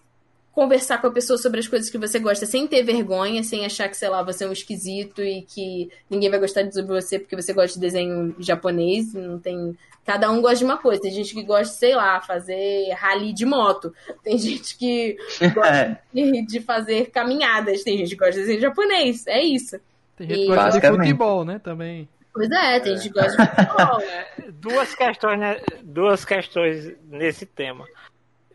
conversar 0.50 1.00
com 1.00 1.06
a 1.06 1.12
pessoa 1.12 1.38
sobre 1.38 1.60
as 1.60 1.68
coisas 1.68 1.88
que 1.88 1.96
você 1.96 2.18
gosta 2.18 2.46
sem 2.46 2.66
ter 2.66 2.82
vergonha, 2.82 3.44
sem 3.44 3.64
achar 3.64 3.88
que, 3.88 3.96
sei 3.96 4.08
lá, 4.08 4.24
você 4.24 4.42
é 4.42 4.48
um 4.48 4.52
esquisito 4.52 5.22
e 5.22 5.42
que 5.42 5.88
ninguém 6.10 6.28
vai 6.28 6.40
gostar 6.40 6.62
de 6.62 6.82
você 6.82 7.16
porque 7.16 7.36
você 7.36 7.52
gosta 7.52 7.74
de 7.74 7.80
desenho 7.80 8.34
japonês. 8.40 9.14
Não 9.14 9.38
tem. 9.38 9.78
Cada 10.04 10.32
um 10.32 10.40
gosta 10.40 10.56
de 10.56 10.64
uma 10.64 10.78
coisa. 10.78 11.00
Tem 11.00 11.12
gente 11.12 11.32
que 11.32 11.44
gosta, 11.44 11.76
sei 11.76 11.94
lá, 11.94 12.20
fazer 12.20 12.92
rally 12.94 13.32
de 13.32 13.46
moto. 13.46 13.94
Tem 14.24 14.34
gente 14.36 14.76
que 14.76 15.16
gosta 15.54 16.00
de, 16.12 16.44
de 16.44 16.58
fazer 16.58 17.10
caminhadas. 17.12 17.84
Tem 17.84 17.96
gente 17.98 18.10
que 18.10 18.16
gosta 18.16 18.32
de 18.32 18.40
desenho 18.40 18.60
japonês. 18.62 19.28
É 19.28 19.40
isso. 19.40 19.78
Tem 20.18 20.26
gente 20.28 20.38
que 20.40 20.44
E- 20.52 20.54
gosta 20.54 20.80
de 20.80 20.86
futebol, 20.96 21.44
né? 21.44 21.58
Também. 21.58 22.08
Pois 22.34 22.50
é, 22.50 22.78
tem 22.80 22.96
gente 22.96 23.12
que 23.12 23.20
gosta 23.20 23.36
de 23.42 23.48
futebol. 23.56 24.52
duas 24.52 24.94
questões, 24.94 25.38
né? 25.40 25.60
Duas 25.82 26.24
questões 26.24 26.92
nesse 27.04 27.46
tema. 27.46 27.86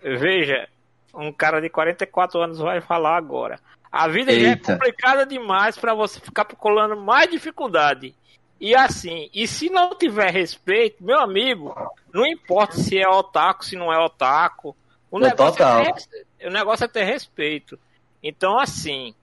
Veja, 0.02 0.68
um 1.14 1.32
cara 1.32 1.62
de 1.62 1.70
44 1.70 2.40
anos 2.42 2.60
vai 2.60 2.82
falar 2.82 3.16
agora. 3.18 3.60
A 3.92 4.08
vida 4.08 4.38
já 4.38 4.50
é 4.52 4.56
complicada 4.56 5.26
demais 5.26 5.78
para 5.78 5.94
você 5.94 6.20
ficar 6.20 6.46
procurando 6.46 6.96
mais 6.98 7.30
dificuldade. 7.30 8.16
E 8.60 8.74
assim, 8.76 9.30
e 9.34 9.48
se 9.48 9.70
não 9.70 9.94
tiver 9.96 10.32
respeito, 10.32 11.04
meu 11.04 11.20
amigo, 11.20 11.76
não 12.14 12.26
importa 12.26 12.76
se 12.78 12.98
é 12.98 13.08
otaku, 13.08 13.66
se 13.66 13.76
não 13.76 13.92
é 13.94 14.00
otaku. 14.04 14.76
O 15.12 15.18
É 15.20 15.30
negócio 15.30 15.58
total. 15.58 15.82
é, 15.82 15.92
ter 15.94 16.48
o 16.48 16.52
negócio 16.52 16.84
é 16.86 16.88
ter 16.88 17.04
respeito. 17.04 17.78
Então, 18.22 18.58
assim, 18.58 19.14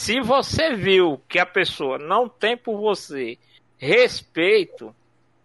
se 0.00 0.18
você 0.18 0.74
viu 0.74 1.20
que 1.28 1.38
a 1.38 1.44
pessoa 1.44 1.98
não 1.98 2.26
tem 2.26 2.56
por 2.56 2.80
você 2.80 3.36
respeito, 3.76 4.96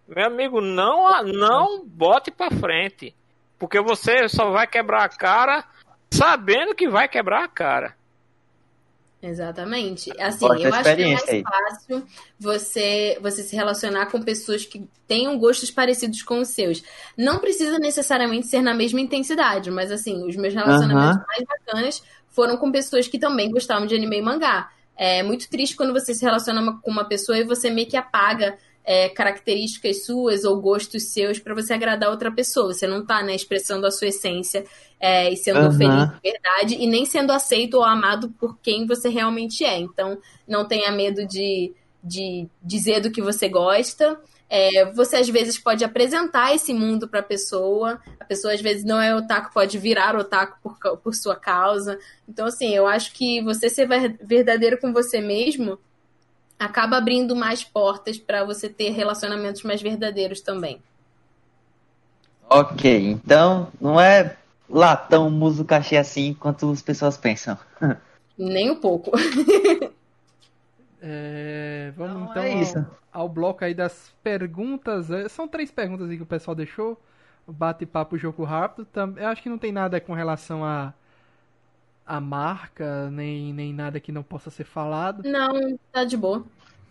meu 0.08 0.28
amigo, 0.28 0.62
não, 0.62 1.22
não 1.26 1.86
bote 1.86 2.32
pra 2.32 2.50
frente. 2.50 3.14
Porque 3.60 3.82
você 3.82 4.30
só 4.30 4.52
vai 4.52 4.66
quebrar 4.66 5.04
a 5.04 5.10
cara 5.10 5.66
sabendo 6.10 6.74
que 6.74 6.88
vai 6.88 7.10
quebrar 7.10 7.44
a 7.44 7.50
cara. 7.50 7.98
Exatamente. 9.22 10.10
Assim, 10.22 10.46
eu 10.46 10.52
acho 10.54 10.62
que 10.62 11.02
é 11.04 11.14
mais 11.14 11.42
fácil 11.42 12.08
você, 12.40 13.18
você 13.20 13.44
se 13.44 13.56
relacionar 13.58 14.06
com 14.06 14.22
pessoas 14.22 14.66
que 14.66 14.88
tenham 15.06 15.38
gostos 15.38 15.70
parecidos 15.70 16.22
com 16.22 16.40
os 16.40 16.50
seus. 16.50 16.82
Não 17.18 17.40
precisa 17.40 17.78
necessariamente 17.78 18.48
ser 18.48 18.62
na 18.62 18.74
mesma 18.74 19.02
intensidade, 19.02 19.70
mas 19.70 19.92
assim, 19.92 20.26
os 20.26 20.38
meus 20.38 20.54
relacionamentos 20.54 21.26
mais 21.28 21.44
bacanas 21.44 22.04
foram 22.36 22.58
com 22.58 22.72
pessoas 22.72 23.08
que 23.08 23.18
também 23.18 23.50
gostavam 23.50 23.88
de 23.88 23.96
anime 23.96 24.18
e 24.18 24.22
mangá. 24.22 24.70
É 24.98 25.24
muito 25.24 25.50
triste 25.50 25.76
quando 25.76 25.94
você 25.94 26.14
se 26.14 26.24
relaciona 26.24 26.80
com 26.82 26.92
uma 26.92 27.06
pessoa 27.06 27.38
e 27.38 27.44
você 27.44 27.70
meio 27.70 27.88
que 27.88 27.98
apaga 27.98 28.58
é, 28.86 29.10
características 29.10 30.06
suas 30.06 30.44
ou 30.44 30.62
gostos 30.62 31.12
seus 31.12 31.40
para 31.40 31.56
você 31.56 31.74
agradar 31.74 32.10
outra 32.10 32.32
pessoa. 32.32 32.74
Você 32.74 32.86
não 32.86 33.06
tá, 33.06 33.24
né, 33.24 33.34
expressando 33.36 33.88
a 33.88 33.92
sua 33.92 34.10
essência 34.10 34.64
é, 35.00 35.32
e 35.32 35.36
sendo 35.36 35.60
Aham. 35.60 35.78
feliz 35.78 36.10
de 36.10 36.32
verdade 36.32 36.76
e 36.76 36.88
nem 36.88 37.06
sendo 37.06 37.32
aceito 37.32 37.76
ou 37.76 37.84
amado 37.84 38.30
por 38.40 38.58
quem 38.60 38.86
você 38.86 39.10
realmente 39.10 39.66
é. 39.66 39.80
Então, 39.80 40.18
não 40.48 40.66
tenha 40.66 40.92
medo 40.92 41.26
de, 41.26 41.74
de 42.04 42.48
dizer 42.62 43.02
do 43.02 43.12
que 43.12 43.22
você 43.22 43.50
gosta. 43.50 44.20
É, 44.50 44.86
você 44.94 45.18
às 45.18 45.28
vezes 45.30 45.58
pode 45.58 45.84
apresentar 45.84 46.54
esse 46.54 46.74
mundo 46.74 47.08
para 47.08 47.20
a 47.20 47.24
pessoa. 47.24 48.00
A 48.20 48.26
pessoa 48.26 48.54
às 48.54 48.62
vezes 48.62 48.84
não 48.84 49.02
é 49.02 49.16
otaku, 49.16 49.54
pode 49.54 49.78
virar 49.78 50.16
otaku 50.16 50.58
por, 50.62 50.98
por 50.98 51.16
sua 51.16 51.36
causa. 51.36 51.98
Então, 52.30 52.46
assim, 52.46 52.74
eu 52.74 52.86
acho 52.86 53.12
que 53.14 53.42
você 53.44 53.70
ser 53.70 53.88
ver- 53.88 54.18
verdadeiro 54.22 54.78
com 54.80 54.94
você 54.94 55.20
mesmo 55.20 55.80
acaba 56.58 56.98
abrindo 56.98 57.36
mais 57.36 57.64
portas 57.64 58.18
para 58.18 58.46
você 58.46 58.70
ter 58.70 58.92
relacionamentos 58.92 59.64
mais 59.64 59.82
verdadeiros 59.82 60.42
também. 60.42 60.82
Ok, 62.50 62.98
então 63.12 63.68
não 63.82 64.00
é 64.00 64.38
lá 64.70 64.96
tão 64.96 65.30
muso 65.30 65.66
cachê 65.66 65.98
assim 65.98 66.34
quanto 66.34 66.72
as 66.72 66.82
pessoas 66.82 67.18
pensam. 67.18 67.58
Nem 68.38 68.70
um 68.72 68.76
pouco. 68.76 69.12
É, 71.08 71.92
vamos 71.96 72.32
então 72.32 72.42
é 72.42 72.54
ao- 72.54 72.62
isso. 72.62 72.78
Ao, 72.80 72.86
bloco 73.30 73.64
aí 73.64 73.74
das 73.74 74.14
perguntas. 74.24 75.10
É, 75.12 75.30
São 75.30 75.48
três 75.48 75.72
perguntas 75.72 76.10
aí 76.10 76.18
que 76.18 76.24
o 76.24 76.26
pessoal 76.26 76.56
deixou. 76.56 77.00
Bate-papo 77.48 78.18
jogo 78.18 78.44
rápido. 78.44 78.88
Eu 79.18 79.28
acho 79.28 79.44
que 79.44 79.50
não 79.50 79.58
tem 79.58 79.72
nada 79.72 80.02
com 80.02 80.14
relação 80.14 80.66
a 80.66 80.94
a 82.06 82.22
marca, 82.22 83.10
nem, 83.10 83.52
nem 83.52 83.74
nada 83.74 84.00
que 84.00 84.12
não 84.12 84.22
possa 84.22 84.50
ser 84.50 84.64
falado. 84.64 85.28
Não, 85.28 85.78
tá 85.92 86.04
de 86.04 86.16
boa. 86.16 86.46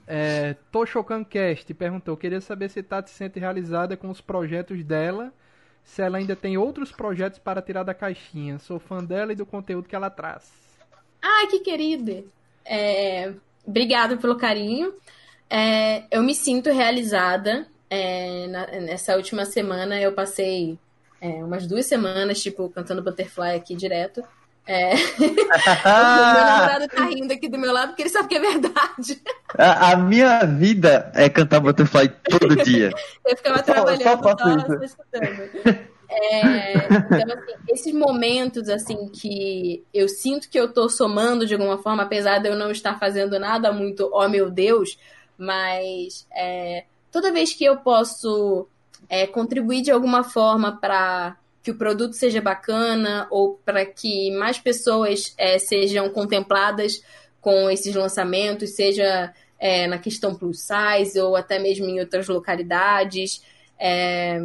É, 0.07 0.55
Toshokancast 0.73 1.73
perguntou: 1.75 2.17
queria 2.17 2.41
saber 2.41 2.69
se 2.69 2.83
Tati 2.83 3.11
se 3.11 3.17
sente 3.17 3.39
realizada 3.39 3.97
com 3.97 4.11
os 4.11 4.21
projetos 4.21 4.83
dela, 4.85 5.33
se 5.85 6.03
ela 6.03 6.19
ainda 6.19 6.35
tem 6.35 6.59
outros 6.59 6.91
projetos 6.91 7.39
para 7.39 7.63
tirar 7.63 7.85
da 7.85 7.95
caixinha. 7.95 8.59
Sou 8.59 8.79
fã 8.79 9.03
dela 9.03 9.33
e 9.33 9.37
do 9.37 9.47
conteúdo 9.47 9.89
que 9.89 9.97
ela 9.97 10.11
traz. 10.11 10.51
Ai, 11.23 11.47
que 11.47 11.61
querida. 11.61 12.25
É, 12.65 13.33
obrigado 13.65 14.19
pelo 14.19 14.37
carinho. 14.37 14.93
É, 15.51 16.05
eu 16.11 16.23
me 16.23 16.35
sinto 16.35 16.71
realizada. 16.73 17.67
É, 17.91 18.47
na- 18.49 18.67
nessa 18.81 19.15
última 19.17 19.45
semana 19.45 20.01
eu 20.01 20.13
passei 20.13 20.79
é, 21.21 21.29
umas 21.45 21.67
duas 21.67 21.87
semanas, 21.87 22.43
tipo, 22.43 22.69
cantando 22.71 23.03
Butterfly 23.03 23.55
aqui 23.57 23.75
direto. 23.77 24.23
É, 24.67 24.95
meu 25.21 25.35
namorado 25.85 26.89
tá 26.89 27.05
rindo 27.05 27.33
aqui 27.33 27.49
do 27.51 27.59
meu 27.59 27.71
lado 27.73 27.89
porque 27.89 28.03
ele 28.03 28.09
sabe 28.09 28.29
que 28.29 28.35
é 28.37 28.41
verdade. 28.41 29.21
A, 29.59 29.93
a 29.93 29.97
minha 29.97 30.45
vida 30.47 31.13
é 31.15 31.29
cantar 31.29 31.61
Butterfly 31.61 32.09
todo 32.31 32.57
dia. 32.65 32.91
Eu 33.27 33.37
ficava 33.37 33.59
Só- 33.59 33.65
trabalhando 33.65 34.03
só 34.89 34.97
só. 34.99 35.05
É, 36.09 36.75
então, 36.75 37.35
assim, 37.39 37.53
esses 37.69 37.93
momentos, 37.95 38.69
assim, 38.69 39.09
que 39.09 39.85
eu 39.93 40.09
sinto 40.09 40.49
que 40.49 40.59
eu 40.59 40.73
tô 40.73 40.89
somando 40.89 41.47
de 41.47 41.55
alguma 41.55 41.79
forma, 41.79 42.03
apesar 42.03 42.39
de 42.39 42.49
eu 42.49 42.55
não 42.57 42.71
estar 42.71 42.99
fazendo 42.99 43.39
nada 43.39 43.73
muito, 43.73 44.09
ó 44.13 44.29
meu 44.29 44.51
Deus, 44.51 44.99
mas 45.39 46.27
é, 46.33 46.85
toda 47.11 47.33
vez 47.33 47.53
que 47.53 47.65
eu 47.65 47.77
posso 47.79 48.67
é, 49.09 49.27
contribuir 49.27 49.83
de 49.83 49.91
alguma 49.91 50.25
forma 50.25 50.79
para 50.81 51.37
que 51.63 51.71
o 51.71 51.79
produto 51.79 52.13
seja 52.13 52.41
bacana 52.41 53.27
ou 53.31 53.59
para 53.65 53.87
que 53.87 54.31
mais 54.33 54.59
pessoas 54.59 55.35
é, 55.39 55.59
sejam 55.59 56.11
contempladas 56.11 57.03
com 57.41 57.71
esses 57.71 57.95
lançamentos, 57.95 58.71
seja 58.71 59.33
é, 59.59 59.87
na 59.87 59.99
questão 59.99 60.35
plus 60.35 60.61
size 60.61 61.19
ou 61.21 61.37
até 61.37 61.59
mesmo 61.59 61.87
em 61.87 62.01
outras 62.01 62.29
localidades. 62.29 63.43
É, 63.79 64.39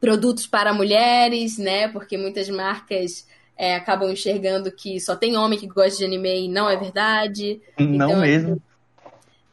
produtos 0.00 0.46
para 0.46 0.72
mulheres, 0.72 1.58
né? 1.58 1.88
Porque 1.88 2.16
muitas 2.16 2.48
marcas 2.48 3.26
é, 3.56 3.74
acabam 3.74 4.10
enxergando 4.10 4.70
que 4.70 5.00
só 5.00 5.16
tem 5.16 5.36
homem 5.36 5.58
que 5.58 5.66
gosta 5.66 5.98
de 5.98 6.04
anime 6.04 6.46
e 6.46 6.48
não 6.48 6.68
é 6.68 6.76
verdade. 6.76 7.60
Não 7.78 8.10
Então, 8.10 8.20
mesmo. 8.20 8.62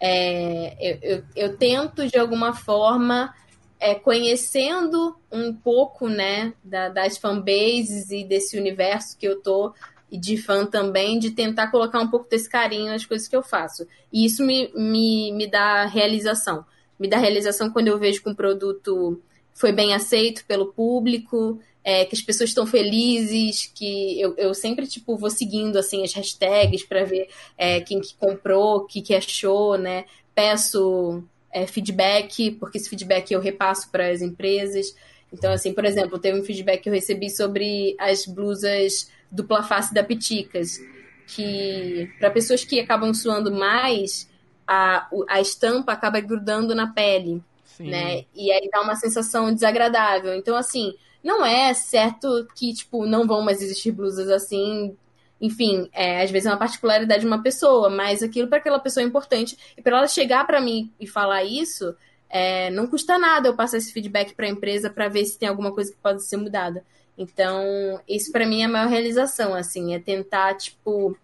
É, 0.08 0.76
eu, 0.80 1.00
eu, 1.02 1.24
eu 1.36 1.58
tento, 1.58 2.08
de 2.08 2.16
alguma 2.16 2.54
forma, 2.54 3.34
é, 3.80 3.96
conhecendo 3.96 5.16
um 5.32 5.52
pouco 5.52 6.08
né, 6.08 6.54
da, 6.64 6.90
das 6.90 7.18
fanbases 7.18 8.12
e 8.12 8.24
desse 8.24 8.56
universo 8.56 9.18
que 9.18 9.28
eu 9.28 9.42
tô, 9.42 9.74
e 10.12 10.16
de 10.16 10.38
fã 10.38 10.64
também, 10.64 11.18
de 11.18 11.32
tentar 11.32 11.72
colocar 11.72 12.00
um 12.00 12.08
pouco 12.08 12.30
desse 12.30 12.48
carinho 12.48 12.92
nas 12.92 13.04
coisas 13.04 13.28
que 13.28 13.36
eu 13.36 13.42
faço. 13.42 13.88
E 14.14 14.26
isso 14.26 14.46
me, 14.46 14.72
me, 14.76 15.32
me 15.32 15.48
dá 15.48 15.88
realização. 15.88 16.64
Me 17.00 17.08
dá 17.08 17.18
realização 17.18 17.72
quando 17.72 17.88
eu 17.88 17.98
vejo 17.98 18.22
que 18.22 18.30
um 18.30 18.36
produto 18.36 19.20
foi 19.56 19.72
bem 19.72 19.96
aceito 19.96 20.46
pelo 20.46 20.72
público, 20.72 21.60
é, 21.86 22.04
que 22.04 22.16
as 22.16 22.22
pessoas 22.22 22.50
estão 22.50 22.66
felizes, 22.66 23.72
que 23.76 24.20
eu, 24.20 24.34
eu 24.38 24.56
sempre 24.56 24.88
tipo 24.88 25.16
vou 25.16 25.30
seguindo 25.30 25.78
assim 25.78 26.04
as 26.04 26.12
hashtags 26.14 26.84
para 26.84 27.04
ver 27.06 27.30
é, 27.56 27.80
quem 27.80 28.02
que 28.02 28.16
comprou, 28.16 28.78
o 28.78 28.86
que, 28.88 29.04
que 29.04 29.14
achou, 29.14 29.78
né? 29.78 30.06
Peço 30.34 31.24
é, 31.54 31.68
feedback, 31.68 32.52
porque 32.52 32.80
esse 32.80 32.90
feedback 32.90 33.32
eu 33.32 33.40
repasso 33.40 33.92
para 33.92 34.10
as 34.10 34.24
empresas. 34.24 34.96
Então, 35.32 35.54
assim, 35.54 35.74
por 35.74 35.86
exemplo, 35.86 36.18
teve 36.18 36.40
um 36.40 36.44
feedback 36.44 36.82
que 36.82 36.90
eu 36.90 36.94
recebi 36.94 37.30
sobre 37.30 37.96
as 38.00 38.26
blusas 38.26 39.12
dupla 39.30 39.62
face 39.62 39.94
da 39.94 40.04
Piticas, 40.04 40.80
que 41.28 42.10
para 42.18 42.32
pessoas 42.32 42.64
que 42.64 42.80
acabam 42.80 43.14
suando 43.14 43.52
mais, 43.52 44.28
a, 44.66 45.08
a 45.30 45.40
estampa 45.40 45.92
acaba 45.92 46.20
grudando 46.20 46.74
na 46.74 46.88
pele 46.88 47.44
Sim. 47.78 47.90
né? 47.90 48.26
E 48.34 48.52
aí 48.52 48.70
dá 48.72 48.82
uma 48.82 48.96
sensação 48.96 49.54
desagradável. 49.54 50.34
Então, 50.34 50.56
assim, 50.56 50.94
não 51.26 51.44
é 51.44 51.74
certo 51.74 52.48
que, 52.56 52.72
tipo, 52.72 53.08
não 53.08 53.26
vão 53.26 53.42
mais 53.42 53.60
existir 53.60 53.92
blusas 53.92 54.30
assim. 54.30 54.96
Enfim, 55.42 55.90
é, 55.92 56.22
às 56.22 56.30
vezes 56.30 56.46
é 56.46 56.52
uma 56.52 56.58
particularidade 56.58 57.22
de 57.22 57.28
uma 57.28 57.42
pessoa, 57.42 57.90
mas 57.90 58.22
aquilo 58.22 58.48
para 58.48 58.60
aquela 58.60 58.80
pessoa 58.80 59.04
é 59.04 59.08
importante. 59.08 59.58
E 59.76 59.82
para 59.82 59.98
ela 59.98 60.08
chegar 60.08 60.46
para 60.46 60.62
mim 60.62 60.94
e 61.00 61.08
falar 61.08 61.44
isso, 61.44 61.96
é, 62.30 62.70
não 62.70 62.86
custa 62.86 63.18
nada 63.18 63.48
eu 63.48 63.56
passar 63.56 63.78
esse 63.78 63.92
feedback 63.92 64.36
para 64.36 64.46
a 64.46 64.50
empresa 64.50 64.88
para 64.88 65.10
ver 65.10 65.26
se 65.26 65.40
tem 65.40 65.50
alguma 65.50 65.72
coisa 65.72 65.92
que 65.92 65.98
pode 65.98 66.24
ser 66.24 66.38
mudada. 66.38 66.86
Então, 67.18 68.00
isso 68.08 68.32
para 68.32 68.46
mim 68.46 68.62
é 68.62 68.66
a 68.66 68.70
maior 68.70 68.88
realização, 68.88 69.56
assim, 69.56 69.96
é 69.96 70.00
tentar, 70.00 70.56
tipo, 70.56 71.18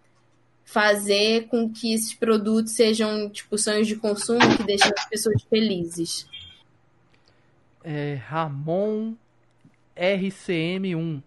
fazer 0.65 1.47
com 1.47 1.69
que 1.69 1.93
esses 1.93 2.13
produtos 2.15 2.73
sejam, 2.73 3.29
tipo, 3.29 3.55
sonhos 3.55 3.87
de 3.87 3.97
consumo 3.97 4.39
que 4.57 4.63
deixem 4.63 4.91
as 4.97 5.05
pessoas 5.05 5.43
felizes. 5.43 6.25
É, 7.83 8.15
Ramon 8.15 9.15
RCM1. 9.95 11.21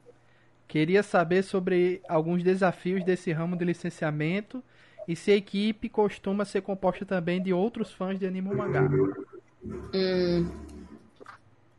Queria 0.67 1.03
saber 1.03 1.43
sobre 1.43 2.03
alguns 2.09 2.43
desafios 2.43 3.05
desse 3.05 3.31
ramo 3.33 3.57
de 3.57 3.65
licenciamento 3.65 4.63
e 5.07 5.15
se 5.15 5.31
a 5.31 5.37
equipe 5.37 5.89
costuma 5.89 6.45
ser 6.45 6.63
composta 6.63 7.05
também 7.05 7.43
de 7.43 7.53
outros 7.53 7.93
fãs 7.93 8.19
de 8.19 8.27
anime 8.27 8.55
mangá. 8.55 8.89
Hum. 9.95 10.51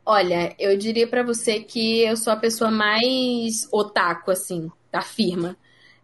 Olha, 0.04 0.54
eu 0.58 0.78
diria 0.78 1.06
pra 1.08 1.24
você 1.24 1.60
que 1.60 2.02
eu 2.02 2.16
sou 2.16 2.32
a 2.32 2.36
pessoa 2.36 2.70
mais 2.70 3.68
otaku, 3.72 4.30
assim, 4.30 4.70
da 4.92 5.02
firma. 5.02 5.56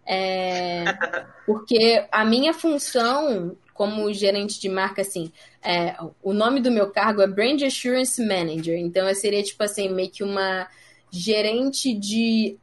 É, 0.05 0.85
porque 1.47 2.05
a 2.11 2.25
minha 2.25 2.53
função 2.53 3.57
como 3.83 4.13
gerente 4.13 4.61
de 4.61 4.69
marca, 4.69 5.03
assim, 5.03 5.33
é, 5.61 5.97
o 6.23 6.33
nome 6.33 6.61
do 6.61 6.71
meu 6.71 6.91
cargo 6.91 7.21
é 7.21 7.27
Brand 7.27 7.61
Assurance 7.63 8.25
Manager. 8.25 8.79
Então, 8.79 9.09
eu 9.09 9.15
seria, 9.17 9.43
tipo 9.43 9.61
assim, 9.61 9.89
meio 9.89 10.09
que 10.09 10.23
uma 10.23 10.69
gerente 11.11 11.93
de 11.93 12.57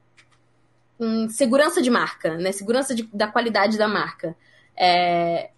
hum, 0.98 1.28
segurança 1.30 1.82
de 1.82 1.90
marca, 1.90 2.38
né? 2.38 2.54
Segurança 2.54 2.96
de, 2.96 3.04
da 3.14 3.28
qualidade 3.28 3.78
da 3.78 3.86
marca. 3.86 4.34
É, 4.78 5.50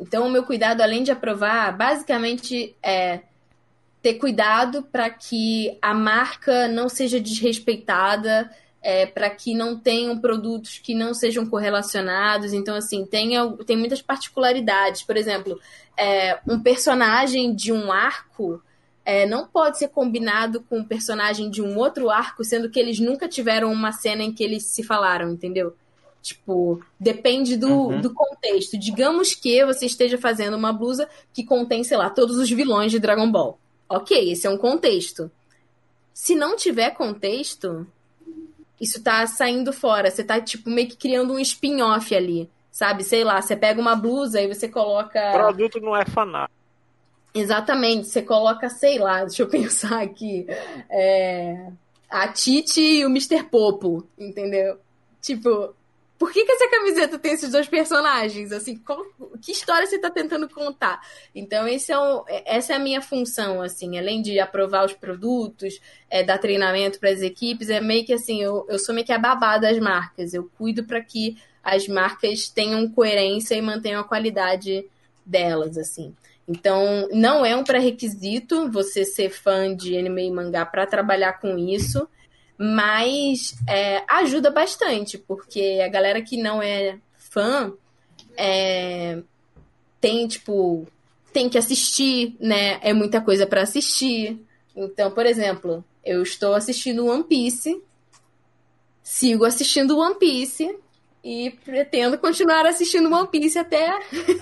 então, 0.00 0.26
o 0.26 0.30
meu 0.30 0.44
cuidado, 0.44 0.80
além 0.80 1.02
de 1.02 1.12
aprovar, 1.12 1.76
basicamente 1.76 2.74
é 2.82 3.20
ter 4.00 4.14
cuidado 4.14 4.82
para 4.82 5.10
que 5.10 5.76
a 5.82 5.92
marca 5.92 6.68
não 6.68 6.88
seja 6.88 7.20
desrespeitada, 7.20 8.50
é, 8.82 9.06
para 9.06 9.30
que 9.30 9.54
não 9.54 9.78
tenham 9.78 10.18
produtos 10.18 10.78
que 10.78 10.94
não 10.94 11.14
sejam 11.14 11.46
correlacionados. 11.46 12.52
Então, 12.52 12.74
assim, 12.74 13.06
tem, 13.06 13.30
tem 13.64 13.76
muitas 13.76 14.02
particularidades. 14.02 15.02
Por 15.02 15.16
exemplo, 15.16 15.58
é, 15.96 16.40
um 16.46 16.60
personagem 16.60 17.54
de 17.54 17.72
um 17.72 17.92
arco 17.92 18.60
é, 19.04 19.26
não 19.26 19.46
pode 19.46 19.78
ser 19.78 19.88
combinado 19.88 20.60
com 20.62 20.78
um 20.78 20.84
personagem 20.84 21.50
de 21.50 21.62
um 21.62 21.76
outro 21.76 22.10
arco, 22.10 22.44
sendo 22.44 22.68
que 22.68 22.78
eles 22.78 22.98
nunca 22.98 23.28
tiveram 23.28 23.72
uma 23.72 23.92
cena 23.92 24.22
em 24.22 24.32
que 24.32 24.42
eles 24.42 24.64
se 24.64 24.82
falaram, 24.82 25.30
entendeu? 25.30 25.74
Tipo, 26.20 26.80
depende 26.98 27.56
do, 27.56 27.68
uhum. 27.68 28.00
do 28.00 28.14
contexto. 28.14 28.78
Digamos 28.78 29.34
que 29.34 29.64
você 29.64 29.86
esteja 29.86 30.16
fazendo 30.16 30.56
uma 30.56 30.72
blusa 30.72 31.08
que 31.32 31.44
contém, 31.44 31.82
sei 31.82 31.96
lá, 31.96 32.08
todos 32.10 32.36
os 32.36 32.48
vilões 32.48 32.92
de 32.92 33.00
Dragon 33.00 33.30
Ball. 33.30 33.58
Ok, 33.88 34.30
esse 34.30 34.46
é 34.46 34.50
um 34.50 34.56
contexto. 34.56 35.30
Se 36.14 36.34
não 36.36 36.56
tiver 36.56 36.90
contexto, 36.90 37.86
isso 38.82 39.00
tá 39.00 39.24
saindo 39.28 39.72
fora. 39.72 40.10
Você 40.10 40.24
tá, 40.24 40.40
tipo, 40.40 40.68
meio 40.68 40.88
que 40.88 40.96
criando 40.96 41.32
um 41.32 41.38
spin-off 41.38 42.12
ali. 42.12 42.50
Sabe? 42.72 43.04
Sei 43.04 43.22
lá, 43.22 43.40
você 43.40 43.54
pega 43.54 43.80
uma 43.80 43.94
blusa 43.94 44.40
e 44.40 44.48
você 44.48 44.68
coloca. 44.68 45.20
O 45.30 45.32
produto 45.34 45.80
não 45.80 45.96
é 45.96 46.04
fanático. 46.04 46.60
Exatamente, 47.34 48.08
você 48.08 48.20
coloca, 48.20 48.68
sei 48.68 48.98
lá, 48.98 49.24
deixa 49.24 49.42
eu 49.42 49.48
pensar 49.48 50.02
aqui. 50.02 50.46
É... 50.90 51.68
A 52.10 52.28
Titi 52.28 52.80
e 52.80 53.06
o 53.06 53.08
Mr. 53.08 53.44
Popo, 53.44 54.06
entendeu? 54.18 54.78
Tipo, 55.20 55.74
por 56.22 56.32
que, 56.32 56.44
que 56.44 56.52
essa 56.52 56.70
camiseta 56.70 57.18
tem 57.18 57.32
esses 57.32 57.50
dois 57.50 57.66
personagens? 57.66 58.52
Assim, 58.52 58.76
qual, 58.76 59.04
que 59.40 59.50
história 59.50 59.84
você 59.84 59.96
está 59.96 60.08
tentando 60.08 60.48
contar? 60.48 61.00
Então, 61.34 61.66
esse 61.66 61.90
é 61.90 61.98
o, 61.98 62.24
essa 62.46 62.74
é 62.74 62.76
a 62.76 62.78
minha 62.78 63.02
função, 63.02 63.60
assim, 63.60 63.98
além 63.98 64.22
de 64.22 64.38
aprovar 64.38 64.86
os 64.86 64.92
produtos, 64.92 65.80
é, 66.08 66.22
dar 66.22 66.38
treinamento 66.38 67.00
para 67.00 67.10
as 67.10 67.22
equipes, 67.22 67.70
é 67.70 67.80
meio 67.80 68.06
que 68.06 68.12
assim, 68.12 68.40
eu, 68.40 68.64
eu 68.68 68.78
sou 68.78 68.94
meio 68.94 69.04
que 69.04 69.12
a 69.12 69.18
babá 69.18 69.58
das 69.58 69.80
marcas. 69.80 70.32
Eu 70.32 70.48
cuido 70.56 70.84
para 70.84 71.00
que 71.00 71.36
as 71.60 71.88
marcas 71.88 72.48
tenham 72.48 72.88
coerência 72.88 73.56
e 73.56 73.60
mantenham 73.60 74.00
a 74.00 74.04
qualidade 74.04 74.86
delas, 75.26 75.76
assim. 75.76 76.14
Então, 76.46 77.08
não 77.10 77.44
é 77.44 77.56
um 77.56 77.64
pré-requisito 77.64 78.70
você 78.70 79.04
ser 79.04 79.30
fã 79.30 79.74
de 79.74 79.98
anime 79.98 80.28
e 80.28 80.30
mangá 80.30 80.64
para 80.64 80.86
trabalhar 80.86 81.40
com 81.40 81.58
isso 81.58 82.08
mas 82.62 83.56
é, 83.68 84.04
ajuda 84.08 84.48
bastante, 84.48 85.18
porque 85.18 85.80
a 85.84 85.88
galera 85.88 86.22
que 86.22 86.40
não 86.40 86.62
é 86.62 86.96
fã 87.16 87.72
é, 88.36 89.20
tem, 90.00 90.28
tipo, 90.28 90.86
tem 91.32 91.48
que 91.48 91.58
assistir, 91.58 92.36
né? 92.38 92.78
É 92.80 92.92
muita 92.92 93.20
coisa 93.20 93.48
para 93.48 93.62
assistir. 93.62 94.40
Então, 94.76 95.10
por 95.10 95.26
exemplo, 95.26 95.84
eu 96.04 96.22
estou 96.22 96.54
assistindo 96.54 97.06
One 97.06 97.24
Piece, 97.24 97.82
sigo 99.02 99.44
assistindo 99.44 99.98
One 99.98 100.14
Piece 100.14 100.72
e 101.24 101.50
pretendo 101.64 102.16
continuar 102.16 102.64
assistindo 102.64 103.12
One 103.12 103.26
Piece 103.26 103.58
até 103.58 103.90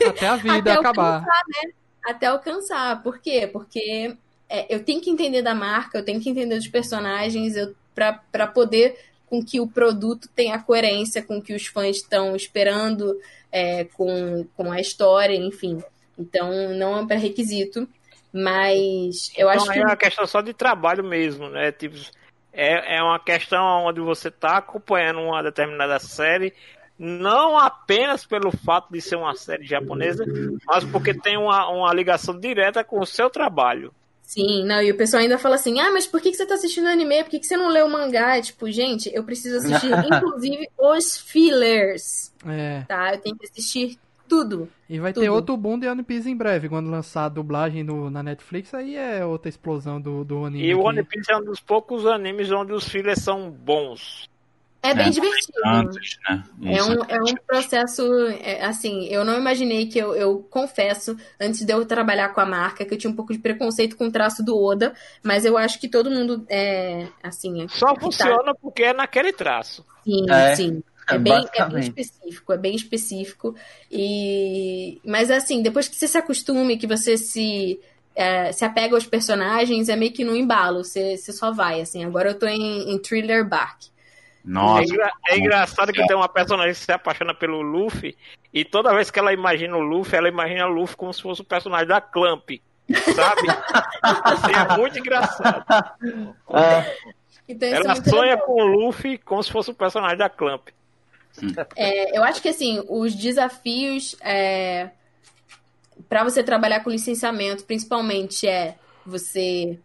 até 0.06 0.28
a 0.28 0.36
vida 0.36 0.58
até 0.58 0.72
acabar, 0.72 1.14
alcançar, 1.14 1.42
né? 1.48 1.72
Até 2.04 2.26
alcançar. 2.26 3.02
Por 3.02 3.18
quê? 3.18 3.48
Porque 3.50 4.14
é, 4.46 4.74
eu 4.74 4.84
tenho 4.84 5.00
que 5.00 5.08
entender 5.08 5.40
da 5.40 5.54
marca, 5.54 5.96
eu 5.96 6.04
tenho 6.04 6.20
que 6.20 6.28
entender 6.28 6.56
dos 6.56 6.68
personagens, 6.68 7.56
eu 7.56 7.74
para 8.32 8.46
poder 8.46 8.96
com 9.26 9.44
que 9.44 9.60
o 9.60 9.68
produto 9.68 10.28
tenha 10.34 10.58
coerência 10.58 11.22
com 11.22 11.38
o 11.38 11.42
que 11.42 11.54
os 11.54 11.66
fãs 11.66 11.98
estão 11.98 12.34
esperando, 12.34 13.16
é, 13.52 13.84
com, 13.84 14.44
com 14.56 14.72
a 14.72 14.80
história, 14.80 15.36
enfim. 15.36 15.82
Então, 16.18 16.74
não 16.74 16.98
é 16.98 17.00
um 17.00 17.06
pré-requisito, 17.06 17.88
mas 18.32 19.32
eu 19.36 19.48
então, 19.48 19.62
acho 19.62 19.72
que... 19.72 19.78
é 19.78 19.84
uma 19.84 19.96
questão 19.96 20.26
só 20.26 20.40
de 20.40 20.52
trabalho 20.52 21.04
mesmo, 21.04 21.48
né? 21.48 21.70
Tipo, 21.70 21.96
é, 22.52 22.96
é 22.96 23.02
uma 23.02 23.18
questão 23.20 23.84
onde 23.86 24.00
você 24.00 24.28
está 24.28 24.58
acompanhando 24.58 25.20
uma 25.20 25.42
determinada 25.42 25.98
série, 25.98 26.52
não 26.98 27.56
apenas 27.56 28.26
pelo 28.26 28.50
fato 28.50 28.92
de 28.92 29.00
ser 29.00 29.16
uma 29.16 29.34
série 29.34 29.64
japonesa, 29.64 30.24
mas 30.66 30.84
porque 30.84 31.14
tem 31.14 31.38
uma, 31.38 31.68
uma 31.68 31.94
ligação 31.94 32.38
direta 32.38 32.84
com 32.84 33.00
o 33.00 33.06
seu 33.06 33.30
trabalho. 33.30 33.94
Sim, 34.30 34.64
não, 34.64 34.80
e 34.80 34.92
o 34.92 34.96
pessoal 34.96 35.24
ainda 35.24 35.36
fala 35.38 35.56
assim: 35.56 35.80
ah, 35.80 35.90
mas 35.90 36.06
por 36.06 36.20
que, 36.20 36.30
que 36.30 36.36
você 36.36 36.46
tá 36.46 36.54
assistindo 36.54 36.86
anime? 36.86 37.24
Por 37.24 37.30
que, 37.30 37.40
que 37.40 37.46
você 37.46 37.56
não 37.56 37.68
lê 37.68 37.82
o 37.82 37.90
mangá? 37.90 38.36
É, 38.36 38.40
tipo, 38.40 38.70
gente, 38.70 39.10
eu 39.12 39.24
preciso 39.24 39.56
assistir, 39.56 39.90
inclusive, 40.06 40.68
os 40.78 41.16
fillers. 41.16 42.32
É. 42.46 42.82
Tá? 42.86 43.12
Eu 43.12 43.18
tenho 43.18 43.36
que 43.36 43.46
assistir 43.46 43.98
tudo. 44.28 44.68
E 44.88 45.00
vai 45.00 45.12
tudo. 45.12 45.24
ter 45.24 45.30
outro 45.30 45.56
boom 45.56 45.80
de 45.80 45.88
One 45.88 46.04
Piece 46.04 46.30
em 46.30 46.36
breve, 46.36 46.68
quando 46.68 46.88
lançar 46.88 47.24
a 47.24 47.28
dublagem 47.28 47.82
no, 47.82 48.08
na 48.08 48.22
Netflix, 48.22 48.72
aí 48.72 48.94
é 48.94 49.26
outra 49.26 49.48
explosão 49.48 50.00
do, 50.00 50.24
do 50.24 50.44
anime. 50.44 50.64
E 50.64 50.76
o 50.76 50.82
One 50.84 51.02
Piece 51.02 51.32
é 51.32 51.36
um 51.36 51.44
dos 51.44 51.58
poucos 51.58 52.06
animes 52.06 52.52
onde 52.52 52.72
os 52.72 52.88
fillers 52.88 53.18
são 53.20 53.50
bons. 53.50 54.30
É 54.82 54.94
bem 54.94 55.08
é, 55.08 55.10
divertido. 55.10 55.58
Antes, 55.64 56.18
né? 56.26 56.42
é, 56.64 56.82
um, 56.82 57.04
é 57.04 57.20
um 57.20 57.34
processo, 57.46 58.02
é, 58.42 58.64
assim, 58.64 59.04
eu 59.08 59.24
não 59.24 59.38
imaginei 59.38 59.86
que 59.86 59.98
eu, 59.98 60.14
eu 60.14 60.38
confesso, 60.50 61.16
antes 61.38 61.64
de 61.66 61.72
eu 61.72 61.84
trabalhar 61.84 62.30
com 62.30 62.40
a 62.40 62.46
marca, 62.46 62.84
que 62.84 62.94
eu 62.94 62.98
tinha 62.98 63.10
um 63.10 63.16
pouco 63.16 63.32
de 63.32 63.38
preconceito 63.38 63.94
com 63.94 64.06
o 64.06 64.10
traço 64.10 64.42
do 64.42 64.58
Oda, 64.58 64.94
mas 65.22 65.44
eu 65.44 65.58
acho 65.58 65.78
que 65.78 65.86
todo 65.86 66.10
mundo 66.10 66.46
é, 66.48 67.08
assim... 67.22 67.62
É, 67.62 67.68
Só 67.68 67.94
funciona 67.94 68.42
tá... 68.42 68.54
porque 68.54 68.84
é 68.84 68.94
naquele 68.94 69.34
traço. 69.34 69.84
Sim, 70.02 70.24
é, 70.30 70.56
sim. 70.56 70.82
É 71.06 71.18
bem, 71.18 71.46
é 71.54 71.68
bem 71.68 71.80
específico, 71.80 72.52
é 72.52 72.56
bem 72.56 72.74
específico. 72.74 73.54
E... 73.90 74.98
Mas 75.04 75.30
assim, 75.30 75.60
depois 75.60 75.88
que 75.88 75.96
você 75.96 76.08
se 76.08 76.16
acostume, 76.16 76.78
que 76.78 76.86
você 76.86 77.18
se... 77.18 77.78
É, 78.12 78.50
se 78.50 78.64
apega 78.64 78.94
aos 78.94 79.06
personagens, 79.06 79.88
é 79.88 79.94
meio 79.94 80.12
que 80.12 80.24
no 80.24 80.36
embalo, 80.36 80.84
você, 80.84 81.16
você 81.16 81.32
só 81.32 81.52
vai, 81.52 81.80
assim. 81.80 82.04
Agora 82.04 82.30
eu 82.30 82.38
tô 82.38 82.46
em, 82.46 82.92
em 82.92 82.98
Thriller 82.98 83.48
Bark. 83.48 83.89
Nossa. 84.44 84.82
É, 84.82 84.84
engra 84.84 85.12
é 85.28 85.38
engraçado 85.38 85.92
que 85.92 86.06
tem 86.06 86.16
uma 86.16 86.28
personagem 86.28 86.72
que 86.72 86.80
se 86.80 86.92
apaixona 86.92 87.34
pelo 87.34 87.60
Luffy 87.60 88.16
e 88.52 88.64
toda 88.64 88.94
vez 88.94 89.10
que 89.10 89.18
ela 89.18 89.32
imagina 89.32 89.76
o 89.76 89.80
Luffy, 89.80 90.16
ela 90.16 90.28
imagina 90.28 90.66
o 90.66 90.72
Luffy 90.72 90.96
como 90.96 91.12
se 91.12 91.22
fosse 91.22 91.42
o 91.42 91.44
personagem 91.44 91.86
da 91.86 92.00
Clamp. 92.00 92.50
Sabe? 93.14 93.42
assim, 94.02 94.52
é 94.52 94.76
muito 94.76 94.98
engraçado. 94.98 95.64
É. 96.54 96.96
Então, 97.48 97.68
ela 97.68 97.94
sonha 97.96 98.22
legal. 98.22 98.46
com 98.46 98.62
o 98.62 98.66
Luffy 98.66 99.18
como 99.18 99.42
se 99.42 99.50
fosse 99.50 99.70
o 99.70 99.74
personagem 99.74 100.16
da 100.16 100.28
Clamp. 100.28 100.68
É, 101.76 102.16
eu 102.16 102.24
acho 102.24 102.42
que 102.42 102.48
assim, 102.48 102.84
os 102.88 103.14
desafios 103.14 104.16
é, 104.20 104.90
para 106.08 106.24
você 106.24 106.42
trabalhar 106.42 106.80
com 106.80 106.90
licenciamento, 106.90 107.64
principalmente, 107.64 108.46
é 108.46 108.76
você 109.04 109.78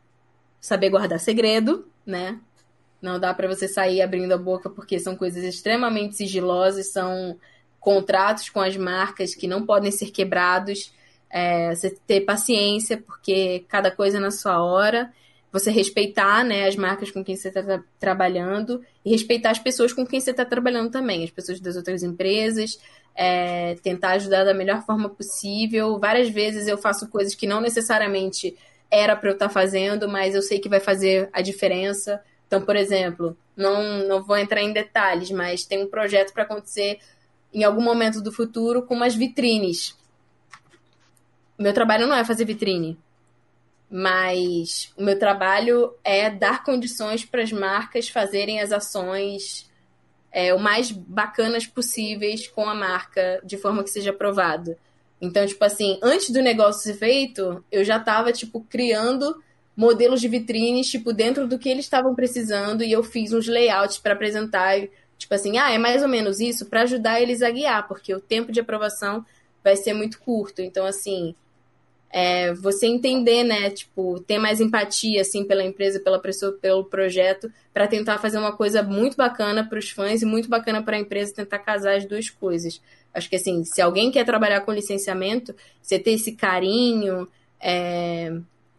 saber 0.59 0.89
guardar 0.89 1.19
segredo, 1.19 1.87
né? 2.05 2.39
Não 3.05 3.19
dá 3.19 3.31
para 3.35 3.47
você 3.47 3.67
sair 3.67 4.01
abrindo 4.01 4.31
a 4.31 4.37
boca 4.37 4.67
porque 4.67 4.99
são 4.99 5.15
coisas 5.15 5.43
extremamente 5.43 6.15
sigilosas, 6.15 6.91
são 6.91 7.37
contratos 7.79 8.49
com 8.49 8.59
as 8.59 8.75
marcas 8.75 9.35
que 9.35 9.47
não 9.47 9.63
podem 9.63 9.91
ser 9.91 10.09
quebrados. 10.09 10.91
É, 11.29 11.75
você 11.75 11.95
ter 12.07 12.21
paciência, 12.21 12.97
porque 12.97 13.63
cada 13.67 13.91
coisa 13.91 14.17
é 14.17 14.19
na 14.19 14.31
sua 14.31 14.63
hora. 14.63 15.13
Você 15.51 15.69
respeitar 15.69 16.43
né, 16.43 16.67
as 16.67 16.75
marcas 16.75 17.11
com 17.11 17.23
quem 17.23 17.35
você 17.35 17.49
está 17.49 17.61
tra 17.61 17.83
trabalhando 17.99 18.83
e 19.05 19.11
respeitar 19.11 19.51
as 19.51 19.59
pessoas 19.59 19.93
com 19.93 20.05
quem 20.05 20.19
você 20.19 20.31
está 20.31 20.43
trabalhando 20.43 20.89
também, 20.89 21.23
as 21.23 21.29
pessoas 21.29 21.59
das 21.59 21.75
outras 21.75 22.01
empresas. 22.01 22.79
É, 23.15 23.75
tentar 23.83 24.13
ajudar 24.13 24.43
da 24.43 24.53
melhor 24.53 24.83
forma 24.83 25.09
possível. 25.09 25.99
Várias 25.99 26.29
vezes 26.29 26.67
eu 26.67 26.77
faço 26.77 27.07
coisas 27.07 27.35
que 27.35 27.45
não 27.45 27.61
necessariamente 27.61 28.57
era 28.89 29.15
para 29.15 29.29
eu 29.29 29.33
estar 29.33 29.47
tá 29.47 29.53
fazendo, 29.53 30.09
mas 30.09 30.33
eu 30.33 30.41
sei 30.41 30.57
que 30.57 30.67
vai 30.67 30.79
fazer 30.79 31.29
a 31.31 31.41
diferença. 31.41 32.19
Então, 32.55 32.65
por 32.65 32.77
exemplo, 32.77 33.37
não, 33.53 34.07
não 34.07 34.23
vou 34.23 34.37
entrar 34.37 34.61
em 34.61 34.71
detalhes, 34.71 35.29
mas 35.29 35.65
tem 35.65 35.83
um 35.83 35.89
projeto 35.89 36.31
para 36.31 36.43
acontecer 36.43 36.99
em 37.53 37.65
algum 37.65 37.81
momento 37.81 38.21
do 38.21 38.31
futuro 38.31 38.83
com 38.83 38.95
umas 38.95 39.13
vitrines. 39.13 39.93
Meu 41.59 41.73
trabalho 41.73 42.07
não 42.07 42.15
é 42.15 42.23
fazer 42.23 42.45
vitrine, 42.45 42.97
mas 43.91 44.89
o 44.95 45.03
meu 45.03 45.19
trabalho 45.19 45.93
é 46.01 46.29
dar 46.29 46.63
condições 46.63 47.25
para 47.25 47.43
as 47.43 47.51
marcas 47.51 48.07
fazerem 48.07 48.61
as 48.61 48.71
ações 48.71 49.69
é, 50.31 50.53
o 50.53 50.59
mais 50.59 50.91
bacanas 50.91 51.67
possíveis 51.67 52.47
com 52.47 52.69
a 52.69 52.73
marca, 52.73 53.41
de 53.43 53.57
forma 53.57 53.83
que 53.83 53.89
seja 53.89 54.11
aprovado. 54.11 54.77
Então, 55.19 55.45
tipo 55.45 55.63
assim, 55.65 55.99
antes 56.01 56.29
do 56.29 56.41
negócio 56.41 56.83
ser 56.83 56.97
feito, 56.97 57.61
eu 57.69 57.83
já 57.83 57.99
tava, 57.99 58.31
tipo, 58.31 58.61
criando 58.69 59.43
modelos 59.75 60.21
de 60.21 60.27
vitrines, 60.27 60.87
tipo, 60.87 61.11
dentro 61.11 61.47
do 61.47 61.59
que 61.59 61.69
eles 61.69 61.85
estavam 61.85 62.15
precisando, 62.15 62.83
e 62.83 62.91
eu 62.91 63.03
fiz 63.03 63.33
uns 63.33 63.47
layouts 63.47 63.97
para 63.97 64.13
apresentar, 64.13 64.79
tipo 65.17 65.33
assim, 65.33 65.57
ah, 65.57 65.71
é 65.71 65.77
mais 65.77 66.01
ou 66.01 66.07
menos 66.07 66.39
isso, 66.39 66.67
para 66.67 66.83
ajudar 66.83 67.21
eles 67.21 67.41
a 67.41 67.51
guiar, 67.51 67.87
porque 67.87 68.13
o 68.13 68.21
tempo 68.21 68.51
de 68.51 68.59
aprovação 68.59 69.25
vai 69.63 69.75
ser 69.75 69.93
muito 69.93 70.19
curto. 70.19 70.61
Então, 70.61 70.85
assim, 70.85 71.35
é, 72.09 72.53
você 72.53 72.87
entender, 72.87 73.43
né, 73.43 73.69
tipo, 73.69 74.21
ter 74.21 74.39
mais 74.39 74.61
empatia, 74.61 75.19
assim, 75.19 75.43
pela 75.43 75.63
empresa, 75.63 75.99
pela 75.99 76.19
pessoa, 76.19 76.53
pelo 76.53 76.85
projeto, 76.85 77.51
para 77.73 77.87
tentar 77.87 78.19
fazer 78.19 78.37
uma 78.37 78.55
coisa 78.55 78.81
muito 78.81 79.17
bacana 79.17 79.67
para 79.67 79.77
os 79.77 79.89
fãs 79.89 80.21
e 80.21 80.25
muito 80.25 80.47
bacana 80.47 80.81
para 80.81 80.95
a 80.95 80.99
empresa 80.99 81.33
tentar 81.33 81.59
casar 81.59 81.97
as 81.97 82.05
duas 82.05 82.29
coisas. 82.29 82.81
Acho 83.13 83.29
que, 83.29 83.35
assim, 83.35 83.65
se 83.65 83.81
alguém 83.81 84.11
quer 84.11 84.25
trabalhar 84.25 84.61
com 84.61 84.71
licenciamento, 84.71 85.53
você 85.81 85.99
ter 85.99 86.11
esse 86.11 86.31
carinho, 86.33 87.27
é, 87.59 88.31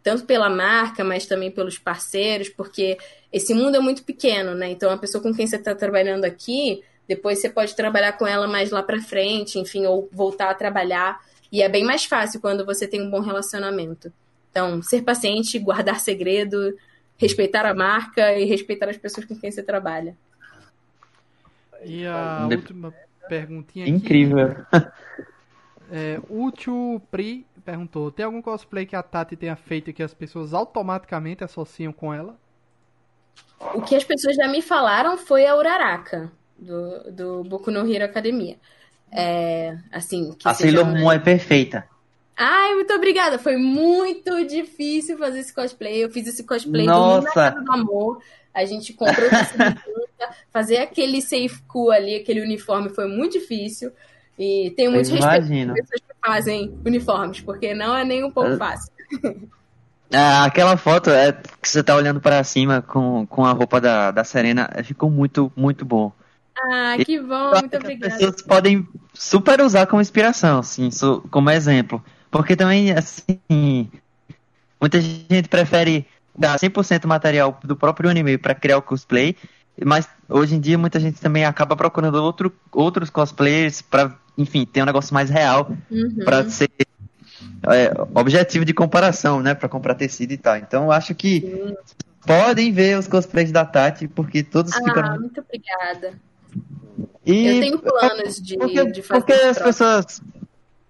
tanto 0.07 0.25
pela 0.25 0.49
marca, 0.49 1.03
mas 1.03 1.27
também 1.27 1.51
pelos 1.51 1.79
parceiros, 1.79 2.49
porque 2.49 2.97
esse 3.33 3.53
mundo 3.53 3.77
é 3.77 3.81
muito 3.81 4.05
pequeno, 4.05 4.55
né? 4.55 4.71
Então, 4.71 4.89
a 4.93 4.97
pessoa 4.97 5.21
com 5.21 5.35
quem 5.35 5.49
você 5.49 5.57
está 5.57 5.75
trabalhando 5.75 6.25
aqui, 6.25 6.81
depois 7.09 7.41
você 7.41 7.51
pode 7.51 7.75
trabalhar 7.75 8.13
com 8.13 8.25
ela 8.25 8.47
mais 8.47 8.71
lá 8.71 8.85
para 8.85 9.03
frente, 9.03 9.59
enfim, 9.59 9.85
ou 9.85 10.09
voltar 10.13 10.49
a 10.49 10.55
trabalhar 10.55 11.21
e 11.51 11.61
é 11.61 11.69
bem 11.69 11.83
mais 11.83 12.05
fácil 12.05 12.41
quando 12.41 12.65
você 12.65 12.87
tem 12.87 13.03
um 13.03 13.11
bom 13.11 13.19
relacionamento. 13.19 14.13
Então, 14.49 14.81
ser 14.81 15.03
paciente, 15.03 15.59
guardar 15.59 15.99
segredo, 15.99 16.77
respeitar 17.17 17.67
a 17.67 17.75
marca 17.75 18.33
e 18.39 18.45
respeitar 18.45 18.89
as 18.89 18.97
pessoas 18.97 19.27
com 19.27 19.35
quem 19.35 19.51
você 19.51 19.61
trabalha. 19.61 20.17
E 21.85 22.07
a 22.07 22.47
última 22.49 22.95
perguntinha 23.29 23.87
aqui. 23.87 23.93
Incrível. 23.93 24.55
É, 25.91 26.21
Útil 26.29 27.03
Pri 27.11 27.45
perguntou: 27.67 28.13
tem 28.13 28.25
algum 28.25 28.41
cosplay 28.41 28.87
que 28.87 28.95
a 28.95 29.03
Tati 29.03 29.37
tenha 29.37 29.57
feito 29.57 29.91
e 29.91 29.93
que 29.93 30.03
as 30.03 30.15
pessoas 30.15 30.55
automaticamente 30.55 31.43
associam 31.43 31.93
com 31.93 32.15
ela? 32.15 32.39
O 33.75 33.83
que 33.83 33.97
as 33.97 34.05
pessoas 34.05 34.37
já 34.37 34.47
me 34.47 34.63
falaram 34.63 35.19
foi 35.19 35.47
a 35.47 35.57
Uraraka, 35.57 36.31
do, 36.57 37.13
do 37.13 37.45
Boku 37.45 37.71
no 37.71 37.91
Hero 37.91 38.05
Academia. 38.05 38.57
É, 39.11 39.77
assim, 39.91 40.37
a 40.45 40.55
Sailor 40.55 40.87
Moon 40.87 41.11
é 41.11 41.19
perfeita. 41.19 41.89
Ai, 42.37 42.75
muito 42.75 42.93
obrigada. 42.93 43.39
Foi 43.39 43.57
muito 43.57 44.47
difícil 44.47 45.17
fazer 45.17 45.41
esse 45.41 45.55
cosplay. 45.55 46.05
Eu 46.05 46.11
fiz 46.11 46.27
esse 46.27 46.45
cosplay 46.45 46.85
Nossa. 46.85 47.51
do 47.51 47.65
do 47.65 47.73
Amor. 47.73 48.23
A 48.53 48.65
gente 48.65 48.93
comprou 48.93 49.29
fazer 50.53 50.79
aquele 50.79 51.21
safe 51.21 51.63
cool 51.67 51.91
ali, 51.91 52.17
aquele 52.17 52.43
uniforme 52.43 52.91
foi 52.91 53.09
muito 53.09 53.39
difícil. 53.39 53.91
E 54.39 54.73
tenho 54.77 54.93
muito 54.93 55.11
respeito 55.11 55.73
pessoas 55.73 56.01
que 56.01 56.15
fazem 56.25 56.79
uniformes, 56.85 57.41
porque 57.41 57.75
não 57.75 57.97
é 57.97 58.05
nem 58.05 58.25
um 58.25 58.31
pouco 58.31 58.57
fácil. 58.57 58.93
Ah, 60.13 60.45
aquela 60.45 60.77
foto 60.77 61.11
é 61.11 61.33
que 61.33 61.69
você 61.69 61.83
tá 61.83 61.97
olhando 61.97 62.21
para 62.21 62.43
cima 62.45 62.81
com, 62.81 63.27
com 63.27 63.45
a 63.45 63.53
roupa 63.53 63.81
da, 63.81 64.11
da 64.11 64.23
Serena 64.23 64.71
ficou 64.85 65.11
muito, 65.11 65.51
muito 65.57 65.85
bom. 65.85 66.13
Ah, 66.57 66.97
que 67.05 67.21
bom, 67.21 67.51
muito 67.51 67.77
obrigada. 67.77 68.15
As 68.15 68.19
pessoas 68.21 68.43
podem 68.43 68.87
super 69.13 69.61
usar 69.61 69.87
como 69.87 70.01
inspiração, 70.01 70.61
assim, 70.61 70.91
como 71.31 71.51
exemplo. 71.51 72.03
Porque 72.31 72.55
também, 72.55 72.93
assim, 72.93 73.91
muita 74.81 75.01
gente 75.01 75.49
prefere 75.49 76.07
dar 76.37 76.59
100% 76.59 77.07
material 77.07 77.59
do 77.65 77.75
próprio 77.75 78.11
anime 78.11 78.39
para 78.39 78.55
criar 78.55 78.79
o 78.79 78.83
cosplay, 78.83 79.37
mas 79.85 80.09
hoje 80.29 80.55
em 80.55 80.61
dia 80.61 80.79
muita 80.79 81.01
gente 81.01 81.21
também 81.21 81.45
acaba 81.45 81.77
procurando 81.77 82.23
outro, 82.23 82.53
outros 82.73 83.11
cosplayers 83.11 83.83
para, 83.83 84.15
enfim, 84.37 84.67
ter 84.67 84.83
um 84.83 84.87
negócio 84.87 85.15
mais 85.15 85.31
real, 85.31 85.71
uhum. 85.91 86.25
para 86.25 86.49
ser 86.51 86.71
é, 87.69 87.93
objetivo 88.15 88.65
de 88.65 88.73
comparação, 88.75 89.41
né, 89.41 89.55
para 89.55 89.69
comprar 89.69 89.95
tecido 89.95 90.33
e 90.33 90.37
tal. 90.37 90.57
Então, 90.57 90.85
eu 90.85 90.93
acho 90.93 91.15
que 91.15 91.41
Sim. 91.41 91.77
podem 92.27 92.73
ver 92.73 92.99
os 92.99 93.09
cosplays 93.09 93.51
da 93.51 93.65
Tati, 93.65 94.09
porque 94.09 94.43
todos 94.43 94.73
ah, 94.75 94.83
ficam. 94.83 95.21
muito 95.21 95.41
obrigada. 95.41 96.15
E 97.25 97.47
eu 97.47 97.61
tenho 97.61 97.79
planos 97.79 98.41
de, 98.41 98.57
porque, 98.57 98.85
de 98.93 99.03
fazer. 99.03 99.21
Porque 99.21 99.33
as 99.33 99.59
pessoas. 99.59 100.23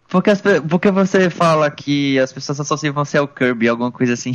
Porque, 0.09 0.31
as, 0.31 0.43
porque 0.68 0.90
você 0.90 1.31
fala 1.31 1.70
que 1.70 2.18
as 2.18 2.32
pessoas 2.32 2.60
associam 2.60 2.93
você 2.93 3.18
ao 3.18 3.27
Kirby, 3.27 3.68
alguma 3.68 3.90
coisa 3.90 4.12
assim. 4.12 4.35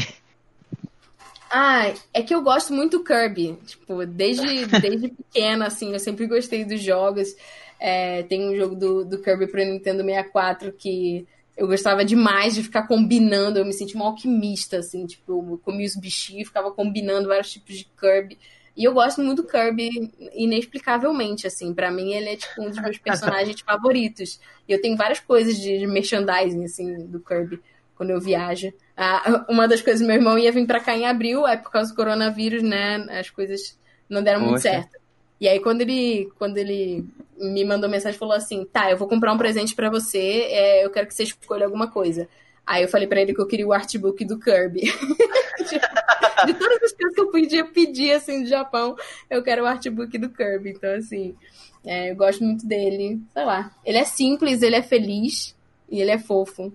Ah, 1.49 1.93
é 2.13 2.23
que 2.23 2.33
eu 2.33 2.41
gosto 2.41 2.73
muito 2.73 2.97
do 2.97 3.03
Kirby. 3.03 3.57
Tipo, 3.65 4.05
desde, 4.05 4.65
desde 4.65 5.09
pequena, 5.13 5.67
assim, 5.67 5.93
eu 5.93 5.99
sempre 5.99 6.25
gostei 6.25 6.65
dos 6.65 6.81
jogos. 6.81 7.35
É, 7.83 8.21
tem 8.23 8.47
um 8.47 8.55
jogo 8.55 8.75
do, 8.75 9.03
do 9.03 9.17
Kirby 9.17 9.47
pro 9.47 9.65
Nintendo 9.65 10.03
64 10.03 10.71
que 10.71 11.25
eu 11.57 11.65
gostava 11.65 12.05
demais 12.05 12.53
de 12.53 12.61
ficar 12.61 12.83
combinando. 12.83 13.57
Eu 13.57 13.65
me 13.65 13.73
sentia 13.73 13.95
uma 13.95 14.05
alquimista, 14.05 14.77
assim, 14.77 15.07
tipo, 15.07 15.31
eu 15.51 15.57
comia 15.57 15.87
os 15.87 15.95
bichinhos, 15.95 16.47
ficava 16.47 16.71
combinando 16.71 17.27
vários 17.27 17.51
tipos 17.51 17.75
de 17.75 17.85
Kirby. 17.99 18.37
E 18.77 18.83
eu 18.83 18.93
gosto 18.93 19.21
muito 19.21 19.41
do 19.41 19.47
Kirby 19.47 20.11
inexplicavelmente, 20.33 21.47
assim. 21.47 21.73
para 21.73 21.89
mim, 21.89 22.13
ele 22.13 22.29
é, 22.29 22.35
tipo, 22.35 22.61
um 22.61 22.69
dos 22.69 22.79
meus 22.79 22.97
personagens 22.99 23.59
favoritos. 23.61 24.39
E 24.69 24.71
eu 24.73 24.79
tenho 24.79 24.95
várias 24.95 25.19
coisas 25.19 25.57
de 25.57 25.85
merchandising, 25.87 26.63
assim, 26.63 27.07
do 27.07 27.19
Kirby, 27.19 27.59
quando 27.95 28.11
eu 28.11 28.21
viajo. 28.21 28.71
Ah, 28.95 29.43
uma 29.49 29.67
das 29.67 29.81
coisas, 29.81 30.05
meu 30.05 30.15
irmão 30.15 30.37
ia 30.37 30.51
vir 30.51 30.67
pra 30.67 30.79
cá 30.79 30.95
em 30.95 31.07
abril, 31.07 31.47
é 31.47 31.57
por 31.57 31.71
causa 31.71 31.89
do 31.89 31.95
coronavírus, 31.95 32.61
né? 32.61 33.07
As 33.09 33.31
coisas 33.31 33.75
não 34.07 34.21
deram 34.21 34.41
muito 34.41 34.61
certo. 34.61 35.00
E 35.41 35.49
aí, 35.49 35.59
quando 35.59 35.81
ele, 35.81 36.31
quando 36.37 36.59
ele 36.59 37.03
me 37.35 37.65
mandou 37.65 37.89
mensagem, 37.89 38.19
falou 38.19 38.35
assim: 38.35 38.63
tá, 38.63 38.91
eu 38.91 38.97
vou 38.97 39.07
comprar 39.07 39.33
um 39.33 39.37
presente 39.39 39.73
para 39.73 39.89
você, 39.89 40.43
é, 40.47 40.85
eu 40.85 40.91
quero 40.91 41.07
que 41.07 41.15
você 41.15 41.23
escolha 41.23 41.65
alguma 41.65 41.89
coisa. 41.89 42.29
Aí 42.65 42.83
eu 42.83 42.87
falei 42.87 43.07
para 43.07 43.19
ele 43.19 43.33
que 43.33 43.41
eu 43.41 43.47
queria 43.47 43.67
o 43.67 43.73
artbook 43.73 44.23
do 44.23 44.39
Kirby. 44.39 44.81
de 46.45 46.53
todas 46.53 46.83
as 46.83 46.91
coisas 46.93 47.15
que 47.15 47.21
eu 47.21 47.31
podia 47.31 47.65
pedir, 47.65 48.11
assim, 48.11 48.43
do 48.43 48.47
Japão, 48.47 48.95
eu 49.31 49.41
quero 49.41 49.63
o 49.63 49.65
artbook 49.65 50.15
do 50.19 50.29
Kirby. 50.29 50.69
Então, 50.69 50.93
assim, 50.93 51.35
é, 51.83 52.11
eu 52.11 52.15
gosto 52.15 52.43
muito 52.43 52.65
dele. 52.65 53.19
Sei 53.33 53.43
lá. 53.43 53.75
Ele 53.83 53.97
é 53.97 54.05
simples, 54.05 54.61
ele 54.61 54.75
é 54.75 54.83
feliz 54.83 55.55
e 55.89 55.99
ele 55.99 56.11
é 56.11 56.19
fofo. 56.19 56.71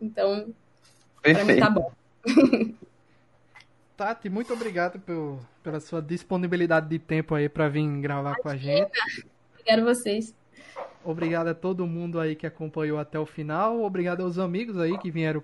Então, 0.00 0.54
Perfeito. 1.22 1.46
pra 1.46 1.54
mim 1.54 1.60
tá 1.60 1.70
bom. 1.70 1.90
Tati, 3.96 4.28
muito 4.28 4.52
obrigado 4.52 5.00
por, 5.00 5.40
pela 5.68 5.80
sua 5.80 6.00
disponibilidade 6.00 6.88
de 6.88 6.98
tempo 6.98 7.34
aí 7.34 7.46
para 7.46 7.68
vir 7.68 7.86
gravar 8.00 8.36
Imagina. 8.40 8.42
com 8.42 8.48
a 8.48 8.56
gente. 8.56 9.26
Obrigado 9.52 9.80
a 9.80 9.84
vocês. 9.84 10.34
Obrigado 11.04 11.48
a 11.48 11.54
todo 11.54 11.86
mundo 11.86 12.18
aí 12.18 12.34
que 12.34 12.46
acompanhou 12.46 12.98
até 12.98 13.18
o 13.18 13.26
final. 13.26 13.82
Obrigado 13.82 14.22
aos 14.22 14.38
amigos 14.38 14.78
aí 14.78 14.96
que 14.96 15.10
vieram 15.10 15.42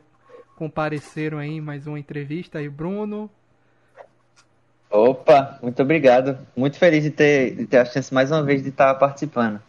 compareceram 0.57 1.37
aí 1.37 1.51
em 1.51 1.61
mais 1.61 1.87
uma 1.87 1.99
entrevista 1.99 2.59
aí, 2.59 2.71
Bruno. 2.71 3.29
Opa, 4.91 5.59
muito 5.61 5.83
obrigado. 5.83 6.39
Muito 6.57 6.79
feliz 6.79 7.03
de 7.03 7.11
ter, 7.11 7.55
de 7.55 7.67
ter 7.67 7.79
a 7.79 7.85
chance 7.85 8.15
mais 8.15 8.31
uma 8.31 8.43
vez 8.43 8.63
de 8.63 8.71
estar 8.71 8.95
participando. 8.95 9.61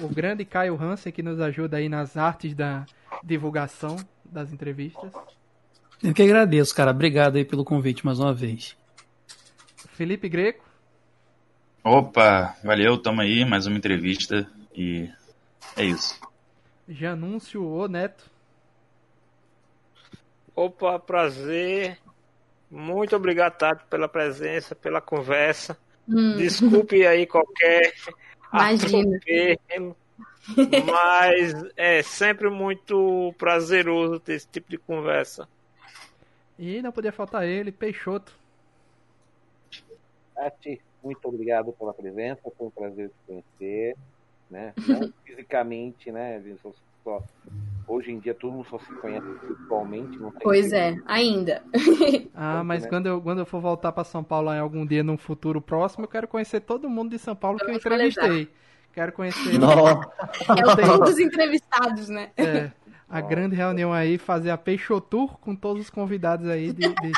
O 0.00 0.08
grande 0.08 0.44
Caio 0.46 0.80
Hansen 0.80 1.12
que 1.12 1.22
nos 1.22 1.38
ajuda 1.38 1.76
aí 1.76 1.88
nas 1.88 2.16
artes 2.16 2.54
da 2.54 2.86
divulgação 3.22 3.96
das 4.24 4.52
entrevistas. 4.54 5.12
Eu 6.02 6.14
que 6.14 6.22
agradeço, 6.22 6.74
cara. 6.74 6.92
Obrigado 6.92 7.36
aí 7.36 7.44
pelo 7.44 7.64
convite 7.64 8.06
mais 8.06 8.18
uma 8.18 8.32
vez. 8.32 8.74
Felipe 9.92 10.28
Greco. 10.28 10.64
Opa, 11.84 12.56
valeu, 12.64 12.96
tamo 12.96 13.20
aí, 13.20 13.44
mais 13.44 13.66
uma 13.66 13.76
entrevista 13.76 14.48
e 14.74 15.10
é 15.76 15.84
isso. 15.84 16.18
Janúncio 16.88 17.64
O 17.64 17.86
Neto. 17.88 18.30
Opa, 20.54 20.98
prazer. 20.98 21.98
Muito 22.70 23.14
obrigado, 23.14 23.56
Tato, 23.58 23.86
pela 23.86 24.08
presença, 24.08 24.74
pela 24.74 25.00
conversa. 25.00 25.76
Hum. 26.08 26.36
Desculpe 26.36 27.06
aí 27.06 27.26
qualquer 27.26 27.92
atropelo, 28.50 29.96
mas 30.86 31.54
é 31.76 32.02
sempre 32.02 32.48
muito 32.48 33.34
prazeroso 33.36 34.18
ter 34.18 34.34
esse 34.34 34.48
tipo 34.48 34.70
de 34.70 34.78
conversa. 34.78 35.48
E 36.58 36.80
não 36.80 36.92
podia 36.92 37.12
faltar 37.12 37.44
ele, 37.46 37.70
Peixoto. 37.70 38.41
Tati, 40.34 40.80
muito 41.02 41.26
obrigado 41.26 41.72
pela 41.72 41.92
presença, 41.92 42.40
foi 42.56 42.66
um 42.66 42.70
prazer 42.70 43.08
te 43.08 43.14
conhecer, 43.26 43.96
né? 44.50 44.72
Não 44.86 45.12
fisicamente, 45.24 46.10
né? 46.10 46.42
Só 46.62 47.22
Hoje 47.86 48.12
em 48.12 48.18
dia 48.20 48.32
todo 48.32 48.52
mundo 48.52 48.66
só 48.70 48.78
se 48.78 48.92
conhece 48.94 49.26
virtualmente. 49.46 50.16
Não 50.18 50.30
tem 50.30 50.40
pois 50.40 50.72
é, 50.72 50.96
ainda. 51.04 51.62
ah, 52.32 52.62
mas 52.62 52.86
quando 52.86 53.06
eu, 53.06 53.20
quando 53.20 53.40
eu 53.40 53.46
for 53.46 53.60
voltar 53.60 53.90
para 53.90 54.04
São 54.04 54.22
Paulo 54.22 54.52
em 54.54 54.58
algum 54.58 54.86
dia, 54.86 55.02
num 55.02 55.18
futuro 55.18 55.60
próximo, 55.60 56.04
eu 56.04 56.08
quero 56.08 56.28
conhecer 56.28 56.60
todo 56.60 56.88
mundo 56.88 57.10
de 57.10 57.18
São 57.18 57.34
Paulo 57.34 57.58
que 57.58 57.64
eu 57.64 57.74
entrevistei. 57.74 58.48
Quero 58.92 59.12
conhecer. 59.12 59.54
É 59.56 60.90
o 60.90 60.98
dos 61.00 61.18
entrevistados, 61.18 62.08
né? 62.08 62.30
É. 62.36 62.70
A 63.08 63.16
Nossa. 63.16 63.28
grande 63.28 63.56
reunião 63.56 63.92
aí, 63.92 64.16
fazer 64.16 64.50
a 64.50 64.56
Peixotur 64.56 65.38
com 65.38 65.56
todos 65.56 65.82
os 65.82 65.90
convidados 65.90 66.48
aí 66.48 66.72
de... 66.72 66.88
de... 66.88 67.12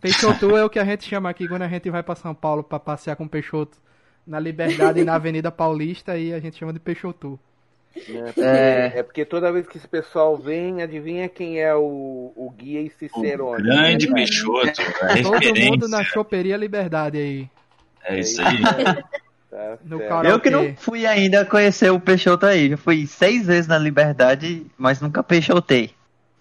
Peixoto 0.00 0.56
é 0.56 0.64
o 0.64 0.70
que 0.70 0.78
a 0.78 0.84
gente 0.84 1.08
chama 1.08 1.28
aqui 1.30 1.48
quando 1.48 1.62
a 1.62 1.68
gente 1.68 1.90
vai 1.90 2.02
para 2.02 2.14
São 2.14 2.34
Paulo 2.34 2.62
para 2.62 2.78
passear 2.78 3.16
com 3.16 3.24
o 3.24 3.28
Peixoto 3.28 3.78
na 4.26 4.38
Liberdade 4.38 5.00
e 5.00 5.04
na 5.04 5.14
Avenida 5.14 5.50
Paulista 5.50 6.16
e 6.16 6.32
a 6.32 6.38
gente 6.40 6.56
chama 6.58 6.72
de 6.72 6.78
Peixoto. 6.78 7.38
Né? 8.08 8.22
Porque- 8.26 8.40
É. 8.40 8.92
é. 8.96 9.02
porque 9.02 9.24
toda 9.24 9.50
vez 9.50 9.66
que 9.66 9.76
esse 9.78 9.88
pessoal 9.88 10.36
vem, 10.36 10.82
adivinha 10.82 11.28
quem 11.28 11.58
é 11.60 11.74
o, 11.74 12.32
o 12.36 12.54
guia 12.56 12.80
e 12.82 12.86
O 12.86 12.90
Cicerone? 12.90 13.62
grande 13.62 14.06
Grande. 14.06 14.12
Peixoto, 14.12 14.82
a 15.02 15.22
Todo 15.22 15.56
mundo 15.60 15.88
na 15.88 16.04
Choperia 16.04 16.56
Liberdade 16.56 17.18
aí. 17.18 17.48
É 18.04 18.20
isso 18.20 18.40
aí. 18.42 18.58
Tá. 19.50 19.78
Eu 20.24 20.38
que 20.38 20.50
não 20.50 20.76
fui 20.76 21.06
ainda 21.06 21.42
conhecer 21.42 21.90
o 21.90 21.98
Peixoto 21.98 22.44
aí. 22.44 22.68
Já 22.68 22.76
fui 22.76 23.06
seis 23.06 23.46
vezes 23.46 23.66
na 23.66 23.78
Liberdade, 23.78 24.66
mas 24.76 25.00
nunca 25.00 25.22
peixotei. 25.22 25.90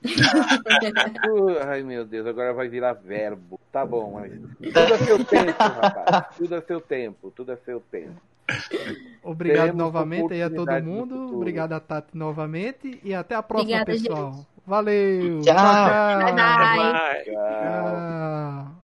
Uh, 1.27 1.57
Ai 1.67 1.84
meu 1.84 2.05
Deus, 2.05 2.25
agora 2.25 2.53
vai 2.53 2.67
virar 2.67 2.93
verbo. 2.93 3.59
Tá 3.71 3.85
bom, 3.85 4.13
mas 4.13 4.31
tudo 4.73 4.93
a 4.93 4.97
seu 4.97 5.25
tempo, 5.25 5.57
rapaz. 5.81 6.35
Tudo 6.38 6.55
a 6.55 6.61
seu 6.61 6.81
tempo, 6.81 7.31
tudo 7.31 7.51
a 7.51 7.57
seu 7.57 7.79
tempo. 7.79 8.21
Obrigado 9.23 9.59
Teremos 9.61 9.77
novamente 9.77 10.34
aí 10.34 10.41
a 10.41 10.49
todo 10.49 10.71
mundo. 10.84 11.35
Obrigado 11.35 11.73
a 11.73 11.79
Tati 11.79 12.17
novamente. 12.17 12.99
E 13.03 13.13
até 13.13 13.35
a 13.35 13.43
próxima, 13.43 13.81
Obrigada, 13.81 14.09
pessoal. 14.09 14.45
Valeu. 14.65 15.41
Tchau. 15.41 15.55
tchau. 15.55 16.19
Bye, 16.19 16.35
bye. 16.35 17.23
Tchau. 17.23 17.34
Tchau. 17.34 18.76